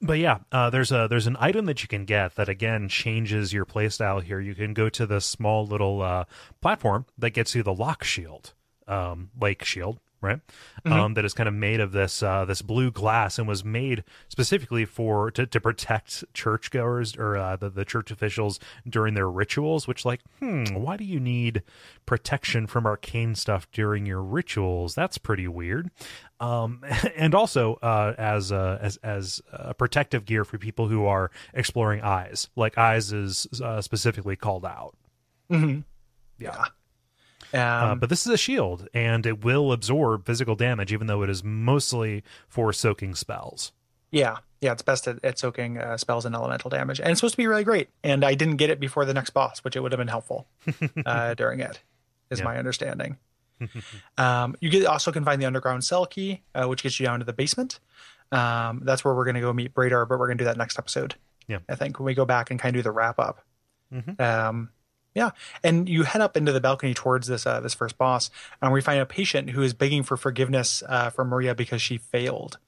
but 0.03 0.19
yeah, 0.19 0.39
uh, 0.51 0.71
there's 0.71 0.91
a 0.93 1.07
there's 1.09 1.27
an 1.29 1.37
item 1.39 1.67
that 1.67 1.83
you 1.83 1.89
can 1.89 2.05
get 2.05 2.35
that 2.35 2.49
again 2.49 2.89
changes 2.89 3.53
your 3.53 3.65
playstyle 3.65 4.21
here. 4.23 4.41
You 4.41 4.55
can 4.57 4.75
go 4.75 4.89
to 4.89 5.07
the 5.07 5.21
small 5.21 5.65
little 5.67 6.03
uh, 6.03 6.25
platform 6.61 7.07
that 7.19 7.31
gets 7.31 7.55
you 7.55 7.63
the 7.63 7.73
Loch 7.75 8.03
Shield, 8.03 8.55
um, 8.89 9.31
lake 9.41 9.65
shield, 9.65 9.99
right? 10.21 10.41
Um, 10.85 11.15
that 11.15 11.25
is 11.25 11.35
kind 11.35 11.49
of 11.49 11.55
made 11.55 11.81
of 11.81 11.91
this 11.93 12.23
uh, 12.23 12.45
this 12.45 12.63
blue 12.63 12.91
glass 12.93 13.39
and 13.39 13.49
was 13.49 13.65
made 13.65 14.05
specifically 14.29 14.85
for 14.85 15.31
to, 15.33 15.47
to 15.47 15.61
protect 15.61 16.23
churchgoers 16.33 17.17
or 17.17 17.37
uh, 17.37 17.57
the, 17.57 17.69
the 17.71 17.85
church 17.85 18.11
officials 18.13 18.61
during 18.89 19.15
their 19.15 19.29
rituals. 19.29 19.89
Which, 19.89 20.05
like, 20.05 20.21
hmm, 20.39 20.65
why 20.75 20.97
do 20.97 21.05
you 21.05 21.19
need 21.19 21.63
protection 22.07 22.67
from 22.69 22.87
arcane 22.87 23.35
stuff 23.35 23.69
during 23.73 24.07
your 24.07 24.23
rituals? 24.23 24.95
That's 24.95 25.19
pretty 25.19 25.49
weird. 25.49 25.91
Um, 26.39 26.83
and 27.17 27.35
also 27.35 27.75
uh, 27.83 28.15
as 28.17 28.53
uh, 28.53 28.79
as 28.81 28.99
as 28.99 29.43
a 29.53 29.75
protective 29.75 30.25
gear 30.25 30.45
for 30.45 30.57
people 30.59 30.87
who 30.87 31.05
are 31.07 31.31
exploring 31.53 32.03
eyes. 32.03 32.49
Like 32.55 32.79
eyes 32.79 33.13
is 33.13 33.49
uh, 33.61 33.81
specifically 33.81 34.37
called 34.37 34.65
out. 34.65 34.95
hmm 35.51 35.81
Yeah. 36.39 36.67
Um, 37.55 37.61
Uh, 37.61 37.95
but 37.95 38.09
this 38.09 38.27
is 38.27 38.33
a 38.33 38.37
shield, 38.37 38.89
and 38.95 39.25
it 39.27 39.45
will 39.45 39.73
absorb 39.73 40.27
physical 40.27 40.55
damage, 40.57 40.93
even 40.93 41.07
though 41.07 41.23
it 41.23 41.31
is 41.31 41.43
mostly 41.45 42.23
for 42.49 42.73
soaking 42.73 43.15
spells. 43.15 43.73
yeah, 44.11 44.39
yeah, 44.63 44.73
it's 44.73 44.83
best 44.83 45.07
at, 45.07 45.23
at 45.25 45.39
soaking 45.39 45.79
uh, 45.79 45.97
spells 45.99 46.25
and 46.25 46.35
elemental 46.35 46.71
damage, 46.71 46.99
and 47.01 47.11
it's 47.11 47.21
supposed 47.21 47.35
to 47.35 47.39
be 47.39 47.47
really 47.47 47.65
great. 47.65 47.89
And 48.03 48.25
I 48.25 48.35
didn't 48.35 48.57
get 48.57 48.71
it 48.71 48.81
before 48.81 49.05
the 49.05 49.13
next 49.15 49.31
boss, 49.31 49.61
which 49.65 49.77
it 49.77 49.81
would 49.81 49.93
have 49.93 49.99
been 49.99 50.09
helpful 50.09 50.47
uh, 51.07 51.35
during 51.35 51.61
it, 51.61 51.81
is 52.31 52.39
Yeah. 52.39 52.45
my 52.47 52.57
understanding. 52.57 53.19
um, 54.19 54.57
you 54.61 54.71
get 54.71 54.87
also 54.87 55.13
can 55.13 55.25
find 55.25 55.41
the 55.41 55.47
underground 55.47 55.85
cell 55.85 56.07
key, 56.07 56.43
uh, 56.55 56.67
which 56.67 56.83
gets 56.83 56.99
you 57.01 57.07
down 57.07 57.19
to 57.21 57.25
the 57.25 57.33
basement. 57.33 57.81
Um, 58.33 58.83
that's 58.85 59.05
where 59.05 59.15
we're 59.15 59.25
going 59.25 59.35
to 59.37 59.41
go 59.41 59.53
meet 59.53 59.75
Brador, 59.75 60.09
but 60.09 60.19
we're 60.19 60.27
going 60.27 60.39
to 60.39 60.43
do 60.45 60.47
that 60.47 60.57
next 60.57 60.79
episode. 60.79 61.15
Yeah. 61.49 61.59
I 61.69 61.75
think 61.77 61.99
when 61.99 62.07
we 62.07 62.15
go 62.15 62.25
back 62.25 62.51
and 62.51 62.59
kind 62.59 62.75
of 62.75 62.81
do 62.81 62.83
the 62.83 62.91
wrap 62.93 63.19
up. 63.19 63.45
Mhm. 63.93 64.21
Um, 64.21 64.71
yeah, 65.17 65.31
and 65.65 65.89
you 65.89 66.05
head 66.05 66.21
up 66.21 66.37
into 66.37 66.53
the 66.53 66.61
balcony 66.61 66.95
towards 66.95 67.27
this 67.27 67.45
uh, 67.47 67.59
this 67.61 67.75
first 67.75 67.99
boss, 67.99 68.31
and 68.63 68.73
we 68.73 68.81
find 68.81 69.01
a 69.01 69.07
patient 69.07 69.51
who 69.51 69.63
is 69.63 69.75
begging 69.75 70.03
for 70.05 70.17
forgiveness 70.17 70.83
uh, 70.89 71.11
from 71.11 71.29
Maria 71.29 71.55
because 71.55 71.83
she 71.83 71.97
failed. 71.99 72.59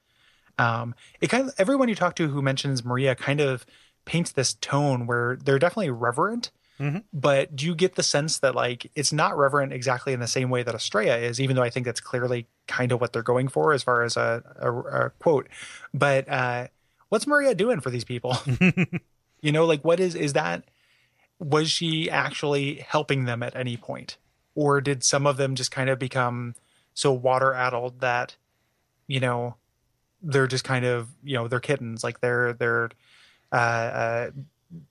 Um, 0.57 0.95
it 1.21 1.27
kind 1.29 1.47
of 1.47 1.55
everyone 1.57 1.87
you 1.87 1.95
talk 1.95 2.15
to 2.15 2.27
who 2.27 2.41
mentions 2.41 2.83
Maria 2.83 3.15
kind 3.15 3.39
of 3.39 3.65
paints 4.03 4.31
this 4.33 4.55
tone 4.55 5.07
where 5.07 5.37
they're 5.41 5.59
definitely 5.59 5.91
reverent, 5.91 6.51
Mhm. 6.79 7.03
but 7.13 7.55
do 7.55 7.65
you 7.65 7.75
get 7.75 7.95
the 7.95 8.03
sense 8.03 8.39
that 8.39 8.55
like 8.55 8.89
it's 8.95 9.13
not 9.13 9.37
reverent 9.37 9.71
exactly 9.71 10.13
in 10.13 10.19
the 10.19 10.27
same 10.27 10.49
way 10.49 10.63
that 10.63 10.73
Astraea 10.73 11.21
is, 11.21 11.39
even 11.39 11.55
though 11.55 11.61
I 11.63 11.69
think 11.69 11.85
that's 11.85 11.99
clearly 12.01 12.47
kind 12.67 12.91
of 12.91 12.99
what 12.99 13.13
they're 13.13 13.21
going 13.21 13.47
for 13.49 13.73
as 13.73 13.83
far 13.83 14.01
as 14.01 14.17
a, 14.17 14.41
a, 14.57 14.71
a 14.73 15.09
quote. 15.11 15.47
But 15.93 16.27
uh, 16.27 16.67
what's 17.09 17.27
Maria 17.27 17.53
doing 17.53 17.79
for 17.81 17.89
these 17.91 18.05
people? 18.05 18.37
you 19.41 19.51
know, 19.51 19.65
like 19.65 19.83
what 19.85 19.99
is 19.99 20.15
is 20.15 20.33
that? 20.33 20.63
Was 21.39 21.71
she 21.71 22.09
actually 22.09 22.75
helping 22.75 23.25
them 23.25 23.41
at 23.43 23.55
any 23.55 23.77
point, 23.77 24.17
or 24.55 24.81
did 24.81 25.03
some 25.03 25.25
of 25.25 25.37
them 25.37 25.55
just 25.55 25.71
kind 25.71 25.89
of 25.89 25.97
become 25.97 26.55
so 26.93 27.13
water 27.13 27.53
addled 27.53 28.01
that 28.01 28.35
you 29.07 29.19
know 29.21 29.55
they're 30.21 30.47
just 30.47 30.65
kind 30.65 30.83
of 30.85 31.07
you 31.23 31.35
know 31.35 31.47
they're 31.47 31.61
kittens, 31.61 32.03
like 32.03 32.19
they're 32.19 32.51
they're 32.53 32.89
uh, 33.53 33.55
uh, 33.55 34.29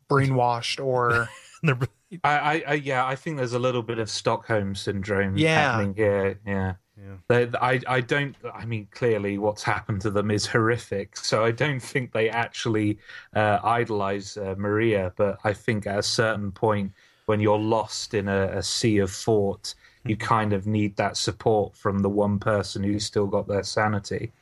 brainwashed 0.08 0.82
or 0.84 1.28
They're- 1.62 1.78
I, 2.24 2.30
I, 2.38 2.62
I, 2.68 2.74
yeah, 2.74 3.04
I 3.04 3.14
think 3.16 3.36
there's 3.36 3.52
a 3.52 3.58
little 3.58 3.82
bit 3.82 3.98
of 3.98 4.08
Stockholm 4.08 4.74
syndrome 4.74 5.36
Yeah. 5.36 5.72
happening 5.72 5.94
here. 5.94 6.40
Yeah. 6.46 6.74
Yeah. 7.00 7.16
They, 7.28 7.58
I, 7.60 7.80
I 7.86 8.00
don't. 8.00 8.34
I 8.54 8.64
mean, 8.64 8.88
clearly, 8.90 9.38
what's 9.38 9.62
happened 9.62 10.00
to 10.02 10.10
them 10.10 10.30
is 10.30 10.46
horrific. 10.46 11.16
So 11.16 11.44
I 11.44 11.52
don't 11.52 11.80
think 11.80 12.12
they 12.12 12.28
actually 12.28 12.98
uh, 13.34 13.60
idolize 13.62 14.36
uh, 14.36 14.54
Maria. 14.58 15.12
But 15.16 15.38
I 15.44 15.52
think 15.52 15.86
at 15.86 15.98
a 15.98 16.02
certain 16.02 16.50
point, 16.50 16.92
when 17.26 17.40
you're 17.40 17.58
lost 17.58 18.14
in 18.14 18.28
a, 18.28 18.48
a 18.48 18.62
sea 18.62 18.98
of 18.98 19.10
thought, 19.12 19.74
you 20.04 20.16
kind 20.16 20.52
of 20.52 20.66
need 20.66 20.96
that 20.96 21.16
support 21.16 21.76
from 21.76 22.00
the 22.00 22.08
one 22.08 22.38
person 22.38 22.82
who's 22.82 23.04
still 23.04 23.26
got 23.26 23.46
their 23.46 23.62
sanity. 23.62 24.32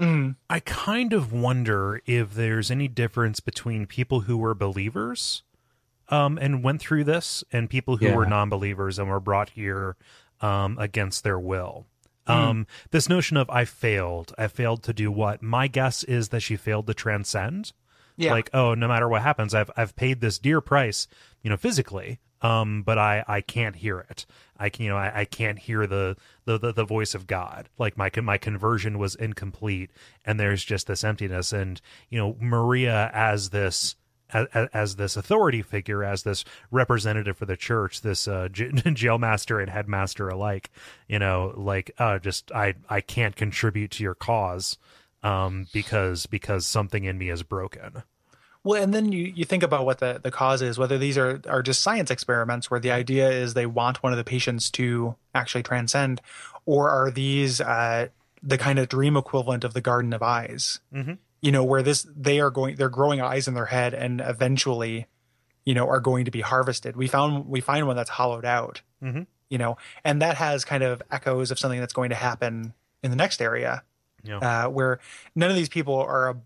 Mm, 0.00 0.36
I 0.48 0.60
kind 0.60 1.12
of 1.12 1.32
wonder 1.32 2.00
if 2.06 2.34
there's 2.34 2.70
any 2.70 2.86
difference 2.86 3.40
between 3.40 3.84
people 3.86 4.20
who 4.20 4.38
were 4.38 4.54
believers 4.54 5.42
um, 6.08 6.38
and 6.40 6.62
went 6.62 6.80
through 6.80 7.02
this 7.04 7.42
and 7.52 7.68
people 7.68 7.96
who 7.96 8.06
Yeah. 8.06 8.14
were 8.14 8.24
non 8.26 8.48
believers 8.48 8.98
and 8.98 9.08
were 9.08 9.18
brought 9.20 9.50
here 9.50 9.96
um, 10.40 10.78
against 10.78 11.24
their 11.24 11.38
will. 11.38 11.84
Um, 12.28 12.66
this 12.90 13.08
notion 13.08 13.36
of 13.36 13.48
I 13.50 13.64
failed, 13.64 14.34
I 14.38 14.48
failed 14.48 14.82
to 14.84 14.92
do 14.92 15.10
what? 15.10 15.42
My 15.42 15.66
guess 15.66 16.04
is 16.04 16.28
that 16.28 16.40
she 16.40 16.56
failed 16.56 16.86
to 16.86 16.94
transcend. 16.94 17.72
yeah, 18.16 18.32
Like, 18.32 18.50
oh, 18.52 18.74
no 18.74 18.88
matter 18.88 19.08
what 19.08 19.22
happens, 19.22 19.54
I've 19.54 19.70
I've 19.76 19.96
paid 19.96 20.20
this 20.20 20.38
dear 20.38 20.60
price, 20.60 21.06
you 21.42 21.50
know, 21.50 21.56
physically, 21.56 22.18
um, 22.42 22.82
but 22.82 22.98
I 22.98 23.24
I 23.26 23.40
can't 23.40 23.76
hear 23.76 24.00
it. 24.10 24.26
I 24.58 24.68
can, 24.70 24.84
you 24.84 24.90
know, 24.90 24.96
I, 24.96 25.20
I 25.20 25.24
can't 25.24 25.58
hear 25.58 25.86
the, 25.86 26.16
the 26.44 26.58
the 26.58 26.72
the 26.72 26.84
voice 26.84 27.14
of 27.14 27.26
God. 27.26 27.68
Like 27.78 27.96
my 27.96 28.10
my 28.22 28.38
conversion 28.38 28.98
was 28.98 29.14
incomplete, 29.14 29.90
and 30.24 30.38
there's 30.38 30.64
just 30.64 30.86
this 30.86 31.04
emptiness. 31.04 31.52
And 31.52 31.80
you 32.10 32.18
know, 32.18 32.36
Maria 32.40 33.10
as 33.12 33.50
this. 33.50 33.96
As, 34.30 34.46
as 34.74 34.96
this 34.96 35.16
authority 35.16 35.62
figure, 35.62 36.04
as 36.04 36.22
this 36.22 36.44
representative 36.70 37.38
for 37.38 37.46
the 37.46 37.56
church, 37.56 38.02
this 38.02 38.28
uh, 38.28 38.48
j- 38.52 38.68
jailmaster 38.72 39.60
and 39.60 39.70
headmaster 39.70 40.28
alike, 40.28 40.70
you 41.08 41.18
know, 41.18 41.54
like 41.56 41.90
uh, 41.98 42.18
just 42.18 42.52
I 42.52 42.74
I 42.90 43.00
can't 43.00 43.36
contribute 43.36 43.90
to 43.92 44.02
your 44.02 44.14
cause, 44.14 44.76
um, 45.22 45.66
because 45.72 46.26
because 46.26 46.66
something 46.66 47.04
in 47.04 47.16
me 47.16 47.30
is 47.30 47.42
broken. 47.42 48.02
Well, 48.64 48.82
and 48.82 48.92
then 48.92 49.12
you, 49.12 49.32
you 49.34 49.44
think 49.44 49.62
about 49.62 49.86
what 49.86 49.98
the, 49.98 50.20
the 50.22 50.30
cause 50.30 50.60
is, 50.62 50.78
whether 50.78 50.98
these 50.98 51.16
are, 51.16 51.40
are 51.48 51.62
just 51.62 51.80
science 51.80 52.10
experiments 52.10 52.70
where 52.70 52.80
the 52.80 52.90
idea 52.90 53.30
is 53.30 53.54
they 53.54 53.66
want 53.66 54.02
one 54.02 54.12
of 54.12 54.18
the 54.18 54.24
patients 54.24 54.70
to 54.72 55.14
actually 55.34 55.62
transcend, 55.62 56.20
or 56.66 56.90
are 56.90 57.10
these 57.10 57.60
uh, 57.60 58.08
the 58.42 58.58
kind 58.58 58.78
of 58.78 58.88
dream 58.88 59.16
equivalent 59.16 59.64
of 59.64 59.74
the 59.74 59.80
Garden 59.80 60.12
of 60.12 60.22
Eyes? 60.22 60.80
Mhm. 60.92 61.18
You 61.40 61.52
know, 61.52 61.62
where 61.64 61.82
this 61.82 62.06
they 62.16 62.40
are 62.40 62.50
going, 62.50 62.76
they're 62.76 62.88
growing 62.88 63.20
eyes 63.20 63.46
in 63.48 63.54
their 63.54 63.66
head, 63.66 63.94
and 63.94 64.20
eventually, 64.20 65.06
you 65.64 65.74
know, 65.74 65.88
are 65.88 66.00
going 66.00 66.24
to 66.24 66.30
be 66.30 66.40
harvested. 66.40 66.96
We 66.96 67.06
found 67.06 67.46
we 67.46 67.60
find 67.60 67.86
one 67.86 67.96
that's 67.96 68.10
hollowed 68.10 68.44
out. 68.44 68.82
Mhm. 69.02 69.26
You 69.48 69.58
know, 69.58 69.76
and 70.04 70.20
that 70.20 70.36
has 70.36 70.64
kind 70.64 70.82
of 70.82 71.00
echoes 71.10 71.50
of 71.50 71.58
something 71.58 71.78
that's 71.80 71.92
going 71.94 72.10
to 72.10 72.16
happen 72.16 72.74
in 73.02 73.10
the 73.10 73.16
next 73.16 73.40
area 73.40 73.82
Yeah. 74.24 74.38
uh, 74.38 74.68
where 74.68 74.98
none 75.36 75.48
of 75.48 75.56
these 75.56 75.68
people 75.70 75.94
are 75.94 76.30
ab- 76.30 76.42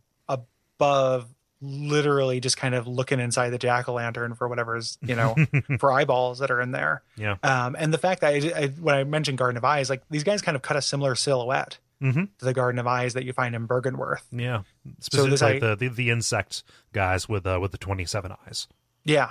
above 0.79 1.35
literally 1.61 2.41
just 2.41 2.57
kind 2.57 2.75
of 2.75 2.87
looking 2.89 3.21
inside 3.21 3.51
the 3.51 3.59
jack 3.59 3.89
o' 3.89 3.95
lantern 3.95 4.35
for 4.35 4.49
whatever's 4.49 4.99
you 5.01 5.15
know 5.15 5.35
for 5.79 5.93
eyeballs 5.93 6.41
that 6.41 6.51
are 6.51 6.61
in 6.61 6.73
there. 6.73 7.03
Yeah. 7.17 7.37
Um, 7.43 7.77
and 7.79 7.95
the 7.95 7.99
fact 7.99 8.21
that 8.21 8.35
I, 8.35 8.53
I, 8.65 8.67
when 8.69 8.95
I 8.95 9.05
mentioned 9.05 9.39
Garden 9.39 9.57
of 9.57 9.65
Eyes, 9.65 9.89
like 9.89 10.03
these 10.11 10.25
guys 10.25 10.43
kind 10.43 10.57
of 10.57 10.63
cut 10.63 10.77
a 10.77 10.83
similar 10.83 11.15
silhouette 11.15 11.79
Mm-hmm. 12.03 12.25
to 12.39 12.45
the 12.45 12.53
Garden 12.53 12.79
of 12.79 12.87
Eyes 12.87 13.15
that 13.15 13.25
you 13.25 13.33
find 13.33 13.55
in 13.55 13.69
Byrgenwerth. 13.69 14.23
Yeah. 14.33 14.63
Specifically 15.01 15.31
this 15.31 15.43
like 15.43 15.61
the, 15.61 15.77
the 15.77 15.89
the 15.89 16.11
insect 16.11 16.65
guys 16.93 17.29
with 17.29 17.47
uh 17.47 17.59
with 17.61 17.71
the 17.73 17.79
twenty 17.79 18.05
seven 18.05 18.33
eyes. 18.47 18.67
Yeah. 19.05 19.31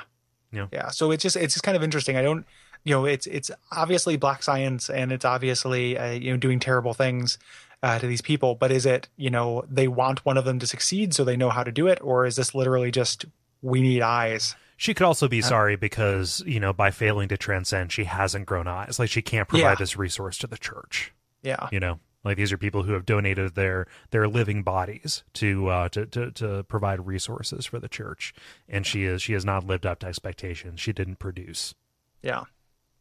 Yeah. 0.51 0.67
Yeah. 0.71 0.89
So 0.89 1.11
it's 1.11 1.21
just 1.23 1.35
it's 1.35 1.53
just 1.53 1.63
kind 1.63 1.75
of 1.77 1.83
interesting. 1.83 2.17
I 2.17 2.21
don't 2.21 2.45
you 2.83 2.95
know 2.95 3.05
it's 3.05 3.27
it's 3.27 3.51
obviously 3.71 4.17
black 4.17 4.41
science 4.43 4.89
and 4.89 5.11
it's 5.11 5.25
obviously 5.25 5.97
uh, 5.97 6.11
you 6.11 6.31
know 6.31 6.37
doing 6.37 6.59
terrible 6.59 6.93
things 6.93 7.37
uh, 7.83 7.99
to 7.99 8.07
these 8.07 8.21
people, 8.21 8.55
but 8.55 8.71
is 8.71 8.85
it 8.85 9.09
you 9.17 9.29
know 9.29 9.63
they 9.69 9.87
want 9.87 10.25
one 10.25 10.37
of 10.37 10.45
them 10.45 10.59
to 10.59 10.67
succeed 10.67 11.13
so 11.13 11.23
they 11.23 11.35
know 11.37 11.49
how 11.49 11.63
to 11.63 11.71
do 11.71 11.87
it, 11.87 11.99
or 12.01 12.25
is 12.25 12.35
this 12.35 12.53
literally 12.55 12.91
just 12.91 13.25
we 13.61 13.81
need 13.81 14.01
eyes? 14.01 14.55
She 14.77 14.95
could 14.95 15.05
also 15.05 15.27
be 15.27 15.41
sorry 15.43 15.75
because, 15.75 16.41
you 16.47 16.59
know, 16.59 16.73
by 16.73 16.89
failing 16.89 17.27
to 17.27 17.37
transcend, 17.37 17.91
she 17.91 18.05
hasn't 18.05 18.47
grown 18.47 18.67
eyes. 18.67 18.97
Like 18.97 19.11
she 19.11 19.21
can't 19.21 19.47
provide 19.47 19.63
Yeah. 19.63 19.75
this 19.75 19.95
resource 19.95 20.39
to 20.39 20.47
the 20.47 20.57
church. 20.57 21.13
Yeah. 21.43 21.67
You 21.71 21.79
know? 21.79 21.99
Like 22.23 22.37
these 22.37 22.51
are 22.51 22.57
people 22.57 22.83
who 22.83 22.93
have 22.93 23.05
donated 23.05 23.55
their 23.55 23.87
their 24.11 24.27
living 24.27 24.61
bodies 24.63 25.23
to 25.33 25.67
uh, 25.69 25.89
to, 25.89 26.05
to 26.07 26.31
to 26.31 26.63
provide 26.63 27.05
resources 27.07 27.65
for 27.65 27.79
the 27.79 27.89
church, 27.89 28.33
and 28.69 28.85
she 28.85 29.05
is 29.05 29.21
she 29.21 29.33
has 29.33 29.43
not 29.43 29.65
lived 29.65 29.85
up 29.85 29.99
to 29.99 30.07
expectations. 30.07 30.79
She 30.79 30.93
didn't 30.93 31.17
produce. 31.17 31.73
Yeah. 32.21 32.43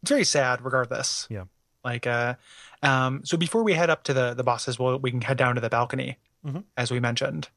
It's 0.03 0.09
very 0.11 0.25
sad 0.25 0.65
regardless. 0.65 1.27
Yeah. 1.31 1.45
Like 1.85 2.07
uh 2.07 2.35
um 2.83 3.21
so 3.25 3.37
before 3.37 3.63
we 3.63 3.75
head 3.75 3.91
up 3.91 4.05
to 4.05 4.15
the 4.15 4.33
the 4.35 4.43
bosses, 4.45 4.79
we'll, 4.79 4.99
we 4.99 5.11
can 5.11 5.21
head 5.21 5.37
down 5.37 5.55
to 5.57 5.61
the 5.61 5.69
balcony 5.71 6.17
Mhm. 6.47 6.65
as 6.79 6.91
we 6.91 7.01
mentioned. 7.01 7.49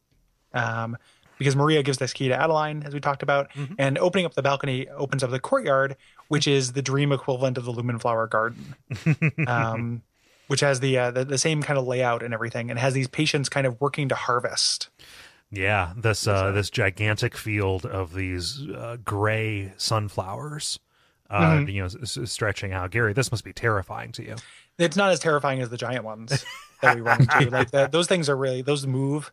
Um 0.53 0.98
because 1.40 1.56
Maria 1.56 1.81
gives 1.84 1.98
this 1.98 2.14
key 2.14 2.27
to 2.27 2.35
Adeline, 2.40 2.84
as 2.84 2.94
we 2.94 2.99
talked 2.99 3.23
about, 3.23 3.49
Mhm. 3.53 3.76
and 3.80 3.98
opening 3.98 4.26
up 4.26 4.34
the 4.34 4.41
balcony 4.41 4.88
opens 4.90 5.23
up 5.23 5.31
the 5.31 5.40
courtyard, 5.40 5.95
which 6.27 6.48
is 6.48 6.73
the 6.73 6.81
dream 6.81 7.11
equivalent 7.11 7.57
of 7.57 7.65
the 7.65 7.72
Lumen 7.72 7.98
Flower 7.99 8.27
Garden, 8.27 8.76
um, 9.48 10.03
which 10.48 10.60
has 10.61 10.80
the, 10.80 10.98
uh, 10.98 11.11
the 11.11 11.26
the 11.26 11.38
same 11.38 11.61
kind 11.64 11.78
of 11.80 11.86
layout 11.88 12.24
and 12.24 12.34
everything, 12.34 12.70
and 12.70 12.80
has 12.80 12.94
these 12.94 13.07
patients 13.07 13.49
kind 13.49 13.65
of 13.68 13.80
working 13.82 14.10
to 14.10 14.15
harvest. 14.15 14.90
Yeah, 15.52 15.94
this 15.95 16.26
uh, 16.28 16.52
this 16.52 16.70
gigantic 16.70 17.38
field 17.38 17.86
of 17.86 18.14
these 18.14 18.61
uh, 18.76 18.98
gray 19.06 19.74
sunflowers, 19.78 20.80
uh, 21.30 21.41
Mhm. 21.57 21.74
you 21.74 21.80
know, 21.82 21.86
s- 21.86 22.18
s- 22.18 22.32
stretching 22.32 22.74
out. 22.74 22.90
Gary, 22.91 23.14
this 23.14 23.32
must 23.32 23.44
be 23.44 23.53
terrifying 23.53 24.11
to 24.14 24.24
you. 24.24 24.36
It's 24.80 24.98
not 24.98 25.11
as 25.11 25.20
terrifying 25.20 25.61
as 25.61 25.70
the 25.70 25.78
giant 25.78 26.03
ones 26.03 26.44
that 26.82 26.95
we 26.95 27.02
run 27.02 27.22
into. 27.22 27.52
Like 27.52 27.70
the, 27.70 27.88
those 27.88 28.07
things 28.07 28.30
are 28.30 28.36
really 28.36 28.64
those 28.64 28.88
move, 28.88 29.32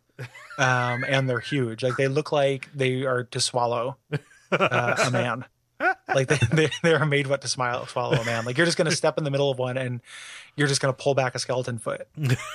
um, 0.58 1.04
and 1.08 1.26
they're 1.28 1.40
huge. 1.40 1.82
Like 1.82 1.96
they 1.96 2.08
look 2.08 2.32
like 2.32 2.68
they 2.74 3.04
are 3.06 3.24
to 3.24 3.40
swallow 3.40 3.96
uh, 4.52 4.96
a 5.06 5.10
man. 5.10 5.46
Like 6.14 6.28
they, 6.28 6.36
they 6.52 6.70
they 6.82 6.94
are 6.94 7.06
made 7.06 7.26
what 7.26 7.40
to 7.42 7.48
smile 7.48 7.86
swallow 7.86 8.16
a 8.20 8.24
man. 8.24 8.44
Like 8.44 8.56
you're 8.58 8.66
just 8.66 8.76
gonna 8.78 8.90
step 8.90 9.16
in 9.18 9.24
the 9.24 9.30
middle 9.30 9.50
of 9.50 9.58
one 9.58 9.76
and 9.78 10.00
you're 10.56 10.68
just 10.68 10.80
gonna 10.80 10.92
pull 10.92 11.14
back 11.14 11.34
a 11.34 11.38
skeleton 11.38 11.78
foot. 11.78 12.06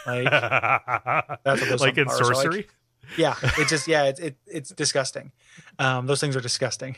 Like 0.06 0.30
That's 0.30 1.62
what 1.62 1.70
those 1.70 1.82
like 1.82 1.98
in 1.98 2.08
are 2.08 2.18
like. 2.18 2.26
sorcery. 2.36 2.68
yeah, 3.18 3.36
it's 3.42 3.70
just 3.70 3.88
yeah, 3.88 4.04
it's 4.06 4.20
it, 4.20 4.36
it's 4.48 4.70
disgusting. 4.72 5.32
Um, 5.80 6.06
those 6.08 6.20
things 6.20 6.36
are 6.36 6.42
disgusting. 6.42 6.98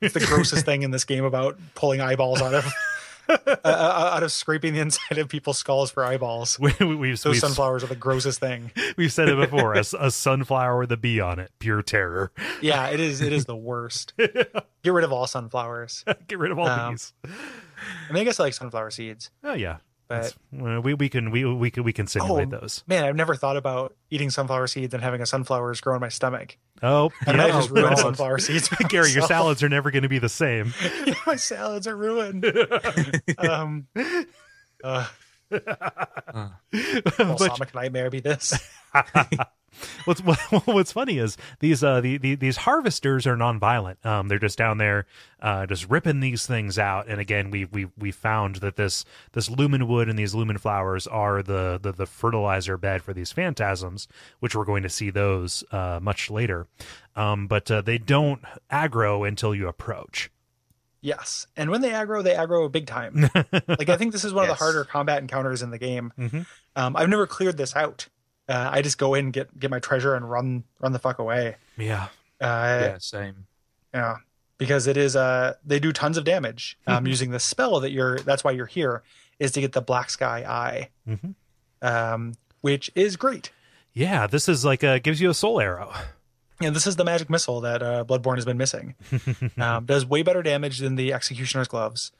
It's 0.00 0.14
the 0.14 0.20
grossest 0.20 0.64
thing 0.64 0.82
in 0.82 0.90
this 0.90 1.04
game 1.04 1.24
about 1.24 1.58
pulling 1.74 2.00
eyeballs 2.00 2.40
out 2.42 2.54
of 2.54 2.64
uh, 3.46 3.46
uh, 3.64 4.10
out 4.14 4.22
of 4.22 4.32
scraping 4.32 4.74
the 4.74 4.80
inside 4.80 5.18
of 5.18 5.28
people's 5.28 5.58
skulls 5.58 5.90
for 5.90 6.04
eyeballs. 6.04 6.58
we, 6.58 6.72
we, 6.80 6.94
we've, 6.94 7.22
Those 7.22 7.32
we've, 7.34 7.40
sunflowers 7.40 7.84
are 7.84 7.88
the 7.88 7.96
grossest 7.96 8.40
thing. 8.40 8.70
we've 8.96 9.12
said 9.12 9.28
it 9.28 9.36
before. 9.50 9.74
a 9.74 9.84
sunflower 9.84 10.78
with 10.78 10.92
a 10.92 10.96
bee 10.96 11.20
on 11.20 11.38
it, 11.38 11.50
pure 11.58 11.82
terror. 11.82 12.32
Yeah, 12.62 12.88
it 12.88 13.00
is. 13.00 13.20
It 13.20 13.32
is 13.32 13.44
the 13.44 13.56
worst. 13.56 14.14
Get 14.16 14.90
rid 14.92 15.04
of 15.04 15.12
all 15.12 15.26
sunflowers. 15.26 16.04
Get 16.28 16.38
rid 16.38 16.50
of 16.52 16.58
all 16.58 16.68
Um, 16.68 16.92
these. 16.94 17.12
I 17.24 18.12
mean, 18.12 18.22
I 18.22 18.24
guess 18.24 18.40
I 18.40 18.44
like 18.44 18.54
sunflower 18.54 18.90
seeds, 18.90 19.30
Oh 19.44 19.54
yeah, 19.54 19.76
but 20.08 20.34
That's- 20.52 20.82
we 20.82 20.94
we 20.94 21.08
can 21.08 21.30
we 21.30 21.44
we 21.44 21.70
can 21.70 21.84
we 21.84 21.92
can 21.92 22.06
simulate 22.06 22.48
Oh, 22.52 22.60
those. 22.60 22.82
man, 22.86 23.04
I've 23.04 23.14
never 23.16 23.34
thought 23.34 23.56
about 23.56 23.94
eating 24.10 24.30
sunflower 24.30 24.66
seeds 24.68 24.94
and 24.94 25.02
having 25.02 25.20
a 25.20 25.26
sunflowers 25.26 25.80
grow 25.80 25.94
in 25.94 26.00
my 26.00 26.08
stomach. 26.08 26.56
Oh 26.82 27.10
I 27.26 27.32
might 27.32 27.46
yeah, 27.48 27.52
just 27.52 27.70
ruin 27.70 27.90
God. 27.90 27.98
sunflower 27.98 28.38
seeds. 28.38 28.68
Gary, 28.88 29.10
your 29.10 29.22
salads 29.22 29.62
are 29.62 29.68
never 29.68 29.90
going 29.90 30.04
to 30.04 30.08
be 30.08 30.18
the 30.18 30.28
same. 30.28 30.72
Yeah, 31.06 31.14
my 31.26 31.36
salads 31.36 31.86
are 31.86 31.96
ruined. 31.96 32.44
um, 33.38 33.86
uh, 34.82 35.06
Balsamic 37.18 37.74
nightmare 37.74 38.10
be 38.10 38.20
this. 38.20 38.54
what's 40.04 40.20
what's 40.66 40.92
funny 40.92 41.18
is 41.18 41.36
these 41.60 41.84
uh 41.84 42.00
the, 42.00 42.18
the, 42.18 42.34
these 42.34 42.58
harvesters 42.58 43.26
are 43.26 43.36
nonviolent. 43.36 44.04
Um, 44.04 44.28
they're 44.28 44.38
just 44.38 44.58
down 44.58 44.78
there, 44.78 45.06
uh, 45.40 45.66
just 45.66 45.88
ripping 45.88 46.20
these 46.20 46.46
things 46.46 46.78
out. 46.78 47.08
And 47.08 47.20
again, 47.20 47.50
we 47.50 47.64
we 47.66 47.88
we 47.96 48.10
found 48.10 48.56
that 48.56 48.76
this 48.76 49.04
this 49.32 49.50
lumen 49.50 49.88
wood 49.88 50.08
and 50.08 50.18
these 50.18 50.34
lumen 50.34 50.58
flowers 50.58 51.06
are 51.06 51.42
the 51.42 51.78
the, 51.80 51.92
the 51.92 52.06
fertilizer 52.06 52.76
bed 52.76 53.02
for 53.02 53.12
these 53.12 53.32
phantasms, 53.32 54.08
which 54.40 54.54
we're 54.54 54.64
going 54.64 54.82
to 54.82 54.90
see 54.90 55.10
those 55.10 55.64
uh 55.70 55.98
much 56.02 56.30
later. 56.30 56.66
Um, 57.16 57.46
but 57.46 57.70
uh, 57.70 57.82
they 57.82 57.98
don't 57.98 58.42
aggro 58.70 59.26
until 59.26 59.54
you 59.54 59.68
approach. 59.68 60.30
Yes, 61.00 61.46
and 61.56 61.70
when 61.70 61.80
they 61.80 61.90
aggro, 61.90 62.22
they 62.24 62.34
aggro 62.34 62.70
big 62.70 62.86
time. 62.86 63.30
like 63.68 63.88
I 63.88 63.96
think 63.96 64.12
this 64.12 64.24
is 64.24 64.32
one 64.34 64.44
of 64.44 64.48
the 64.48 64.54
harder 64.54 64.84
combat 64.84 65.20
encounters 65.22 65.62
in 65.62 65.70
the 65.70 65.78
game. 65.78 66.12
Mhm. 66.18 66.44
Um, 66.74 66.96
I've 66.96 67.08
never 67.08 67.26
cleared 67.26 67.56
this 67.56 67.76
out. 67.76 68.08
Uh, 68.48 68.68
I 68.72 68.82
just 68.82 68.98
go 68.98 69.14
in, 69.14 69.30
get 69.30 69.56
get 69.58 69.70
my 69.70 69.78
treasure, 69.78 70.14
and 70.14 70.28
run 70.28 70.64
run 70.80 70.92
the 70.92 70.98
fuck 70.98 71.18
away. 71.18 71.56
Yeah. 71.76 72.08
Uh, 72.40 72.80
yeah, 72.82 72.98
same. 72.98 73.46
Yeah, 73.94 74.16
because 74.58 74.86
it 74.86 74.96
is 74.96 75.14
uh 75.16 75.54
they 75.64 75.78
do 75.78 75.92
tons 75.92 76.16
of 76.16 76.24
damage 76.24 76.78
um, 76.86 77.06
using 77.06 77.30
the 77.30 77.40
spell 77.40 77.78
that 77.80 77.90
you're. 77.92 78.18
That's 78.20 78.42
why 78.42 78.50
you're 78.52 78.66
here 78.66 79.02
is 79.38 79.52
to 79.52 79.60
get 79.60 79.72
the 79.72 79.80
black 79.82 80.10
sky 80.10 80.44
eye, 80.48 80.88
Mhm. 81.08 81.34
um, 81.82 82.34
which 82.60 82.90
is 82.96 83.16
great. 83.16 83.52
Yeah, 83.92 84.26
this 84.26 84.48
is 84.48 84.64
like 84.64 84.82
a 84.82 84.98
gives 84.98 85.20
you 85.20 85.30
a 85.30 85.34
soul 85.34 85.60
arrow. 85.60 85.92
And 86.60 86.74
this 86.74 86.86
is 86.86 86.96
the 86.96 87.04
magic 87.04 87.30
missile 87.30 87.60
that 87.60 87.82
uh, 87.82 88.04
Bloodborne 88.04 88.36
has 88.36 88.44
been 88.44 88.56
missing. 88.58 88.94
um, 89.58 89.84
does 89.86 90.04
way 90.04 90.22
better 90.22 90.42
damage 90.42 90.78
than 90.78 90.96
the 90.96 91.12
Executioner's 91.12 91.68
gloves. 91.68 92.10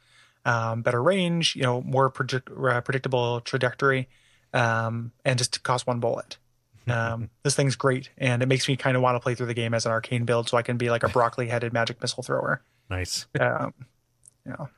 Um, 0.45 0.83
better 0.83 1.03
range, 1.03 1.57
you 1.57 1.63
know, 1.63 1.81
more 1.83 2.09
predict- 2.11 2.49
uh, 2.51 2.81
predictable 2.81 3.41
trajectory, 3.41 4.09
um, 4.55 5.13
and 5.25 5.37
just 5.39 5.63
costs 5.63 5.87
one 5.87 6.01
bullet. 6.01 6.37
Um, 6.89 7.29
this 7.43 7.55
thing's 7.55 7.77
great, 7.77 8.09
and 8.17 8.43
it 8.43 8.47
makes 8.47 8.67
me 8.67 8.75
kind 8.75 8.97
of 8.97 9.03
want 9.03 9.15
to 9.17 9.21
play 9.21 9.35
through 9.35 9.45
the 9.49 9.53
game 9.53 9.75
as 9.75 9.85
an 9.85 9.93
arcane 9.93 10.25
build, 10.25 10.49
so 10.49 10.57
I 10.57 10.63
can 10.63 10.79
be 10.79 10.89
like 10.89 11.03
a 11.03 11.09
broccoli-headed 11.11 11.71
magic 11.71 12.01
missile 12.01 12.23
thrower. 12.23 12.63
Nice. 12.89 13.27
Um, 13.39 13.75
you 14.47 14.53
know, 14.53 14.71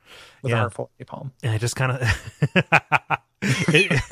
with 0.43 0.51
Yeah. 0.51 0.57
a 0.57 0.61
heartful 0.63 0.91
palm. 1.07 1.31
and 1.45 1.55
it 1.55 1.61
just 1.61 1.77
kind 1.77 1.93
of 1.93 3.21
it, 3.43 4.03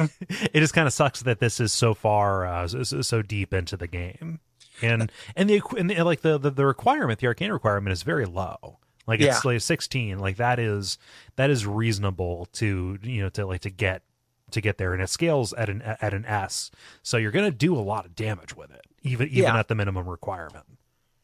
it 0.54 0.60
just 0.60 0.74
kind 0.74 0.86
of 0.86 0.92
sucks 0.92 1.22
that 1.22 1.40
this 1.40 1.58
is 1.58 1.72
so 1.72 1.92
far 1.92 2.46
uh, 2.46 2.68
so- 2.68 3.00
so 3.02 3.20
deep 3.22 3.52
into 3.52 3.76
the 3.76 3.88
game 3.88 4.38
and 4.82 5.10
and 5.36 5.48
the 5.50 5.60
and 5.76 5.90
the, 5.90 6.02
like 6.04 6.20
the, 6.22 6.38
the 6.38 6.50
the 6.50 6.66
requirement 6.66 7.18
the 7.20 7.26
arcane 7.26 7.52
requirement 7.52 7.92
is 7.92 8.02
very 8.02 8.24
low 8.26 8.78
like 9.06 9.20
it's 9.20 9.44
Yeah. 9.44 9.50
like 9.52 9.60
16 9.60 10.18
like 10.18 10.36
that 10.36 10.58
is 10.58 10.98
that 11.36 11.50
is 11.50 11.66
reasonable 11.66 12.46
to 12.54 12.98
you 13.02 13.22
know 13.22 13.28
to 13.30 13.46
like 13.46 13.60
to 13.62 13.70
get 13.70 14.02
to 14.50 14.60
get 14.60 14.78
there 14.78 14.92
and 14.94 15.02
it 15.02 15.08
scales 15.10 15.52
at 15.54 15.68
an 15.68 15.82
at 15.82 16.14
an 16.14 16.24
s 16.24 16.70
so 17.02 17.16
you're 17.16 17.30
gonna 17.32 17.50
do 17.50 17.74
a 17.76 17.80
lot 17.80 18.04
of 18.06 18.14
damage 18.14 18.56
with 18.56 18.70
it 18.70 18.82
even 19.02 19.28
even 19.28 19.44
Yeah. 19.44 19.58
at 19.58 19.68
the 19.68 19.74
minimum 19.74 20.08
requirement 20.08 20.64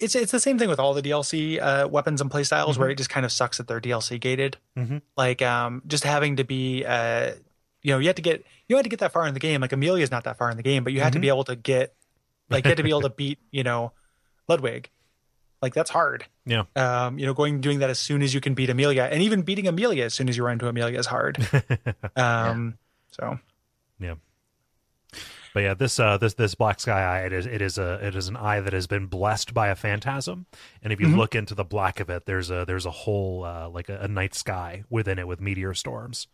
It's 0.01 0.15
it's 0.15 0.33
the 0.33 0.41
same 0.41 0.59
thing 0.59 0.69
with 0.69 0.79
all 0.81 0.93
the 0.93 1.03
DLC 1.03 1.61
uh, 1.63 1.87
weapons 1.89 2.21
and 2.21 2.29
playstyles, 2.31 2.77
where 2.77 2.91
it 2.91 2.97
just 2.99 3.09
kind 3.11 3.25
of 3.25 3.31
sucks 3.33 3.59
that 3.59 3.69
they're 3.69 3.81
DLC 3.81 4.19
gated. 4.21 4.57
Mhm. 4.77 5.01
Like 5.17 5.41
um, 5.41 5.83
just 5.87 6.03
having 6.05 6.37
to 6.37 6.45
be, 6.45 6.85
uh, 6.85 7.33
you 7.81 7.93
know, 7.93 7.99
you 8.01 8.09
have 8.09 8.17
to 8.17 8.23
get 8.23 8.45
you 8.69 8.75
had 8.77 8.83
to 8.83 8.89
get 8.89 8.99
that 8.99 9.13
far 9.13 9.25
in 9.27 9.35
the 9.35 9.41
game. 9.41 9.61
Like 9.61 9.73
Amelia's 9.73 10.11
not 10.11 10.25
that 10.25 10.37
far 10.37 10.51
in 10.51 10.57
the 10.57 10.65
game, 10.65 10.83
but 10.85 10.93
you 10.93 11.01
had 11.01 11.13
to 11.13 11.21
be 11.21 11.29
able 11.29 11.45
to 11.45 11.55
get, 11.57 11.95
like, 12.51 12.65
you 12.65 12.69
had 12.71 12.77
to 12.79 12.83
be 12.83 12.91
able 12.91 13.03
to 13.03 13.11
beat, 13.17 13.39
you 13.51 13.63
know, 13.63 13.93
Ludwig. 14.49 14.91
Like 15.63 15.73
that's 15.73 15.89
hard. 15.91 16.27
yeah 16.45 16.65
Um, 16.77 17.19
you 17.19 17.25
know, 17.25 17.33
going 17.33 17.61
doing 17.63 17.79
that 17.79 17.89
as 17.89 17.99
soon 17.99 18.21
as 18.23 18.35
you 18.35 18.41
can 18.43 18.53
beat 18.55 18.69
Amelia, 18.69 19.05
and 19.11 19.23
even 19.23 19.43
beating 19.43 19.67
Amelia 19.67 20.05
as 20.05 20.13
soon 20.13 20.29
as 20.29 20.37
you 20.37 20.45
run 20.45 20.55
into 20.55 20.69
Amelia 20.69 20.99
is 20.99 21.07
hard. 21.07 21.39
Um, 22.17 22.77
so 23.13 23.39
Yeah. 23.99 24.17
But 25.55 25.61
yeah, 25.61 25.75
this 25.75 25.99
uh 26.01 26.19
this 26.19 26.35
this 26.35 26.55
black 26.57 26.81
sky 26.81 27.01
eye 27.01 27.27
it 27.27 27.33
is 27.33 27.47
it 27.47 27.63
is 27.63 27.79
a 27.79 28.05
it 28.07 28.17
is 28.17 28.27
an 28.29 28.37
eye 28.37 28.61
that 28.61 28.73
has 28.73 28.87
been 28.89 29.07
blessed 29.07 29.55
by 29.55 29.69
a 29.69 29.77
phantasm, 29.77 30.47
and 30.83 30.93
if 30.93 31.01
you 31.01 31.07
Mhm. 31.07 31.17
look 31.17 31.35
into 31.37 31.55
the 31.55 31.65
black 31.65 32.01
of 32.01 32.11
it, 32.11 32.27
there's 32.27 32.51
a 32.51 32.65
there's 32.67 32.85
a 32.87 32.91
whole 32.91 33.45
uh, 33.45 33.69
like 33.71 33.89
a, 33.89 34.01
a 34.01 34.09
night 34.09 34.35
sky 34.35 34.83
within 34.91 35.19
it 35.19 35.27
with 35.29 35.41
meteor 35.41 35.73
storms. 35.73 36.27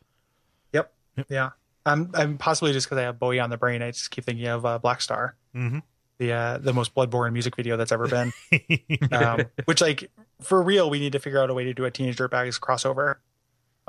Yep. 0.73 0.93
Yeah. 1.29 1.51
I'm 1.85 2.11
I'm 2.15 2.39
possibly 2.39 2.73
just 2.73 2.87
because 2.87 2.99
I 2.99 3.03
have 3.03 3.19
Bowie 3.19 3.41
on 3.41 3.51
the 3.51 3.59
brain. 3.59 3.83
I 3.83 3.91
just 3.91 4.11
keep 4.11 4.25
thinking 4.25 4.47
of 4.47 4.65
uh, 4.67 4.79
Black 4.79 5.03
Star, 5.03 5.37
Mm-hmm. 5.55 5.81
The 6.21 6.33
uh, 6.33 6.59
the 6.59 6.73
most 6.73 6.95
bloodborne 6.95 7.33
music 7.33 7.57
video 7.57 7.77
that's 7.77 7.91
ever 7.91 8.07
been. 8.07 8.33
um, 9.13 9.47
which 9.65 9.81
like 9.81 10.11
for 10.41 10.63
real, 10.63 10.89
we 10.91 11.01
need 11.01 11.13
to 11.13 11.19
figure 11.19 11.41
out 11.41 11.51
a 11.51 11.55
way 11.55 11.65
to 11.65 11.75
do 11.75 11.87
a 11.87 11.91
Teenage 11.91 12.17
Dirtbags 12.17 12.61
crossover, 12.61 13.17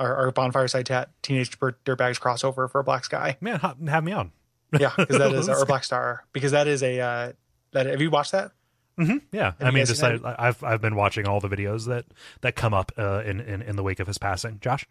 or, 0.00 0.16
or 0.16 0.32
Bonfire 0.32 0.66
Side 0.66 0.86
Tat 0.86 1.10
Teenage 1.22 1.56
Dirtbags 1.60 2.18
crossover 2.18 2.68
for 2.68 2.80
a 2.80 2.84
Black 2.84 3.04
Sky. 3.04 3.36
Man, 3.40 3.60
ha- 3.60 3.76
have 3.86 4.02
me 4.02 4.12
on. 4.12 4.32
Yeah, 4.76 4.92
because 4.96 5.18
that 5.18 5.32
is 5.34 5.48
or 5.48 5.64
Black 5.66 5.84
Star 5.84 6.24
because 6.32 6.52
that 6.52 6.66
is 6.66 6.82
a 6.82 6.98
uh, 6.98 7.32
that. 7.72 7.86
Have 7.86 8.00
you 8.00 8.10
watched 8.10 8.32
that? 8.32 8.52
hmm 8.96 9.18
Yeah, 9.30 9.52
I 9.60 9.70
mean, 9.70 9.84
just 9.84 10.02
I, 10.02 10.18
I've 10.38 10.64
I've 10.64 10.80
been 10.80 10.96
watching 10.96 11.28
all 11.28 11.38
the 11.38 11.48
videos 11.48 11.86
that 11.86 12.06
that 12.40 12.56
come 12.56 12.72
up 12.72 12.92
uh, 12.96 13.22
in, 13.26 13.40
in 13.40 13.60
in 13.60 13.76
the 13.76 13.82
wake 13.82 14.00
of 14.00 14.06
his 14.06 14.16
passing. 14.16 14.58
Josh, 14.60 14.86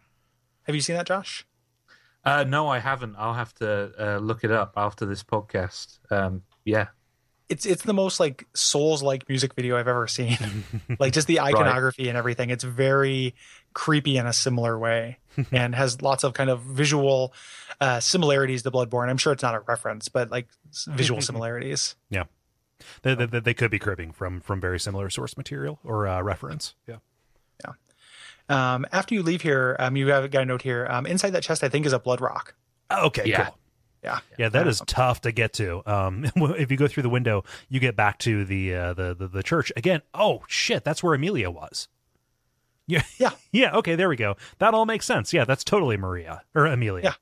Have 0.62 0.76
you 0.76 0.80
seen 0.80 0.96
that, 0.96 1.06
Josh? 1.06 1.44
Uh, 2.24 2.44
no, 2.44 2.68
I 2.68 2.78
haven't. 2.78 3.16
I'll 3.18 3.34
have 3.34 3.52
to 3.54 3.92
uh, 3.98 4.18
look 4.18 4.44
it 4.44 4.52
up 4.52 4.74
after 4.76 5.04
this 5.04 5.24
podcast. 5.24 5.98
Um, 6.08 6.42
yeah, 6.64 6.86
It's 7.52 7.66
it's 7.66 7.82
the 7.82 7.92
most 7.92 8.18
like 8.18 8.46
Souls 8.54 9.02
like 9.02 9.28
music 9.28 9.54
video 9.54 9.76
I've 9.76 9.88
ever 9.88 10.06
seen. 10.06 10.38
like 10.98 11.12
just 11.12 11.26
the 11.26 11.40
iconography 11.40 12.08
and 12.08 12.16
everything. 12.16 12.50
It's 12.50 12.64
very 12.64 13.34
creepy 13.74 14.16
in 14.16 14.26
a 14.26 14.32
similar 14.32 14.78
way 14.78 15.18
and 15.52 15.74
has 15.74 16.00
lots 16.00 16.24
of 16.24 16.34
kind 16.34 16.50
of 16.50 16.60
visual 16.62 17.32
uh, 17.80 18.00
similarities 18.00 18.62
to 18.62 18.70
Bloodborne. 18.70 19.08
I'm 19.08 19.18
sure 19.18 19.32
it's 19.32 19.42
not 19.42 19.54
a 19.54 19.60
reference, 19.60 20.08
but 20.08 20.30
like 20.30 20.48
visual 20.86 21.20
similarities. 21.30 21.94
yeah, 22.10 22.24
they, 23.02 23.14
they 23.14 23.40
they 23.40 23.54
could 23.54 23.70
be 23.70 23.78
cribbing 23.78 24.12
from 24.12 24.40
from 24.40 24.60
very 24.60 24.80
similar 24.80 25.10
source 25.10 25.36
material 25.36 25.78
or 25.84 26.06
uh, 26.06 26.22
reference. 26.22 26.74
Yeah. 26.86 26.96
Um, 28.48 28.86
after 28.92 29.14
you 29.14 29.22
leave 29.22 29.42
here, 29.42 29.76
um, 29.78 29.96
you 29.96 30.08
have 30.08 30.30
got 30.30 30.42
a 30.42 30.46
note 30.46 30.62
here. 30.62 30.86
Um, 30.90 31.06
inside 31.06 31.30
that 31.30 31.42
chest, 31.42 31.64
I 31.64 31.68
think, 31.68 31.86
is 31.86 31.92
a 31.92 31.98
blood 31.98 32.20
rock. 32.20 32.54
Okay. 32.90 33.22
Yeah. 33.24 33.46
Cool. 33.46 33.58
Yeah, 34.02 34.18
Yeah, 34.36 34.48
that 34.48 34.66
is 34.66 34.82
tough 34.86 35.20
to 35.20 35.30
get 35.32 35.52
to. 35.54 35.82
Um, 35.86 36.24
if 36.36 36.70
you 36.72 36.76
go 36.76 36.88
through 36.88 37.04
the 37.04 37.08
window, 37.08 37.44
you 37.68 37.78
get 37.78 37.94
back 37.94 38.18
to 38.20 38.44
the 38.44 38.74
uh, 38.74 38.94
the, 38.94 39.14
the 39.14 39.28
the 39.28 39.42
church 39.42 39.70
again. 39.76 40.02
Oh 40.12 40.42
shit, 40.48 40.82
that's 40.84 41.02
where 41.02 41.14
Amelia 41.14 41.50
was. 41.50 41.88
Yeah, 42.88 43.02
Yeah. 43.18 43.30
yeah. 43.52 43.76
Okay, 43.76 43.94
there 43.94 44.08
we 44.08 44.16
go. 44.16 44.36
That 44.58 44.74
all 44.74 44.86
makes 44.86 45.06
sense. 45.06 45.32
Yeah, 45.32 45.44
that's 45.44 45.62
totally 45.62 45.96
Maria 45.96 46.42
or 46.54 46.66
Amelia. 46.66 47.04
Yeah. 47.04 47.14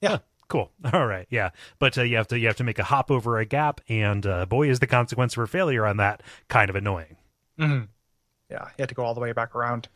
Yeah. 0.00 0.08
Huh, 0.08 0.18
cool. 0.48 0.72
All 0.92 1.06
right. 1.06 1.26
Yeah, 1.30 1.50
but 1.78 1.96
uh, 1.96 2.02
you 2.02 2.16
have 2.16 2.26
to 2.28 2.38
you 2.38 2.48
have 2.48 2.56
to 2.56 2.64
make 2.64 2.80
a 2.80 2.84
hop 2.84 3.10
over 3.12 3.38
a 3.38 3.44
gap, 3.44 3.80
and 3.88 4.26
uh, 4.26 4.44
boy, 4.44 4.68
is 4.68 4.80
the 4.80 4.86
consequence 4.88 5.34
for 5.34 5.46
failure 5.46 5.86
on 5.86 5.98
that 5.98 6.22
kind 6.48 6.68
of 6.68 6.74
annoying. 6.76 7.16
Mhm. 7.60 7.88
Yeah, 8.50 8.64
you 8.64 8.82
had 8.82 8.88
to 8.88 8.94
go 8.94 9.04
all 9.04 9.14
the 9.14 9.20
way 9.20 9.32
back 9.32 9.54
around. 9.54 9.88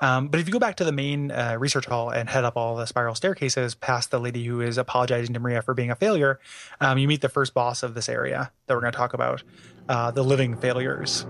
Um, 0.00 0.28
but 0.28 0.40
if 0.40 0.46
you 0.46 0.52
go 0.52 0.58
back 0.58 0.76
to 0.76 0.84
the 0.84 0.92
main 0.92 1.30
uh, 1.30 1.56
research 1.58 1.86
hall 1.86 2.10
and 2.10 2.28
head 2.28 2.44
up 2.44 2.56
all 2.56 2.76
the 2.76 2.86
spiral 2.86 3.14
staircases 3.14 3.74
past 3.74 4.10
the 4.10 4.20
lady 4.20 4.44
who 4.44 4.60
is 4.60 4.78
apologizing 4.78 5.34
to 5.34 5.40
Maria 5.40 5.62
for 5.62 5.74
being 5.74 5.90
a 5.90 5.96
failure, 5.96 6.40
um, 6.80 6.98
you 6.98 7.08
meet 7.08 7.20
the 7.20 7.28
first 7.28 7.54
boss 7.54 7.82
of 7.82 7.94
this 7.94 8.08
area 8.08 8.50
that 8.66 8.74
we're 8.74 8.80
going 8.80 8.92
to 8.92 8.96
talk 8.96 9.14
about 9.14 9.42
uh, 9.88 10.10
the 10.10 10.22
living 10.22 10.56
failures. 10.56 11.26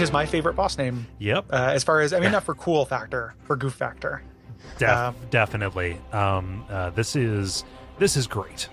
Which, 0.00 0.08
is 0.08 0.12
my 0.12 0.26
favorite 0.26 0.54
boss 0.56 0.76
name. 0.78 1.06
Yep. 1.18 1.46
Uh, 1.50 1.70
as 1.74 1.84
far 1.84 2.00
as, 2.00 2.12
I 2.12 2.20
mean, 2.20 2.32
not 2.32 2.44
for 2.44 2.54
cool 2.54 2.84
factor, 2.84 3.34
for 3.44 3.56
goof 3.56 3.74
factor. 3.74 4.22
Def- 4.78 4.88
Um, 4.90 5.14
definitely. 5.30 5.98
Um, 6.12 6.64
uh, 6.68 6.90
this 6.90 7.16
is 7.16 7.64
this 7.98 8.16
is 8.16 8.26
great 8.26 8.68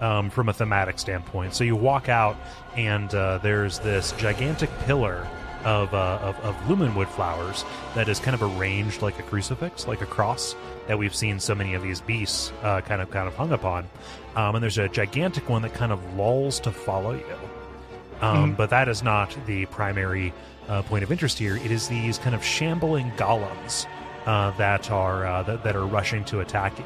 um, 0.00 0.30
from 0.30 0.48
a 0.48 0.52
thematic 0.52 0.98
standpoint. 0.98 1.54
So 1.54 1.64
you 1.64 1.74
walk 1.76 2.08
out, 2.08 2.36
and 2.76 3.12
uh, 3.14 3.38
there's 3.38 3.78
this 3.78 4.12
gigantic 4.12 4.68
pillar 4.80 5.26
of, 5.64 5.94
uh, 5.94 6.18
of 6.20 6.38
of 6.40 6.54
lumenwood 6.68 7.08
flowers 7.08 7.64
that 7.94 8.08
is 8.08 8.18
kind 8.18 8.34
of 8.34 8.42
arranged 8.42 9.00
like 9.00 9.18
a 9.18 9.22
crucifix, 9.22 9.86
like 9.88 10.02
a 10.02 10.06
cross 10.06 10.54
that 10.86 10.98
we've 10.98 11.14
seen 11.14 11.40
so 11.40 11.54
many 11.54 11.72
of 11.74 11.82
these 11.82 12.00
beasts 12.02 12.52
uh, 12.62 12.80
kind 12.82 13.00
of 13.00 13.10
kind 13.10 13.26
of 13.26 13.34
hung 13.34 13.52
upon. 13.52 13.88
Um, 14.36 14.56
and 14.56 14.62
there's 14.62 14.76
a 14.78 14.88
gigantic 14.88 15.48
one 15.48 15.62
that 15.62 15.72
kind 15.72 15.92
of 15.92 16.00
lulls 16.16 16.60
to 16.60 16.70
follow 16.70 17.14
you. 17.14 17.38
Um, 18.20 18.54
But 18.54 18.70
that 18.70 18.88
is 18.88 19.02
not 19.02 19.36
the 19.46 19.66
primary 19.66 20.32
uh, 20.68 20.82
point 20.82 21.04
of 21.04 21.12
interest 21.12 21.38
here. 21.38 21.56
It 21.56 21.70
is 21.70 21.88
these 21.88 22.18
kind 22.18 22.34
of 22.34 22.44
shambling 22.44 23.10
golems 23.12 23.86
uh, 24.26 24.50
that 24.52 24.90
are 24.90 25.26
uh, 25.26 25.42
that, 25.42 25.64
that 25.64 25.76
are 25.76 25.86
rushing 25.86 26.24
to 26.26 26.40
attack 26.40 26.78
you. 26.78 26.84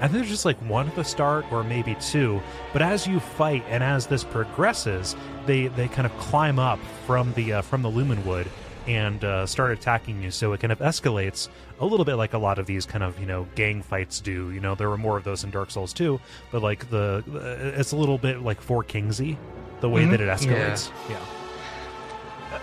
I 0.00 0.08
think 0.08 0.14
there's 0.14 0.28
just 0.28 0.44
like 0.44 0.58
one 0.68 0.88
at 0.88 0.96
the 0.96 1.04
start, 1.04 1.44
or 1.52 1.62
maybe 1.62 1.94
two. 2.00 2.40
But 2.72 2.82
as 2.82 3.06
you 3.06 3.20
fight 3.20 3.64
and 3.68 3.84
as 3.84 4.06
this 4.06 4.24
progresses, 4.24 5.14
they 5.46 5.68
they 5.68 5.86
kind 5.88 6.06
of 6.06 6.16
climb 6.18 6.58
up 6.58 6.80
from 7.06 7.32
the 7.34 7.52
uh, 7.54 7.62
from 7.62 7.82
the 7.82 7.90
lumenwood 7.90 8.48
and 8.86 9.24
uh, 9.24 9.46
start 9.46 9.72
attacking 9.72 10.22
you. 10.22 10.30
So 10.30 10.52
it 10.52 10.60
kind 10.60 10.72
of 10.72 10.78
escalates 10.80 11.48
a 11.80 11.86
little 11.86 12.04
bit 12.04 12.14
like 12.14 12.32
a 12.32 12.38
lot 12.38 12.58
of 12.58 12.66
these 12.66 12.86
kind 12.86 13.04
of 13.04 13.18
you 13.18 13.26
know 13.26 13.46
gang 13.54 13.82
fights 13.82 14.20
do. 14.20 14.50
You 14.50 14.60
know, 14.60 14.74
there 14.74 14.88
were 14.88 14.98
more 14.98 15.16
of 15.16 15.24
those 15.24 15.44
in 15.44 15.50
Dark 15.50 15.70
Souls 15.70 15.92
too, 15.92 16.20
but 16.50 16.62
like 16.62 16.90
the 16.90 17.22
it's 17.76 17.92
a 17.92 17.96
little 17.96 18.18
bit 18.18 18.42
like 18.42 18.60
Four 18.60 18.84
Kingsy, 18.84 19.36
the 19.80 19.88
way 19.88 20.04
that 20.04 20.20
it 20.20 20.28
escalates. 20.28 20.90
yeah. 21.08 21.18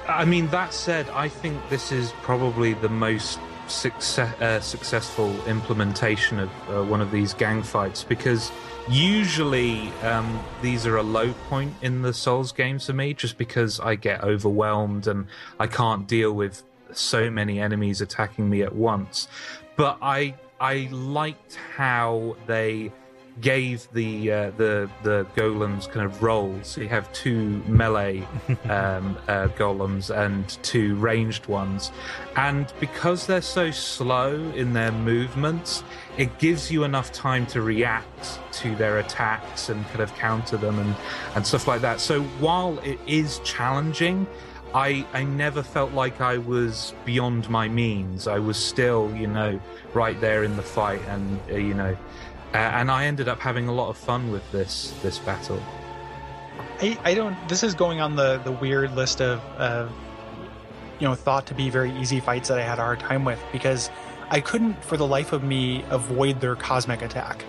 I 0.07 0.25
mean, 0.25 0.47
that 0.47 0.73
said, 0.73 1.07
I 1.09 1.29
think 1.29 1.57
this 1.69 1.91
is 1.91 2.11
probably 2.23 2.73
the 2.73 2.89
most 2.89 3.39
success, 3.67 4.33
uh, 4.41 4.59
successful 4.59 5.29
implementation 5.45 6.39
of 6.39 6.49
uh, 6.69 6.83
one 6.83 7.01
of 7.01 7.11
these 7.11 7.33
gang 7.33 7.61
fights 7.61 8.03
because 8.03 8.51
usually 8.87 9.89
um, 10.03 10.39
these 10.61 10.85
are 10.85 10.97
a 10.97 11.03
low 11.03 11.33
point 11.49 11.73
in 11.81 12.01
the 12.01 12.13
Souls 12.13 12.51
games 12.51 12.85
for 12.85 12.93
me 12.93 13.13
just 13.13 13.37
because 13.37 13.79
I 13.79 13.95
get 13.95 14.23
overwhelmed 14.23 15.07
and 15.07 15.27
I 15.59 15.67
can't 15.67 16.07
deal 16.07 16.33
with 16.33 16.63
so 16.91 17.29
many 17.29 17.59
enemies 17.59 18.01
attacking 18.01 18.49
me 18.49 18.61
at 18.61 18.75
once. 18.75 19.27
But 19.75 19.97
I 20.01 20.35
I 20.59 20.89
liked 20.91 21.55
how 21.75 22.35
they 22.47 22.91
gave 23.41 23.91
the 23.93 24.31
uh, 24.31 24.51
the 24.51 24.89
the 25.03 25.25
golems 25.35 25.89
kind 25.89 26.05
of 26.05 26.21
roles. 26.21 26.67
So 26.67 26.81
you 26.81 26.89
have 26.89 27.11
two 27.13 27.63
melee 27.67 28.19
um, 28.65 29.17
uh, 29.27 29.47
golems 29.57 30.15
and 30.15 30.47
two 30.63 30.95
ranged 30.95 31.47
ones, 31.47 31.91
and 32.35 32.71
because 32.79 33.25
they're 33.27 33.41
so 33.41 33.71
slow 33.71 34.33
in 34.55 34.73
their 34.73 34.91
movements, 34.91 35.83
it 36.17 36.37
gives 36.39 36.71
you 36.71 36.83
enough 36.83 37.11
time 37.11 37.45
to 37.47 37.61
react 37.61 38.39
to 38.53 38.75
their 38.75 38.99
attacks 38.99 39.69
and 39.69 39.85
kind 39.87 40.01
of 40.01 40.13
counter 40.15 40.57
them 40.57 40.79
and 40.79 40.95
and 41.35 41.45
stuff 41.45 41.67
like 41.67 41.81
that. 41.81 41.99
So 41.99 42.23
while 42.39 42.79
it 42.79 42.99
is 43.07 43.39
challenging. 43.39 44.27
I, 44.71 45.03
I 45.13 45.23
never 45.23 45.63
felt 45.63 45.93
like 45.93 46.21
I 46.21 46.37
was 46.37 46.93
beyond 47.03 47.49
my 47.49 47.67
means. 47.67 48.27
I 48.27 48.37
was 48.37 48.55
still, 48.55 49.11
you 49.15 49.25
know, 49.25 49.59
right 49.95 50.19
there 50.21 50.43
in 50.43 50.55
the 50.55 50.61
fight, 50.61 51.01
and 51.07 51.39
uh, 51.49 51.55
you 51.55 51.73
know, 51.73 51.97
uh, 52.53 52.57
and 52.57 52.89
I 52.89 53.05
ended 53.05 53.27
up 53.27 53.39
having 53.39 53.67
a 53.67 53.73
lot 53.73 53.89
of 53.89 53.97
fun 53.97 54.31
with 54.31 54.49
this 54.51 54.93
this 55.03 55.19
battle. 55.19 55.61
I, 56.81 56.97
I 57.03 57.13
don't. 57.13 57.35
This 57.47 57.63
is 57.63 57.75
going 57.75 58.01
on 58.01 58.15
the 58.15 58.37
the 58.43 58.51
weird 58.51 58.95
list 58.95 59.21
of, 59.21 59.39
of 59.57 59.91
you 60.99 61.07
know 61.07 61.15
thought 61.15 61.47
to 61.47 61.53
be 61.53 61.69
very 61.69 61.91
easy 61.97 62.19
fights 62.19 62.49
that 62.49 62.57
I 62.57 62.63
had 62.63 62.79
a 62.79 62.81
hard 62.83 62.99
time 62.99 63.25
with 63.25 63.39
because 63.51 63.89
I 64.29 64.41
couldn't 64.41 64.83
for 64.83 64.97
the 64.97 65.05
life 65.07 65.31
of 65.33 65.43
me 65.43 65.83
avoid 65.89 66.41
their 66.41 66.55
cosmic 66.55 67.01
attack. 67.01 67.43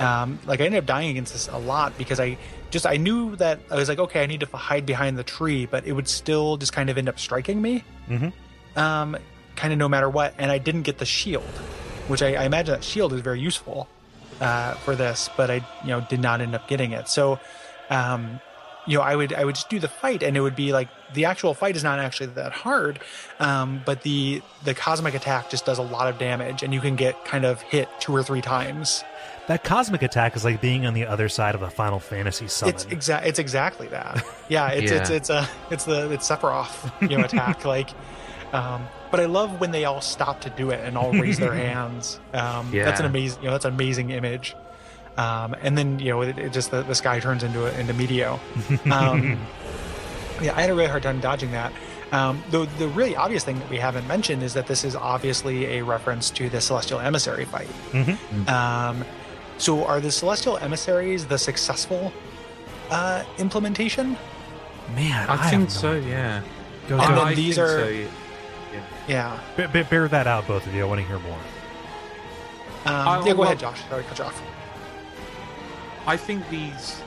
Um, 0.00 0.38
like 0.46 0.60
I 0.60 0.64
ended 0.64 0.78
up 0.78 0.86
dying 0.86 1.10
against 1.10 1.32
this 1.32 1.48
a 1.48 1.58
lot 1.58 1.96
because 1.98 2.18
I 2.18 2.38
just 2.70 2.86
I 2.86 2.96
knew 2.96 3.36
that 3.36 3.60
I 3.70 3.76
was 3.76 3.88
like 3.88 3.98
okay 3.98 4.22
I 4.22 4.26
need 4.26 4.40
to 4.40 4.46
hide 4.56 4.86
behind 4.86 5.18
the 5.18 5.24
tree, 5.24 5.66
but 5.66 5.84
it 5.86 5.92
would 5.92 6.08
still 6.08 6.56
just 6.56 6.72
kind 6.72 6.90
of 6.90 6.98
end 6.98 7.08
up 7.08 7.18
striking 7.18 7.60
me. 7.60 7.84
Mhm. 8.08 8.32
Um, 8.76 9.16
kind 9.56 9.72
of 9.72 9.78
no 9.78 9.88
matter 9.88 10.08
what, 10.08 10.34
and 10.38 10.50
I 10.50 10.58
didn't 10.58 10.82
get 10.82 10.98
the 10.98 11.04
shield, 11.04 11.44
which 12.08 12.22
I, 12.22 12.34
I 12.34 12.44
imagine 12.44 12.72
that 12.74 12.84
shield 12.84 13.12
is 13.12 13.20
very 13.20 13.40
useful 13.40 13.88
uh, 14.40 14.74
for 14.74 14.96
this, 14.96 15.28
but 15.36 15.50
I 15.50 15.56
you 15.82 15.88
know 15.88 16.00
did 16.00 16.20
not 16.20 16.40
end 16.40 16.54
up 16.54 16.66
getting 16.68 16.92
it. 16.92 17.08
So, 17.08 17.38
um, 17.90 18.40
you 18.86 18.98
know, 18.98 19.04
I 19.04 19.14
would 19.16 19.32
I 19.32 19.44
would 19.44 19.54
just 19.54 19.68
do 19.68 19.78
the 19.78 19.88
fight, 19.88 20.22
and 20.22 20.36
it 20.36 20.40
would 20.40 20.56
be 20.56 20.72
like 20.72 20.88
the 21.14 21.24
actual 21.26 21.54
fight 21.54 21.76
is 21.76 21.84
not 21.84 21.98
actually 21.98 22.26
that 22.28 22.52
hard, 22.52 22.98
um, 23.38 23.82
but 23.84 24.02
the 24.02 24.42
the 24.64 24.74
cosmic 24.74 25.14
attack 25.14 25.50
just 25.50 25.64
does 25.66 25.78
a 25.78 25.82
lot 25.82 26.08
of 26.08 26.18
damage, 26.18 26.62
and 26.62 26.72
you 26.74 26.80
can 26.80 26.96
get 26.96 27.24
kind 27.24 27.44
of 27.44 27.60
hit 27.62 27.88
two 28.00 28.14
or 28.14 28.22
three 28.22 28.40
times. 28.40 29.04
That 29.48 29.64
cosmic 29.64 30.02
attack 30.02 30.36
is 30.36 30.44
like 30.44 30.60
being 30.60 30.86
on 30.86 30.94
the 30.94 31.04
other 31.04 31.28
side 31.28 31.56
of 31.56 31.62
a 31.62 31.70
Final 31.70 31.98
Fantasy 31.98 32.46
summon. 32.46 32.74
It's 32.76 32.84
exact. 32.86 33.26
It's 33.26 33.38
exactly 33.40 33.88
that. 33.88 34.24
Yeah. 34.48 34.68
It's 34.68 34.90
it's 34.92 35.10
Yeah. 35.10 35.16
it's 35.16 35.30
a 35.30 35.48
it's 35.70 35.84
the 35.84 36.10
it's 36.12 36.28
Sephiroth 36.28 37.10
you 37.10 37.18
know 37.18 37.24
attack 37.24 37.64
like. 37.76 37.90
Um, 38.52 38.86
but 39.12 39.20
I 39.20 39.26
love 39.26 39.60
when 39.60 39.70
they 39.70 39.84
all 39.84 40.00
stop 40.00 40.40
to 40.40 40.50
do 40.50 40.70
it 40.70 40.80
and 40.84 40.98
all 40.98 41.12
raise 41.12 41.38
their 41.38 41.54
hands. 41.68 42.18
Um, 42.34 42.70
That's 42.72 42.98
an 42.98 43.06
amazing 43.06 43.40
you 43.42 43.46
know 43.46 43.52
that's 43.52 43.64
an 43.66 43.74
amazing 43.74 44.10
image. 44.10 44.56
Um, 45.16 45.54
and 45.62 45.76
then 45.78 45.98
you 46.00 46.10
know 46.10 46.22
it, 46.22 46.38
it 46.38 46.52
just 46.52 46.70
the, 46.72 46.82
the 46.82 46.94
sky 46.96 47.20
turns 47.20 47.44
into 47.44 47.66
into 47.78 47.92
Meteo. 47.94 48.40
Um, 48.90 49.38
yeah, 50.42 50.56
I 50.56 50.62
had 50.62 50.70
a 50.70 50.74
really 50.74 50.88
hard 50.88 51.02
time 51.04 51.20
dodging 51.20 51.52
that. 51.52 51.72
Um, 52.12 52.42
the 52.50 52.66
the 52.78 52.88
really 52.88 53.14
obvious 53.16 53.44
thing 53.44 53.58
that 53.58 53.70
we 53.70 53.76
haven't 53.78 54.06
mentioned 54.08 54.42
is 54.42 54.54
that 54.54 54.66
this 54.66 54.84
is 54.84 54.96
obviously 54.96 55.78
a 55.78 55.84
reference 55.84 56.30
to 56.30 56.48
the 56.48 56.60
Celestial 56.60 56.98
Emissary 57.00 57.44
fight. 57.44 57.68
Um, 58.48 59.04
so, 59.58 59.84
are 59.84 60.00
the 60.00 60.10
Celestial 60.10 60.56
Emissaries 60.58 61.26
the 61.26 61.38
successful 61.38 62.12
uh, 62.90 63.24
implementation? 63.38 64.16
Man, 64.94 65.28
I, 65.28 65.36
have 65.36 65.50
think 65.50 65.70
so. 65.70 65.92
idea. 65.92 66.08
Yeah. 66.10 66.42
Go, 66.88 66.98
And 66.98 67.16
then 67.16 67.26
I 67.28 67.34
these 67.34 67.54
think 67.56 67.68
are- 67.68 67.78
so, 67.78 67.88
yeah. 67.88 68.06
Yeah. 69.08 69.38
B- 69.56 69.66
b- 69.72 69.82
bear 69.82 70.08
that 70.08 70.26
out, 70.26 70.46
both 70.46 70.66
of 70.66 70.74
you. 70.74 70.82
I 70.82 70.84
want 70.86 71.00
to 71.00 71.06
hear 71.06 71.18
more. 71.18 71.38
Um, 72.86 73.08
I- 73.08 73.18
yeah, 73.26 73.32
go 73.32 73.38
well- 73.40 73.42
ahead, 73.44 73.58
Josh. 73.58 73.80
Sorry, 73.88 74.02
to 74.02 74.08
cut 74.08 74.18
you 74.18 74.24
off. 74.24 74.42
I 76.06 76.16
think 76.16 76.48
these 76.50 77.00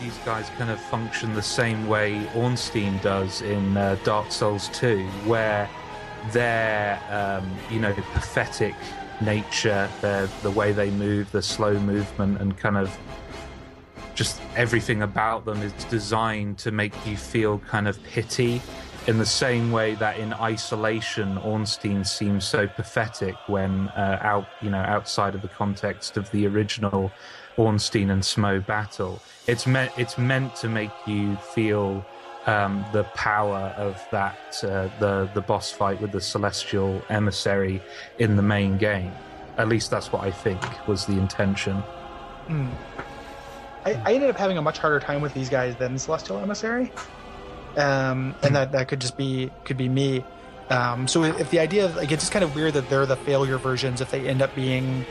these 0.00 0.18
guys 0.24 0.50
kind 0.58 0.68
of 0.68 0.80
function 0.80 1.32
the 1.34 1.42
same 1.42 1.86
way 1.86 2.26
Ornstein 2.34 2.98
does 3.02 3.40
in 3.42 3.76
uh, 3.76 3.96
Dark 4.02 4.32
Souls 4.32 4.68
2, 4.72 5.04
where 5.26 5.70
their 6.32 7.00
um, 7.08 7.48
you 7.70 7.78
know 7.78 7.92
pathetic 8.12 8.74
nature, 9.20 9.88
their 10.00 10.26
the 10.42 10.50
way 10.50 10.72
they 10.72 10.90
move, 10.90 11.30
the 11.30 11.42
slow 11.42 11.78
movement, 11.78 12.40
and 12.40 12.56
kind 12.58 12.76
of 12.76 12.96
just 14.16 14.40
everything 14.56 15.02
about 15.02 15.44
them 15.44 15.62
is 15.62 15.72
designed 15.84 16.58
to 16.58 16.70
make 16.72 16.92
you 17.06 17.16
feel 17.16 17.58
kind 17.60 17.86
of 17.88 18.02
pity 18.02 18.60
in 19.06 19.18
the 19.18 19.26
same 19.26 19.72
way 19.72 19.94
that 19.96 20.18
in 20.18 20.32
isolation, 20.34 21.38
Ornstein 21.38 22.04
seems 22.04 22.44
so 22.44 22.66
pathetic 22.66 23.34
when 23.48 23.88
uh, 23.88 24.18
out, 24.22 24.46
you 24.60 24.70
know, 24.70 24.78
outside 24.78 25.34
of 25.34 25.42
the 25.42 25.48
context 25.48 26.16
of 26.16 26.30
the 26.30 26.46
original 26.46 27.10
Ornstein 27.56 28.10
and 28.10 28.22
Smough 28.22 28.64
battle. 28.64 29.20
It's 29.46 29.66
meant 29.66 29.92
it's 29.98 30.18
meant 30.18 30.54
to 30.56 30.68
make 30.68 30.92
you 31.06 31.36
feel 31.36 32.04
um, 32.46 32.84
the 32.92 33.04
power 33.14 33.74
of 33.76 34.00
that 34.10 34.38
uh, 34.62 34.88
the 34.98 35.28
the 35.34 35.40
boss 35.40 35.70
fight 35.70 36.00
with 36.00 36.12
the 36.12 36.20
celestial 36.20 37.02
emissary 37.08 37.82
in 38.18 38.36
the 38.36 38.42
main 38.42 38.78
game. 38.78 39.12
At 39.58 39.68
least 39.68 39.90
that's 39.90 40.12
what 40.12 40.22
I 40.22 40.30
think 40.30 40.60
was 40.86 41.06
the 41.06 41.18
intention. 41.18 41.82
I, 43.84 44.00
I 44.04 44.12
ended 44.14 44.30
up 44.30 44.36
having 44.36 44.58
a 44.58 44.62
much 44.62 44.78
harder 44.78 45.00
time 45.00 45.20
with 45.20 45.34
these 45.34 45.48
guys 45.48 45.76
than 45.76 45.98
Celestial 45.98 46.38
Emissary, 46.38 46.92
um, 47.76 48.34
and 48.42 48.54
that 48.56 48.72
that 48.72 48.88
could 48.88 49.00
just 49.00 49.16
be 49.16 49.50
could 49.64 49.76
be 49.76 49.88
me. 49.88 50.24
Um, 50.70 51.06
so 51.06 51.24
if 51.24 51.50
the 51.50 51.58
idea 51.58 51.84
of 51.84 51.96
like 51.96 52.10
it's 52.10 52.22
just 52.22 52.32
kind 52.32 52.44
of 52.44 52.54
weird 52.54 52.74
that 52.74 52.88
they're 52.88 53.06
the 53.06 53.16
failure 53.16 53.58
versions 53.58 54.00
if 54.00 54.10
they 54.10 54.26
end 54.26 54.40
up 54.40 54.54
being 54.54 55.04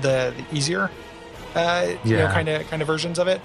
the, 0.00 0.32
the 0.36 0.56
easier, 0.56 0.90
uh, 1.54 1.88
you 2.04 2.16
know, 2.16 2.28
kind 2.32 2.48
of 2.48 2.66
kind 2.68 2.80
of 2.82 2.86
versions 2.86 3.18
of 3.18 3.28
it, 3.28 3.40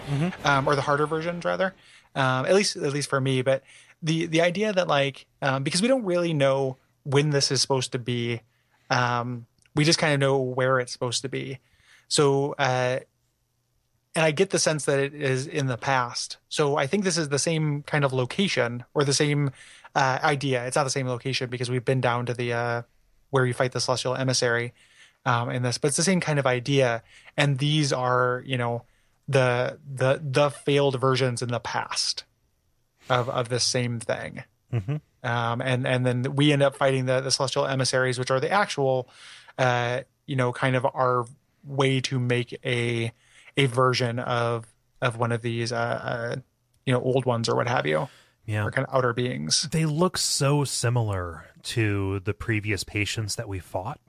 um, 0.45 0.67
or 0.67 0.75
the 0.75 0.81
harder 0.81 1.07
versions 1.07 1.43
rather. 1.45 1.73
Um, 2.15 2.45
at 2.45 2.53
least 2.53 2.75
at 2.75 2.93
least 2.93 3.09
for 3.09 3.19
me, 3.19 3.41
but 3.41 3.63
the 4.01 4.27
the 4.27 4.41
idea 4.41 4.71
that 4.71 4.87
like 4.87 5.25
um, 5.41 5.63
because 5.63 5.81
we 5.81 5.87
don't 5.87 6.05
really 6.05 6.33
know 6.33 6.77
when 7.03 7.31
this 7.31 7.51
is 7.51 7.61
supposed 7.61 7.91
to 7.93 7.99
be, 7.99 8.41
um, 8.89 9.45
we 9.75 9.83
just 9.83 9.99
kind 9.99 10.13
of 10.13 10.19
know 10.19 10.37
where 10.37 10.79
it's 10.79 10.93
supposed 10.93 11.23
to 11.23 11.29
be. 11.29 11.59
So 12.07 12.53
uh, 12.59 12.99
and 14.15 14.23
I 14.23 14.31
get 14.31 14.51
the 14.51 14.59
sense 14.59 14.85
that 14.85 14.99
it 14.99 15.13
is 15.13 15.47
in 15.47 15.67
the 15.67 15.77
past. 15.77 16.37
So 16.49 16.75
I 16.77 16.87
think 16.87 17.03
this 17.03 17.17
is 17.17 17.29
the 17.29 17.39
same 17.39 17.83
kind 17.83 18.05
of 18.05 18.13
location 18.13 18.83
or 18.93 19.03
the 19.03 19.13
same 19.13 19.51
uh, 19.95 20.19
idea. 20.23 20.65
It's 20.65 20.75
not 20.75 20.83
the 20.83 20.89
same 20.89 21.07
location 21.07 21.49
because 21.49 21.69
we've 21.69 21.85
been 21.85 22.01
down 22.01 22.25
to 22.27 22.33
the 22.33 22.53
uh, 22.53 22.81
where 23.31 23.45
you 23.45 23.53
fight 23.53 23.71
the 23.71 23.81
celestial 23.81 24.15
emissary 24.15 24.73
um, 25.25 25.49
in 25.49 25.63
this, 25.63 25.77
but 25.77 25.87
it's 25.89 25.97
the 25.97 26.03
same 26.03 26.19
kind 26.19 26.37
of 26.37 26.45
idea. 26.45 27.01
And 27.35 27.57
these 27.57 27.91
are, 27.91 28.43
you 28.45 28.57
know, 28.57 28.83
the 29.27 29.79
the 29.91 30.21
the 30.23 30.49
failed 30.49 30.99
versions 30.99 31.41
in 31.41 31.49
the 31.49 31.59
past 31.59 32.23
of 33.09 33.29
of 33.29 33.49
this 33.49 33.63
same 33.63 33.99
thing. 33.99 34.43
Mhm. 34.71 35.01
Um, 35.23 35.61
and 35.61 35.87
and 35.87 36.05
then 36.05 36.35
we 36.35 36.51
end 36.51 36.61
up 36.61 36.75
fighting 36.75 37.05
the 37.05 37.21
the 37.21 37.31
celestial 37.31 37.65
emissaries, 37.65 38.19
which 38.19 38.29
are 38.29 38.39
the 38.39 38.51
actual, 38.51 39.09
uh, 39.57 40.01
you 40.27 40.35
know, 40.35 40.51
kind 40.51 40.75
of 40.75 40.85
our 40.85 41.25
way 41.63 42.01
to 42.01 42.19
make 42.19 42.59
a 42.65 43.11
a 43.57 43.65
version 43.65 44.19
of 44.19 44.65
of 45.01 45.17
one 45.17 45.31
of 45.31 45.41
these 45.41 45.71
uh, 45.71 45.75
uh 46.35 46.35
you 46.85 46.93
know 46.93 47.01
old 47.01 47.25
ones 47.25 47.47
or 47.49 47.55
what 47.55 47.67
have 47.67 47.85
you 47.85 48.07
Yeah. 48.45 48.65
or 48.65 48.71
kind 48.71 48.87
of 48.87 48.93
outer 48.95 49.13
beings 49.13 49.67
They 49.71 49.85
look 49.85 50.17
so 50.17 50.63
similar 50.63 51.45
to 51.63 52.19
the 52.21 52.33
previous 52.33 52.83
patients 52.83 53.35
that 53.35 53.47
we 53.47 53.59
fought. 53.59 53.99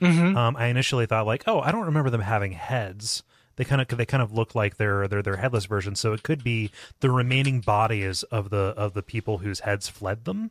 mm-hmm. 0.00 0.36
Um, 0.36 0.56
I 0.56 0.66
initially 0.66 1.06
thought 1.06 1.26
like, 1.26 1.44
oh, 1.46 1.60
I 1.60 1.72
don't 1.72 1.86
remember 1.86 2.10
them 2.10 2.20
having 2.20 2.52
heads. 2.52 3.22
They 3.56 3.64
kind 3.64 3.80
of 3.80 3.88
they 3.88 4.04
kind 4.06 4.22
of 4.22 4.32
look 4.32 4.54
like 4.54 4.76
they're 4.76 5.08
they're 5.08 5.22
their 5.22 5.36
headless 5.38 5.64
versions. 5.64 5.98
So 5.98 6.12
it 6.12 6.22
could 6.22 6.44
be 6.44 6.70
the 7.00 7.10
remaining 7.10 7.60
bodies 7.60 8.22
of 8.24 8.50
the 8.50 8.74
of 8.76 8.92
the 8.92 9.02
people 9.02 9.38
whose 9.38 9.60
heads 9.60 9.88
fled 9.88 10.26
them, 10.26 10.50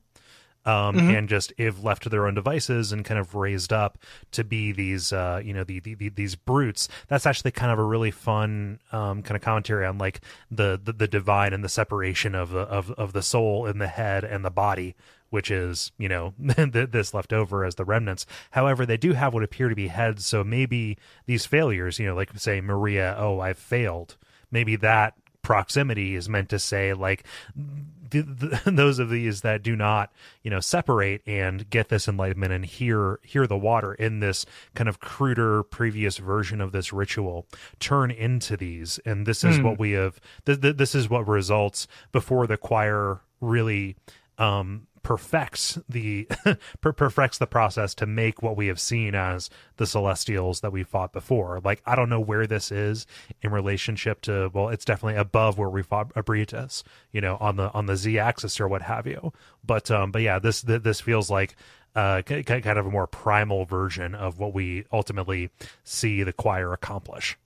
um, 0.66 0.98
and 0.98 1.30
just 1.30 1.54
if 1.58 1.84
left 1.84 2.04
to 2.04 2.10
their 2.10 2.28
own 2.28 2.34
devices 2.34 2.92
and 2.92 3.06
kind 3.06 3.20
of 3.20 3.36
raised 3.36 3.72
up 3.72 3.98
to 4.32 4.44
be 4.44 4.72
these 4.72 5.14
uh, 5.14 5.42
you 5.44 5.54
know 5.54 5.64
the, 5.64 5.80
the, 5.80 5.94
the 5.96 6.10
these 6.10 6.36
brutes. 6.36 6.88
That's 7.08 7.26
actually 7.26 7.52
kind 7.52 7.72
of 7.72 7.80
a 7.80 7.84
really 7.84 8.12
fun 8.12 8.80
um, 8.92 9.22
kind 9.22 9.36
of 9.36 9.42
commentary 9.42 9.86
on 9.86 9.98
like 9.98 10.22
the, 10.50 10.80
the 10.84 10.94
the 10.94 11.08
divine 11.08 11.54
and 11.54 11.64
the 11.64 11.70
separation 11.70 12.36
of 12.36 12.52
the 12.52 12.62
of 12.62 12.92
of 12.92 13.14
the 13.14 13.22
soul 13.22 13.66
and 13.66 13.80
the 13.80 13.88
head 13.88 14.24
and 14.24 14.44
the 14.44 14.52
body 14.52 14.96
which 15.32 15.52
is 15.52 15.92
you 15.98 16.08
know 16.08 16.34
this 16.40 17.14
left 17.14 17.34
over 17.34 17.66
as 17.66 17.76
the 17.76 17.86
remnants. 17.86 18.26
However, 18.52 18.86
they 18.86 18.98
do 18.98 19.14
have 19.14 19.34
what 19.34 19.44
appear 19.44 19.70
to 19.70 19.76
be 19.76 19.90
heads, 19.90 20.26
so 20.26 20.44
maybe 20.44 20.98
these 21.26 21.46
failures, 21.46 22.00
you 22.00 22.08
know, 22.08 22.16
like 22.16 22.32
say 22.38 22.62
Maria, 22.62 23.16
oh, 23.18 23.40
I've 23.40 23.58
failed. 23.58 24.18
Maybe 24.50 24.76
that 24.78 25.16
proximity 25.42 26.16
is 26.16 26.30
meant 26.30 26.50
to 26.50 26.58
say 26.58 26.94
like 26.94 27.26
th- 28.10 28.26
th- 28.40 28.62
those 28.66 29.00
of 29.00 29.10
these 29.10 29.42
that 29.42 29.64
do 29.64 29.76
not 29.76 30.12
you 30.44 30.52
know 30.52 30.60
separate 30.60 31.22
and 31.26 31.70
get 31.70 31.90
this 31.90 32.08
enlightenment 32.08 32.52
and 32.54 32.66
hear 32.66 33.20
hear 33.24 33.48
the 33.48 33.58
water 33.58 33.94
in 33.94 34.20
this 34.20 34.46
kind 34.74 34.90
of 34.90 35.00
cruder 35.00 35.64
previous 35.64 36.18
version 36.18 36.62
of 36.62 36.72
this 36.72 36.92
ritual 36.94 37.46
turn 37.80 38.12
into 38.12 38.58
these. 38.58 39.00
And 39.06 39.26
this 39.26 39.44
is 39.44 39.60
what 39.62 39.80
we 39.80 39.92
have 39.92 40.20
th- 40.46 40.60
this 40.60 40.96
is 40.96 41.10
what 41.10 41.28
results 41.28 41.88
before 42.12 42.48
the 42.48 42.58
choir 42.58 43.22
really 43.42 43.96
um 44.38 44.88
perfects 45.06 45.78
the 45.88 46.28
per- 46.82 46.92
perfects 46.92 47.38
the 47.38 47.46
process 47.46 47.94
to 47.94 48.08
make 48.08 48.42
what 48.42 48.58
we 48.58 48.66
have 48.66 48.80
seen 48.80 49.14
as 49.14 49.52
the 49.78 49.86
celestials 49.86 50.62
that 50.62 50.72
we 50.72 50.82
fought 50.82 51.14
before. 51.14 51.62
Like 51.64 51.80
i 51.86 51.96
don't 51.96 52.10
know 52.10 52.20
where 52.20 52.48
this 52.48 52.72
is 52.72 53.06
in 53.44 53.52
relationship 53.52 54.22
to 54.22 54.50
well 54.52 54.70
it's 54.70 54.84
definitely 54.84 55.20
above 55.20 55.60
where 55.60 55.70
we 55.70 55.84
fought 55.84 56.12
Ebrietas 56.16 56.82
you 57.12 57.22
know 57.22 57.38
on 57.40 57.56
the 57.56 57.72
on 57.72 57.86
the 57.86 57.96
z 57.96 58.18
axis 58.18 58.60
or 58.60 58.68
what 58.68 58.82
have 58.82 59.06
you. 59.06 59.32
But 59.64 59.92
um 59.92 60.12
but 60.12 60.24
yeah 60.24 60.40
this 60.40 60.64
this 60.64 61.02
feels 61.02 61.30
like 61.30 61.56
uh 61.96 62.24
kind 62.24 62.66
of 62.66 62.88
a 62.88 62.92
more 62.92 63.06
primal 63.06 63.66
version 63.66 64.16
of 64.16 64.40
what 64.40 64.56
we 64.56 64.86
ultimately 64.92 65.52
see 65.84 66.24
the 66.24 66.34
choir 66.34 66.74
accomplish. 66.74 67.38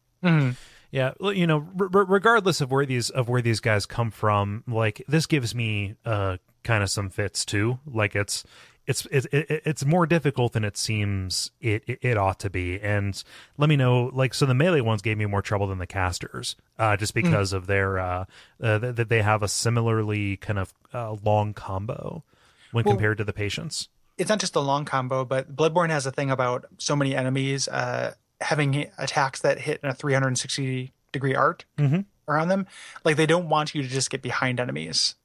Yeah, 0.92 1.12
well, 1.20 1.34
you 1.34 1.46
know, 1.46 1.68
r- 1.80 1.88
regardless 2.06 2.62
of 2.62 2.72
where 2.72 2.86
these 2.86 3.10
of 3.10 3.30
where 3.30 3.42
these 3.42 3.60
guys 3.60 3.86
come 3.86 4.10
from, 4.12 4.64
like 4.66 5.04
this 5.08 5.26
gives 5.28 5.54
me 5.54 5.96
uh 6.06 6.38
kind 6.64 6.84
of 6.84 6.90
some 6.90 7.10
fits 7.10 7.46
too. 7.46 7.80
Like 7.86 8.16
it's 8.16 8.44
it's 8.88 9.06
it's 9.12 9.28
it's 9.32 9.86
more 9.86 10.08
difficult 10.08 10.54
than 10.54 10.64
it 10.64 10.76
seems 10.78 11.52
it, 11.62 11.84
it 11.88 12.00
it 12.02 12.18
ought 12.18 12.40
to 12.40 12.50
be. 12.50 12.80
And 12.82 13.22
let 13.58 13.70
me 13.70 13.76
know, 13.76 14.10
like, 14.14 14.34
so 14.34 14.46
the 14.48 14.54
melee 14.56 14.82
ones 14.82 15.02
gave 15.04 15.18
me 15.18 15.26
more 15.28 15.42
trouble 15.44 15.68
than 15.68 15.78
the 15.78 15.86
casters, 15.88 16.56
uh, 16.80 16.98
just 16.98 17.14
because 17.14 17.54
of 17.54 17.68
their 17.68 18.00
uh, 18.00 18.26
uh 18.62 18.78
that 18.80 19.10
they 19.10 19.22
have 19.22 19.44
a 19.44 19.48
similarly 19.48 20.38
kind 20.38 20.58
of 20.60 20.74
uh, 20.94 21.16
long 21.24 21.54
combo 21.54 22.24
when 22.72 22.84
Well- 22.86 22.96
compared 22.96 23.18
to 23.20 23.24
the 23.24 23.34
patients. 23.34 23.90
it's 24.18 24.30
not 24.30 24.40
just 24.40 24.56
a 24.56 24.60
long 24.60 24.84
combo 24.86 25.24
but 25.24 25.56
bloodborne 25.56 25.90
has 25.92 26.06
a 26.06 26.12
thing 26.12 26.30
about 26.30 26.66
so 26.78 26.94
many 26.96 27.16
enemies 27.16 27.68
uh 27.70 28.14
having 28.42 28.88
attacks 28.98 29.40
that 29.42 29.60
hit 29.62 29.80
in 29.82 29.90
a 29.90 29.94
360 29.94 30.92
degree 31.14 31.34
arc 31.36 31.66
Mhm. 31.78 32.04
around 32.28 32.50
them 32.50 32.68
like 33.06 33.16
they 33.16 33.26
don't 33.26 33.48
want 33.50 33.74
you 33.74 33.82
to 33.82 33.88
just 33.88 34.10
get 34.10 34.22
behind 34.22 34.60
enemies 34.60 35.16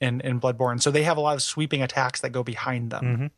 in 0.00 0.20
in 0.20 0.40
bloodborne 0.40 0.80
so 0.80 0.90
they 0.90 1.02
have 1.04 1.16
a 1.16 1.20
lot 1.20 1.34
of 1.34 1.42
sweeping 1.42 1.82
attacks 1.82 2.20
that 2.20 2.30
go 2.30 2.42
behind 2.42 2.90
them 2.90 3.04
Mhm. 3.04 3.30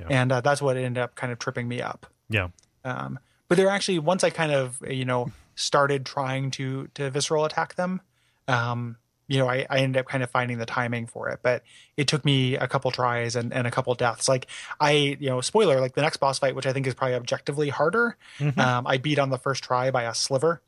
Yeah. 0.00 0.06
and 0.10 0.32
uh, 0.32 0.40
that's 0.40 0.60
what 0.62 0.76
ended 0.76 1.02
up 1.02 1.14
kind 1.14 1.32
of 1.32 1.38
tripping 1.38 1.68
me 1.68 1.80
up 1.82 2.06
Yeah, 2.28 2.48
Um, 2.84 3.18
but 3.48 3.56
they're 3.56 3.68
actually 3.70 3.98
once 3.98 4.24
I 4.24 4.30
kind 4.30 4.52
of 4.52 4.82
you 4.88 5.04
know 5.04 5.30
started 5.54 6.04
trying 6.04 6.50
to 6.52 6.88
to 6.94 7.10
visceral 7.10 7.44
attack 7.44 7.76
them, 7.76 8.00
um, 8.48 8.96
you 9.28 9.38
know 9.38 9.48
I, 9.48 9.66
I 9.70 9.78
ended 9.78 9.98
up 10.00 10.06
kind 10.06 10.22
of 10.22 10.30
finding 10.30 10.58
the 10.58 10.66
timing 10.66 11.06
for 11.06 11.28
it. 11.30 11.40
But 11.42 11.62
it 11.96 12.06
took 12.08 12.24
me 12.24 12.56
a 12.56 12.68
couple 12.68 12.90
tries 12.90 13.36
and, 13.36 13.52
and 13.52 13.66
a 13.66 13.70
couple 13.70 13.94
deaths. 13.94 14.28
Like 14.28 14.46
I 14.80 14.90
you 15.18 15.28
know 15.30 15.40
spoiler 15.40 15.80
like 15.80 15.94
the 15.94 16.02
next 16.02 16.18
boss 16.18 16.38
fight, 16.38 16.54
which 16.54 16.66
I 16.66 16.72
think 16.72 16.86
is 16.86 16.94
probably 16.94 17.14
objectively 17.16 17.68
harder, 17.70 18.16
um, 18.56 18.86
I 18.86 18.98
beat 18.98 19.18
on 19.18 19.30
the 19.30 19.38
first 19.38 19.64
try 19.64 19.90
by 19.90 20.02
a 20.04 20.14
sliver. 20.14 20.60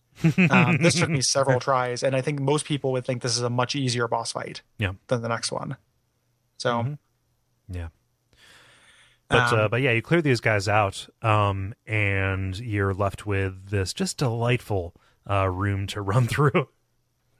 Um, 0.51 0.79
this 0.79 0.95
took 0.99 1.09
me 1.11 1.21
several 1.37 1.61
tries, 1.61 2.03
and 2.03 2.15
I 2.17 2.21
think 2.21 2.41
most 2.41 2.65
people 2.65 2.93
would 2.93 3.05
think 3.05 3.23
this 3.23 3.37
is 3.37 3.43
a 3.43 3.51
much 3.51 3.75
easier 3.77 4.09
boss 4.09 4.33
fight 4.33 4.63
Yeah. 4.79 4.93
than 5.09 5.23
the 5.23 5.29
next 5.29 5.53
one. 5.53 5.77
So 6.59 6.97
yeah. 7.71 7.89
But 9.29 9.53
Um, 9.53 9.59
uh, 9.61 9.69
but 9.69 9.83
yeah, 9.83 9.93
you 9.93 10.01
clear 10.03 10.23
these 10.23 10.41
guys 10.41 10.69
out, 10.69 11.07
um, 11.23 11.75
and 11.87 12.59
you're 12.59 12.95
left 12.95 13.27
with 13.27 13.69
this 13.69 13.93
just 13.93 14.17
delightful 14.17 14.95
uh, 15.29 15.49
room 15.49 15.87
to 15.89 16.01
run 16.13 16.27
through. 16.27 16.69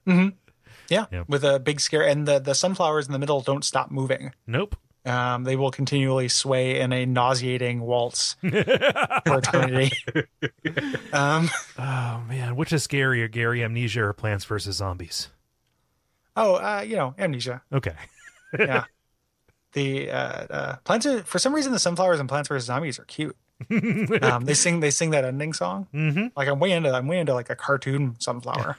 yeah, 0.07 0.31
Yeah. 0.89 1.25
with 1.27 1.45
a 1.45 1.59
big 1.59 1.81
scare, 1.81 2.07
and 2.07 2.27
the 2.29 2.39
the 2.39 2.55
sunflowers 2.55 3.07
in 3.07 3.13
the 3.13 3.19
middle 3.19 3.41
don't 3.41 3.65
stop 3.65 3.91
moving. 3.91 4.33
Nope. 4.47 4.77
Um, 5.09 5.45
they 5.45 5.57
will 5.57 5.71
continually 5.71 6.29
sway 6.29 6.81
in 6.81 6.93
a 6.93 7.07
nauseating 7.07 7.81
waltz 7.81 8.37
for 8.41 9.39
eternity. 9.39 9.91
um, 11.13 11.49
Oh 11.79 12.23
man, 12.29 12.57
which 12.57 12.73
is 12.73 12.87
scarier, 12.87 13.31
Gary 13.31 13.65
Amnesia 13.65 14.05
or 14.05 14.13
Plants 14.13 14.45
vs 14.45 14.77
Zombies? 14.77 15.29
oh, 16.37 16.55
uh, 16.57 16.85
you 16.87 16.95
know, 16.97 17.15
amnesia. 17.19 17.63
Okay. 17.73 17.95
Yeah. 18.59 18.85
the 19.73 20.11
uh, 20.11 20.15
uh, 20.15 20.77
plants 20.85 21.05
are, 21.07 21.25
for 21.25 21.39
some 21.39 21.55
reason 21.55 21.73
the 21.73 21.79
sunflowers 21.79 22.21
and 22.21 22.29
Plants 22.29 22.49
vs 22.49 22.67
Zombies 22.67 22.99
are 22.99 23.05
cute. 23.05 23.37
um, 24.23 24.45
they 24.45 24.55
sing 24.55 24.79
they 24.79 24.91
sing 24.91 25.11
that 25.11 25.25
ending 25.25 25.53
song. 25.53 25.89
Mm-hmm. 25.93 26.27
Like 26.37 26.47
I'm 26.49 26.61
way 26.61 26.71
into 26.71 26.93
I'm 26.93 27.09
way 27.09 27.19
into 27.19 27.35
like 27.35 27.51
a 27.51 27.57
cartoon 27.57 28.15
sunflower. 28.21 28.77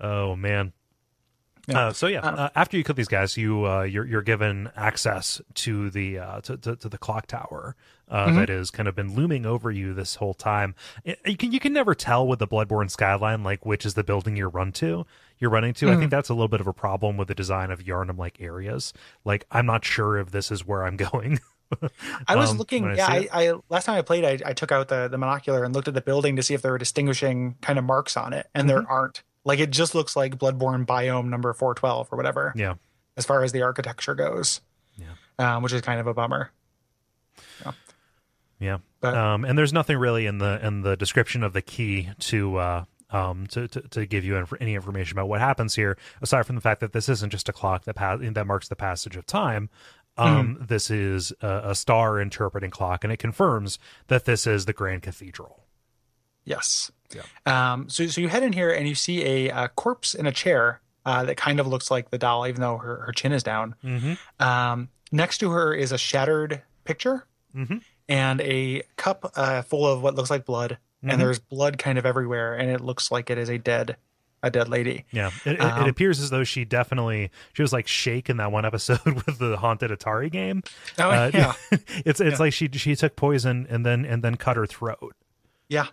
Oh 0.00 0.36
man. 0.36 0.72
Yeah. 1.68 1.86
Uh, 1.88 1.92
so 1.92 2.08
yeah, 2.08 2.20
uh, 2.20 2.48
after 2.56 2.76
you 2.76 2.82
kill 2.82 2.96
these 2.96 3.06
guys, 3.08 3.36
you 3.36 3.66
uh, 3.66 3.82
you're 3.82 4.04
you're 4.04 4.22
given 4.22 4.70
access 4.76 5.40
to 5.54 5.90
the 5.90 6.18
uh, 6.18 6.40
to, 6.40 6.56
to, 6.56 6.74
to 6.76 6.88
the 6.88 6.98
clock 6.98 7.26
tower 7.28 7.76
uh, 8.10 8.26
Mhm. 8.26 8.34
that 8.36 8.48
has 8.48 8.70
kind 8.72 8.88
of 8.88 8.96
been 8.96 9.14
looming 9.14 9.46
over 9.46 9.70
you 9.70 9.94
this 9.94 10.16
whole 10.16 10.34
time. 10.34 10.74
It- 11.04 11.20
you 11.24 11.36
can 11.36 11.52
you 11.52 11.60
can 11.60 11.72
never 11.72 11.94
tell 11.94 12.26
with 12.26 12.40
the 12.40 12.48
Bloodborne 12.48 12.90
skyline 12.90 13.44
like 13.44 13.64
which 13.64 13.86
is 13.86 13.94
the 13.94 14.02
building 14.02 14.36
you 14.36 14.48
run 14.48 14.72
to. 14.72 15.06
You're 15.38 15.50
running 15.50 15.72
to. 15.74 15.88
I 15.90 15.94
Mhm. 15.94 15.98
think 16.00 16.10
that's 16.10 16.28
a 16.30 16.34
little 16.34 16.48
bit 16.48 16.60
of 16.60 16.66
a 16.66 16.72
problem 16.72 17.16
with 17.16 17.28
the 17.28 17.34
design 17.34 17.70
of 17.70 17.80
Yharnam 17.84 18.18
like 18.18 18.40
areas. 18.40 18.92
Like 19.24 19.46
I'm 19.52 19.66
not 19.66 19.84
sure 19.84 20.18
if 20.18 20.32
this 20.32 20.50
is 20.50 20.66
where 20.66 20.84
I'm 20.84 20.96
going. 21.12 21.38
I 22.28 22.36
was 22.36 22.50
um, 22.50 22.58
looking. 22.58 22.84
I 22.86 22.94
yeah, 22.96 23.06
I. 23.08 23.28
I 23.32 23.52
last 23.70 23.84
time 23.86 23.96
I 23.96 24.02
played, 24.02 24.24
I, 24.24 24.50
I 24.50 24.52
took 24.52 24.72
out 24.72 24.88
the 24.88 25.08
the 25.08 25.16
monocular 25.16 25.64
and 25.64 25.72
looked 25.74 25.88
at 25.88 25.94
the 25.94 26.00
building 26.02 26.36
to 26.36 26.42
see 26.42 26.54
if 26.54 26.60
there 26.62 26.72
were 26.72 26.78
distinguishing 26.78 27.54
kind 27.62 27.78
of 27.78 27.84
marks 27.84 28.16
on 28.16 28.32
it, 28.32 28.48
and 28.54 28.68
Mm-hmm. 28.68 28.78
there 28.80 28.90
aren't. 28.90 29.22
Like 29.44 29.58
it 29.58 29.70
just 29.70 29.94
looks 29.94 30.14
like 30.16 30.36
Bloodborne 30.38 30.86
biome 30.86 31.28
number 31.28 31.52
four 31.52 31.74
twelve 31.74 32.08
or 32.12 32.16
whatever. 32.16 32.52
Yeah. 32.56 32.74
as 33.16 33.24
far 33.26 33.42
as 33.44 33.52
the 33.52 33.62
architecture 33.62 34.14
goes. 34.14 34.60
Yeah. 34.96 35.56
um, 35.56 35.62
which 35.62 35.72
is 35.72 35.80
kind 35.82 35.98
of 36.00 36.06
a 36.06 36.14
bummer. 36.14 36.50
Yeah. 38.60 38.78
But- 39.00 39.14
um, 39.16 39.44
and 39.44 39.58
there's 39.58 39.72
nothing 39.72 39.98
really 39.98 40.26
in 40.26 40.38
the 40.38 40.64
in 40.64 40.82
the 40.82 40.96
description 40.96 41.42
of 41.42 41.52
the 41.52 41.62
key 41.62 42.10
to 42.20 42.56
uh 42.58 42.84
um 43.10 43.46
to 43.48 43.66
to, 43.68 43.80
to 43.88 44.06
give 44.06 44.24
you 44.24 44.36
inf- 44.36 44.52
any 44.60 44.74
information 44.76 45.18
about 45.18 45.28
what 45.28 45.40
happens 45.40 45.74
here 45.74 45.98
aside 46.20 46.44
from 46.46 46.54
the 46.54 46.60
fact 46.62 46.80
that 46.80 46.92
this 46.92 47.08
isn't 47.08 47.30
just 47.30 47.48
a 47.48 47.52
clock 47.52 47.84
that 47.84 47.94
pa- 47.94 48.18
that 48.20 48.46
marks 48.46 48.68
the 48.68 48.76
passage 48.76 49.16
of 49.16 49.26
time. 49.26 49.68
Um, 50.18 50.56
Hmm. 50.56 50.64
this 50.66 50.90
is 50.90 51.32
a, 51.40 51.70
a 51.70 51.74
star 51.74 52.20
interpreting 52.20 52.70
clock, 52.70 53.02
and 53.02 53.10
it 53.12 53.16
confirms 53.16 53.78
that 54.08 54.26
this 54.26 54.46
is 54.46 54.66
the 54.66 54.74
Grand 54.74 55.02
Cathedral. 55.02 55.64
Yes. 56.44 56.92
Um, 57.46 57.88
so 57.88 58.06
so 58.06 58.20
you 58.20 58.28
head 58.28 58.42
in 58.42 58.52
here 58.52 58.70
and 58.70 58.88
you 58.88 58.94
see 58.94 59.24
a, 59.24 59.50
uh 59.50 59.68
corpse 59.68 60.14
in 60.14 60.26
a 60.26 60.32
chair 60.32 60.80
uh, 61.04 61.24
that 61.24 61.36
kind 61.36 61.58
of 61.60 61.66
looks 61.66 61.90
like 61.90 62.10
the 62.10 62.18
doll, 62.18 62.46
even 62.46 62.60
though 62.60 62.78
her, 62.78 63.02
her 63.06 63.12
chin 63.12 63.32
is 63.32 63.42
down. 63.42 63.74
Mm-hmm. 63.84 64.14
Um, 64.42 64.88
next 65.10 65.38
to 65.38 65.50
her 65.50 65.74
is 65.74 65.90
a 65.92 65.98
shattered 65.98 66.62
picture 66.84 67.26
Mhm. 67.56 67.82
and 68.08 68.40
a 68.40 68.82
cup 68.96 69.32
uh, 69.36 69.62
full 69.62 69.86
of 69.86 70.00
what 70.02 70.14
looks 70.14 70.30
like 70.30 70.44
blood, 70.46 70.78
Mhm. 71.04 71.12
and 71.12 71.20
there's 71.20 71.38
blood 71.40 71.76
kind 71.78 71.98
of 71.98 72.06
everywhere, 72.06 72.54
and 72.54 72.70
it 72.70 72.80
looks 72.80 73.10
like 73.10 73.30
it 73.30 73.36
is 73.38 73.48
a 73.50 73.58
dead 73.58 73.96
a 74.44 74.50
dead 74.50 74.68
lady. 74.68 75.04
Yeah, 75.12 75.30
it, 75.44 75.52
it, 75.54 75.60
Um, 75.60 75.82
it 75.84 75.88
appears 75.88 76.18
as 76.20 76.30
though 76.30 76.42
she 76.44 76.64
definitely 76.64 77.30
she 77.52 77.62
was 77.62 77.72
like 77.72 77.86
shake 77.86 78.28
in 78.30 78.38
that 78.38 78.50
one 78.50 78.64
episode 78.64 79.04
with 79.26 79.38
the 79.38 79.56
haunted 79.56 79.90
Atari 79.92 80.30
game. 80.32 80.62
Oh 80.98 81.10
Uh, 81.10 81.30
yeah, 81.34 81.52
it's 82.04 82.20
it's 82.20 82.20
Yeah. 82.20 82.36
like 82.38 82.52
she 82.52 82.68
she 82.72 82.96
took 82.96 83.14
poison 83.16 83.66
and 83.70 83.84
then 83.86 84.04
and 84.04 84.22
then 84.24 84.36
cut 84.36 84.56
her 84.56 84.66
throat. 84.66 85.14
yeah, 85.68 85.86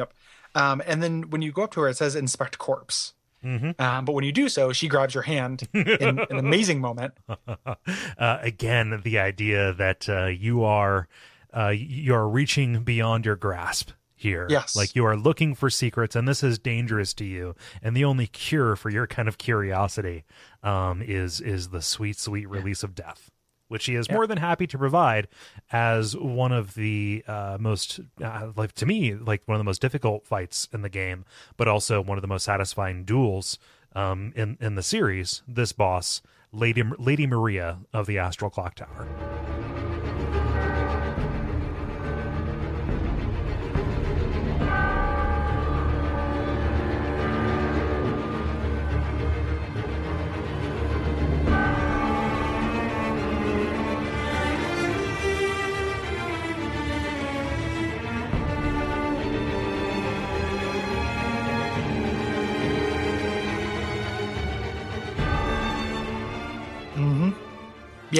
yep. 0.00 0.12
Um, 0.54 0.82
and 0.86 1.02
then 1.02 1.30
when 1.30 1.42
you 1.42 1.52
go 1.52 1.62
up 1.62 1.72
to 1.72 1.80
her, 1.80 1.88
it 1.88 1.96
says 1.96 2.16
"inspect 2.16 2.58
corpse." 2.58 3.14
Mhm. 3.44 3.80
Um, 3.80 4.04
but 4.04 4.12
when 4.12 4.24
you 4.24 4.32
do 4.32 4.48
so, 4.48 4.72
she 4.72 4.88
grabs 4.88 5.14
your 5.14 5.22
hand 5.22 5.66
in 5.72 6.18
an 6.18 6.26
amazing 6.30 6.80
moment. 6.80 7.14
uh, 7.66 7.74
again, 8.18 9.00
the 9.02 9.18
idea 9.18 9.72
that 9.72 10.08
uh, 10.08 10.26
you 10.26 10.64
are 10.64 11.08
uh, 11.56 11.68
you 11.68 12.14
are 12.14 12.28
reaching 12.28 12.82
beyond 12.82 13.24
your 13.24 13.36
grasp 13.36 13.90
here. 14.14 14.46
Yes. 14.50 14.76
like 14.76 14.94
you 14.94 15.06
are 15.06 15.16
looking 15.16 15.54
for 15.54 15.70
secrets, 15.70 16.14
and 16.14 16.28
this 16.28 16.42
is 16.42 16.58
dangerous 16.58 17.14
to 17.14 17.24
you. 17.24 17.54
And 17.82 17.96
the 17.96 18.04
only 18.04 18.26
cure 18.26 18.76
for 18.76 18.90
your 18.90 19.06
kind 19.06 19.28
of 19.28 19.38
curiosity 19.38 20.24
um, 20.62 21.00
is 21.00 21.40
is 21.40 21.70
the 21.70 21.80
sweet, 21.82 22.18
sweet 22.18 22.48
release 22.48 22.82
of 22.82 22.94
death. 22.94 23.30
Which 23.70 23.86
he 23.86 23.94
is 23.94 24.08
Yeah. 24.08 24.16
more 24.16 24.26
than 24.26 24.38
happy 24.38 24.66
to 24.66 24.76
provide 24.76 25.28
as 25.70 26.16
one 26.16 26.50
of 26.50 26.74
the 26.74 27.22
uh, 27.28 27.56
most, 27.60 28.00
uh, 28.22 28.48
like 28.56 28.72
to 28.74 28.84
me, 28.84 29.14
like 29.14 29.42
one 29.46 29.54
of 29.54 29.60
the 29.60 29.64
most 29.64 29.80
difficult 29.80 30.26
fights 30.26 30.66
in 30.72 30.82
the 30.82 30.88
game, 30.88 31.24
but 31.56 31.68
also 31.68 32.00
one 32.00 32.18
of 32.18 32.22
the 32.22 32.28
most 32.28 32.42
satisfying 32.44 33.04
duels 33.04 33.58
um, 33.94 34.32
in 34.34 34.58
in 34.60 34.74
the 34.74 34.82
series. 34.82 35.42
This 35.46 35.70
boss, 35.72 36.20
Lady 36.52 36.82
Lady 36.98 37.26
Maria 37.28 37.78
of 37.92 38.06
the 38.06 38.18
Astral 38.18 38.50
Clock 38.50 38.74
Tower. 38.74 39.06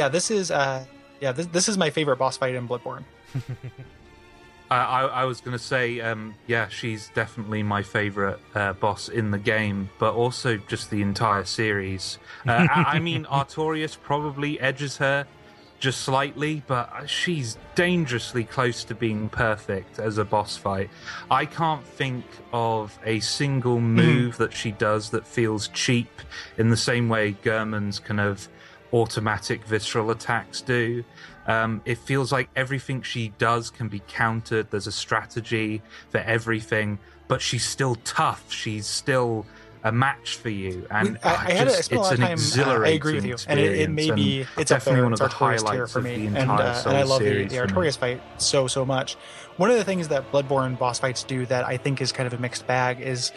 Yeah, 0.00 0.08
this 0.08 0.30
is 0.30 0.50
uh, 0.50 0.82
yeah, 1.20 1.32
this 1.32 1.44
this 1.48 1.68
is 1.68 1.76
my 1.76 1.90
favorite 1.90 2.16
boss 2.16 2.38
fight 2.38 2.54
in 2.54 2.66
Bloodborne. 2.66 3.04
I, 4.70 4.76
I, 4.78 5.02
I 5.02 5.24
was 5.26 5.42
going 5.42 5.52
to 5.52 5.62
say, 5.62 6.00
um, 6.00 6.34
yeah, 6.46 6.68
she's 6.68 7.10
definitely 7.10 7.62
my 7.62 7.82
favorite 7.82 8.40
uh, 8.54 8.72
boss 8.72 9.10
in 9.10 9.30
the 9.30 9.38
game, 9.38 9.90
but 9.98 10.14
also 10.14 10.56
just 10.56 10.88
the 10.88 11.02
entire 11.02 11.44
series. 11.44 12.18
Uh, 12.48 12.66
I, 12.70 12.84
I 12.94 12.98
mean, 12.98 13.24
Artorias 13.30 14.00
probably 14.00 14.58
edges 14.58 14.96
her 14.96 15.26
just 15.80 16.00
slightly, 16.00 16.62
but 16.66 16.90
she's 17.06 17.58
dangerously 17.74 18.44
close 18.44 18.84
to 18.84 18.94
being 18.94 19.28
perfect 19.28 19.98
as 19.98 20.16
a 20.16 20.24
boss 20.24 20.56
fight. 20.56 20.88
I 21.30 21.44
can't 21.44 21.84
think 21.84 22.24
of 22.54 22.98
a 23.04 23.20
single 23.20 23.80
move 23.80 24.38
that 24.38 24.54
she 24.54 24.72
does 24.72 25.10
that 25.10 25.26
feels 25.26 25.68
cheap 25.68 26.22
in 26.56 26.70
the 26.70 26.76
same 26.76 27.10
way 27.10 27.36
Gehrman's 27.42 27.98
kind 27.98 28.20
of 28.20 28.48
automatic 28.92 29.64
visceral 29.64 30.10
attacks 30.10 30.60
do. 30.60 31.04
Um, 31.46 31.82
it 31.84 31.98
feels 31.98 32.30
like 32.32 32.48
everything 32.54 33.02
she 33.02 33.32
does 33.38 33.70
can 33.70 33.88
be 33.88 34.00
countered. 34.08 34.70
There's 34.70 34.86
a 34.86 34.92
strategy 34.92 35.82
for 36.10 36.18
everything, 36.18 36.98
but 37.28 37.40
she's 37.40 37.64
still 37.64 37.96
tough. 37.96 38.52
She's 38.52 38.86
still 38.86 39.46
a 39.82 39.90
match 39.90 40.36
for 40.36 40.50
you. 40.50 40.86
And 40.90 41.18
I, 41.22 41.30
I 41.30 41.32
had 41.52 41.68
just- 41.68 41.90
a 41.90 41.94
it's 41.96 42.10
an 42.10 42.16
time. 42.18 42.26
Uh, 42.26 42.28
I 42.28 42.32
exhilarating 42.32 42.96
agree 42.96 43.14
with 43.14 43.24
you, 43.24 43.36
and 43.48 43.58
it, 43.58 43.80
it 43.80 43.90
may 43.90 44.10
be 44.10 44.46
it's 44.56 44.70
definitely 44.70 45.02
one 45.02 45.12
of 45.12 45.18
the 45.18 45.26
Artorias 45.28 45.62
highlights 45.64 45.92
for 45.92 45.98
of 46.00 46.04
me, 46.04 46.16
the 46.16 46.26
and 46.26 46.36
entire 46.36 46.66
uh, 46.66 46.82
and 46.86 46.96
I 46.96 47.02
love 47.02 47.20
the, 47.20 47.44
the. 47.44 47.56
Artorias 47.56 47.96
fight 47.96 48.20
so 48.38 48.66
so 48.66 48.84
much. 48.84 49.14
One 49.56 49.70
of 49.70 49.76
the 49.76 49.84
things 49.84 50.08
that 50.08 50.30
Bloodborne 50.32 50.78
boss 50.78 50.98
fights 50.98 51.24
do 51.24 51.46
that 51.46 51.64
I 51.64 51.76
think 51.76 52.00
is 52.00 52.12
kind 52.12 52.26
of 52.26 52.32
a 52.34 52.38
mixed 52.38 52.66
bag 52.66 53.00
is 53.00 53.32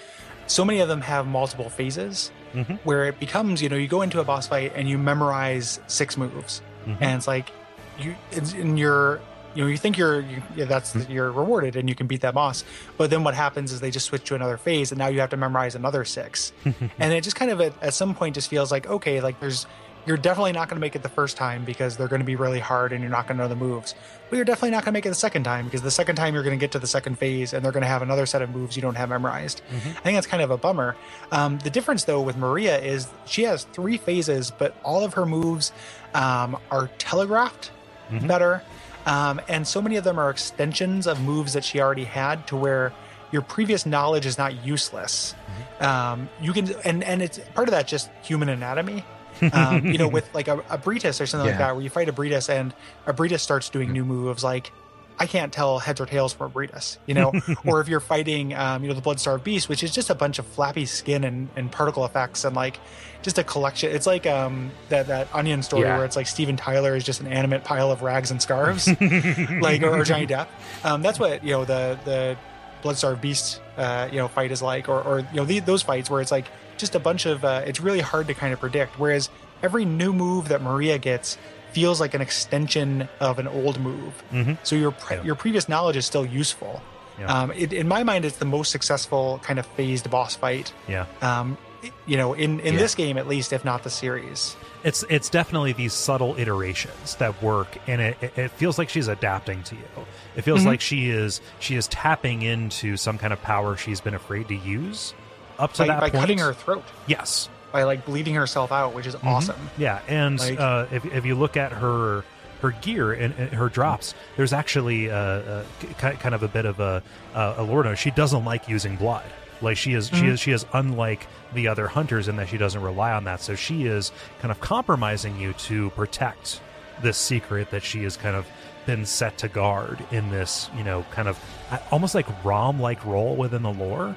so 0.48 0.66
many 0.66 0.80
of 0.80 0.90
them 0.90 1.02
have 1.02 1.26
multiple 1.26 1.70
phases 1.70 2.32
Mhm. 2.54 2.80
where 2.84 3.06
it 3.06 3.20
becomes 3.20 3.62
you 3.62 3.70
know 3.70 3.76
you 3.76 3.88
go 3.88 4.02
into 4.02 4.20
a 4.20 4.24
boss 4.24 4.48
fight 4.48 4.74
and 4.76 4.88
you 4.88 4.98
memorize 4.98 5.80
six 5.88 6.18
moves 6.18 6.62
Mhm. 6.88 6.98
and 7.02 7.18
it's 7.18 7.28
like 7.28 7.52
you 8.00 8.16
it's 8.32 8.54
in 8.54 8.78
your 8.78 9.20
you 9.56 9.64
know 9.64 9.70
you 9.70 9.78
think 9.78 9.98
you're 9.98 10.20
you, 10.22 10.42
yeah, 10.56 10.66
that's 10.66 10.96
you're 11.10 11.32
rewarded 11.32 11.76
and 11.76 11.88
you 11.90 11.96
can 11.96 12.08
beat 12.08 12.22
that 12.22 12.34
boss 12.34 12.64
but 12.98 13.10
then 13.10 13.24
what 13.24 13.34
happens 13.36 13.72
is 13.72 13.82
they 13.82 13.92
just 13.92 14.06
switch 14.08 14.24
to 14.26 14.36
another 14.36 14.58
phase 14.58 14.92
and 14.92 14.98
now 15.00 15.08
you 15.08 15.20
have 15.20 15.30
to 15.30 15.38
memorize 15.38 15.76
another 15.76 16.04
six 16.06 16.52
and 17.00 17.14
it 17.14 17.22
just 17.24 17.36
kind 17.36 17.52
of 17.52 17.62
at, 17.62 17.74
at 17.82 17.94
some 17.94 18.14
point 18.16 18.34
just 18.36 18.50
feels 18.50 18.72
like 18.72 18.88
okay 18.88 19.22
like 19.22 19.40
there's 19.40 19.66
you're 20.06 20.18
definitely 20.18 20.52
not 20.52 20.68
going 20.70 20.76
to 20.78 20.82
make 20.82 20.96
it 20.96 21.04
the 21.04 21.10
first 21.10 21.38
time 21.38 21.64
because 21.64 21.96
they're 21.98 22.08
going 22.08 22.20
to 22.22 22.26
be 22.26 22.36
really 22.36 22.60
hard 22.60 22.92
and 22.92 23.02
you're 23.02 23.10
not 23.12 23.28
going 23.28 23.38
to 23.38 23.44
know 23.44 23.48
the 23.50 23.56
moves. 23.56 23.96
But 24.30 24.36
you're 24.36 24.46
definitely 24.46 24.72
not 24.72 24.84
going 24.84 24.92
to 24.94 24.98
make 24.98 25.06
it 25.06 25.10
the 25.10 25.16
second 25.16 25.44
time 25.44 25.66
because 25.66 25.82
the 25.82 25.92
second 25.92 26.16
time 26.18 26.34
you're 26.34 26.44
going 26.44 26.58
to 26.58 26.62
get 26.62 26.72
to 26.72 26.80
the 26.80 26.88
second 26.88 27.18
phase 27.20 27.54
and 27.54 27.64
they're 27.64 27.72
going 27.72 27.82
to 27.84 27.88
have 27.88 28.02
another 28.02 28.26
set 28.26 28.42
of 28.42 28.50
moves 28.50 28.76
you 28.76 28.82
don't 28.82 28.96
have 28.96 29.10
memorized. 29.10 29.62
I 29.72 29.78
think 30.02 30.16
that's 30.18 30.28
kind 30.28 30.44
of 30.44 30.52
a 30.52 30.58
bummer. 30.58 30.96
Um, 31.32 31.60
the 31.60 31.70
difference 31.70 32.04
though 32.06 32.22
with 32.22 32.36
maria 32.38 32.80
is 32.80 33.08
she 33.26 33.44
has 33.44 33.64
three 33.74 33.98
phases 33.98 34.52
but 34.52 34.76
all 34.84 35.04
of 35.06 35.14
her 35.14 35.26
moves 35.26 35.72
um, 36.14 36.58
are 36.72 36.88
telegraphed 36.98 37.72
Mhm. 38.12 38.28
better. 38.28 38.62
Um, 39.06 39.40
and 39.48 39.66
so 39.68 39.82
many 39.82 39.96
of 39.96 40.04
them 40.04 40.20
are 40.20 40.30
extensions 40.30 41.08
of 41.08 41.22
moves 41.22 41.54
that 41.54 41.64
she 41.64 41.80
already 41.82 42.04
had 42.04 42.46
to 42.48 42.56
where 42.58 42.92
your 43.32 43.42
previous 43.42 43.86
knowledge 43.86 44.26
is 44.26 44.38
not 44.38 44.64
useless. 44.66 45.34
Um, 45.80 46.30
you 46.42 46.54
can 46.54 46.70
and 46.86 47.04
and 47.04 47.22
it's 47.22 47.40
part 47.56 47.68
of 47.68 47.72
that 47.72 47.88
just 47.88 48.10
human 48.22 48.48
anatomy 48.50 49.04
um, 49.54 49.86
you 49.86 49.98
know 49.98 50.08
with 50.18 50.34
like 50.34 50.48
a, 50.48 50.58
Ebrietas 50.58 51.20
or 51.22 51.26
something 51.26 51.48
like 51.50 51.58
that 51.60 51.76
where 51.76 51.84
you 51.84 51.90
fight 51.90 52.08
Ebrietas 52.08 52.50
and 52.50 52.74
Ebrietas 53.08 53.40
starts 53.40 53.70
doing 53.70 53.92
new 53.92 54.06
moves 54.06 54.44
like 54.44 54.72
I 55.20 55.28
can't 55.28 55.54
tell 55.54 55.78
heads 55.78 56.02
or 56.02 56.08
tails 56.08 56.34
from 56.34 56.52
Ebrietas, 56.52 56.98
you 57.06 57.14
know, 57.14 57.32
or 57.68 57.82
if 57.82 57.88
you're 57.88 58.00
fighting, 58.00 58.56
um, 58.56 58.82
you 58.82 58.90
know, 58.90 58.96
the 58.96 59.02
Bloodstarved 59.02 59.44
Beast, 59.44 59.70
which 59.70 59.84
is 59.84 59.92
just 59.94 60.10
a 60.10 60.16
bunch 60.16 60.40
of 60.40 60.46
flappy 60.48 60.88
skin 60.88 61.24
and, 61.24 61.50
and 61.56 61.72
particle 61.72 62.04
effects 62.04 62.44
and 62.44 62.56
like 62.56 62.80
just 63.22 63.38
a 63.38 63.44
collection. 63.44 63.92
It's 63.92 64.08
like 64.08 64.26
um, 64.26 64.72
that 64.90 65.06
that 65.08 65.28
Onion 65.34 65.62
story 65.62 65.84
Yeah. 65.84 65.98
where 65.98 66.06
it's 66.06 66.16
like 66.16 66.26
Steven 66.26 66.58
Tyler 66.58 66.96
is 66.96 67.04
just 67.04 67.22
an 67.22 67.28
animate 67.28 67.64
pile 67.64 67.92
of 67.92 68.02
rags 68.02 68.32
and 68.32 68.42
scarves, 68.42 68.88
like 69.62 69.84
or, 69.84 70.00
or 70.00 70.04
Johnny 70.04 70.26
Depp. 70.26 70.48
Um, 70.84 71.04
that's 71.04 71.20
what 71.20 71.44
you 71.44 71.52
know 71.52 71.64
the 71.64 72.00
the 72.06 72.36
Bloodstarved 72.84 73.22
Beast, 73.22 73.62
uh, 73.78 74.10
you 74.12 74.18
know, 74.18 74.28
fight 74.28 74.52
is 74.52 74.62
like, 74.62 74.88
or 74.90 75.02
or 75.02 75.20
you 75.20 75.26
know 75.36 75.46
the, 75.46 75.60
those 75.60 75.82
fights 75.82 76.10
where 76.10 76.22
it's 76.22 76.32
like 76.32 76.46
just 76.78 76.94
a 76.96 77.00
bunch 77.00 77.26
of. 77.26 77.44
Uh, 77.46 77.64
it's 77.66 77.80
really 77.80 78.02
hard 78.02 78.28
to 78.28 78.34
kind 78.34 78.54
of 78.54 78.60
predict. 78.60 79.00
Whereas 79.00 79.30
every 79.62 79.86
new 79.86 80.12
move 80.14 80.50
that 80.50 80.62
Maria 80.62 80.98
gets 80.98 81.38
feels 81.72 82.00
like 82.00 82.14
an 82.14 82.22
extension 82.22 83.08
of 83.20 83.40
an 83.40 83.48
old 83.48 83.80
move. 83.80 84.24
Mhm. 84.32 84.58
So 84.64 84.76
your 84.76 84.92
pre- 84.92 85.18
Yeah. 85.18 85.24
your 85.24 85.36
previous 85.36 85.68
knowledge 85.68 85.96
is 85.98 86.06
still 86.06 86.26
useful. 86.26 86.82
Yeah. 87.20 87.26
Um, 87.28 87.52
it, 87.52 87.72
in 87.74 87.88
my 87.88 88.04
mind, 88.04 88.26
it's 88.26 88.38
the 88.38 88.46
most 88.46 88.72
successful 88.72 89.40
kind 89.44 89.58
of 89.60 89.66
phased 89.66 90.10
boss 90.12 90.36
fight. 90.36 90.72
Yeah. 90.88 91.06
Um, 91.22 91.58
you 92.06 92.18
know, 92.18 92.34
in 92.34 92.60
in 92.60 92.74
Yeah. 92.74 92.80
this 92.80 92.96
game 92.96 93.18
at 93.18 93.28
least, 93.28 93.54
if 93.54 93.64
not 93.66 93.84
the 93.84 93.90
series. 93.90 94.56
it's 94.84 95.04
it's 95.10 95.30
definitely 95.30 95.72
these 95.74 95.94
subtle 95.94 96.36
iterations 96.38 97.16
that 97.16 97.42
work 97.42 97.78
and 97.88 98.02
it, 98.02 98.18
it, 98.36 98.52
feels 98.52 98.78
like 98.78 98.90
she's 98.90 99.08
adapting 99.08 99.64
to 99.64 99.76
you 99.76 100.06
it 100.36 100.42
feels 100.42 100.62
Mhm. 100.64 100.66
like 100.66 100.82
she 100.82 101.10
is 101.10 101.40
she 101.60 101.76
is 101.78 101.88
tapping 101.88 102.42
into 102.42 102.98
some 102.98 103.18
kind 103.18 103.32
of 103.32 103.42
power 103.42 103.78
she's 103.78 104.02
been 104.02 104.14
afraid 104.14 104.50
to 104.50 104.56
use 104.56 105.14
up 105.58 105.72
to 105.74 105.84
By, 105.84 105.88
that 105.88 106.00
by 106.02 106.10
point 106.10 106.22
cutting 106.22 106.38
her 106.40 106.52
throat, 106.54 106.84
yes 107.08 107.48
by 107.72 107.84
like 107.84 108.06
bleeding 108.06 108.36
herself 108.36 108.72
out, 108.74 108.94
which 108.94 109.08
is 109.08 109.16
Mhm. 109.16 109.26
awesome. 109.26 109.70
yeah 109.78 110.00
and 110.10 110.38
Like- 110.40 110.60
uh, 110.60 110.86
if, 110.92 111.06
if 111.06 111.26
you 111.26 111.36
look 111.36 111.56
at 111.56 111.72
her 111.72 112.26
her 112.62 112.72
gear 112.82 113.14
and, 113.14 113.34
and 113.38 113.50
her 113.52 113.70
drops 113.70 114.14
there's 114.36 114.52
actually 114.52 115.10
uh, 115.10 115.16
uh, 115.16 115.64
kind 115.98 116.36
of 116.36 116.44
a 116.44 116.48
bit 116.50 116.66
of 116.66 116.80
a 116.82 117.02
uh, 117.34 117.54
a 117.58 117.64
lore 117.64 117.96
she 117.96 118.12
doesn't 118.12 118.44
like 118.44 118.68
using 118.68 118.98
blood 118.98 119.24
like 119.62 119.78
she 119.78 119.94
is 119.94 120.08
she 120.10 120.16
Mhm. 120.16 120.28
is 120.34 120.40
she 120.42 120.52
is 120.52 120.66
unlike 120.74 121.26
the 121.54 121.68
other 121.68 121.88
hunters 121.88 122.28
in 122.28 122.36
that 122.38 122.48
she 122.50 122.58
doesn't 122.58 122.82
rely 122.82 123.12
on 123.12 123.24
that 123.26 123.42
so 123.42 123.56
she 123.56 123.86
is 123.86 124.12
kind 124.40 124.52
of 124.52 124.60
compromising 124.60 125.40
you 125.40 125.54
to 125.54 125.90
protect 125.92 126.62
this 127.02 127.18
secret 127.18 127.70
that 127.72 127.84
she 127.84 128.04
has 128.04 128.16
kind 128.18 128.36
of 128.36 128.46
been 128.86 129.06
set 129.06 129.38
to 129.38 129.48
guard 129.48 130.04
in 130.12 130.30
this 130.30 130.70
you 130.78 130.84
know 130.84 131.06
kind 131.12 131.28
of 131.28 131.40
uh, 131.72 131.78
almost 131.92 132.14
like 132.16 132.26
rom 132.44 132.80
like 132.82 133.04
role 133.06 133.36
within 133.36 133.62
the 133.64 133.72
lore 133.74 134.16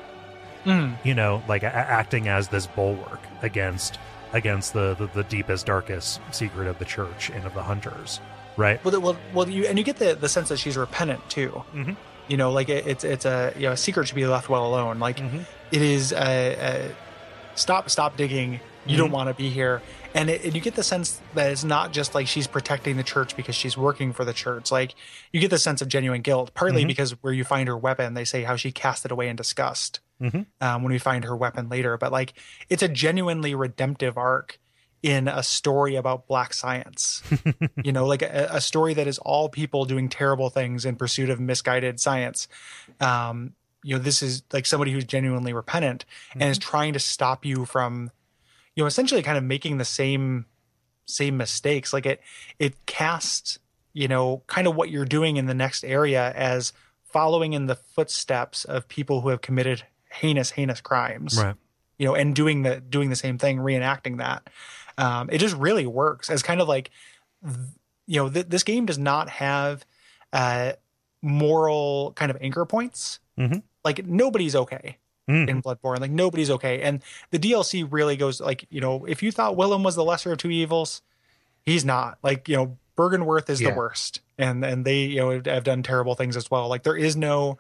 Mm. 0.64 0.96
you 1.04 1.14
know 1.14 1.44
like 1.46 1.62
a- 1.62 1.66
acting 1.72 2.26
as 2.26 2.48
this 2.48 2.66
bulwark 2.66 3.20
against 3.42 4.00
against 4.32 4.72
the, 4.72 4.94
the 4.94 5.06
the 5.08 5.22
deepest 5.22 5.64
darkest 5.66 6.20
secret 6.32 6.66
of 6.66 6.78
the 6.80 6.84
church 6.84 7.30
and 7.30 7.44
of 7.46 7.54
the 7.54 7.62
hunters 7.62 8.18
right 8.56 8.84
Well, 8.84 9.00
well, 9.00 9.16
well, 9.32 9.48
you 9.48 9.64
and 9.66 9.78
you 9.78 9.84
get 9.84 9.96
the 9.98 10.16
the 10.16 10.28
sense 10.28 10.48
that 10.48 10.56
she's 10.58 10.76
repentant 10.76 11.20
too. 11.30 11.62
Mhm. 11.72 11.96
You 12.26 12.36
know, 12.36 12.50
like 12.50 12.68
it, 12.68 12.84
it's 12.84 13.04
it's 13.04 13.24
a 13.24 13.52
you 13.54 13.66
know 13.68 13.72
a 13.72 13.76
secret 13.76 14.08
should 14.08 14.16
be 14.16 14.26
left 14.26 14.48
well 14.48 14.66
alone. 14.66 14.98
Like 14.98 15.18
Mhm. 15.18 15.44
it 15.70 15.82
is 15.82 16.10
a, 16.12 16.16
a 16.88 16.90
stop 17.56 17.90
stop 17.90 18.16
digging. 18.16 18.60
You 18.86 18.96
don't 18.96 19.10
want 19.10 19.28
to 19.28 19.34
be 19.34 19.50
here, 19.50 19.82
and, 20.14 20.30
it, 20.30 20.44
and 20.44 20.54
you 20.54 20.60
get 20.60 20.76
the 20.76 20.84
sense 20.84 21.20
that 21.34 21.50
it's 21.50 21.64
not 21.64 21.92
just 21.92 22.14
like 22.14 22.28
she's 22.28 22.46
protecting 22.46 22.96
the 22.96 23.02
church 23.02 23.34
because 23.36 23.56
she's 23.56 23.76
working 23.76 24.12
for 24.12 24.24
the 24.24 24.32
church. 24.32 24.70
Like 24.70 24.94
you 25.32 25.40
get 25.40 25.50
the 25.50 25.58
sense 25.58 25.82
of 25.82 25.88
genuine 25.88 26.20
guilt, 26.22 26.54
partly 26.54 26.84
Mhm. 26.84 26.86
because 26.86 27.10
where 27.20 27.32
you 27.32 27.42
find 27.42 27.66
her 27.66 27.76
weapon, 27.76 28.14
they 28.14 28.24
say 28.24 28.44
how 28.44 28.54
she 28.54 28.70
cast 28.70 29.04
it 29.04 29.10
away 29.10 29.28
in 29.28 29.34
disgust. 29.34 29.98
Mhm. 30.22 30.46
Um, 30.60 30.82
when 30.84 30.92
we 30.92 30.98
find 31.00 31.24
her 31.24 31.36
weapon 31.36 31.68
later, 31.68 31.98
but 31.98 32.12
like 32.12 32.34
it's 32.70 32.82
a 32.84 32.88
genuinely 32.88 33.56
redemptive 33.56 34.16
arc 34.16 34.60
in 35.02 35.26
a 35.28 35.42
story 35.42 35.94
about 35.96 36.26
black 36.26 36.54
science 36.54 37.22
you 37.84 37.92
know 37.92 38.06
like 38.06 38.22
a, 38.22 38.48
a 38.50 38.60
story 38.62 38.94
that 38.94 39.06
is 39.06 39.18
all 39.18 39.48
people 39.50 39.84
doing 39.84 40.08
terrible 40.08 40.48
things 40.48 40.86
in 40.86 40.96
pursuit 40.96 41.28
of 41.28 41.38
misguided 41.38 42.00
science 42.00 42.48
um 43.00 43.52
you 43.86 43.94
know 43.96 44.02
this 44.02 44.22
is 44.22 44.42
like 44.52 44.66
somebody 44.66 44.90
who's 44.92 45.04
genuinely 45.04 45.52
repentant 45.52 46.04
and 46.32 46.42
is 46.42 46.58
trying 46.58 46.92
to 46.92 46.98
stop 46.98 47.44
you 47.44 47.64
from 47.64 48.10
you 48.74 48.82
know 48.82 48.86
essentially 48.86 49.22
kind 49.22 49.38
of 49.38 49.44
making 49.44 49.78
the 49.78 49.84
same 49.84 50.46
same 51.06 51.36
mistakes 51.36 51.92
like 51.92 52.04
it 52.06 52.20
it 52.58 52.74
casts 52.86 53.58
you 53.92 54.08
know 54.08 54.42
kind 54.46 54.66
of 54.66 54.74
what 54.74 54.90
you're 54.90 55.04
doing 55.04 55.36
in 55.36 55.46
the 55.46 55.54
next 55.54 55.84
area 55.84 56.32
as 56.34 56.72
following 57.04 57.52
in 57.52 57.66
the 57.66 57.76
footsteps 57.76 58.64
of 58.64 58.88
people 58.88 59.20
who 59.20 59.28
have 59.28 59.40
committed 59.40 59.84
heinous 60.10 60.50
heinous 60.50 60.80
crimes 60.80 61.38
right 61.40 61.54
you 61.98 62.06
know, 62.06 62.14
and 62.14 62.36
doing 62.36 62.60
the 62.62 62.78
doing 62.80 63.08
the 63.08 63.16
same 63.16 63.38
thing, 63.38 63.56
reenacting 63.56 64.18
that. 64.18 64.50
Um, 64.98 65.30
it 65.32 65.38
just 65.38 65.56
really 65.56 65.86
works 65.86 66.28
as 66.28 66.42
kind 66.42 66.60
of 66.60 66.68
like, 66.68 66.90
you 68.06 68.20
know, 68.20 68.28
th- 68.28 68.48
this 68.48 68.64
game 68.64 68.84
does 68.84 68.98
not 68.98 69.30
have 69.30 69.86
uh, 70.32 70.72
moral 71.22 72.12
kind 72.14 72.30
of 72.30 72.36
anchor 72.40 72.64
points. 72.66 73.18
Mhm. 73.38 73.62
Like 73.86 74.04
nobody's 74.04 74.54
okay 74.54 74.98
Mhm. 75.30 75.48
in 75.48 75.62
Bloodborne. 75.62 76.00
Like 76.00 76.10
nobody's 76.10 76.50
okay, 76.50 76.82
and 76.82 77.02
the 77.30 77.38
DLC 77.38 77.86
really 77.88 78.16
goes 78.16 78.40
like, 78.40 78.66
you 78.68 78.80
know, 78.80 79.04
if 79.06 79.22
you 79.22 79.30
thought 79.32 79.56
Willem 79.56 79.82
was 79.82 79.94
the 79.94 80.04
lesser 80.04 80.32
of 80.32 80.38
two 80.38 80.50
evils, 80.50 81.02
he's 81.64 81.84
not. 81.84 82.18
Like 82.22 82.48
you 82.48 82.56
know, 82.56 82.76
Byrgenwerth 82.98 83.48
is 83.50 83.60
Yeah. 83.60 83.70
the 83.70 83.76
worst, 83.76 84.20
and 84.38 84.64
and 84.64 84.84
they 84.84 85.04
you 85.04 85.20
know 85.20 85.40
have 85.46 85.64
done 85.64 85.82
terrible 85.82 86.14
things 86.14 86.36
as 86.36 86.50
well. 86.50 86.68
Like 86.68 86.82
there 86.82 86.96
is 86.96 87.16
no, 87.16 87.58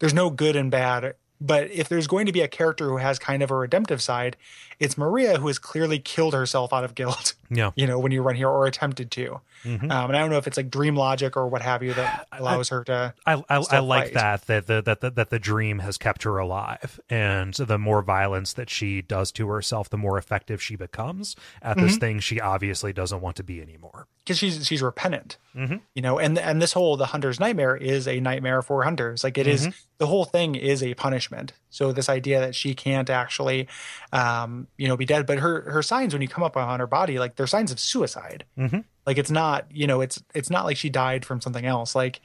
there's 0.00 0.14
no 0.14 0.30
good 0.30 0.56
and 0.56 0.70
bad. 0.70 1.14
But 1.40 1.70
if 1.70 1.88
there's 1.88 2.06
going 2.08 2.26
to 2.26 2.32
be 2.32 2.40
a 2.40 2.48
character 2.48 2.88
who 2.88 2.96
has 2.96 3.18
kind 3.18 3.42
of 3.42 3.50
a 3.50 3.54
redemptive 3.54 4.02
side, 4.02 4.36
it's 4.80 4.98
Maria 4.98 5.38
who 5.38 5.46
has 5.46 5.58
clearly 5.58 5.98
killed 5.98 6.34
herself 6.34 6.72
out 6.72 6.84
of 6.84 6.94
guilt. 6.94 7.34
yeah 7.50 7.70
You 7.76 7.86
know, 7.86 7.98
when 7.98 8.10
you 8.12 8.22
run 8.22 8.34
here 8.36 8.48
or 8.48 8.66
attempted 8.66 9.10
to. 9.12 9.40
Mhm. 9.64 9.90
Um, 9.90 10.10
and 10.10 10.16
I 10.16 10.20
don't 10.20 10.30
know 10.30 10.36
if 10.38 10.46
it's 10.46 10.56
like 10.56 10.70
dream 10.70 10.94
logic 10.94 11.36
or 11.36 11.48
what 11.48 11.62
have 11.62 11.82
you 11.82 11.92
that 11.94 12.26
allows 12.32 12.68
her 12.70 12.84
to. 12.84 13.12
I, 13.26 13.34
I, 13.48 13.56
I 13.70 13.78
like 13.80 14.04
fight. 14.06 14.14
that 14.14 14.46
that 14.46 14.66
the, 14.66 14.82
that 14.82 15.00
the, 15.00 15.10
that 15.10 15.30
the 15.30 15.38
dream 15.38 15.80
has 15.80 15.96
kept 15.98 16.22
her 16.24 16.38
alive, 16.38 17.00
and 17.10 17.54
the 17.54 17.78
more 17.78 18.02
violence 18.02 18.52
that 18.54 18.70
she 18.70 19.02
does 19.02 19.32
to 19.32 19.48
herself, 19.48 19.90
the 19.90 19.96
more 19.98 20.16
effective 20.18 20.62
she 20.62 20.76
becomes 20.76 21.34
at 21.62 21.76
this 21.76 21.92
Mm-hmm. 21.92 21.98
thing 22.00 22.20
she 22.20 22.40
obviously 22.40 22.92
doesn't 22.92 23.20
want 23.20 23.36
to 23.36 23.42
be 23.42 23.60
anymore. 23.60 24.06
Because 24.28 24.38
she's 24.38 24.66
she's 24.66 24.82
repentant 24.82 25.38
Mhm. 25.56 25.80
you 25.94 26.02
know 26.02 26.18
and 26.18 26.38
and 26.38 26.60
this 26.60 26.74
whole 26.74 26.96
the 26.98 27.06
hunter's 27.06 27.40
nightmare 27.40 27.74
is 27.74 28.06
a 28.06 28.20
nightmare 28.20 28.60
for 28.62 28.84
hunters 28.84 29.24
like 29.24 29.38
it 29.38 29.46
is 29.46 29.62
Mm-hmm. 29.62 29.70
the 29.96 30.06
whole 30.06 30.26
thing 30.26 30.54
is 30.54 30.82
a 30.82 30.92
punishment 30.94 31.54
so 31.70 31.90
this 31.92 32.10
idea 32.10 32.40
that 32.40 32.54
she 32.54 32.74
can't 32.74 33.08
actually 33.08 33.66
um 34.12 34.68
you 34.76 34.86
know 34.86 34.96
be 34.96 35.06
dead 35.06 35.26
but 35.26 35.38
her 35.38 35.62
her 35.70 35.82
signs 35.82 36.12
when 36.12 36.20
you 36.22 36.28
come 36.28 36.44
up 36.44 36.56
on 36.56 36.78
her 36.80 36.86
body 36.86 37.18
like 37.18 37.36
they're 37.36 37.46
signs 37.46 37.72
of 37.72 37.80
suicide 37.80 38.44
Mhm. 38.58 38.84
like 39.06 39.16
it's 39.18 39.30
not 39.30 39.66
you 39.72 39.86
know 39.86 40.00
it's 40.02 40.22
it's 40.34 40.50
not 40.50 40.64
like 40.66 40.76
she 40.76 40.90
died 40.90 41.24
from 41.24 41.40
something 41.40 41.64
else 41.64 41.94
like 41.94 42.20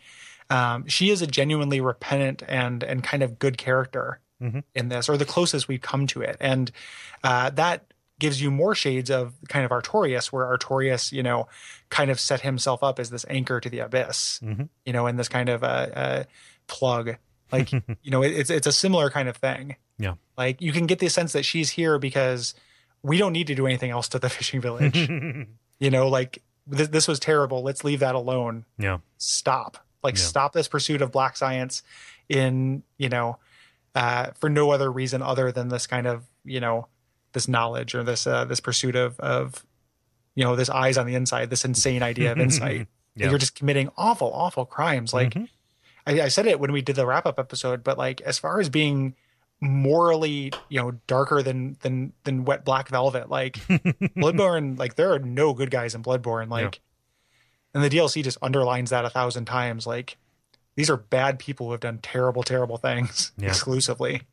um 0.49 0.85
she 0.87 1.09
is 1.09 1.21
a 1.21 1.27
genuinely 1.27 1.79
repentant 1.79 2.43
and 2.47 2.83
and 2.83 3.03
kind 3.03 3.23
of 3.23 3.39
good 3.39 3.57
character 3.57 4.19
Mhm. 4.41 4.63
in 4.75 4.89
this 4.89 5.07
or 5.07 5.15
the 5.17 5.25
closest 5.25 5.69
we've 5.69 5.81
come 5.81 6.05
to 6.07 6.21
it 6.21 6.35
and 6.41 6.69
uh 7.23 7.49
that 7.51 7.85
gives 8.23 8.41
you 8.41 8.49
more 8.49 8.73
shades 8.73 9.11
of 9.11 9.33
kind 9.49 9.65
of 9.65 9.71
Artorias, 9.71 10.31
where 10.31 10.45
Artorias, 10.45 11.11
you 11.11 11.21
know, 11.21 11.47
kind 11.89 12.09
of 12.09 12.19
set 12.19 12.41
himself 12.41 12.81
up 12.81 12.97
as 12.99 13.09
this 13.11 13.25
anchor 13.29 13.59
to 13.59 13.69
the 13.69 13.79
abyss, 13.79 14.39
Mhm. 14.43 14.69
you 14.85 14.93
know, 14.93 15.05
and 15.07 15.19
this 15.19 15.29
kind 15.29 15.49
of 15.49 15.63
uh, 15.63 15.87
uh, 15.93 16.23
plug. 16.67 17.17
Like, 17.51 17.71
you 18.01 18.11
know, 18.11 18.23
it, 18.23 18.31
it's 18.31 18.49
it's 18.49 18.65
a 18.67 18.71
similar 18.71 19.09
kind 19.11 19.27
of 19.29 19.35
thing. 19.37 19.75
Yeah. 19.99 20.15
Like 20.37 20.61
you 20.61 20.71
can 20.71 20.87
get 20.87 20.99
the 20.99 21.09
sense 21.09 21.33
that 21.33 21.43
she's 21.45 21.69
here 21.71 21.99
because 21.99 22.55
we 23.03 23.17
don't 23.17 23.33
need 23.33 23.47
to 23.47 23.55
do 23.55 23.67
anything 23.67 23.91
else 23.91 24.07
to 24.09 24.19
the 24.19 24.29
fishing 24.37 24.61
village. 24.61 24.97
you 25.79 25.89
know, 25.91 26.07
like 26.07 26.41
this, 26.65 26.87
this 26.87 27.07
was 27.07 27.19
terrible. 27.19 27.61
Let's 27.61 27.83
leave 27.83 27.99
that 27.99 28.15
alone. 28.15 28.65
yeah. 28.79 28.97
Stop. 29.17 29.77
Like 30.01 30.15
Yeah. 30.15 30.23
stop 30.23 30.53
this 30.53 30.67
pursuit 30.67 31.01
of 31.01 31.11
black 31.11 31.37
science 31.37 31.83
in, 32.29 32.83
you 32.97 33.09
know, 33.09 33.37
uh, 33.95 34.31
for 34.39 34.49
no 34.49 34.71
other 34.71 34.91
reason 34.91 35.21
other 35.21 35.51
than 35.51 35.67
this 35.67 35.85
kind 35.87 36.07
of, 36.07 36.23
you 36.45 36.59
know, 36.59 36.87
this 37.33 37.47
knowledge 37.47 37.93
or 37.95 38.03
this 38.03 38.25
uh, 38.25 38.45
this 38.45 38.59
pursuit 38.59 38.95
of 38.95 39.19
of 39.19 39.65
you 40.35 40.43
know 40.43 40.55
this 40.55 40.69
eyes 40.69 40.97
on 40.97 41.05
the 41.05 41.15
inside, 41.15 41.49
this 41.49 41.65
insane 41.65 42.01
idea 42.03 42.31
of 42.31 42.39
insight. 42.47 42.87
Yeah. 43.15 43.29
You're 43.29 43.37
just 43.39 43.53
committing 43.55 43.89
awful, 43.97 44.31
awful 44.33 44.65
crimes. 44.65 45.13
Like 45.13 45.33
Mhm. 45.35 45.47
I, 46.07 46.21
I 46.21 46.27
said 46.29 46.47
it 46.47 46.59
when 46.59 46.71
we 46.71 46.81
did 46.81 46.95
the 46.95 47.05
wrap 47.05 47.25
up 47.25 47.37
episode, 47.39 47.83
but 47.83 47.97
like 47.97 48.21
as 48.21 48.39
far 48.39 48.59
as 48.59 48.69
being 48.69 49.15
morally, 49.61 50.51
you 50.69 50.79
know, 50.81 50.91
darker 51.07 51.41
than 51.41 51.77
than 51.81 52.13
than 52.23 52.45
wet 52.45 52.65
black 52.65 52.89
velvet, 52.89 53.29
like 53.29 53.55
Bloodborne, 54.17 54.77
like 54.77 54.95
there 54.95 55.13
are 55.13 55.19
no 55.19 55.53
good 55.53 55.71
guys 55.71 55.95
in 55.95 56.03
Bloodborne. 56.03 56.49
Like, 56.49 56.81
and 57.73 57.83
the 57.83 57.89
DLC 57.89 58.23
just 58.23 58.37
underlines 58.41 58.89
that 58.89 59.05
a 59.05 59.09
thousand 59.09 59.45
times. 59.45 59.87
Like 59.87 60.17
these 60.75 60.89
are 60.89 60.97
bad 60.97 61.39
people 61.39 61.67
who 61.67 61.71
have 61.71 61.81
done 61.81 61.99
terrible, 62.01 62.43
terrible 62.43 62.77
things 62.77 63.31
Yeah. 63.37 63.47
exclusively. 63.49 64.23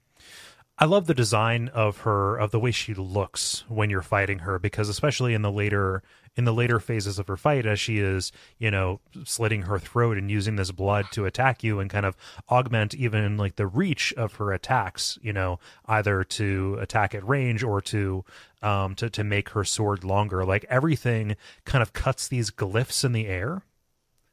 I 0.83 0.87
love 0.87 1.07
the 1.07 1.13
design 1.13 1.69
of 1.69 1.99
her 1.99 2.39
of 2.39 2.53
the 2.53 2.59
way 2.59 2.71
she 2.71 2.95
looks 2.95 3.65
when 3.69 3.91
you're 3.91 4.01
fighting 4.01 4.39
her 4.41 4.59
because 4.59 4.89
especially 4.89 5.35
in 5.35 5.43
the 5.43 5.53
later 5.53 6.03
in 6.37 6.45
the 6.45 6.55
later 6.55 6.81
phases 6.81 7.19
of 7.19 7.29
her 7.29 7.37
fight 7.37 7.67
as 7.67 7.79
she 7.79 7.99
is, 7.99 8.33
you 8.59 8.71
know, 8.71 9.01
slitting 9.25 9.63
her 9.63 9.79
throat 9.79 10.17
and 10.17 10.31
using 10.31 10.57
this 10.57 10.71
blood 10.71 11.05
to 11.11 11.27
attack 11.27 11.63
you 11.63 11.81
and 11.81 11.91
kind 11.91 12.07
of 12.07 12.17
augment 12.49 12.95
even 12.95 13.37
like 13.37 13.57
the 13.57 13.67
reach 13.67 14.15
of 14.15 14.37
her 14.37 14.53
attacks, 14.55 15.19
you 15.21 15.35
know, 15.35 15.59
either 15.85 16.25
to 16.25 16.79
attack 16.81 17.15
at 17.15 17.29
range 17.29 17.63
or 17.63 17.83
to 17.83 18.25
um 18.63 18.95
to 18.95 19.11
to 19.11 19.23
make 19.23 19.51
her 19.51 19.65
sword 19.65 20.03
longer. 20.03 20.47
Like 20.47 20.65
everything 20.71 21.37
kind 21.67 21.83
of 21.83 21.93
cuts 21.93 22.27
these 22.27 22.51
glyphs 22.51 23.05
in 23.05 23.13
the 23.13 23.27
air 23.27 23.65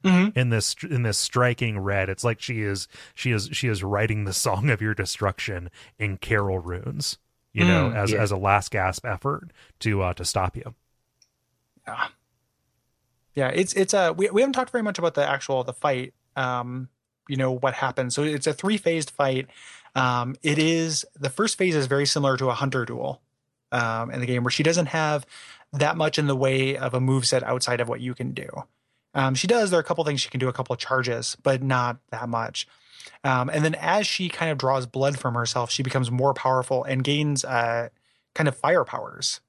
Mm-hmm. 0.03 0.37
in 0.37 0.49
this 0.49 0.75
in 0.89 1.01
this 1.03 1.17
striking 1.17 1.79
red. 1.79 2.07
It's 2.07 2.23
like 2.23 2.39
she 2.39 2.61
is 2.61 2.87
she 3.15 3.31
is 3.31 3.49
she 3.51 3.67
is 3.67 3.83
writing 3.83 4.25
the 4.25 4.33
song 4.33 4.69
of 4.69 4.81
your 4.81 4.93
destruction 4.93 5.69
in 5.97 6.17
Caryll 6.17 6.59
runes. 6.59 7.17
You 7.51 7.65
know, 7.65 7.89
Mm, 7.89 7.95
as 7.95 8.11
yeah. 8.11 8.21
as 8.21 8.29
a 8.31 8.37
last 8.37 8.69
gasp 8.71 9.05
effort 9.05 9.49
to 9.79 10.03
uh 10.03 10.13
to 10.13 10.23
stop 10.23 10.55
you. 10.55 10.75
Yeah, 13.35 13.49
it's 13.49 13.73
it's 13.73 13.93
a 13.93 14.13
we 14.13 14.29
we 14.29 14.41
haven't 14.41 14.53
talked 14.53 14.71
very 14.71 14.83
much 14.83 14.97
about 14.99 15.13
the 15.13 15.27
actual 15.27 15.63
the 15.63 15.73
fight. 15.73 16.13
Um, 16.35 16.89
you 17.27 17.35
know 17.37 17.51
what 17.51 17.73
happens. 17.73 18.15
So 18.15 18.23
it's 18.23 18.47
a 18.47 18.53
three 18.53 18.77
phased 18.77 19.11
fight. 19.11 19.47
Um, 19.95 20.35
it 20.43 20.57
is 20.59 21.05
the 21.19 21.29
first 21.29 21.57
phase 21.57 21.75
is 21.75 21.87
very 21.87 22.05
similar 22.05 22.37
to 22.37 22.49
a 22.49 22.53
hunter 22.53 22.85
duel, 22.85 23.21
um, 23.71 24.11
in 24.11 24.19
the 24.19 24.25
game 24.25 24.43
where 24.43 24.51
she 24.51 24.63
doesn't 24.63 24.87
have 24.87 25.25
that 25.73 25.97
much 25.97 26.17
in 26.17 26.27
the 26.27 26.35
way 26.35 26.77
of 26.77 26.93
a 26.93 26.99
move 26.99 27.25
set 27.27 27.43
outside 27.43 27.81
of 27.81 27.89
what 27.89 27.99
you 28.01 28.13
can 28.13 28.31
do. 28.33 28.47
Um, 29.17 29.35
she 29.35 29.47
does. 29.47 29.71
There 29.71 29.79
are 29.79 29.81
a 29.81 29.85
couple 29.85 30.03
things 30.05 30.21
she 30.21 30.29
can 30.29 30.39
do, 30.39 30.47
a 30.47 30.53
couple 30.53 30.73
of 30.73 30.79
charges, 30.79 31.35
but 31.41 31.61
not 31.61 31.97
that 32.11 32.29
much. 32.29 32.67
Um, 33.23 33.49
and 33.49 33.65
then 33.65 33.75
as 33.75 34.05
she 34.05 34.29
kind 34.29 34.51
of 34.51 34.57
draws 34.57 34.85
blood 34.85 35.19
from 35.19 35.33
herself, 35.33 35.71
she 35.71 35.83
becomes 35.83 36.11
more 36.11 36.33
powerful 36.33 36.83
and 36.83 37.03
gains 37.03 37.43
uh, 37.43 37.89
kind 38.35 38.47
of 38.47 38.55
fire 38.55 38.85
powers, 38.85 39.41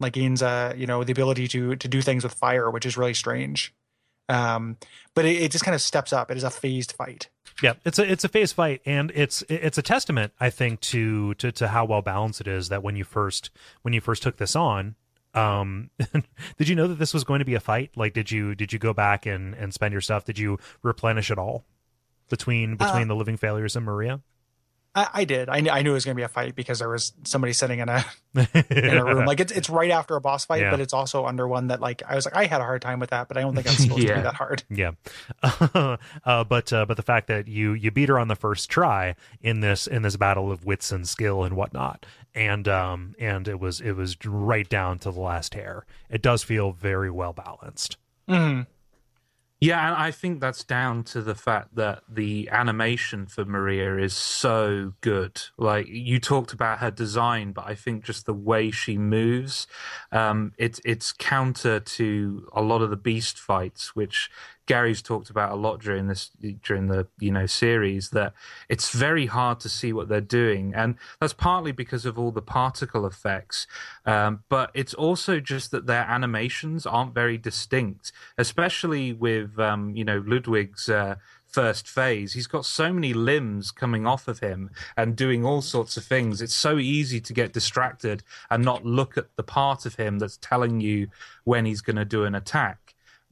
like 0.00 0.14
gains 0.14 0.42
uh 0.42 0.74
you 0.76 0.86
know 0.86 1.04
the 1.04 1.12
ability 1.12 1.46
to 1.48 1.76
to 1.76 1.88
do 1.88 2.02
things 2.02 2.24
with 2.24 2.34
fire, 2.34 2.70
which 2.70 2.84
is 2.84 2.96
really 2.96 3.14
strange. 3.14 3.72
Um, 4.28 4.76
but 5.14 5.24
it, 5.24 5.42
it 5.42 5.52
just 5.52 5.64
kind 5.64 5.74
of 5.74 5.80
steps 5.80 6.12
up. 6.12 6.30
It 6.30 6.36
is 6.36 6.44
a 6.44 6.50
phased 6.50 6.92
fight. 6.92 7.28
Yeah, 7.62 7.74
it's 7.84 7.98
a 7.98 8.10
it's 8.10 8.24
a 8.24 8.28
phase 8.28 8.52
fight, 8.52 8.82
and 8.84 9.12
it's 9.14 9.42
it's 9.48 9.78
a 9.78 9.82
testament, 9.82 10.32
I 10.40 10.50
think, 10.50 10.80
to 10.80 11.34
to 11.34 11.52
to 11.52 11.68
how 11.68 11.84
well 11.84 12.02
balanced 12.02 12.40
it 12.40 12.48
is. 12.48 12.70
That 12.70 12.82
when 12.82 12.96
you 12.96 13.04
first 13.04 13.50
when 13.82 13.94
you 13.94 14.00
first 14.00 14.22
took 14.22 14.38
this 14.38 14.56
on, 14.56 14.96
um, 15.34 15.90
did 16.58 16.68
you 16.68 16.74
know 16.74 16.88
that 16.88 16.98
this 16.98 17.14
was 17.14 17.24
going 17.24 17.38
to 17.38 17.44
be 17.44 17.54
a 17.54 17.60
fight? 17.60 17.90
Like, 17.96 18.12
did 18.12 18.30
you 18.30 18.54
did 18.54 18.72
you 18.72 18.78
go 18.78 18.92
back 18.92 19.26
and 19.26 19.54
and 19.54 19.72
spend 19.72 19.92
your 19.92 20.00
stuff? 20.00 20.24
Did 20.24 20.38
you 20.38 20.58
replenish 20.82 21.30
it 21.30 21.38
all 21.38 21.64
between 22.28 22.76
between 22.76 23.04
Uh, 23.04 23.06
the 23.06 23.16
living 23.16 23.36
failures 23.36 23.76
and 23.76 23.84
Maria? 23.84 24.20
I, 24.94 25.08
I 25.14 25.24
did. 25.24 25.48
I, 25.48 25.56
I 25.70 25.80
knew 25.82 25.90
it 25.90 25.94
was 25.94 26.04
going 26.04 26.14
to 26.14 26.20
be 26.20 26.24
a 26.24 26.28
fight 26.28 26.54
because 26.54 26.80
there 26.80 26.88
was 26.90 27.14
somebody 27.24 27.54
sitting 27.54 27.78
in 27.78 27.88
a 27.88 28.04
in 28.34 28.98
a 28.98 29.04
room. 29.04 29.24
Like 29.24 29.40
it's 29.40 29.50
it's 29.52 29.70
right 29.70 29.90
after 29.90 30.16
a 30.16 30.20
boss 30.20 30.44
fight, 30.44 30.60
Yeah. 30.62 30.70
but 30.70 30.80
it's 30.80 30.92
also 30.92 31.24
under 31.24 31.48
one 31.48 31.68
that 31.68 31.80
like 31.80 32.02
I 32.06 32.14
was 32.14 32.26
like 32.26 32.36
I 32.36 32.44
had 32.44 32.60
a 32.60 32.64
hard 32.64 32.82
time 32.82 33.00
with 33.00 33.10
that, 33.10 33.28
but 33.28 33.36
I 33.38 33.40
don't 33.40 33.54
think 33.54 33.66
I'm 33.68 33.74
supposed 33.74 34.06
to 34.06 34.14
be 34.14 34.20
that 34.20 34.34
hard. 34.34 34.64
Yeah, 34.68 34.90
uh, 35.42 35.96
but 36.44 36.72
uh, 36.72 36.84
but 36.86 36.96
the 36.96 37.02
fact 37.02 37.26
that 37.28 37.48
you 37.48 37.72
you 37.72 37.90
beat 37.90 38.08
her 38.08 38.18
on 38.18 38.28
the 38.28 38.36
first 38.36 38.70
try 38.70 39.14
in 39.40 39.60
this 39.60 39.86
in 39.86 40.02
this 40.02 40.16
battle 40.16 40.52
of 40.52 40.64
wits 40.64 40.92
and 40.92 41.08
skill 41.08 41.42
and 41.44 41.56
whatnot, 41.56 42.04
and 42.34 42.68
um 42.68 43.14
and 43.18 43.48
it 43.48 43.60
was 43.60 43.80
it 43.80 43.92
was 43.92 44.16
right 44.24 44.68
down 44.68 44.98
to 45.00 45.10
the 45.10 45.20
last 45.20 45.54
hair. 45.54 45.86
It 46.10 46.22
does 46.22 46.42
feel 46.42 46.72
very 46.72 47.10
well 47.10 47.32
balanced. 47.32 47.96
Mhm. 48.28 48.66
Yeah, 49.62 49.86
and 49.88 49.96
I 49.96 50.10
think 50.10 50.42
that's 50.42 50.64
down 50.64 51.04
to 51.06 51.22
the 51.22 51.36
fact 51.36 51.76
that 51.76 52.02
the 52.10 52.50
animation 52.50 53.26
for 53.28 53.46
Maria 53.46 53.96
is 53.98 54.12
so 54.12 54.94
good. 55.02 55.40
Like 55.56 55.86
you 55.88 56.20
talked 56.20 56.52
about 56.52 56.80
her 56.80 56.90
design, 56.90 57.52
but 57.52 57.66
I 57.68 57.76
think 57.76 58.04
just 58.04 58.26
the 58.26 58.34
way 58.34 58.72
she 58.72 58.98
moves, 58.98 59.68
um, 60.12 60.52
it's 60.58 60.82
it's 60.84 61.12
counter 61.12 61.80
to 61.80 62.48
a 62.52 62.62
lot 62.62 62.82
of 62.82 62.90
the 62.90 62.98
beast 62.98 63.38
fights, 63.40 63.96
which 63.96 64.30
Gary's 64.72 65.02
talked 65.02 65.28
about 65.28 65.52
a 65.52 65.54
lot 65.54 65.82
during 65.82 66.06
this 66.06 66.30
during 66.62 66.86
the 66.86 67.06
you 67.18 67.30
know 67.30 67.44
series. 67.44 68.08
That 68.08 68.32
it's 68.70 68.88
very 68.88 69.26
hard 69.26 69.60
to 69.60 69.68
see 69.68 69.92
what 69.92 70.08
they're 70.08 70.22
doing, 70.22 70.72
and 70.74 70.94
that's 71.20 71.34
partly 71.34 71.72
because 71.72 72.06
of 72.06 72.18
all 72.18 72.30
the 72.30 72.40
particle 72.40 73.04
effects. 73.04 73.66
Um, 74.06 74.44
but 74.48 74.70
it's 74.72 74.94
also 74.94 75.40
just 75.40 75.72
that 75.72 75.84
their 75.84 76.04
animations 76.04 76.86
aren't 76.86 77.12
very 77.12 77.36
distinct, 77.36 78.12
especially 78.38 79.12
with 79.12 79.58
um, 79.58 79.94
you 79.94 80.06
know 80.06 80.24
Ludwig's 80.26 80.88
uh, 80.88 81.16
first 81.46 81.86
phase. 81.86 82.32
He's 82.32 82.46
got 82.46 82.64
so 82.64 82.94
many 82.94 83.12
limbs 83.12 83.72
coming 83.72 84.06
off 84.06 84.26
of 84.26 84.38
him 84.38 84.70
and 84.96 85.14
doing 85.14 85.44
all 85.44 85.60
sorts 85.60 85.98
of 85.98 86.04
things. 86.06 86.40
It's 86.40 86.54
so 86.54 86.78
easy 86.78 87.20
to 87.20 87.34
get 87.34 87.52
distracted 87.52 88.22
and 88.48 88.64
not 88.64 88.86
look 88.86 89.18
at 89.18 89.26
the 89.36 89.42
part 89.42 89.84
of 89.84 89.96
him 89.96 90.18
that's 90.18 90.38
telling 90.38 90.80
you 90.80 91.08
when 91.44 91.66
he's 91.66 91.82
going 91.82 91.96
to 91.96 92.06
do 92.06 92.24
an 92.24 92.34
attack. 92.34 92.81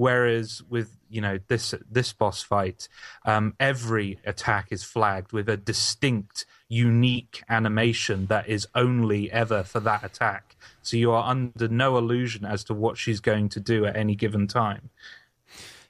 Whereas 0.01 0.63
with 0.71 0.97
you 1.11 1.21
know 1.21 1.41
this 1.49 1.75
this 1.91 2.15
boss 2.15 2.41
fight, 2.41 2.89
um, 3.27 3.55
every 3.61 4.19
attack 4.25 4.69
is 4.71 4.83
flagged 4.83 5.33
with 5.33 5.47
a 5.47 5.59
distinct, 5.59 6.47
unique 6.71 7.43
animation 7.51 8.25
that 8.29 8.49
is 8.49 8.67
only 8.75 9.31
ever 9.31 9.63
for 9.63 9.79
that 9.81 10.03
attack. 10.03 10.57
So 10.81 10.97
you 10.97 11.13
are 11.13 11.29
under 11.29 11.69
no 11.69 11.99
illusion 11.99 12.47
as 12.47 12.65
to 12.65 12.73
what 12.73 12.97
she's 12.97 13.21
going 13.21 13.51
to 13.51 13.61
do 13.61 13.85
at 13.85 13.95
any 13.95 14.15
given 14.15 14.47
time. 14.47 14.89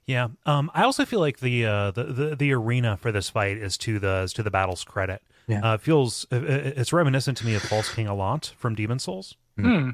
Yeah. 0.06 0.26
Um, 0.44 0.72
I 0.74 0.82
also 0.82 1.04
feel 1.04 1.20
like 1.20 1.38
the, 1.38 1.66
uh, 1.66 1.90
the 1.92 2.02
the 2.02 2.34
the 2.34 2.52
arena 2.52 2.96
for 2.96 3.12
this 3.12 3.30
fight 3.30 3.58
is 3.58 3.78
to 3.78 4.00
the 4.00 4.22
is 4.22 4.32
to 4.32 4.42
the 4.42 4.50
battle's 4.50 4.82
credit. 4.82 5.22
Yeah. 5.46 5.60
Uh, 5.62 5.74
it 5.74 5.82
feels 5.82 6.26
uh, 6.32 6.40
it's 6.42 6.92
reminiscent 6.92 7.38
to 7.38 7.46
me 7.46 7.54
of 7.54 7.62
False 7.62 7.94
King 7.94 8.08
Allant 8.08 8.54
from 8.58 8.74
Demon 8.74 8.98
Souls. 8.98 9.36
Hmm. 9.56 9.90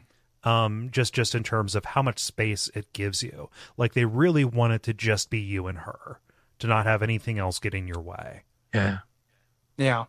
Um, 0.46 0.90
just 0.92 1.12
just 1.12 1.34
in 1.34 1.42
terms 1.42 1.74
of 1.74 1.84
how 1.84 2.02
much 2.02 2.20
space 2.20 2.70
it 2.74 2.92
gives 2.92 3.22
you. 3.22 3.50
Like 3.76 3.94
they 3.94 4.04
really 4.04 4.44
want 4.44 4.72
it 4.74 4.82
to 4.84 4.94
just 4.94 5.28
be 5.28 5.40
you 5.40 5.66
and 5.66 5.78
her, 5.78 6.20
to 6.60 6.66
not 6.68 6.86
have 6.86 7.02
anything 7.02 7.38
else 7.38 7.58
get 7.58 7.74
in 7.74 7.88
your 7.88 8.00
way. 8.00 8.42
Yeah. 8.72 8.98
Yeah, 9.76 10.04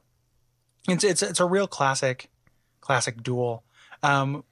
it's 0.87 1.03
it's 1.03 1.21
it's 1.21 1.39
a 1.39 1.45
real 1.45 1.67
classic, 1.67 2.29
classic 2.81 3.21
duel. 3.21 3.63
Um, 4.03 4.43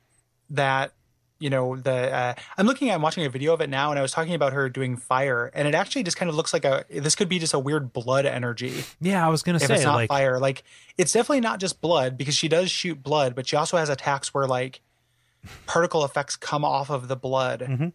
that 0.50 0.94
you 1.40 1.50
know 1.50 1.76
the 1.76 2.14
uh, 2.14 2.34
I'm 2.58 2.66
looking 2.66 2.90
at 2.90 2.96
I'm 2.96 3.02
watching 3.02 3.26
a 3.26 3.30
video 3.30 3.54
of 3.54 3.62
it 3.62 3.70
now, 3.70 3.92
and 3.92 4.00
I 4.00 4.02
was 4.02 4.12
talking 4.12 4.34
about 4.34 4.54
her 4.54 4.70
doing 4.70 4.98
fire, 4.98 5.50
and 5.54 5.68
it 5.68 5.76
actually 5.76 6.04
just 6.04 6.18
kind 6.18 6.30
of 6.30 6.36
looks 6.36 6.52
like 6.52 6.66
a 6.66 6.84
this 6.90 7.16
could 7.16 7.30
be 7.30 7.40
just 7.40 7.54
a 7.54 7.60
weird 7.60 7.94
blood 7.94 8.26
energy 8.26 8.84
Yeah, 9.00 9.26
I 9.26 9.30
was 9.30 9.44
gonna 9.44 9.58
if 9.58 9.68
say 9.68 9.76
it's 9.76 9.84
not 9.84 9.96
like 9.96 10.10
fire. 10.10 10.40
Like 10.40 10.64
it's 10.98 11.14
definitely 11.14 11.42
not 11.42 11.60
just 11.60 11.80
blood 11.80 12.18
because 12.18 12.36
she 12.36 12.48
does 12.48 12.70
shoot 12.70 13.02
blood, 13.02 13.36
but 13.36 13.48
she 13.48 13.56
also 13.56 13.78
has 13.78 13.90
attacks 13.90 14.34
where 14.34 14.48
like 14.48 14.82
particle 15.66 16.04
effects 16.06 16.36
come 16.36 16.64
off 16.66 16.90
of 16.90 17.08
the 17.08 17.16
blood 17.16 17.62
in 17.62 17.72
Mm-hmm. 17.72 17.88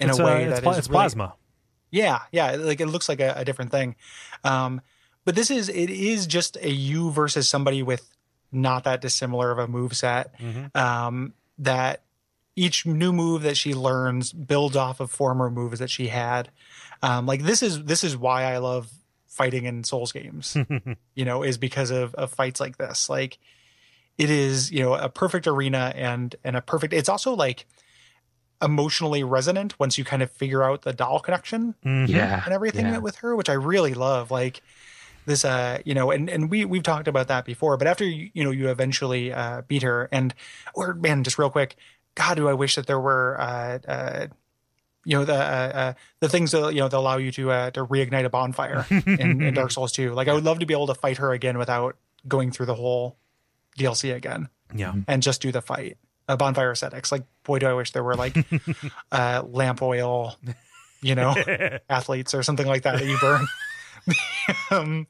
it's, 0.00 0.18
a 0.18 0.22
uh, 0.22 0.26
way 0.26 0.44
it's, 0.44 0.54
that 0.54 0.62
pla- 0.62 0.72
is 0.72 0.78
it's 0.78 0.88
really- 0.88 0.96
plasma. 0.98 1.34
yeah, 1.90 2.20
yeah, 2.32 2.52
like 2.52 2.80
it 2.80 2.86
looks 2.86 3.08
like 3.08 3.20
a, 3.20 3.34
a 3.36 3.44
different 3.44 3.70
thing. 3.70 3.96
Um, 4.44 4.80
but 5.24 5.34
this 5.34 5.50
is 5.50 5.68
it 5.68 5.90
is 5.90 6.26
just 6.26 6.56
a 6.58 6.70
you 6.70 7.10
versus 7.10 7.48
somebody 7.48 7.82
with 7.82 8.08
not 8.52 8.84
that 8.84 9.00
dissimilar 9.00 9.50
of 9.50 9.58
a 9.58 9.66
move 9.66 9.96
set. 9.96 10.34
Um, 10.74 11.32
that 11.58 12.02
each 12.54 12.86
new 12.86 13.12
move 13.12 13.42
that 13.42 13.56
she 13.56 13.74
learns 13.74 14.32
builds 14.32 14.76
off 14.76 15.00
of 15.00 15.10
former 15.10 15.50
moves 15.50 15.78
that 15.80 15.90
she 15.90 16.08
had. 16.08 16.50
Um, 17.02 17.26
like 17.26 17.42
this 17.42 17.62
is 17.62 17.84
this 17.84 18.02
is 18.04 18.16
why 18.16 18.44
I 18.44 18.58
love 18.58 18.88
fighting 19.26 19.64
in 19.64 19.84
Souls 19.84 20.12
games. 20.12 20.56
you 21.14 21.24
know, 21.24 21.42
is 21.42 21.58
because 21.58 21.90
of, 21.90 22.14
of 22.14 22.30
fights 22.32 22.60
like 22.60 22.78
this. 22.78 23.10
Like 23.10 23.38
it 24.18 24.30
is, 24.30 24.70
you 24.72 24.82
know, 24.82 24.94
a 24.94 25.08
perfect 25.08 25.46
arena 25.46 25.92
and 25.94 26.34
and 26.44 26.56
a 26.56 26.60
perfect. 26.62 26.92
It's 26.92 27.08
also 27.08 27.34
like 27.34 27.66
emotionally 28.62 29.22
resonant 29.22 29.78
once 29.78 29.98
you 29.98 30.04
kind 30.04 30.22
of 30.22 30.30
figure 30.30 30.62
out 30.62 30.82
the 30.82 30.92
doll 30.92 31.20
connection 31.20 31.74
Mhm. 31.84 32.08
Yeah. 32.08 32.42
and 32.44 32.54
everything 32.54 32.86
yeah. 32.86 32.98
with 32.98 33.16
her, 33.16 33.36
which 33.36 33.50
I 33.50 33.52
really 33.52 33.92
love. 33.94 34.30
Like 34.30 34.62
this, 35.26 35.44
uh, 35.44 35.78
you 35.84 35.92
know, 35.94 36.10
and 36.10 36.30
and 36.30 36.48
we 36.50 36.64
we've 36.64 36.82
talked 36.82 37.08
about 37.08 37.28
that 37.28 37.44
before. 37.44 37.76
But 37.76 37.86
after 37.88 38.04
you, 38.04 38.30
you 38.32 38.44
know, 38.44 38.50
you 38.52 38.68
eventually 38.70 39.32
uh, 39.32 39.62
beat 39.68 39.82
her, 39.82 40.08
and 40.12 40.34
or 40.74 40.94
man, 40.94 41.22
just 41.24 41.38
real 41.38 41.50
quick, 41.50 41.76
God, 42.14 42.36
do 42.36 42.48
I 42.48 42.54
wish 42.54 42.76
that 42.76 42.86
there 42.86 43.00
were, 43.00 43.36
uh, 43.40 43.78
uh, 43.86 44.26
you 45.04 45.18
know, 45.18 45.24
the 45.24 45.34
uh, 45.34 45.36
uh, 45.74 45.92
the 46.20 46.28
things 46.28 46.52
that 46.52 46.72
you 46.72 46.80
know 46.80 46.88
that 46.88 46.96
allow 46.96 47.16
you 47.18 47.32
to 47.32 47.50
uh, 47.50 47.70
to 47.72 47.84
reignite 47.84 48.24
a 48.24 48.30
bonfire 48.30 48.86
in, 48.88 49.42
in 49.42 49.54
Dark 49.60 49.72
Souls 49.72 49.92
2. 49.92 50.14
Like 50.14 50.28
I 50.28 50.32
would 50.32 50.44
love 50.44 50.60
to 50.60 50.66
be 50.66 50.72
able 50.74 50.86
to 50.86 50.94
fight 50.94 51.18
her 51.18 51.32
again 51.32 51.58
without 51.58 51.96
going 52.26 52.52
through 52.52 52.66
the 52.66 52.74
whole 52.76 53.16
DLC 53.78 54.14
again 54.14 54.48
Yeah. 54.74 54.94
and 55.08 55.22
just 55.22 55.40
do 55.42 55.52
the 55.52 55.62
fight. 55.62 55.98
Uh, 56.28 56.36
bonfire 56.36 56.72
ascetics. 56.72 57.12
Like, 57.12 57.22
boy, 57.44 57.60
do 57.60 57.66
I 57.66 57.72
wish 57.74 57.92
there 57.92 58.02
were 58.02 58.16
like 58.16 58.36
uh, 59.12 59.42
lamp 59.46 59.80
oil, 59.82 60.36
you 61.00 61.14
know, 61.14 61.34
athletes 61.88 62.34
or 62.34 62.42
something 62.42 62.66
like 62.66 62.82
that 62.82 62.98
that 62.98 63.06
you 63.06 63.16
burn. 63.18 63.46
um, 64.70 65.06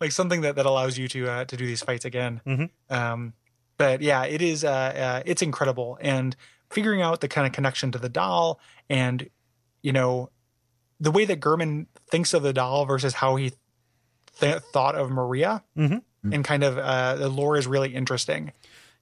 like 0.00 0.12
something 0.12 0.40
that, 0.42 0.56
that 0.56 0.66
allows 0.66 0.98
you 0.98 1.08
to 1.08 1.28
uh, 1.28 1.44
to 1.46 1.56
do 1.56 1.66
these 1.66 1.82
fights 1.82 2.04
again. 2.04 2.40
Mhm. 2.46 2.70
Um, 2.90 3.32
but 3.76 4.02
yeah, 4.02 4.24
it 4.24 4.42
is 4.42 4.64
uh, 4.64 4.68
uh, 4.70 5.22
it's 5.26 5.42
incredible, 5.42 5.98
and 6.00 6.36
figuring 6.70 7.02
out 7.02 7.20
the 7.20 7.28
kind 7.28 7.46
of 7.46 7.52
connection 7.52 7.90
to 7.92 7.98
the 7.98 8.08
doll, 8.08 8.60
and 8.88 9.28
you 9.82 9.92
know, 9.92 10.30
the 11.00 11.10
way 11.10 11.24
that 11.24 11.40
Gehrman 11.40 11.86
thinks 12.10 12.34
of 12.34 12.42
the 12.42 12.52
doll 12.52 12.84
versus 12.86 13.14
how 13.14 13.36
he 13.36 13.52
th- 14.40 14.62
thought 14.72 14.94
of 14.94 15.10
Maria, 15.10 15.62
Mhm. 16.24 16.34
and 16.34 16.44
kind 16.44 16.62
of 16.62 16.78
uh, 16.78 17.16
the 17.16 17.28
lore 17.28 17.56
is 17.56 17.66
really 17.66 17.94
interesting. 17.94 18.52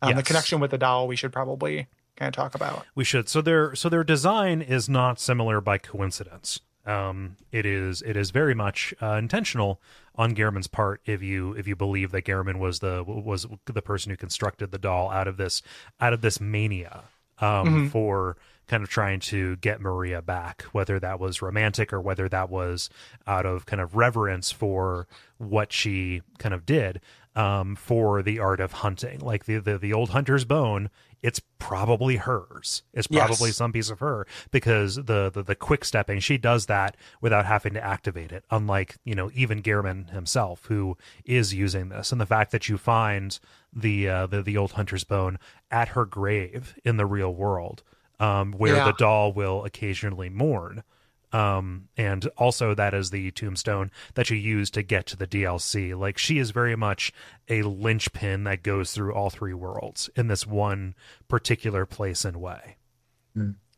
Um, 0.03 0.17
The 0.17 0.23
connection 0.23 0.61
with 0.61 0.71
the 0.71 0.79
doll 0.79 1.07
we 1.07 1.17
should 1.17 1.33
probably 1.33 1.87
kind 2.17 2.29
of 2.29 2.35
talk 2.35 2.55
about. 2.55 2.87
We 2.95 3.05
should. 3.05 3.29
So 3.29 3.41
their 3.43 3.75
so 3.75 3.89
their 3.89 4.05
design 4.05 4.63
is 4.63 4.89
not 4.89 5.21
similar 5.21 5.61
by 5.61 5.79
coincidence. 5.79 6.61
Um, 6.87 7.37
it 7.53 7.67
is 7.67 8.01
it 8.03 8.17
is 8.17 8.31
very 8.31 8.55
much 8.55 8.95
uh, 9.03 9.13
intentional 9.15 9.81
on 10.17 10.35
Gehrman's 10.35 10.67
part. 10.67 11.03
If 11.05 11.23
you 11.23 11.53
if 11.53 11.69
you 11.69 11.77
believe 11.77 12.11
that 12.13 12.25
Gehrman 12.25 12.59
was 12.59 12.79
the 12.79 13.05
was 13.07 13.47
the 13.67 13.83
person 13.83 14.11
who 14.11 14.17
constructed 14.17 14.71
the 14.73 14.79
doll 14.79 15.11
out 15.11 15.29
of 15.29 15.37
this 15.37 15.63
out 16.01 16.13
of 16.15 16.23
this 16.23 16.41
mania 16.41 17.05
um, 17.39 17.91
for 17.91 18.37
kind 18.71 18.83
of 18.85 18.89
trying 18.89 19.19
to 19.19 19.57
get 19.57 19.81
Maria 19.81 20.23
back, 20.23 20.63
whether 20.71 21.01
that 21.01 21.19
was 21.19 21.43
romantic 21.43 21.93
or 21.93 22.01
whether 22.01 22.29
that 22.29 22.49
was 22.49 22.89
out 23.27 23.45
of 23.45 23.67
kind 23.67 23.81
of 23.83 23.97
reverence 23.97 24.53
for 24.53 25.09
what 25.39 25.73
she 25.73 26.23
kind 26.39 26.55
of 26.55 26.65
did 26.65 27.01
um, 27.35 27.75
for 27.75 28.23
the 28.23 28.39
art 28.39 28.61
of 28.61 28.73
hunting. 28.73 29.19
Like 29.19 29.45
the, 29.47 29.59
the 29.59 29.77
the 29.77 29.93
old 29.93 30.11
hunter's 30.11 30.45
bone, 30.45 30.89
it's 31.21 31.41
probably 31.59 32.17
hers. 32.17 32.83
It's 32.95 33.09
Yes. 33.11 33.27
probably 33.27 33.51
some 33.51 33.73
piece 33.73 33.91
of 33.91 33.99
her 33.99 34.25
because 34.53 34.95
the, 34.95 35.31
the 35.35 35.43
the 35.43 35.55
quick 35.57 35.85
stepping 35.85 36.21
she 36.21 36.39
does 36.39 36.67
that 36.67 36.97
without 37.21 37.47
having 37.47 37.75
to 37.75 37.85
activate 37.85 38.31
it. 38.33 38.45
Unlike 38.51 38.99
you 39.05 39.17
know 39.17 39.31
even 39.35 39.63
Gehrman 39.63 40.11
himself 40.11 40.67
who 40.67 40.97
is 41.25 41.53
using 41.53 41.89
this, 41.89 42.13
and 42.13 42.21
the 42.21 42.27
fact 42.27 42.53
that 42.53 42.69
you 42.69 42.79
find 42.79 43.37
the 43.73 44.09
uh, 44.09 44.27
the 44.27 44.43
the 44.43 44.57
old 44.57 44.73
hunter's 44.73 45.05
bone 45.05 45.39
at 45.73 45.89
her 45.89 46.05
grave 46.05 46.77
in 46.85 46.97
the 46.99 47.07
real 47.07 47.35
world, 47.35 47.83
um, 48.21 48.53
where 48.53 48.77
Yeah. 48.77 48.85
the 48.85 48.93
doll 48.99 49.33
will 49.33 49.65
occasionally 49.65 50.29
mourn 50.29 50.85
Um, 51.33 51.89
and 51.97 52.27
also 52.37 52.75
that 52.75 52.93
is 52.93 53.11
the 53.11 53.31
tombstone 53.31 53.93
that 54.15 54.31
you 54.31 54.37
use 54.37 54.69
to 54.71 54.83
get 54.83 55.07
to 55.07 55.17
the 55.17 55.29
DLC. 55.29 55.97
Like 55.97 56.19
she 56.19 56.39
is 56.39 56.51
very 56.51 56.75
much 56.75 57.13
a 57.49 57.63
linchpin 57.63 58.43
that 58.45 58.65
goes 58.65 58.91
through 58.93 59.15
all 59.15 59.31
three 59.31 59.55
worlds 59.55 60.11
in 60.17 60.27
this 60.27 60.45
one 60.45 60.97
particular 61.29 61.87
place 61.87 62.25
and 62.25 62.37
way. 62.39 62.77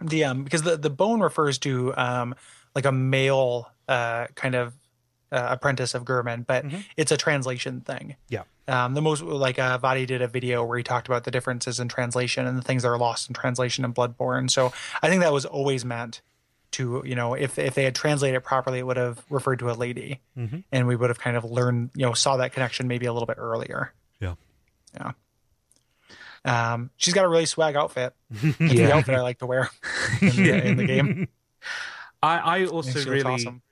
the 0.01 0.25
um 0.25 0.45
because 0.45 0.63
the 0.63 0.77
the 0.79 0.89
bone 0.91 1.21
refers 1.21 1.59
to 1.59 1.95
um 1.97 2.35
like 2.75 2.87
a 2.87 2.93
male 2.93 3.71
uh 3.87 4.27
kind 4.35 4.55
of 4.55 4.75
uh, 5.33 5.49
apprentice 5.51 5.95
of 5.95 6.05
Gehrman, 6.05 6.47
but 6.47 6.65
it's 6.97 7.11
a 7.11 7.17
translation 7.17 7.81
thing. 7.81 8.17
Yeah. 8.29 8.43
Um, 8.69 8.95
the 8.95 9.03
most 9.03 9.23
like 9.23 9.59
uh, 9.59 9.79
Vaati 9.79 10.07
did 10.07 10.23
a 10.23 10.29
video 10.29 10.65
where 10.65 10.79
he 10.79 10.85
talked 10.85 11.09
about 11.09 11.25
the 11.25 11.31
differences 11.31 11.81
in 11.81 11.89
translation 11.89 12.47
and 12.47 12.57
the 12.57 12.63
things 12.63 12.83
that 12.83 12.91
are 12.91 12.99
lost 12.99 13.29
in 13.29 13.35
translation 13.35 13.85
in 13.85 13.93
Bloodborne. 13.93 14.51
So 14.51 14.73
I 15.03 15.09
think 15.09 15.23
that 15.23 15.33
was 15.33 15.45
always 15.45 15.85
meant 15.85 16.21
to 16.73 17.03
you 17.05 17.15
know 17.15 17.35
if 17.35 17.59
if 17.59 17.75
they 17.75 17.85
had 17.85 17.95
translated 17.95 18.37
it 18.37 18.43
properly, 18.45 18.79
it 18.79 18.87
would 18.87 18.97
have 18.97 19.25
referred 19.31 19.59
to 19.59 19.71
a 19.71 19.73
lady, 19.75 20.21
and 20.71 20.87
we 20.87 20.97
would 20.97 21.11
have 21.11 21.19
kind 21.19 21.37
of 21.37 21.45
learned 21.45 21.91
you 21.95 22.07
know 22.07 22.13
saw 22.13 22.37
that 22.37 22.53
connection 22.53 22.87
maybe 22.87 23.07
a 23.07 23.13
little 23.13 23.27
bit 23.27 23.39
earlier. 23.39 23.93
Yeah. 24.21 24.35
Yeah. 24.95 25.13
Um, 26.45 26.91
she's 26.97 27.15
got 27.15 27.25
a 27.25 27.29
really 27.29 27.47
swag 27.47 27.77
outfit. 27.77 28.15
It's 28.43 28.59
the 28.59 28.93
outfit 28.93 29.15
I 29.15 29.23
like 29.23 29.39
to 29.39 29.47
wear 29.47 29.71
in 30.21 30.29
the, 30.29 30.67
in 30.67 30.77
the 30.77 30.85
game. 30.85 31.29
I, 32.23 32.39
I 32.39 32.67
also 32.67 33.11
really, 33.11 33.23
awesome. 33.23 33.63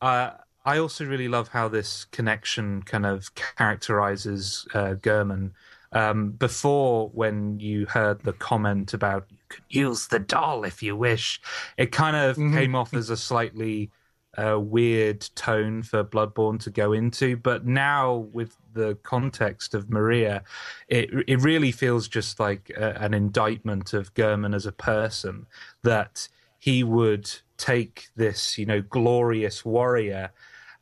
uh, 0.00 0.32
I 0.64 0.78
also 0.78 1.04
really 1.04 1.28
love 1.28 1.48
how 1.48 1.68
this 1.68 2.04
connection 2.06 2.82
kind 2.82 3.06
of 3.06 3.34
characterizes 3.34 4.66
uh, 4.74 4.94
Gehrman. 4.94 5.52
Um, 5.92 6.30
before, 6.32 7.08
when 7.08 7.58
you 7.58 7.86
heard 7.86 8.22
the 8.22 8.32
comment 8.32 8.94
about 8.94 9.26
you 9.30 9.38
could 9.48 9.64
use 9.68 10.06
the 10.06 10.20
doll 10.20 10.64
if 10.64 10.82
you 10.82 10.94
wish, 10.94 11.40
it 11.76 11.90
kind 11.90 12.16
of 12.16 12.36
came 12.36 12.76
off 12.76 12.94
as 12.94 13.10
a 13.10 13.16
slightly 13.16 13.90
uh, 14.38 14.60
weird 14.60 15.28
tone 15.34 15.82
for 15.82 16.04
Bloodborne 16.04 16.60
to 16.60 16.70
go 16.70 16.92
into. 16.92 17.36
But 17.36 17.66
now, 17.66 18.28
with 18.32 18.56
the 18.72 18.96
context 19.02 19.74
of 19.74 19.90
Maria, 19.90 20.44
it 20.88 21.10
it 21.26 21.42
really 21.42 21.72
feels 21.72 22.06
just 22.06 22.38
like 22.38 22.70
a, 22.76 23.02
an 23.02 23.14
indictment 23.14 23.92
of 23.92 24.14
Gehrman 24.14 24.54
as 24.54 24.66
a 24.66 24.72
person 24.72 25.46
that 25.82 26.28
he 26.60 26.84
would 26.84 27.28
take 27.56 28.08
this, 28.14 28.58
you 28.58 28.66
know, 28.66 28.82
glorious 28.82 29.64
warrior, 29.64 30.30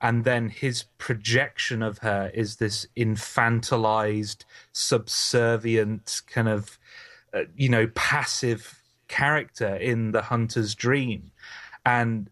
and 0.00 0.24
then 0.24 0.48
his 0.48 0.84
projection 0.98 1.82
of 1.82 1.98
her 1.98 2.30
is 2.32 2.56
this 2.56 2.86
infantilized, 2.96 4.44
subservient, 4.72 6.22
kind 6.26 6.48
of, 6.48 6.78
uh, 7.34 7.42
you 7.56 7.68
know, 7.68 7.88
passive 7.94 8.82
character 9.08 9.74
in 9.74 10.12
the 10.12 10.22
hunter's 10.22 10.74
dream, 10.74 11.32
and 11.84 12.30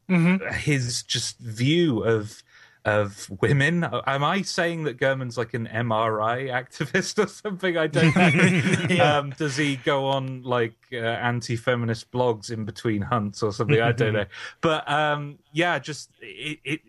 his 0.52 1.02
just 1.02 1.38
view 1.38 2.04
of 2.04 2.42
of 2.86 3.28
women. 3.40 3.84
Am 3.84 4.22
I 4.22 4.42
saying 4.42 4.84
that 4.84 4.98
Gehrman's 4.98 5.36
like 5.36 5.54
an 5.54 5.66
MRI 5.66 6.48
activist 6.48 7.18
or 7.24 7.26
something? 7.26 7.76
I 7.76 7.88
don't 7.88 8.14
know. 8.14 9.04
um, 9.04 9.30
does 9.36 9.56
he 9.56 9.76
go 9.76 10.06
on 10.06 10.44
like 10.44 10.76
uh, 10.92 10.98
anti-feminist 10.98 12.12
blogs 12.12 12.50
in 12.50 12.64
between 12.64 13.02
hunts 13.02 13.42
or 13.42 13.52
something? 13.52 13.80
I 13.80 13.92
don't 13.92 14.14
know. 14.14 14.26
But 14.60 14.88
um, 14.88 15.38
yeah, 15.52 15.78
just 15.80 16.10
it, 16.20 16.60
it 16.64 16.80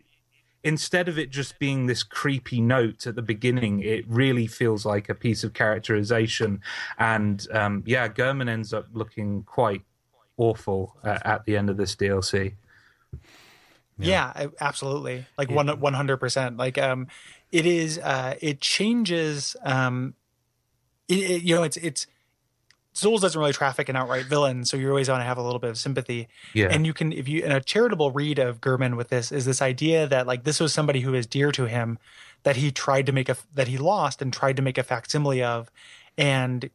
instead 0.63 1.07
of 1.07 1.17
it 1.17 1.29
just 1.29 1.59
being 1.59 1.85
this 1.85 2.03
creepy 2.03 2.59
note 2.61 3.07
at 3.07 3.15
the 3.15 3.21
beginning, 3.21 3.79
it 3.81 4.05
really 4.07 4.47
feels 4.47 4.85
like 4.85 5.09
a 5.09 5.15
piece 5.15 5.43
of 5.43 5.53
characterization. 5.53 6.61
And 6.97 7.45
um, 7.51 7.84
yeah, 7.85 8.07
Gehrman 8.07 8.49
ends 8.49 8.73
up 8.73 8.88
looking 8.93 9.43
quite 9.43 9.84
awful 10.38 10.95
uh, 11.03 11.19
at 11.23 11.45
the 11.45 11.57
end 11.57 11.69
of 11.69 11.77
this 11.77 11.95
DLC. 11.95 12.53
Yeah, 13.99 14.31
I- 14.35 14.49
absolutely. 14.59 15.25
Like 15.38 15.49
one 15.49 15.67
one 15.79 15.93
hundred 15.93 16.17
percent. 16.17 16.57
Like 16.57 16.77
um, 16.77 17.07
it 17.51 17.65
is. 17.65 17.97
Uh, 17.97 18.35
it 18.41 18.61
changes. 18.61 19.55
Um, 19.63 20.13
it, 21.07 21.15
it, 21.19 21.43
you 21.43 21.55
know, 21.55 21.63
it's 21.63 21.77
it's 21.77 22.05
Souls 22.97 23.21
doesn't 23.21 23.39
really 23.39 23.53
traffic 23.53 23.89
an 23.89 23.95
outright 23.95 24.25
villain, 24.25 24.65
so 24.65 24.75
you're 24.75 24.89
always 24.89 25.05
going 25.05 25.19
to 25.19 25.25
have 25.25 25.37
a 25.37 25.43
little 25.43 25.59
bit 25.59 25.69
of 25.69 25.77
sympathy. 25.77 26.27
Yeah. 26.53 26.69
And 26.71 26.83
you 26.83 26.93
can, 26.93 27.13
if 27.13 27.27
you, 27.27 27.43
in 27.43 27.51
a 27.51 27.61
charitable 27.61 28.11
read 28.11 28.39
of 28.39 28.59
Gehrman 28.59 28.97
with 28.97 29.09
this, 29.09 29.31
is 29.31 29.45
this 29.45 29.61
idea 29.61 30.07
that 30.07 30.25
like 30.25 30.45
this 30.45 30.59
was 30.59 30.73
somebody 30.73 31.01
who 31.01 31.13
is 31.13 31.27
dear 31.27 31.51
to 31.51 31.65
him, 31.65 31.99
that 32.41 32.55
he 32.55 32.71
tried 32.71 33.05
to 33.05 33.11
make 33.11 33.29
a, 33.29 33.37
that 33.53 33.67
he 33.67 33.77
lost 33.77 34.19
and 34.19 34.33
tried 34.33 34.55
to 34.55 34.63
make 34.63 34.79
a 34.79 34.83
facsimile 34.83 35.43
of, 35.43 35.69
and 36.17 36.71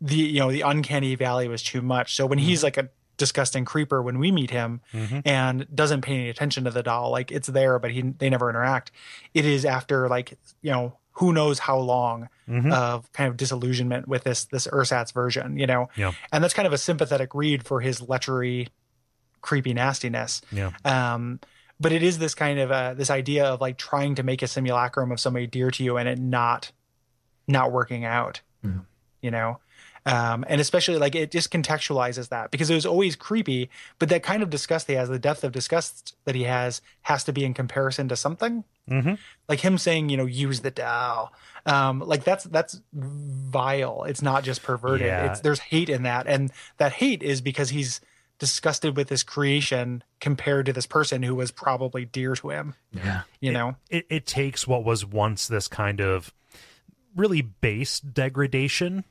the 0.00 0.16
you 0.16 0.40
know 0.40 0.50
the 0.50 0.62
uncanny 0.62 1.14
valley 1.14 1.46
was 1.46 1.62
too 1.62 1.82
much. 1.82 2.14
So 2.14 2.24
when 2.24 2.38
mm-hmm. 2.38 2.48
he's 2.48 2.62
like 2.62 2.78
a 2.78 2.88
disgusting 3.18 3.66
creeper 3.66 4.02
when 4.02 4.18
we 4.18 4.30
meet 4.30 4.50
him 4.50 4.80
mm-hmm. 4.94 5.20
and 5.26 5.66
doesn't 5.74 6.00
pay 6.00 6.14
any 6.14 6.30
attention 6.30 6.64
to 6.64 6.70
the 6.70 6.82
doll, 6.82 7.10
like 7.10 7.30
it's 7.30 7.48
there, 7.48 7.78
but 7.78 7.90
he 7.90 8.00
they 8.00 8.30
never 8.30 8.48
interact. 8.48 8.92
It 9.34 9.44
is 9.44 9.66
after 9.66 10.08
like 10.08 10.38
you 10.62 10.70
know 10.70 10.96
who 11.18 11.32
knows 11.32 11.58
how 11.58 11.78
long 11.78 12.28
of 12.70 13.10
kind 13.12 13.28
of 13.28 13.36
disillusionment 13.36 14.06
with 14.06 14.22
this 14.24 14.44
this 14.44 14.66
ersatz 14.72 15.10
version, 15.12 15.58
you 15.58 15.66
know, 15.66 15.88
Yeah. 15.96 16.12
and 16.32 16.44
that's 16.44 16.54
kind 16.54 16.66
of 16.66 16.72
a 16.72 16.78
sympathetic 16.78 17.34
read 17.34 17.64
for 17.66 17.80
his 17.80 18.00
lechery, 18.00 18.68
creepy 19.40 19.74
nastiness. 19.74 20.40
Yeah. 20.52 20.70
Um, 20.84 21.40
but 21.80 21.90
it 21.92 22.02
is 22.02 22.18
this 22.18 22.34
kind 22.34 22.58
of 22.60 22.70
uh, 22.70 22.94
this 22.94 23.10
idea 23.10 23.46
of 23.46 23.60
like 23.60 23.76
trying 23.78 24.14
to 24.14 24.22
make 24.22 24.42
a 24.42 24.46
simulacrum 24.46 25.10
of 25.10 25.18
somebody 25.20 25.46
dear 25.46 25.70
to 25.72 25.82
you 25.84 25.96
and 25.96 26.08
it 26.08 26.18
not 26.18 26.70
not 27.48 27.72
working 27.72 28.04
out. 28.04 28.40
You 29.22 29.30
know, 29.30 29.58
um, 30.06 30.44
and 30.48 30.60
especially 30.60 30.98
like 30.98 31.16
it 31.16 31.32
just 31.32 31.50
contextualizes 31.50 32.28
that 32.28 32.52
because 32.52 32.70
it 32.70 32.74
was 32.74 32.86
always 32.86 33.16
creepy, 33.16 33.68
but 33.98 34.08
that 34.08 34.22
kind 34.22 34.42
of 34.42 34.50
disgust 34.50 34.86
he 34.86 34.92
has, 34.92 35.08
the 35.08 35.18
depth 35.18 35.42
of 35.42 35.50
disgust 35.50 36.16
that 36.24 36.36
he 36.36 36.44
has, 36.44 36.80
has 37.02 37.24
to 37.24 37.32
be 37.32 37.44
in 37.44 37.52
comparison 37.52 38.08
to 38.08 38.16
something. 38.16 38.62
Mm-hmm. 38.88 39.14
Like 39.48 39.60
him 39.60 39.78
saying, 39.78 40.08
you 40.08 40.16
know, 40.16 40.26
use 40.26 40.60
the 40.60 40.70
doll. 40.70 41.32
Um, 41.66 41.98
like 41.98 42.22
that's 42.22 42.44
that's 42.44 42.80
vile. 42.92 44.04
It's 44.04 44.22
not 44.22 44.44
just 44.44 44.62
perverted. 44.62 45.08
Yeah. 45.08 45.32
It's 45.32 45.40
there's 45.40 45.58
hate 45.58 45.88
in 45.88 46.04
that, 46.04 46.28
and 46.28 46.52
that 46.76 46.92
hate 46.92 47.24
is 47.24 47.40
because 47.40 47.70
he's 47.70 48.00
disgusted 48.38 48.96
with 48.96 49.08
his 49.08 49.24
creation 49.24 50.04
compared 50.20 50.66
to 50.66 50.72
this 50.72 50.86
person 50.86 51.24
who 51.24 51.34
was 51.34 51.50
probably 51.50 52.04
dear 52.04 52.36
to 52.36 52.50
him. 52.50 52.74
Yeah. 52.92 53.22
You 53.40 53.50
know, 53.50 53.76
it, 53.90 54.06
it 54.08 54.26
takes 54.26 54.68
what 54.68 54.84
was 54.84 55.04
once 55.04 55.48
this 55.48 55.66
kind 55.66 56.00
of 56.00 56.32
really 57.16 57.42
base 57.42 57.98
degradation 57.98 59.04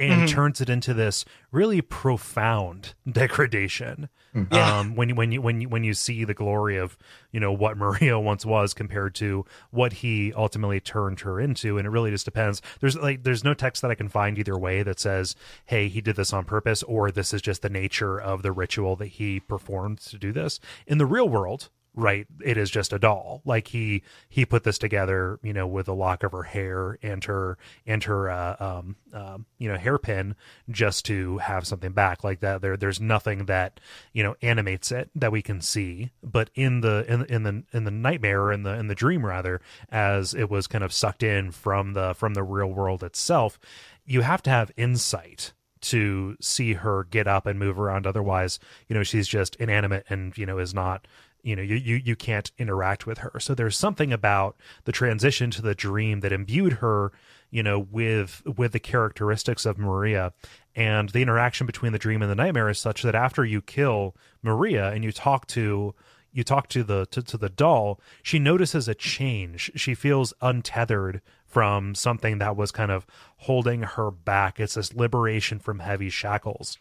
and 0.00 0.28
turns 0.28 0.60
it 0.60 0.70
into 0.70 0.94
this 0.94 1.24
really 1.50 1.80
profound 1.80 2.94
degradation. 3.10 4.08
Yeah. 4.52 4.78
Um, 4.78 4.94
when 4.94 5.08
you 5.08 5.14
when 5.16 5.32
you 5.32 5.42
when 5.42 5.60
you 5.60 5.68
when 5.68 5.82
you 5.82 5.92
see 5.92 6.24
the 6.24 6.34
glory 6.34 6.76
of 6.76 6.96
you 7.32 7.40
know 7.40 7.52
what 7.52 7.76
Maria 7.76 8.18
once 8.20 8.46
was 8.46 8.74
compared 8.74 9.14
to 9.16 9.44
what 9.70 9.94
he 9.94 10.32
ultimately 10.34 10.78
turned 10.78 11.20
her 11.20 11.40
into, 11.40 11.78
and 11.78 11.86
it 11.86 11.90
really 11.90 12.12
just 12.12 12.26
depends. 12.26 12.62
There's 12.80 12.96
like 12.96 13.24
there's 13.24 13.42
no 13.42 13.54
text 13.54 13.82
that 13.82 13.90
I 13.90 13.96
can 13.96 14.08
find 14.08 14.38
either 14.38 14.56
way 14.56 14.84
that 14.84 15.00
says, 15.00 15.34
"Hey, 15.66 15.88
he 15.88 16.00
did 16.00 16.14
this 16.14 16.32
on 16.32 16.44
purpose," 16.44 16.84
or 16.84 17.10
"This 17.10 17.34
is 17.34 17.42
just 17.42 17.62
the 17.62 17.68
nature 17.68 18.20
of 18.20 18.42
the 18.42 18.52
ritual 18.52 18.94
that 18.96 19.06
he 19.06 19.40
performed 19.40 19.98
to 19.98 20.16
do 20.16 20.32
this." 20.32 20.60
In 20.86 20.98
the 20.98 21.06
real 21.06 21.28
world, 21.28 21.68
right 21.94 22.26
it 22.44 22.56
is 22.56 22.70
just 22.70 22.92
a 22.92 22.98
doll. 22.98 23.42
Like 23.44 23.68
he 23.68 24.02
he 24.28 24.44
put 24.44 24.64
this 24.64 24.78
together 24.78 25.38
you 25.42 25.52
know 25.52 25.66
with 25.66 25.88
a 25.88 25.92
lock 25.92 26.22
of 26.22 26.32
her 26.32 26.44
hair 26.44 26.98
and 27.02 27.22
her 27.24 27.58
and 27.86 28.02
her 28.04 28.30
uh, 28.30 28.56
um 28.58 28.96
um 29.12 29.46
you 29.58 29.68
know 29.68 29.76
hairpin 29.76 30.36
just 30.70 31.04
to 31.06 31.38
have 31.38 31.66
something 31.66 31.92
back 31.92 32.22
like 32.22 32.40
that. 32.40 32.62
There 32.62 32.76
there's 32.76 33.00
nothing 33.00 33.46
that 33.46 33.80
you 34.12 34.22
know 34.22 34.36
animates 34.42 34.92
it 34.92 35.10
that 35.14 35.32
we 35.32 35.42
can 35.42 35.60
see. 35.60 36.10
But 36.22 36.50
in 36.54 36.80
the 36.80 37.04
in, 37.12 37.24
in 37.26 37.42
the 37.42 37.64
in 37.72 37.84
the 37.84 37.90
nightmare 37.90 38.52
in 38.52 38.62
the 38.62 38.74
in 38.74 38.88
the 38.88 38.94
dream 38.94 39.26
rather 39.26 39.60
as 39.90 40.34
it 40.34 40.50
was 40.50 40.66
kind 40.66 40.84
of 40.84 40.92
sucked 40.92 41.22
in 41.22 41.50
from 41.50 41.92
the 41.94 42.14
from 42.14 42.34
the 42.34 42.42
real 42.42 42.68
world 42.68 43.02
itself 43.02 43.58
you 44.04 44.22
have 44.22 44.42
to 44.42 44.50
have 44.50 44.72
insight 44.76 45.52
to 45.80 46.36
see 46.40 46.74
her 46.74 47.04
get 47.04 47.26
up 47.26 47.46
and 47.46 47.58
move 47.58 47.78
around. 47.78 48.06
Otherwise 48.06 48.58
you 48.88 48.94
know 48.94 49.02
she's 49.02 49.28
just 49.28 49.56
inanimate 49.56 50.04
and 50.08 50.36
you 50.38 50.46
know 50.46 50.58
is 50.58 50.74
not 50.74 51.06
you 51.42 51.56
know 51.56 51.62
you, 51.62 51.76
you 51.76 51.96
you 51.96 52.16
can't 52.16 52.50
interact 52.58 53.06
with 53.06 53.18
her. 53.18 53.38
So 53.40 53.54
there's 53.54 53.76
something 53.76 54.12
about 54.12 54.56
the 54.84 54.92
transition 54.92 55.50
to 55.52 55.62
the 55.62 55.74
dream 55.74 56.20
that 56.20 56.32
imbued 56.32 56.74
her 56.74 57.12
you 57.50 57.62
know 57.62 57.78
with 57.78 58.42
with 58.44 58.72
the 58.72 58.80
characteristics 58.80 59.66
of 59.66 59.78
maria. 59.78 60.32
And 60.76 61.08
the 61.08 61.22
interaction 61.22 61.66
between 61.66 61.92
the 61.92 61.98
dream 61.98 62.22
and 62.22 62.30
the 62.30 62.36
nightmare 62.36 62.68
is 62.68 62.78
such 62.78 63.02
that 63.02 63.14
after 63.14 63.44
you 63.44 63.60
kill 63.60 64.14
maria 64.42 64.90
and 64.90 65.02
you 65.02 65.12
talk 65.12 65.46
to 65.48 65.94
you 66.32 66.44
talk 66.44 66.68
to 66.68 66.84
the 66.84 67.06
to, 67.06 67.22
to 67.22 67.36
the 67.36 67.48
doll 67.48 68.00
she 68.22 68.38
notices 68.38 68.88
a 68.88 68.94
change. 68.94 69.72
She 69.74 69.94
feels 69.94 70.32
untethered 70.40 71.22
from 71.44 71.96
something 71.96 72.38
that 72.38 72.56
was 72.56 72.70
kind 72.70 72.92
of 72.92 73.04
holding 73.38 73.82
her 73.82 74.12
back. 74.12 74.60
It's 74.60 74.74
this 74.74 74.94
liberation 74.94 75.58
from 75.58 75.80
heavy 75.80 76.08
shackles 76.08 76.78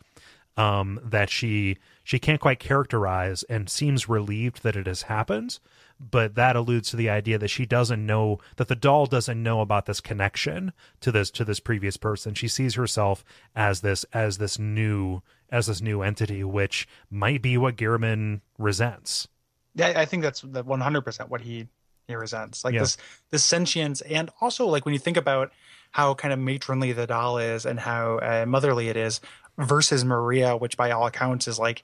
um, 0.60 1.00
that 1.04 1.30
she 1.30 1.78
she 2.10 2.18
can't 2.18 2.42
quite 2.42 2.58
characterize 2.58 3.44
and 3.44 3.70
seems 3.70 4.10
relieved 4.10 4.64
that 4.64 4.76
it 4.76 4.88
has 4.88 5.04
happened 5.04 5.60
but 6.00 6.34
that 6.34 6.56
alludes 6.56 6.90
to 6.90 6.96
the 6.96 7.08
idea 7.10 7.38
that 7.38 7.50
she 7.50 7.68
doesn't 7.68 8.04
know 8.04 8.40
that 8.56 8.68
the 8.68 8.76
doll 8.76 9.06
doesn't 9.06 9.44
know 9.44 9.62
about 9.62 9.86
this 9.86 10.02
connection 10.02 10.74
to 11.02 11.12
this 11.12 11.30
to 11.30 11.46
this 11.46 11.60
previous 11.60 11.98
person 11.98 12.34
she 12.34 12.48
sees 12.48 12.74
herself 12.74 13.24
as 13.56 13.82
this 13.82 14.06
as 14.12 14.40
this 14.40 14.58
new 14.58 15.22
as 15.52 15.68
this 15.68 15.82
new 15.82 16.02
entity 16.02 16.44
which 16.44 16.88
might 17.12 17.44
be 17.44 17.58
what 17.58 17.76
Gehrman 17.76 18.42
resents 18.58 19.28
Yeah, 19.76 19.94
I 19.96 20.06
think 20.06 20.24
that's 20.24 20.42
the 20.42 20.64
100% 20.64 21.30
what 21.30 21.42
he 21.42 21.68
he 22.08 22.16
resents. 22.16 22.66
Like 22.66 22.74
Yeah. 22.74 22.82
this 22.82 22.98
this 23.30 23.46
sentience 23.46 24.02
and 24.02 24.32
also 24.42 24.66
like 24.66 24.84
when 24.84 24.94
you 24.94 25.00
think 25.00 25.16
about 25.18 25.52
how 25.92 26.16
kind 26.16 26.34
of 26.34 26.40
matronly 26.40 26.92
the 26.92 27.06
doll 27.06 27.38
is 27.38 27.68
and 27.68 27.80
how 27.80 28.18
uh, 28.18 28.46
motherly 28.48 28.90
it 28.90 28.98
is 28.98 29.22
versus 29.60 30.04
Maria, 30.06 30.56
which 30.58 30.78
by 30.78 30.92
all 30.92 31.06
accounts 31.06 31.48
is 31.48 31.60
like 31.60 31.84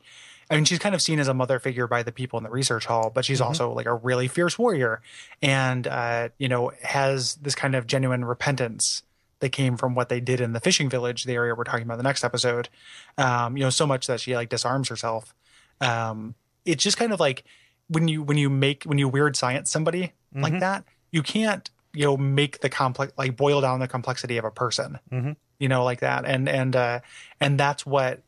I 0.50 0.56
mean 0.56 0.66
she's 0.66 0.80
kind 0.80 0.96
of 0.96 1.02
seen 1.02 1.20
as 1.20 1.28
a 1.28 1.34
mother 1.34 1.60
figure 1.60 1.88
by 1.88 2.04
the 2.04 2.12
people 2.12 2.38
in 2.38 2.44
the 2.44 2.50
research 2.50 2.86
hall, 2.86 3.12
but 3.14 3.26
she's 3.26 3.42
also 3.42 3.72
like 3.74 3.86
a 3.86 3.94
really 3.96 4.28
fierce 4.28 4.58
warrior 4.58 5.02
and 5.42 5.86
uh 5.88 6.30
you 6.38 6.48
know 6.48 6.72
has 6.84 7.36
this 7.36 7.56
kind 7.56 7.76
of 7.76 7.86
genuine 7.88 8.24
repentance 8.26 9.04
that 9.40 9.50
came 9.50 9.76
from 9.76 9.96
what 9.96 10.08
they 10.08 10.20
did 10.22 10.40
in 10.40 10.54
the 10.54 10.60
fishing 10.62 10.90
village, 10.90 11.26
the 11.26 11.34
area 11.34 11.54
we're 11.54 11.66
talking 11.66 11.84
about 11.84 11.96
in 11.96 11.98
the 12.00 12.04
next 12.04 12.24
episode. 12.24 12.70
Um, 13.18 13.58
you 13.58 13.64
know, 13.64 13.70
so 13.70 13.86
much 13.86 14.08
that 14.08 14.22
she 14.22 14.34
like 14.36 14.48
disarms 14.50 14.88
herself. 14.88 15.34
Um, 15.82 16.36
it's 16.64 16.82
just 16.84 16.98
kind 16.98 17.12
of 17.12 17.20
like 17.20 17.44
when 17.90 18.08
you 18.08 18.24
when 18.24 18.38
you 18.38 18.50
make 18.50 18.84
when 18.86 18.98
you 18.98 19.08
weird 19.10 19.36
science 19.36 19.70
somebody 19.70 20.14
like 20.34 20.54
that, 20.60 20.84
you 21.12 21.22
can't 21.22 21.70
you 21.94 22.06
know 22.06 22.18
make 22.18 22.62
the 22.62 22.70
complex 22.70 23.12
like 23.18 23.36
boil 23.36 23.62
down 23.62 23.80
the 23.80 23.88
complexity 23.88 24.38
of 24.38 24.46
a 24.46 24.52
person. 24.52 25.00
Mhm. 25.12 25.36
You 25.60 25.70
know, 25.70 25.84
like 25.84 26.02
that, 26.02 26.26
and 26.26 26.50
and 26.50 26.76
uh, 26.76 27.00
and 27.40 27.60
that's 27.60 27.86
what 27.86 28.22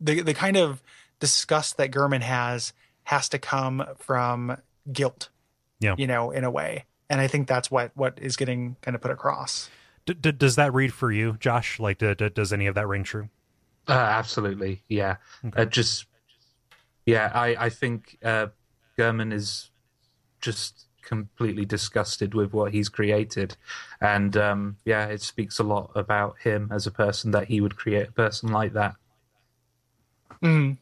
the 0.00 0.22
the 0.22 0.34
kind 0.34 0.56
of 0.56 0.82
disgust 1.20 1.76
that 1.76 1.90
Gehrman 1.90 2.22
has 2.22 2.72
has 3.04 3.28
to 3.30 3.38
come 3.38 3.84
from 3.98 4.56
guilt. 4.92 5.28
Yeah. 5.78 5.94
you 5.98 6.06
know, 6.06 6.30
in 6.30 6.42
a 6.44 6.50
way, 6.50 6.86
and 7.10 7.20
I 7.20 7.26
think 7.26 7.46
that's 7.48 7.70
what 7.70 7.90
what 7.94 8.18
is 8.18 8.36
getting 8.36 8.76
kind 8.80 8.94
of 8.94 9.02
put 9.02 9.10
across. 9.10 9.68
D- 10.06 10.14
d- 10.14 10.32
does 10.32 10.56
that 10.56 10.72
read 10.72 10.94
for 10.94 11.12
you, 11.12 11.36
Josh? 11.38 11.78
Like, 11.78 11.98
d- 11.98 12.14
d- 12.14 12.30
does 12.30 12.50
any 12.50 12.66
of 12.66 12.74
that 12.76 12.86
ring 12.86 13.04
true? 13.04 13.28
Uh, 13.86 13.92
absolutely, 13.92 14.82
yeah. 14.88 15.16
Uh, 15.54 15.66
just, 15.66 16.06
yeah, 17.04 17.30
I, 17.34 17.66
I 17.66 17.68
think 17.68 18.16
uh, 18.24 18.46
Gehrman 18.98 19.32
is 19.34 19.70
just 20.40 20.85
completely 21.06 21.64
disgusted 21.64 22.34
with 22.34 22.52
what 22.52 22.72
he's 22.72 22.90
created, 22.90 23.56
and 24.00 24.36
um, 24.36 24.76
yeah, 24.84 25.06
it 25.06 25.22
speaks 25.22 25.58
a 25.58 25.62
lot 25.62 25.90
about 25.94 26.38
him 26.40 26.68
as 26.70 26.86
a 26.86 26.90
person 26.90 27.30
that 27.30 27.48
he 27.48 27.62
would 27.62 27.76
create 27.76 28.08
a 28.08 28.12
person 28.12 28.50
like 28.50 28.74
that. 28.74 28.96
Mm. 30.42 30.76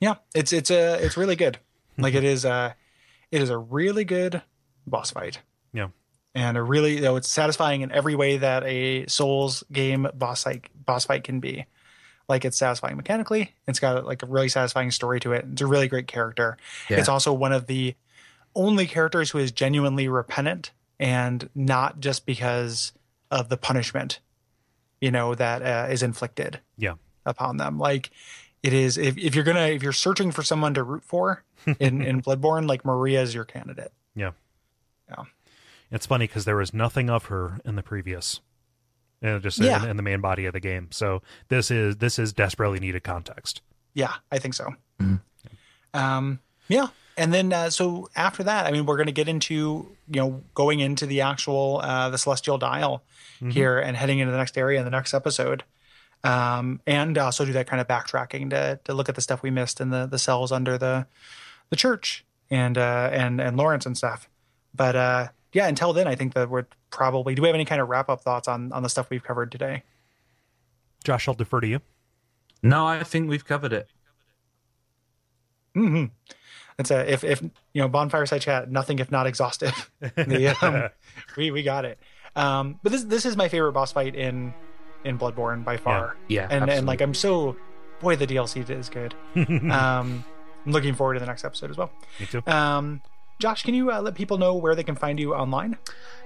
Yeah, 0.00 0.16
it's 0.34 0.52
it's 0.52 0.70
a 0.70 1.04
it's 1.04 1.16
really 1.16 1.36
good. 1.36 1.58
Like 1.96 2.14
it 2.14 2.24
is 2.24 2.44
a 2.44 2.74
it 3.30 3.40
is 3.40 3.50
a 3.50 3.56
really 3.56 4.04
good 4.04 4.42
boss 4.84 5.12
fight. 5.12 5.38
Yeah. 5.72 5.90
And 6.34 6.56
a 6.56 6.62
really 6.62 6.96
you 6.96 7.02
know 7.02 7.14
it's 7.14 7.28
satisfying 7.28 7.82
in 7.82 7.92
every 7.92 8.16
way 8.16 8.36
that 8.38 8.64
a 8.64 9.06
Souls 9.06 9.62
game 9.70 10.08
boss 10.12 10.42
fight 10.42 10.68
boss 10.74 11.04
fight 11.04 11.22
can 11.22 11.38
be. 11.38 11.66
Like 12.28 12.44
it's 12.44 12.56
satisfying 12.56 12.96
mechanically. 12.96 13.54
It's 13.68 13.78
got 13.78 14.04
like 14.04 14.24
a 14.24 14.26
really 14.26 14.48
satisfying 14.48 14.90
story 14.90 15.20
to 15.20 15.34
it. 15.34 15.46
It's 15.52 15.62
a 15.62 15.68
really 15.68 15.86
great 15.86 16.08
character. 16.08 16.56
Yeah. 16.90 16.98
It's 16.98 17.08
also 17.08 17.32
one 17.32 17.52
of 17.52 17.68
the 17.68 17.94
only 18.54 18.86
characters 18.86 19.30
who 19.30 19.38
is 19.38 19.52
genuinely 19.52 20.08
repentant 20.08 20.70
and 20.98 21.48
not 21.54 22.00
just 22.00 22.24
because 22.26 22.92
of 23.30 23.48
the 23.48 23.56
punishment, 23.56 24.20
you 25.00 25.10
know, 25.10 25.34
that 25.34 25.62
uh, 25.62 25.88
is 25.90 26.02
inflicted 26.02 26.60
Yeah. 26.76 26.94
upon 27.26 27.56
them. 27.56 27.78
Like 27.78 28.10
it 28.62 28.72
is 28.72 28.96
if, 28.96 29.18
if 29.18 29.34
you're 29.34 29.44
gonna 29.44 29.66
if 29.68 29.82
you're 29.82 29.92
searching 29.92 30.30
for 30.30 30.42
someone 30.42 30.74
to 30.74 30.82
root 30.82 31.02
for 31.04 31.42
in, 31.80 32.00
in 32.02 32.22
Bloodborne, 32.22 32.68
like 32.68 32.84
Maria 32.84 33.22
is 33.22 33.34
your 33.34 33.44
candidate. 33.44 33.92
Yeah. 34.14 34.30
Yeah. 35.08 35.24
It's 35.90 36.06
funny 36.06 36.26
because 36.26 36.44
there 36.44 36.56
was 36.56 36.72
nothing 36.72 37.10
of 37.10 37.26
her 37.26 37.60
in 37.64 37.76
the 37.76 37.82
previous, 37.82 38.40
uh, 39.22 39.38
just 39.38 39.58
Yeah. 39.58 39.82
in, 39.84 39.90
in 39.90 39.96
the 39.96 40.02
main 40.02 40.20
body 40.20 40.46
of 40.46 40.52
the 40.52 40.60
game. 40.60 40.88
So 40.92 41.22
this 41.48 41.70
is 41.70 41.96
this 41.96 42.18
is 42.18 42.32
desperately 42.32 42.78
needed 42.80 43.02
context. 43.04 43.60
Yeah, 43.94 44.14
I 44.32 44.38
think 44.38 44.54
so. 44.54 44.74
Um, 45.92 46.40
yeah, 46.68 46.88
and 47.16 47.32
then 47.32 47.52
uh, 47.52 47.70
so 47.70 48.08
after 48.16 48.42
that, 48.42 48.66
I 48.66 48.72
mean, 48.72 48.86
we're 48.86 48.96
going 48.96 49.06
to 49.06 49.12
get 49.12 49.28
into 49.28 49.96
you 50.08 50.20
know 50.20 50.42
going 50.54 50.80
into 50.80 51.06
the 51.06 51.20
actual 51.20 51.80
uh, 51.82 52.10
the 52.10 52.18
celestial 52.18 52.58
dial 52.58 53.02
here 53.50 53.78
and 53.78 53.96
heading 53.96 54.20
into 54.20 54.32
the 54.32 54.38
next 54.38 54.56
area 54.56 54.78
in 54.78 54.84
the 54.84 54.90
next 54.90 55.12
episode, 55.12 55.64
um, 56.22 56.80
and 56.86 57.18
also 57.18 57.44
do 57.44 57.52
that 57.52 57.66
kind 57.66 57.80
of 57.80 57.86
backtracking 57.88 58.50
to 58.50 58.80
to 58.84 58.94
look 58.94 59.08
at 59.08 59.14
the 59.14 59.20
stuff 59.20 59.42
we 59.42 59.50
missed 59.50 59.80
in 59.80 59.90
the 59.90 60.06
the 60.06 60.18
cells 60.18 60.50
under 60.50 60.78
the 60.78 61.06
the 61.70 61.76
church 61.76 62.24
and 62.50 62.78
uh, 62.78 63.10
and 63.12 63.40
and 63.40 63.56
Lawrence 63.56 63.86
and 63.86 63.96
stuff. 63.96 64.28
But 64.74 64.96
uh, 64.96 65.28
yeah, 65.52 65.68
until 65.68 65.92
then, 65.92 66.06
I 66.08 66.14
think 66.14 66.34
that 66.34 66.48
we're 66.50 66.66
probably. 66.90 67.34
Do 67.34 67.42
we 67.42 67.48
have 67.48 67.54
any 67.54 67.64
kind 67.64 67.80
of 67.80 67.88
wrap 67.88 68.08
up 68.08 68.22
thoughts 68.22 68.48
on 68.48 68.72
on 68.72 68.82
the 68.82 68.88
stuff 68.88 69.10
we've 69.10 69.22
covered 69.22 69.52
today? 69.52 69.82
Josh, 71.04 71.28
I'll 71.28 71.34
defer 71.34 71.60
to 71.60 71.66
you. 71.66 71.80
No, 72.62 72.86
I 72.86 73.02
think 73.02 73.28
we've 73.28 73.44
covered 73.44 73.72
it. 73.72 73.88
hmm 75.74 76.06
It's 76.78 76.90
a 76.90 77.10
if 77.10 77.24
if 77.24 77.42
you 77.42 77.82
know 77.82 77.88
bonfire 77.88 78.26
side 78.26 78.42
chat 78.42 78.70
nothing 78.70 78.98
if 78.98 79.10
not 79.10 79.26
exhaustive. 79.26 79.90
The, 80.16 80.48
um, 80.60 80.90
we 81.36 81.50
we 81.50 81.62
got 81.62 81.84
it. 81.84 81.98
Um, 82.36 82.80
but 82.82 82.92
this 82.92 83.04
this 83.04 83.24
is 83.24 83.36
my 83.36 83.48
favorite 83.48 83.72
boss 83.72 83.92
fight 83.92 84.14
in 84.14 84.52
in 85.04 85.18
Bloodborne 85.18 85.64
by 85.64 85.76
far. 85.76 86.16
Yeah, 86.28 86.48
and 86.50 86.68
and 86.70 86.86
like. 86.86 87.00
I'm 87.00 87.14
so 87.14 87.56
boy 88.00 88.16
the 88.16 88.26
DLC 88.26 88.68
is 88.68 88.88
good. 88.88 89.14
um, 89.36 90.24
I'm 90.66 90.72
looking 90.72 90.94
forward 90.94 91.14
to 91.14 91.20
the 91.20 91.26
next 91.26 91.44
episode 91.44 91.70
as 91.70 91.76
well. 91.76 91.90
Me 92.20 92.26
too. 92.26 92.42
Um, 92.46 93.02
Josh, 93.38 93.62
can 93.62 93.74
you 93.74 93.90
uh, 93.90 94.00
let 94.00 94.14
people 94.14 94.38
know 94.38 94.54
where 94.54 94.74
they 94.74 94.84
can 94.84 94.94
find 94.94 95.18
you 95.18 95.34
online? 95.34 95.76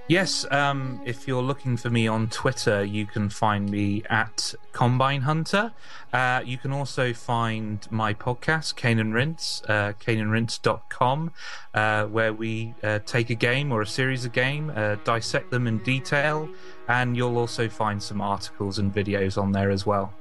Yes, 0.09 0.51
um, 0.51 1.03
if 1.05 1.29
you're 1.29 1.43
looking 1.43 1.77
for 1.77 1.91
me 1.91 2.09
on 2.09 2.31
Twitter, 2.31 2.83
you 2.83 3.05
can 3.05 3.29
find 3.29 3.71
me 3.71 4.03
at 4.09 4.55
Combine 4.73 5.21
Hunter. 5.21 5.71
Uh, 6.15 6.41
you 6.43 6.57
can 6.57 6.73
also 6.73 7.13
find 7.13 7.87
my 7.91 8.15
podcast, 8.15 8.75
Cane 8.77 8.99
and 9.01 9.13
Rinse, 9.13 9.63
uh, 9.69 9.93
caneandrinse.com, 10.01 11.31
uh, 11.75 12.07
where 12.07 12.33
we 12.33 12.73
uh, 12.83 13.01
take 13.01 13.29
a 13.29 13.35
game 13.35 13.71
or 13.71 13.83
a 13.83 13.87
series 13.87 14.25
of 14.25 14.33
game, 14.33 14.73
uh, 14.75 14.97
dissect 15.05 15.51
them 15.51 15.67
in 15.67 15.77
detail, 15.81 16.49
and 16.89 17.15
you'll 17.15 17.37
also 17.37 17.69
find 17.69 18.03
some 18.03 18.23
articles 18.23 18.79
and 18.79 18.95
videos 18.95 19.37
on 19.37 19.53
there 19.53 19.71
as 19.71 19.85
well. 19.85 20.15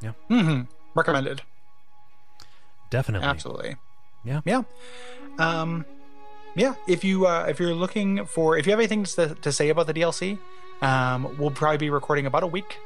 Yeah. 0.00 0.12
hmm 0.28 0.62
Recommended. 0.94 1.42
Definitely. 2.90 3.26
Absolutely. 3.26 3.76
Yeah. 4.24 4.40
Yeah. 4.44 4.62
Um, 5.40 5.84
yeah. 6.54 6.74
If 6.86 7.04
you 7.04 7.26
uh, 7.26 7.46
if 7.48 7.58
you're 7.60 7.74
looking 7.74 8.24
for 8.26 8.56
if 8.56 8.66
you 8.66 8.72
have 8.72 8.80
anything 8.80 9.04
to, 9.04 9.34
to 9.34 9.52
say 9.52 9.68
about 9.68 9.86
the 9.86 9.94
DLC, 9.94 10.38
um, 10.82 11.36
we'll 11.38 11.50
probably 11.50 11.78
be 11.78 11.90
recording 11.90 12.26
about 12.26 12.42
a 12.42 12.46
week 12.46 12.78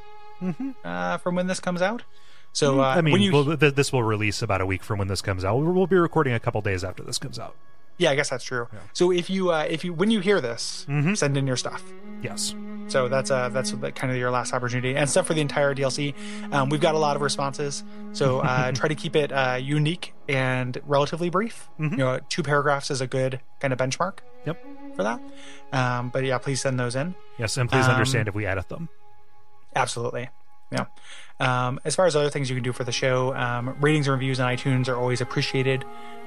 uh, 0.83 1.17
from 1.17 1.35
when 1.35 1.47
this 1.47 1.59
comes 1.59 1.81
out. 1.81 2.03
So 2.51 2.81
uh, 2.81 2.83
Mm-hmm. 2.95 2.97
I 2.97 3.01
mean, 3.01 3.11
when 3.13 3.21
you 3.21 3.31
well, 3.33 3.57
th- 3.57 3.73
this 3.75 3.91
will 3.91 4.03
release 4.03 4.41
about 4.41 4.61
a 4.61 4.65
week 4.65 4.83
from 4.83 4.99
when 4.99 5.07
this 5.07 5.21
comes 5.21 5.43
out. 5.43 5.57
We'll, 5.57 5.71
we'll 5.71 5.87
be 5.87 5.95
recording 5.95 6.33
a 6.33 6.39
couple 6.39 6.61
days 6.61 6.83
after 6.83 7.01
this 7.03 7.17
comes 7.17 7.39
out. 7.39 7.55
yeah, 7.97 8.11
I 8.11 8.15
guess 8.15 8.29
that's 8.29 8.43
true. 8.43 8.67
So 8.93 9.11
if 9.11 9.29
you 9.29 9.51
uh, 9.51 9.65
if 9.69 9.83
you 9.83 9.93
when 9.93 10.11
you 10.11 10.19
hear 10.19 10.39
this, 10.41 10.85
Mm-hmm. 10.89 11.13
send 11.15 11.37
in 11.37 11.47
your 11.47 11.57
stuff. 11.57 11.83
Yes. 12.21 12.53
So 12.87 13.07
that's 13.07 13.31
uh 13.31 13.49
that's 13.49 13.71
kind 13.71 14.11
of 14.11 14.17
your 14.17 14.29
last 14.31 14.53
opportunity 14.53 14.95
and 14.95 15.09
stuff 15.09 15.25
for 15.27 15.33
the 15.33 15.41
entire 15.41 15.73
DLC. 15.73 16.13
Um, 16.51 16.69
we've 16.69 16.81
got 16.81 16.95
a 16.95 16.99
lot 16.99 17.15
of 17.15 17.21
responses, 17.21 17.83
so 18.11 18.39
uh, 18.41 18.71
try 18.73 18.87
to 18.89 18.95
keep 18.95 19.15
it 19.15 19.31
uh, 19.31 19.57
unique 19.61 20.13
and 20.27 20.79
relatively 20.85 21.29
brief. 21.29 21.69
You 21.79 21.89
know, 21.89 22.19
two 22.29 22.43
paragraphs 22.43 22.91
is 22.91 23.01
a 23.01 23.07
good 23.07 23.39
kind 23.59 23.71
of 23.73 23.79
benchmark 23.79 24.19
Yep. 24.45 24.63
for 24.95 25.03
that. 25.03 25.21
Um, 25.71 26.09
but 26.09 26.23
yeah, 26.23 26.37
please 26.37 26.61
send 26.61 26.79
those 26.79 26.95
in. 26.95 27.15
Yes, 27.39 27.57
and 27.57 27.69
please 27.69 27.85
Um, 27.85 27.91
understand 27.91 28.27
if 28.27 28.35
we 28.35 28.45
edit 28.45 28.69
them. 28.69 28.89
Absolutely. 29.75 30.29
Yeah. 30.71 30.85
Um, 31.39 31.79
as 31.85 31.95
far 31.95 32.05
as 32.05 32.15
other 32.15 32.29
things 32.29 32.49
you 32.49 32.55
can 32.55 32.63
do 32.63 32.73
for 32.73 32.83
the 32.83 32.91
show, 32.91 33.33
um, 33.35 33.75
ratings 33.79 34.07
and 34.07 34.13
reviews 34.13 34.39
on 34.39 34.53
iTunes 34.55 34.87
are 34.87 34.95
always 34.97 35.21
appreciated. 35.21 35.83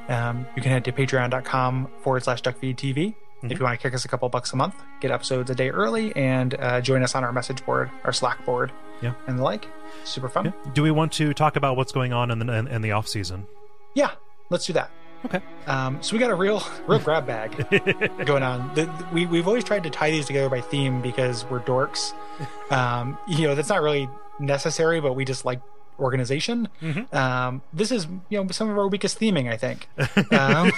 Um, 0.08 0.46
you 0.56 0.62
can 0.62 0.70
head 0.72 0.84
to 0.84 0.92
patreon.com 0.92 1.88
forward 2.02 2.22
slash 2.24 2.42
duckfeedtv 2.42 3.14
if 3.52 3.58
you 3.58 3.64
want 3.64 3.78
to 3.78 3.82
kick 3.82 3.94
us 3.94 4.04
a 4.04 4.08
couple 4.08 4.28
bucks 4.28 4.52
a 4.52 4.56
month, 4.56 4.74
get 5.00 5.10
episodes 5.10 5.50
a 5.50 5.54
day 5.54 5.70
early, 5.70 6.14
and 6.16 6.54
uh, 6.58 6.80
join 6.80 7.02
us 7.02 7.14
on 7.14 7.24
our 7.24 7.32
message 7.32 7.64
board, 7.66 7.90
our 8.04 8.12
Slack 8.12 8.44
board, 8.46 8.72
Yeah. 9.02 9.14
and 9.26 9.38
the 9.38 9.42
like. 9.42 9.66
Super 10.04 10.28
fun. 10.28 10.46
Yeah. 10.46 10.70
Do 10.72 10.82
we 10.82 10.90
want 10.90 11.12
to 11.14 11.32
talk 11.34 11.56
about 11.56 11.76
what's 11.76 11.92
going 11.92 12.12
on 12.12 12.30
in 12.30 12.38
the 12.38 12.52
in, 12.52 12.68
in 12.68 12.82
the 12.82 12.92
off 12.92 13.08
season? 13.08 13.46
Yeah, 13.94 14.10
let's 14.50 14.66
do 14.66 14.72
that. 14.74 14.90
Okay. 15.24 15.40
Um, 15.66 16.00
so 16.02 16.12
we 16.12 16.18
got 16.20 16.30
a 16.30 16.34
real, 16.34 16.62
real 16.86 17.00
grab 17.00 17.26
bag 17.26 17.50
going 18.26 18.42
on. 18.42 18.72
The, 18.74 18.84
the- 18.84 19.06
we 19.12 19.26
we've 19.26 19.48
always 19.48 19.64
tried 19.64 19.82
to 19.84 19.90
tie 19.90 20.10
these 20.10 20.26
together 20.26 20.48
by 20.48 20.60
theme 20.60 21.00
because 21.02 21.44
we're 21.46 21.60
dorks. 21.60 22.12
Um, 22.70 23.16
you 23.28 23.46
know, 23.46 23.54
that's 23.54 23.68
not 23.68 23.80
really 23.80 24.08
necessary, 24.40 25.00
but 25.00 25.12
we 25.14 25.24
just 25.24 25.44
like 25.44 25.60
organization. 26.00 26.68
Um, 27.12 27.62
this 27.72 27.90
is 27.92 28.06
you 28.28 28.42
know 28.42 28.48
some 28.50 28.68
of 28.68 28.76
our 28.76 28.88
weakest 28.88 29.18
theming, 29.20 29.50
I 29.50 29.56
think. 29.56 29.88
Um, 30.32 30.70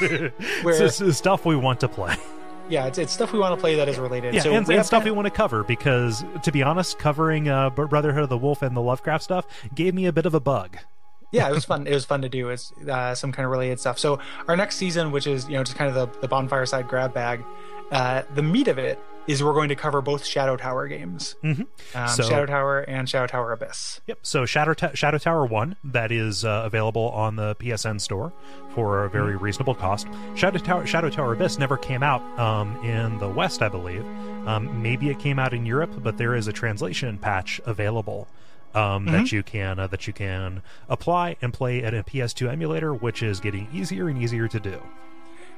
where 0.62 0.78
This 0.78 1.00
is 1.00 1.16
stuff 1.16 1.44
we 1.46 1.56
want 1.56 1.80
to 1.80 1.88
play. 1.88 2.14
Yeah, 2.68 2.86
it's, 2.86 2.98
it's 2.98 3.12
stuff 3.12 3.32
we 3.32 3.38
want 3.38 3.54
to 3.54 3.60
play 3.60 3.76
that 3.76 3.88
is 3.88 3.98
related. 3.98 4.34
Yeah, 4.34 4.42
so 4.42 4.52
and, 4.52 4.66
we 4.66 4.76
and 4.76 4.84
stuff 4.84 5.04
we 5.04 5.10
want 5.10 5.26
to 5.26 5.30
cover 5.30 5.64
because, 5.64 6.24
to 6.42 6.52
be 6.52 6.62
honest, 6.62 6.98
covering 6.98 7.48
uh, 7.48 7.70
Br- 7.70 7.86
Brotherhood 7.86 8.24
of 8.24 8.28
the 8.28 8.38
Wolf 8.38 8.62
and 8.62 8.76
the 8.76 8.82
Lovecraft 8.82 9.24
stuff 9.24 9.46
gave 9.74 9.94
me 9.94 10.06
a 10.06 10.12
bit 10.12 10.26
of 10.26 10.34
a 10.34 10.40
bug. 10.40 10.78
yeah, 11.32 11.48
it 11.48 11.52
was 11.52 11.64
fun. 11.64 11.86
It 11.86 11.94
was 11.94 12.04
fun 12.04 12.22
to 12.22 12.28
do. 12.28 12.48
It's 12.50 12.72
uh, 12.88 13.14
some 13.14 13.32
kind 13.32 13.44
of 13.44 13.50
related 13.50 13.80
stuff. 13.80 13.98
So 13.98 14.18
our 14.46 14.56
next 14.56 14.76
season, 14.76 15.10
which 15.10 15.26
is 15.26 15.48
you 15.48 15.56
know 15.56 15.64
just 15.64 15.76
kind 15.76 15.94
of 15.94 16.12
the, 16.12 16.20
the 16.20 16.28
bonfire 16.28 16.66
side 16.66 16.88
grab 16.88 17.12
bag, 17.12 17.44
uh, 17.90 18.22
the 18.34 18.42
meat 18.42 18.68
of 18.68 18.78
it 18.78 18.98
is 19.28 19.44
we're 19.44 19.52
going 19.52 19.68
to 19.68 19.76
cover 19.76 20.00
both 20.00 20.24
Shadow 20.24 20.56
Tower 20.56 20.88
games, 20.88 21.36
Mhm. 21.44 21.66
um, 21.94 22.08
So- 22.08 22.24
Shadow 22.24 22.46
Tower 22.46 22.80
and 22.80 23.08
Shadow 23.08 23.26
Tower 23.28 23.52
Abyss. 23.52 24.00
Yep. 24.06 24.18
So 24.22 24.44
Shadow 24.46 24.74
Ta- 24.74 24.90
Shadow 24.94 25.18
Tower 25.18 25.46
One 25.46 25.76
that 25.84 26.10
is 26.10 26.44
uh, 26.44 26.62
available 26.64 27.10
on 27.10 27.36
the 27.36 27.54
PSN 27.56 28.00
store 28.00 28.32
for 28.74 29.04
a 29.04 29.10
very 29.10 29.36
reasonable 29.36 29.74
cost. 29.74 30.06
Shadow 30.34 30.58
Tower 30.58 30.86
Shadow 30.86 31.10
Tower 31.10 31.34
Abyss 31.34 31.58
never 31.58 31.76
came 31.76 32.02
out 32.02 32.22
um, 32.38 32.76
in 32.84 33.18
the 33.18 33.28
West, 33.28 33.62
I 33.62 33.68
believe. 33.68 34.04
Um, 34.46 34.82
maybe 34.82 35.10
it 35.10 35.18
came 35.18 35.38
out 35.38 35.52
in 35.52 35.66
Europe, 35.66 35.90
but 36.02 36.16
there 36.16 36.34
is 36.34 36.48
a 36.48 36.52
translation 36.52 37.18
patch 37.18 37.60
available 37.66 38.26
um, 38.74 39.06
that 39.06 39.30
you 39.32 39.42
can 39.42 39.78
uh, 39.78 39.86
that 39.88 40.06
you 40.06 40.12
can 40.12 40.62
apply 40.88 41.36
and 41.42 41.52
play 41.52 41.82
at 41.82 41.92
a 41.94 42.02
PS2 42.02 42.48
emulator, 42.50 42.94
which 42.94 43.22
is 43.22 43.40
getting 43.40 43.68
easier 43.72 44.08
and 44.08 44.20
easier 44.22 44.48
to 44.48 44.58
do. 44.60 44.80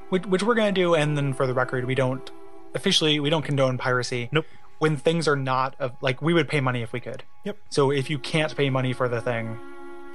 which, 0.09 0.25
which 0.25 0.43
we're 0.43 0.55
going 0.55 0.73
to 0.73 0.81
do. 0.81 0.93
And 0.93 1.17
then 1.17 1.33
for 1.33 1.47
the 1.47 1.53
record, 1.53 1.85
we 1.85 1.95
don't 1.95 2.29
officially 2.75 3.19
we 3.19 3.29
don't 3.29 3.43
condone 3.43 3.77
piracy. 3.77 4.29
Nope. 4.31 4.45
When 4.79 4.97
things 4.97 5.27
are 5.27 5.35
not 5.35 5.75
of 5.79 5.91
like 6.01 6.21
we 6.21 6.33
would 6.33 6.47
pay 6.47 6.59
money 6.61 6.81
if 6.81 6.91
we 6.93 6.99
could. 6.99 7.23
Yep. 7.45 7.57
So 7.69 7.91
if 7.91 8.09
you 8.09 8.17
can't 8.17 8.55
pay 8.55 8.69
money 8.69 8.93
for 8.93 9.07
the 9.07 9.21
thing 9.21 9.57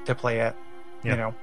to 0.07 0.15
play 0.15 0.41
it, 0.41 0.57
Yeah. 1.05 1.11
you 1.13 1.17
know, 1.19 1.35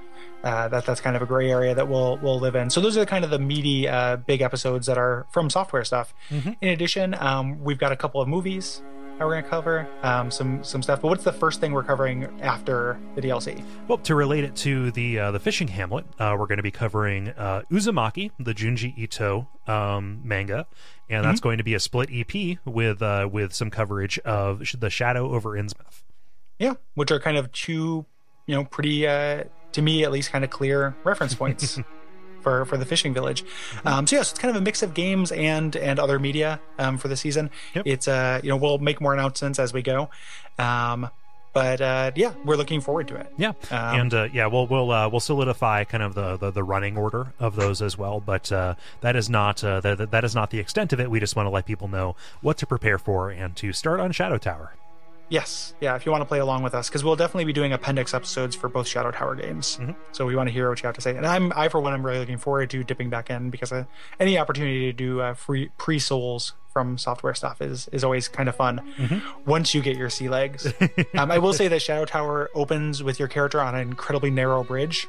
uh, 0.43 0.67
that 0.67 0.85
that's 0.85 0.99
kind 0.99 1.15
of 1.15 1.21
a 1.21 1.25
gray 1.25 1.49
area 1.49 1.73
that 1.73 1.87
we'll 1.87 2.17
we'll 2.17 2.39
live 2.39 2.55
in. 2.55 2.69
So 2.69 2.81
those 2.81 2.97
are 2.97 2.99
the 3.01 3.05
kind 3.05 3.23
of 3.23 3.31
the 3.31 3.39
meaty 3.39 3.87
uh, 3.87 4.17
big 4.17 4.41
episodes 4.41 4.87
that 4.87 4.97
are 4.97 5.25
from 5.31 5.49
software 5.49 5.85
stuff. 5.85 6.13
Mhm. 6.29 6.57
In 6.61 6.69
addition, 6.69 7.13
um, 7.17 7.63
we've 7.63 7.77
got 7.79 7.91
a 7.93 7.95
couple 7.95 8.21
of 8.21 8.27
movies 8.27 8.81
that 9.23 9.27
we're 9.27 9.35
going 9.35 9.43
to 9.45 9.49
cover, 9.49 9.87
um, 10.01 10.29
some 10.29 10.63
some 10.63 10.83
stuff. 10.83 11.01
But 11.01 11.07
what's 11.07 11.23
the 11.23 11.31
first 11.31 11.61
thing 11.61 11.71
we're 11.71 11.83
covering 11.83 12.25
after 12.41 12.99
the 13.15 13.21
DLC? 13.21 13.63
Well, 13.87 13.97
to 13.99 14.15
relate 14.15 14.43
it 14.43 14.55
to 14.57 14.91
the 14.91 15.19
uh, 15.19 15.31
the 15.31 15.39
fishing 15.39 15.69
hamlet, 15.69 16.05
uh, 16.19 16.35
we're 16.37 16.47
going 16.47 16.57
to 16.57 16.63
be 16.63 16.71
covering 16.71 17.29
uh, 17.29 17.61
Uzumaki, 17.71 18.31
the 18.37 18.53
Junji 18.53 18.97
Ito 18.97 19.47
um, 19.67 20.19
manga, 20.25 20.67
and 21.09 21.23
that's 21.23 21.39
going 21.39 21.57
to 21.57 21.63
be 21.63 21.73
a 21.73 21.79
split 21.79 22.09
EP 22.11 22.57
with 22.65 23.01
uh, 23.01 23.29
with 23.31 23.53
some 23.53 23.69
coverage 23.69 24.19
of 24.19 24.61
the 24.77 24.89
Shadow 24.89 25.31
over 25.31 25.51
Innsmouth. 25.51 26.03
Yeah, 26.59 26.73
which 26.95 27.09
are 27.09 27.19
kind 27.19 27.37
of 27.37 27.51
two, 27.53 28.05
you 28.45 28.55
know, 28.55 28.65
pretty 28.65 29.07
uh, 29.07 29.45
to 29.71 29.81
me 29.81 30.03
at 30.03 30.11
least 30.11 30.31
kind 30.31 30.43
of 30.43 30.49
clear 30.49 30.95
reference 31.05 31.33
points 31.33 31.79
for 32.43 32.65
for 32.65 32.77
the 32.77 32.85
fishing 32.85 33.13
village. 33.13 33.43
Um, 33.85 34.05
so 34.05 34.17
yes, 34.17 34.31
it's 34.31 34.39
kind 34.39 34.55
of 34.55 34.61
a 34.61 34.63
mix 34.63 34.83
of 34.83 34.93
games 34.93 35.31
and 35.31 35.75
and 35.75 35.99
other 35.99 36.19
media 36.19 36.59
um, 36.77 36.97
for 36.97 37.07
the 37.07 37.17
season. 37.17 37.49
Yep. 37.73 37.87
It's 37.87 38.07
uh, 38.07 38.41
you 38.43 38.49
know, 38.49 38.57
we'll 38.57 38.77
make 38.77 39.01
more 39.01 39.13
announcements 39.13 39.57
as 39.59 39.73
we 39.73 39.81
go. 39.81 40.09
Um, 40.59 41.09
but 41.53 41.81
uh, 41.81 42.11
yeah, 42.15 42.33
we're 42.43 42.55
looking 42.55 42.81
forward 42.81 43.07
to 43.09 43.15
it. 43.15 43.31
Yeah, 43.37 43.49
Um, 43.69 43.99
and 43.99 44.13
uh, 44.13 44.27
yeah, 44.33 44.47
we'll 44.47 44.65
we'll 44.65 44.91
uh, 44.91 45.07
we'll 45.07 45.19
solidify 45.19 45.83
kind 45.83 46.01
of 46.01 46.15
the, 46.15 46.35
the, 46.35 46.49
the 46.49 46.63
running 46.63 46.97
order 46.97 47.33
of 47.39 47.55
those 47.55 47.79
as 47.81 47.95
well. 47.95 48.19
But 48.19 48.51
uh, 48.51 48.73
that 49.01 49.15
is 49.15 49.29
not 49.29 49.63
uh, 49.63 49.79
that 49.81 50.09
that 50.09 50.23
is 50.23 50.33
not 50.33 50.49
the 50.49 50.57
extent 50.59 50.93
of 50.93 50.99
it. 50.99 51.11
We 51.11 51.19
just 51.19 51.35
want 51.35 51.45
to 51.45 51.51
let 51.51 51.65
people 51.67 51.87
know 51.87 52.15
what 52.41 52.57
to 52.57 52.65
prepare 52.65 52.97
for 52.97 53.29
and 53.29 53.55
to 53.57 53.71
start 53.71 53.99
on 53.99 54.11
Shadow 54.11 54.39
Tower. 54.39 54.73
Yes, 55.33 55.73
yeah. 55.81 55.95
If 55.95 56.05
you 56.05 56.11
want 56.11 56.21
to 56.21 56.27
play 56.27 56.37
along 56.37 56.61
with 56.61 56.75
us, 56.75 56.89
because 56.89 57.03
we'll 57.03 57.15
definitely 57.15 57.45
be 57.45 57.53
doing 57.53 57.73
appendix 57.73 58.13
episodes 58.13 58.55
for 58.55 58.69
both 58.69 58.87
Shadow 58.87 59.09
Tower 59.09 59.33
games. 59.33 59.79
Mhm. 59.81 59.95
So 60.11 60.27
we 60.27 60.35
want 60.35 60.47
to 60.47 60.53
hear 60.53 60.69
what 60.69 60.79
you 60.79 60.85
have 60.85 60.93
to 60.93 61.01
say. 61.01 61.15
And 61.17 61.25
I'm, 61.25 61.51
I 61.55 61.69
for 61.69 61.79
one, 61.81 61.91
I'm 61.91 62.05
really 62.05 62.19
looking 62.19 62.37
forward 62.37 62.69
to 62.69 62.83
dipping 62.83 63.09
back 63.09 63.31
in 63.31 63.49
because 63.49 63.71
uh, 63.71 63.85
any 64.19 64.37
opportunity 64.37 64.81
to 64.85 64.93
do 64.93 65.21
uh, 65.21 65.33
free 65.33 65.71
pre 65.79 65.97
souls 65.97 66.53
from 66.71 66.99
software 66.99 67.33
stuff 67.33 67.63
is 67.63 67.87
is 67.91 68.03
always 68.03 68.27
kind 68.27 68.47
of 68.47 68.55
fun. 68.55 68.81
Once 69.47 69.73
you 69.73 69.81
get 69.81 69.97
your 69.97 70.11
sea 70.11 70.29
legs, 70.29 70.71
um, 71.17 71.31
I 71.31 71.39
will 71.39 71.53
say 71.53 71.67
that 71.67 71.81
Shadow 71.81 72.05
Tower 72.05 72.51
opens 72.53 73.01
with 73.01 73.17
your 73.17 73.27
character 73.27 73.59
on 73.59 73.73
an 73.73 73.81
incredibly 73.81 74.29
narrow 74.29 74.63
bridge. 74.63 75.07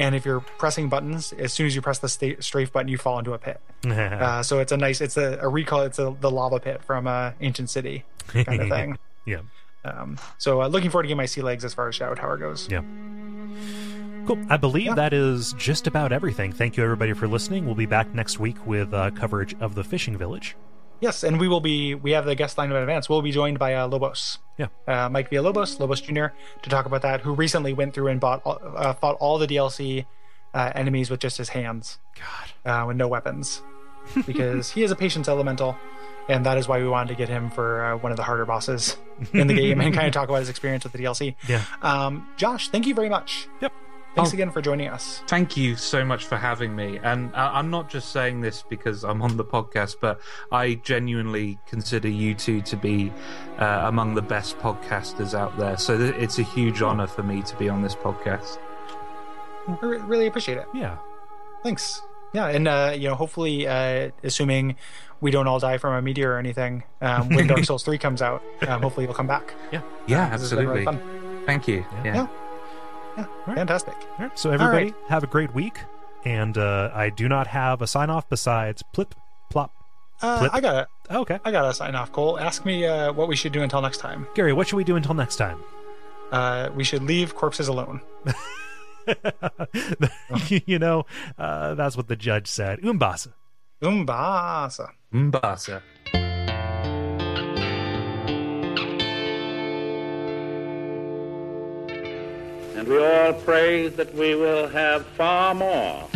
And 0.00 0.16
if 0.16 0.24
you're 0.24 0.40
pressing 0.40 0.88
buttons, 0.88 1.32
as 1.34 1.52
soon 1.52 1.66
as 1.66 1.76
you 1.76 1.82
press 1.82 1.98
the 2.00 2.08
sta- 2.08 2.40
strafe 2.40 2.72
button, 2.72 2.88
you 2.88 2.98
fall 2.98 3.20
into 3.20 3.34
a 3.34 3.38
pit. 3.38 3.60
Uh, 3.88 4.42
so 4.42 4.58
it's 4.58 4.72
a 4.72 4.76
nice, 4.76 5.00
it's 5.00 5.16
a, 5.16 5.38
a 5.40 5.48
recall, 5.48 5.82
it's 5.82 5.98
a, 6.00 6.14
the 6.20 6.30
lava 6.30 6.58
pit 6.58 6.82
from 6.82 7.06
uh, 7.06 7.32
Ancient 7.40 7.70
City 7.70 8.04
kind 8.28 8.60
of 8.62 8.68
thing. 8.76 8.98
yeah. 9.24 9.40
Um, 9.84 10.18
so 10.38 10.62
uh, 10.62 10.68
looking 10.68 10.90
forward 10.90 11.04
to 11.04 11.08
getting 11.08 11.16
my 11.16 11.26
sea 11.26 11.42
legs 11.42 11.64
as 11.64 11.72
far 11.74 11.88
as 11.88 11.94
Shadow 11.94 12.14
Tower 12.14 12.36
goes. 12.36 12.68
Yeah. 12.70 12.82
Cool. 14.26 14.38
I 14.50 14.56
believe 14.56 14.86
Yeah. 14.86 14.94
that 14.94 15.12
is 15.12 15.54
just 15.54 15.86
about 15.86 16.12
everything. 16.12 16.52
Thank 16.52 16.76
you, 16.76 16.84
everybody, 16.84 17.12
for 17.14 17.26
listening. 17.26 17.64
We'll 17.66 17.74
be 17.74 17.86
back 17.86 18.14
next 18.14 18.38
week 18.38 18.64
with 18.66 18.92
uh, 18.92 19.10
coverage 19.12 19.54
of 19.60 19.74
the 19.74 19.82
fishing 19.84 20.16
village. 20.18 20.56
Yes, 21.00 21.24
and 21.24 21.40
we 21.40 21.48
will 21.48 21.62
be. 21.62 21.94
We 21.94 22.10
have 22.10 22.26
the 22.26 22.34
guest 22.34 22.58
line 22.58 22.70
in 22.70 22.76
advance. 22.76 23.08
We'll 23.08 23.22
be 23.22 23.32
joined 23.32 23.58
by 23.58 23.72
uh, 23.74 23.86
Lobos. 23.88 24.38
Yeah. 24.58 24.66
Uh, 24.86 25.08
Mike 25.08 25.30
Villalobos, 25.30 25.80
Lobos 25.80 25.80
Lobos 25.80 26.00
Jr. 26.02 26.26
to 26.62 26.68
talk 26.68 26.84
about 26.84 27.00
that. 27.02 27.22
Who 27.22 27.32
recently 27.32 27.72
went 27.72 27.94
through 27.94 28.08
and 28.08 28.20
bought, 28.20 28.42
all- 28.44 28.60
uh, 28.76 28.92
fought 28.92 29.16
all 29.18 29.38
the 29.38 29.46
DLC 29.46 30.04
uh, 30.52 30.72
enemies 30.74 31.08
with 31.08 31.20
just 31.20 31.38
his 31.38 31.48
hands, 31.48 31.98
God. 32.18 32.82
uh, 32.82 32.86
with 32.86 32.98
no 32.98 33.08
weapons, 33.08 33.62
because 34.26 34.70
he 34.70 34.82
is 34.82 34.90
a 34.90 34.96
patience 34.96 35.28
elemental, 35.28 35.76
and 36.28 36.44
that 36.46 36.58
is 36.58 36.66
why 36.68 36.78
we 36.80 36.88
wanted 36.88 37.08
to 37.08 37.14
get 37.14 37.28
him 37.28 37.50
for 37.50 37.84
uh, 37.84 37.96
one 37.96 38.12
of 38.12 38.16
the 38.16 38.22
harder 38.24 38.44
bosses 38.46 38.96
in 39.32 39.46
the 39.46 39.54
game 39.54 39.80
and 39.80 39.94
kind 39.94 40.06
of 40.06 40.12
talk 40.12 40.28
about 40.28 40.38
his 40.40 40.48
experience 40.48 40.84
with 40.84 40.92
the 40.92 40.98
DLC. 40.98 41.34
Yeah. 41.48 41.62
Um, 41.82 42.28
Josh, 42.36 42.68
thank 42.70 42.86
you 42.86 42.94
very 42.94 43.08
much. 43.08 43.48
Yep. 43.60 43.72
Thanks 44.16 44.32
Oh. 44.32 44.34
again 44.34 44.50
for 44.50 44.60
joining 44.60 44.88
us. 44.88 45.22
Thank 45.28 45.56
you 45.56 45.76
so 45.76 46.04
much 46.04 46.24
for 46.24 46.36
having 46.36 46.74
me. 46.74 46.98
And 47.00 47.30
I- 47.36 47.58
I'm 47.60 47.70
not 47.70 47.88
just 47.88 48.10
saying 48.10 48.40
this 48.40 48.64
because 48.68 49.04
I'm 49.04 49.22
on 49.22 49.36
the 49.36 49.44
podcast, 49.44 49.96
but 50.00 50.20
I 50.50 50.74
genuinely 50.82 51.60
consider 51.66 52.08
you 52.08 52.34
two 52.34 52.60
to 52.62 52.76
be 52.76 53.12
uh, 53.60 53.82
among 53.84 54.16
the 54.16 54.22
best 54.22 54.58
podcasters 54.58 55.32
out 55.32 55.56
there. 55.58 55.76
So 55.76 55.96
th- 55.96 56.16
it's 56.16 56.40
a 56.40 56.42
huge 56.42 56.82
honor 56.82 57.06
for 57.06 57.22
me 57.22 57.42
to 57.42 57.56
be 57.56 57.68
on 57.68 57.82
this 57.82 57.94
podcast. 57.94 58.58
I 59.68 59.76
re- 59.86 59.98
really 59.98 60.26
appreciate 60.26 60.58
it. 60.58 60.66
Yeah. 60.74 60.96
Thanks. 61.62 62.02
Yeah, 62.32 62.46
and 62.46 62.68
uh, 62.68 62.92
you 62.96 63.08
know, 63.08 63.14
hopefully, 63.14 63.66
uh, 63.66 64.10
assuming 64.22 64.76
we 65.20 65.30
don't 65.30 65.46
all 65.46 65.58
die 65.58 65.78
from 65.78 65.94
a 65.94 66.02
meteor 66.02 66.32
or 66.32 66.38
anything, 66.38 66.84
um, 67.00 67.28
when 67.28 67.46
Dark 67.46 67.64
Souls 67.64 67.82
three 67.82 67.98
comes 67.98 68.22
out, 68.22 68.42
um, 68.68 68.82
hopefully 68.82 69.06
you'll 69.06 69.14
come 69.14 69.26
back. 69.26 69.54
Yeah. 69.72 69.82
Yeah, 70.06 70.30
This 70.30 70.42
has 70.42 70.50
been 70.50 70.68
really 70.68 70.86
absolutely. 70.86 71.46
Thank 71.46 71.68
you. 71.68 71.84
Yeah. 72.04 72.14
Yeah. 72.14 72.26
Yeah, 73.16 73.26
right. 73.46 73.56
fantastic. 73.56 73.94
All 73.94 74.26
right. 74.26 74.38
So, 74.38 74.50
everybody, 74.50 74.86
right. 74.86 74.94
have 75.08 75.24
a 75.24 75.26
great 75.26 75.52
week. 75.54 75.78
And 76.24 76.56
uh, 76.58 76.90
I 76.94 77.10
do 77.10 77.28
not 77.28 77.46
have 77.46 77.82
a 77.82 77.86
sign 77.86 78.10
off 78.10 78.28
besides 78.28 78.82
plip, 78.92 79.14
plop. 79.50 79.72
Uh, 80.22 80.48
I 80.52 80.60
got 80.60 80.82
it. 80.82 80.88
Oh, 81.08 81.20
okay. 81.22 81.40
I 81.44 81.50
got 81.50 81.62
to 81.62 81.74
sign 81.74 81.94
off. 81.94 82.12
Cole, 82.12 82.38
ask 82.38 82.64
me 82.64 82.84
uh, 82.84 83.12
what 83.12 83.26
we 83.26 83.36
should 83.36 83.52
do 83.52 83.62
until 83.62 83.80
next 83.80 83.98
time. 83.98 84.26
Gary, 84.34 84.52
what 84.52 84.68
should 84.68 84.76
we 84.76 84.84
do 84.84 84.96
until 84.96 85.14
next 85.14 85.36
time? 85.36 85.58
Uh, 86.30 86.68
we 86.74 86.84
should 86.84 87.02
leave 87.02 87.34
corpses 87.34 87.68
alone. 87.68 88.00
you 90.66 90.78
know, 90.78 91.06
uh, 91.38 91.74
that's 91.74 91.96
what 91.96 92.08
the 92.08 92.16
judge 92.16 92.46
said. 92.46 92.80
Umbasa. 92.84 93.32
Umbasa. 93.82 94.90
Mbasa. 95.12 95.82
And 102.76 102.88
we 102.88 102.98
all 102.98 103.32
pray 103.32 103.88
that 103.88 104.14
we 104.14 104.34
will 104.34 104.68
have 104.68 105.04
far 105.06 105.54
more 105.54 106.08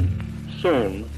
soon 0.61 1.09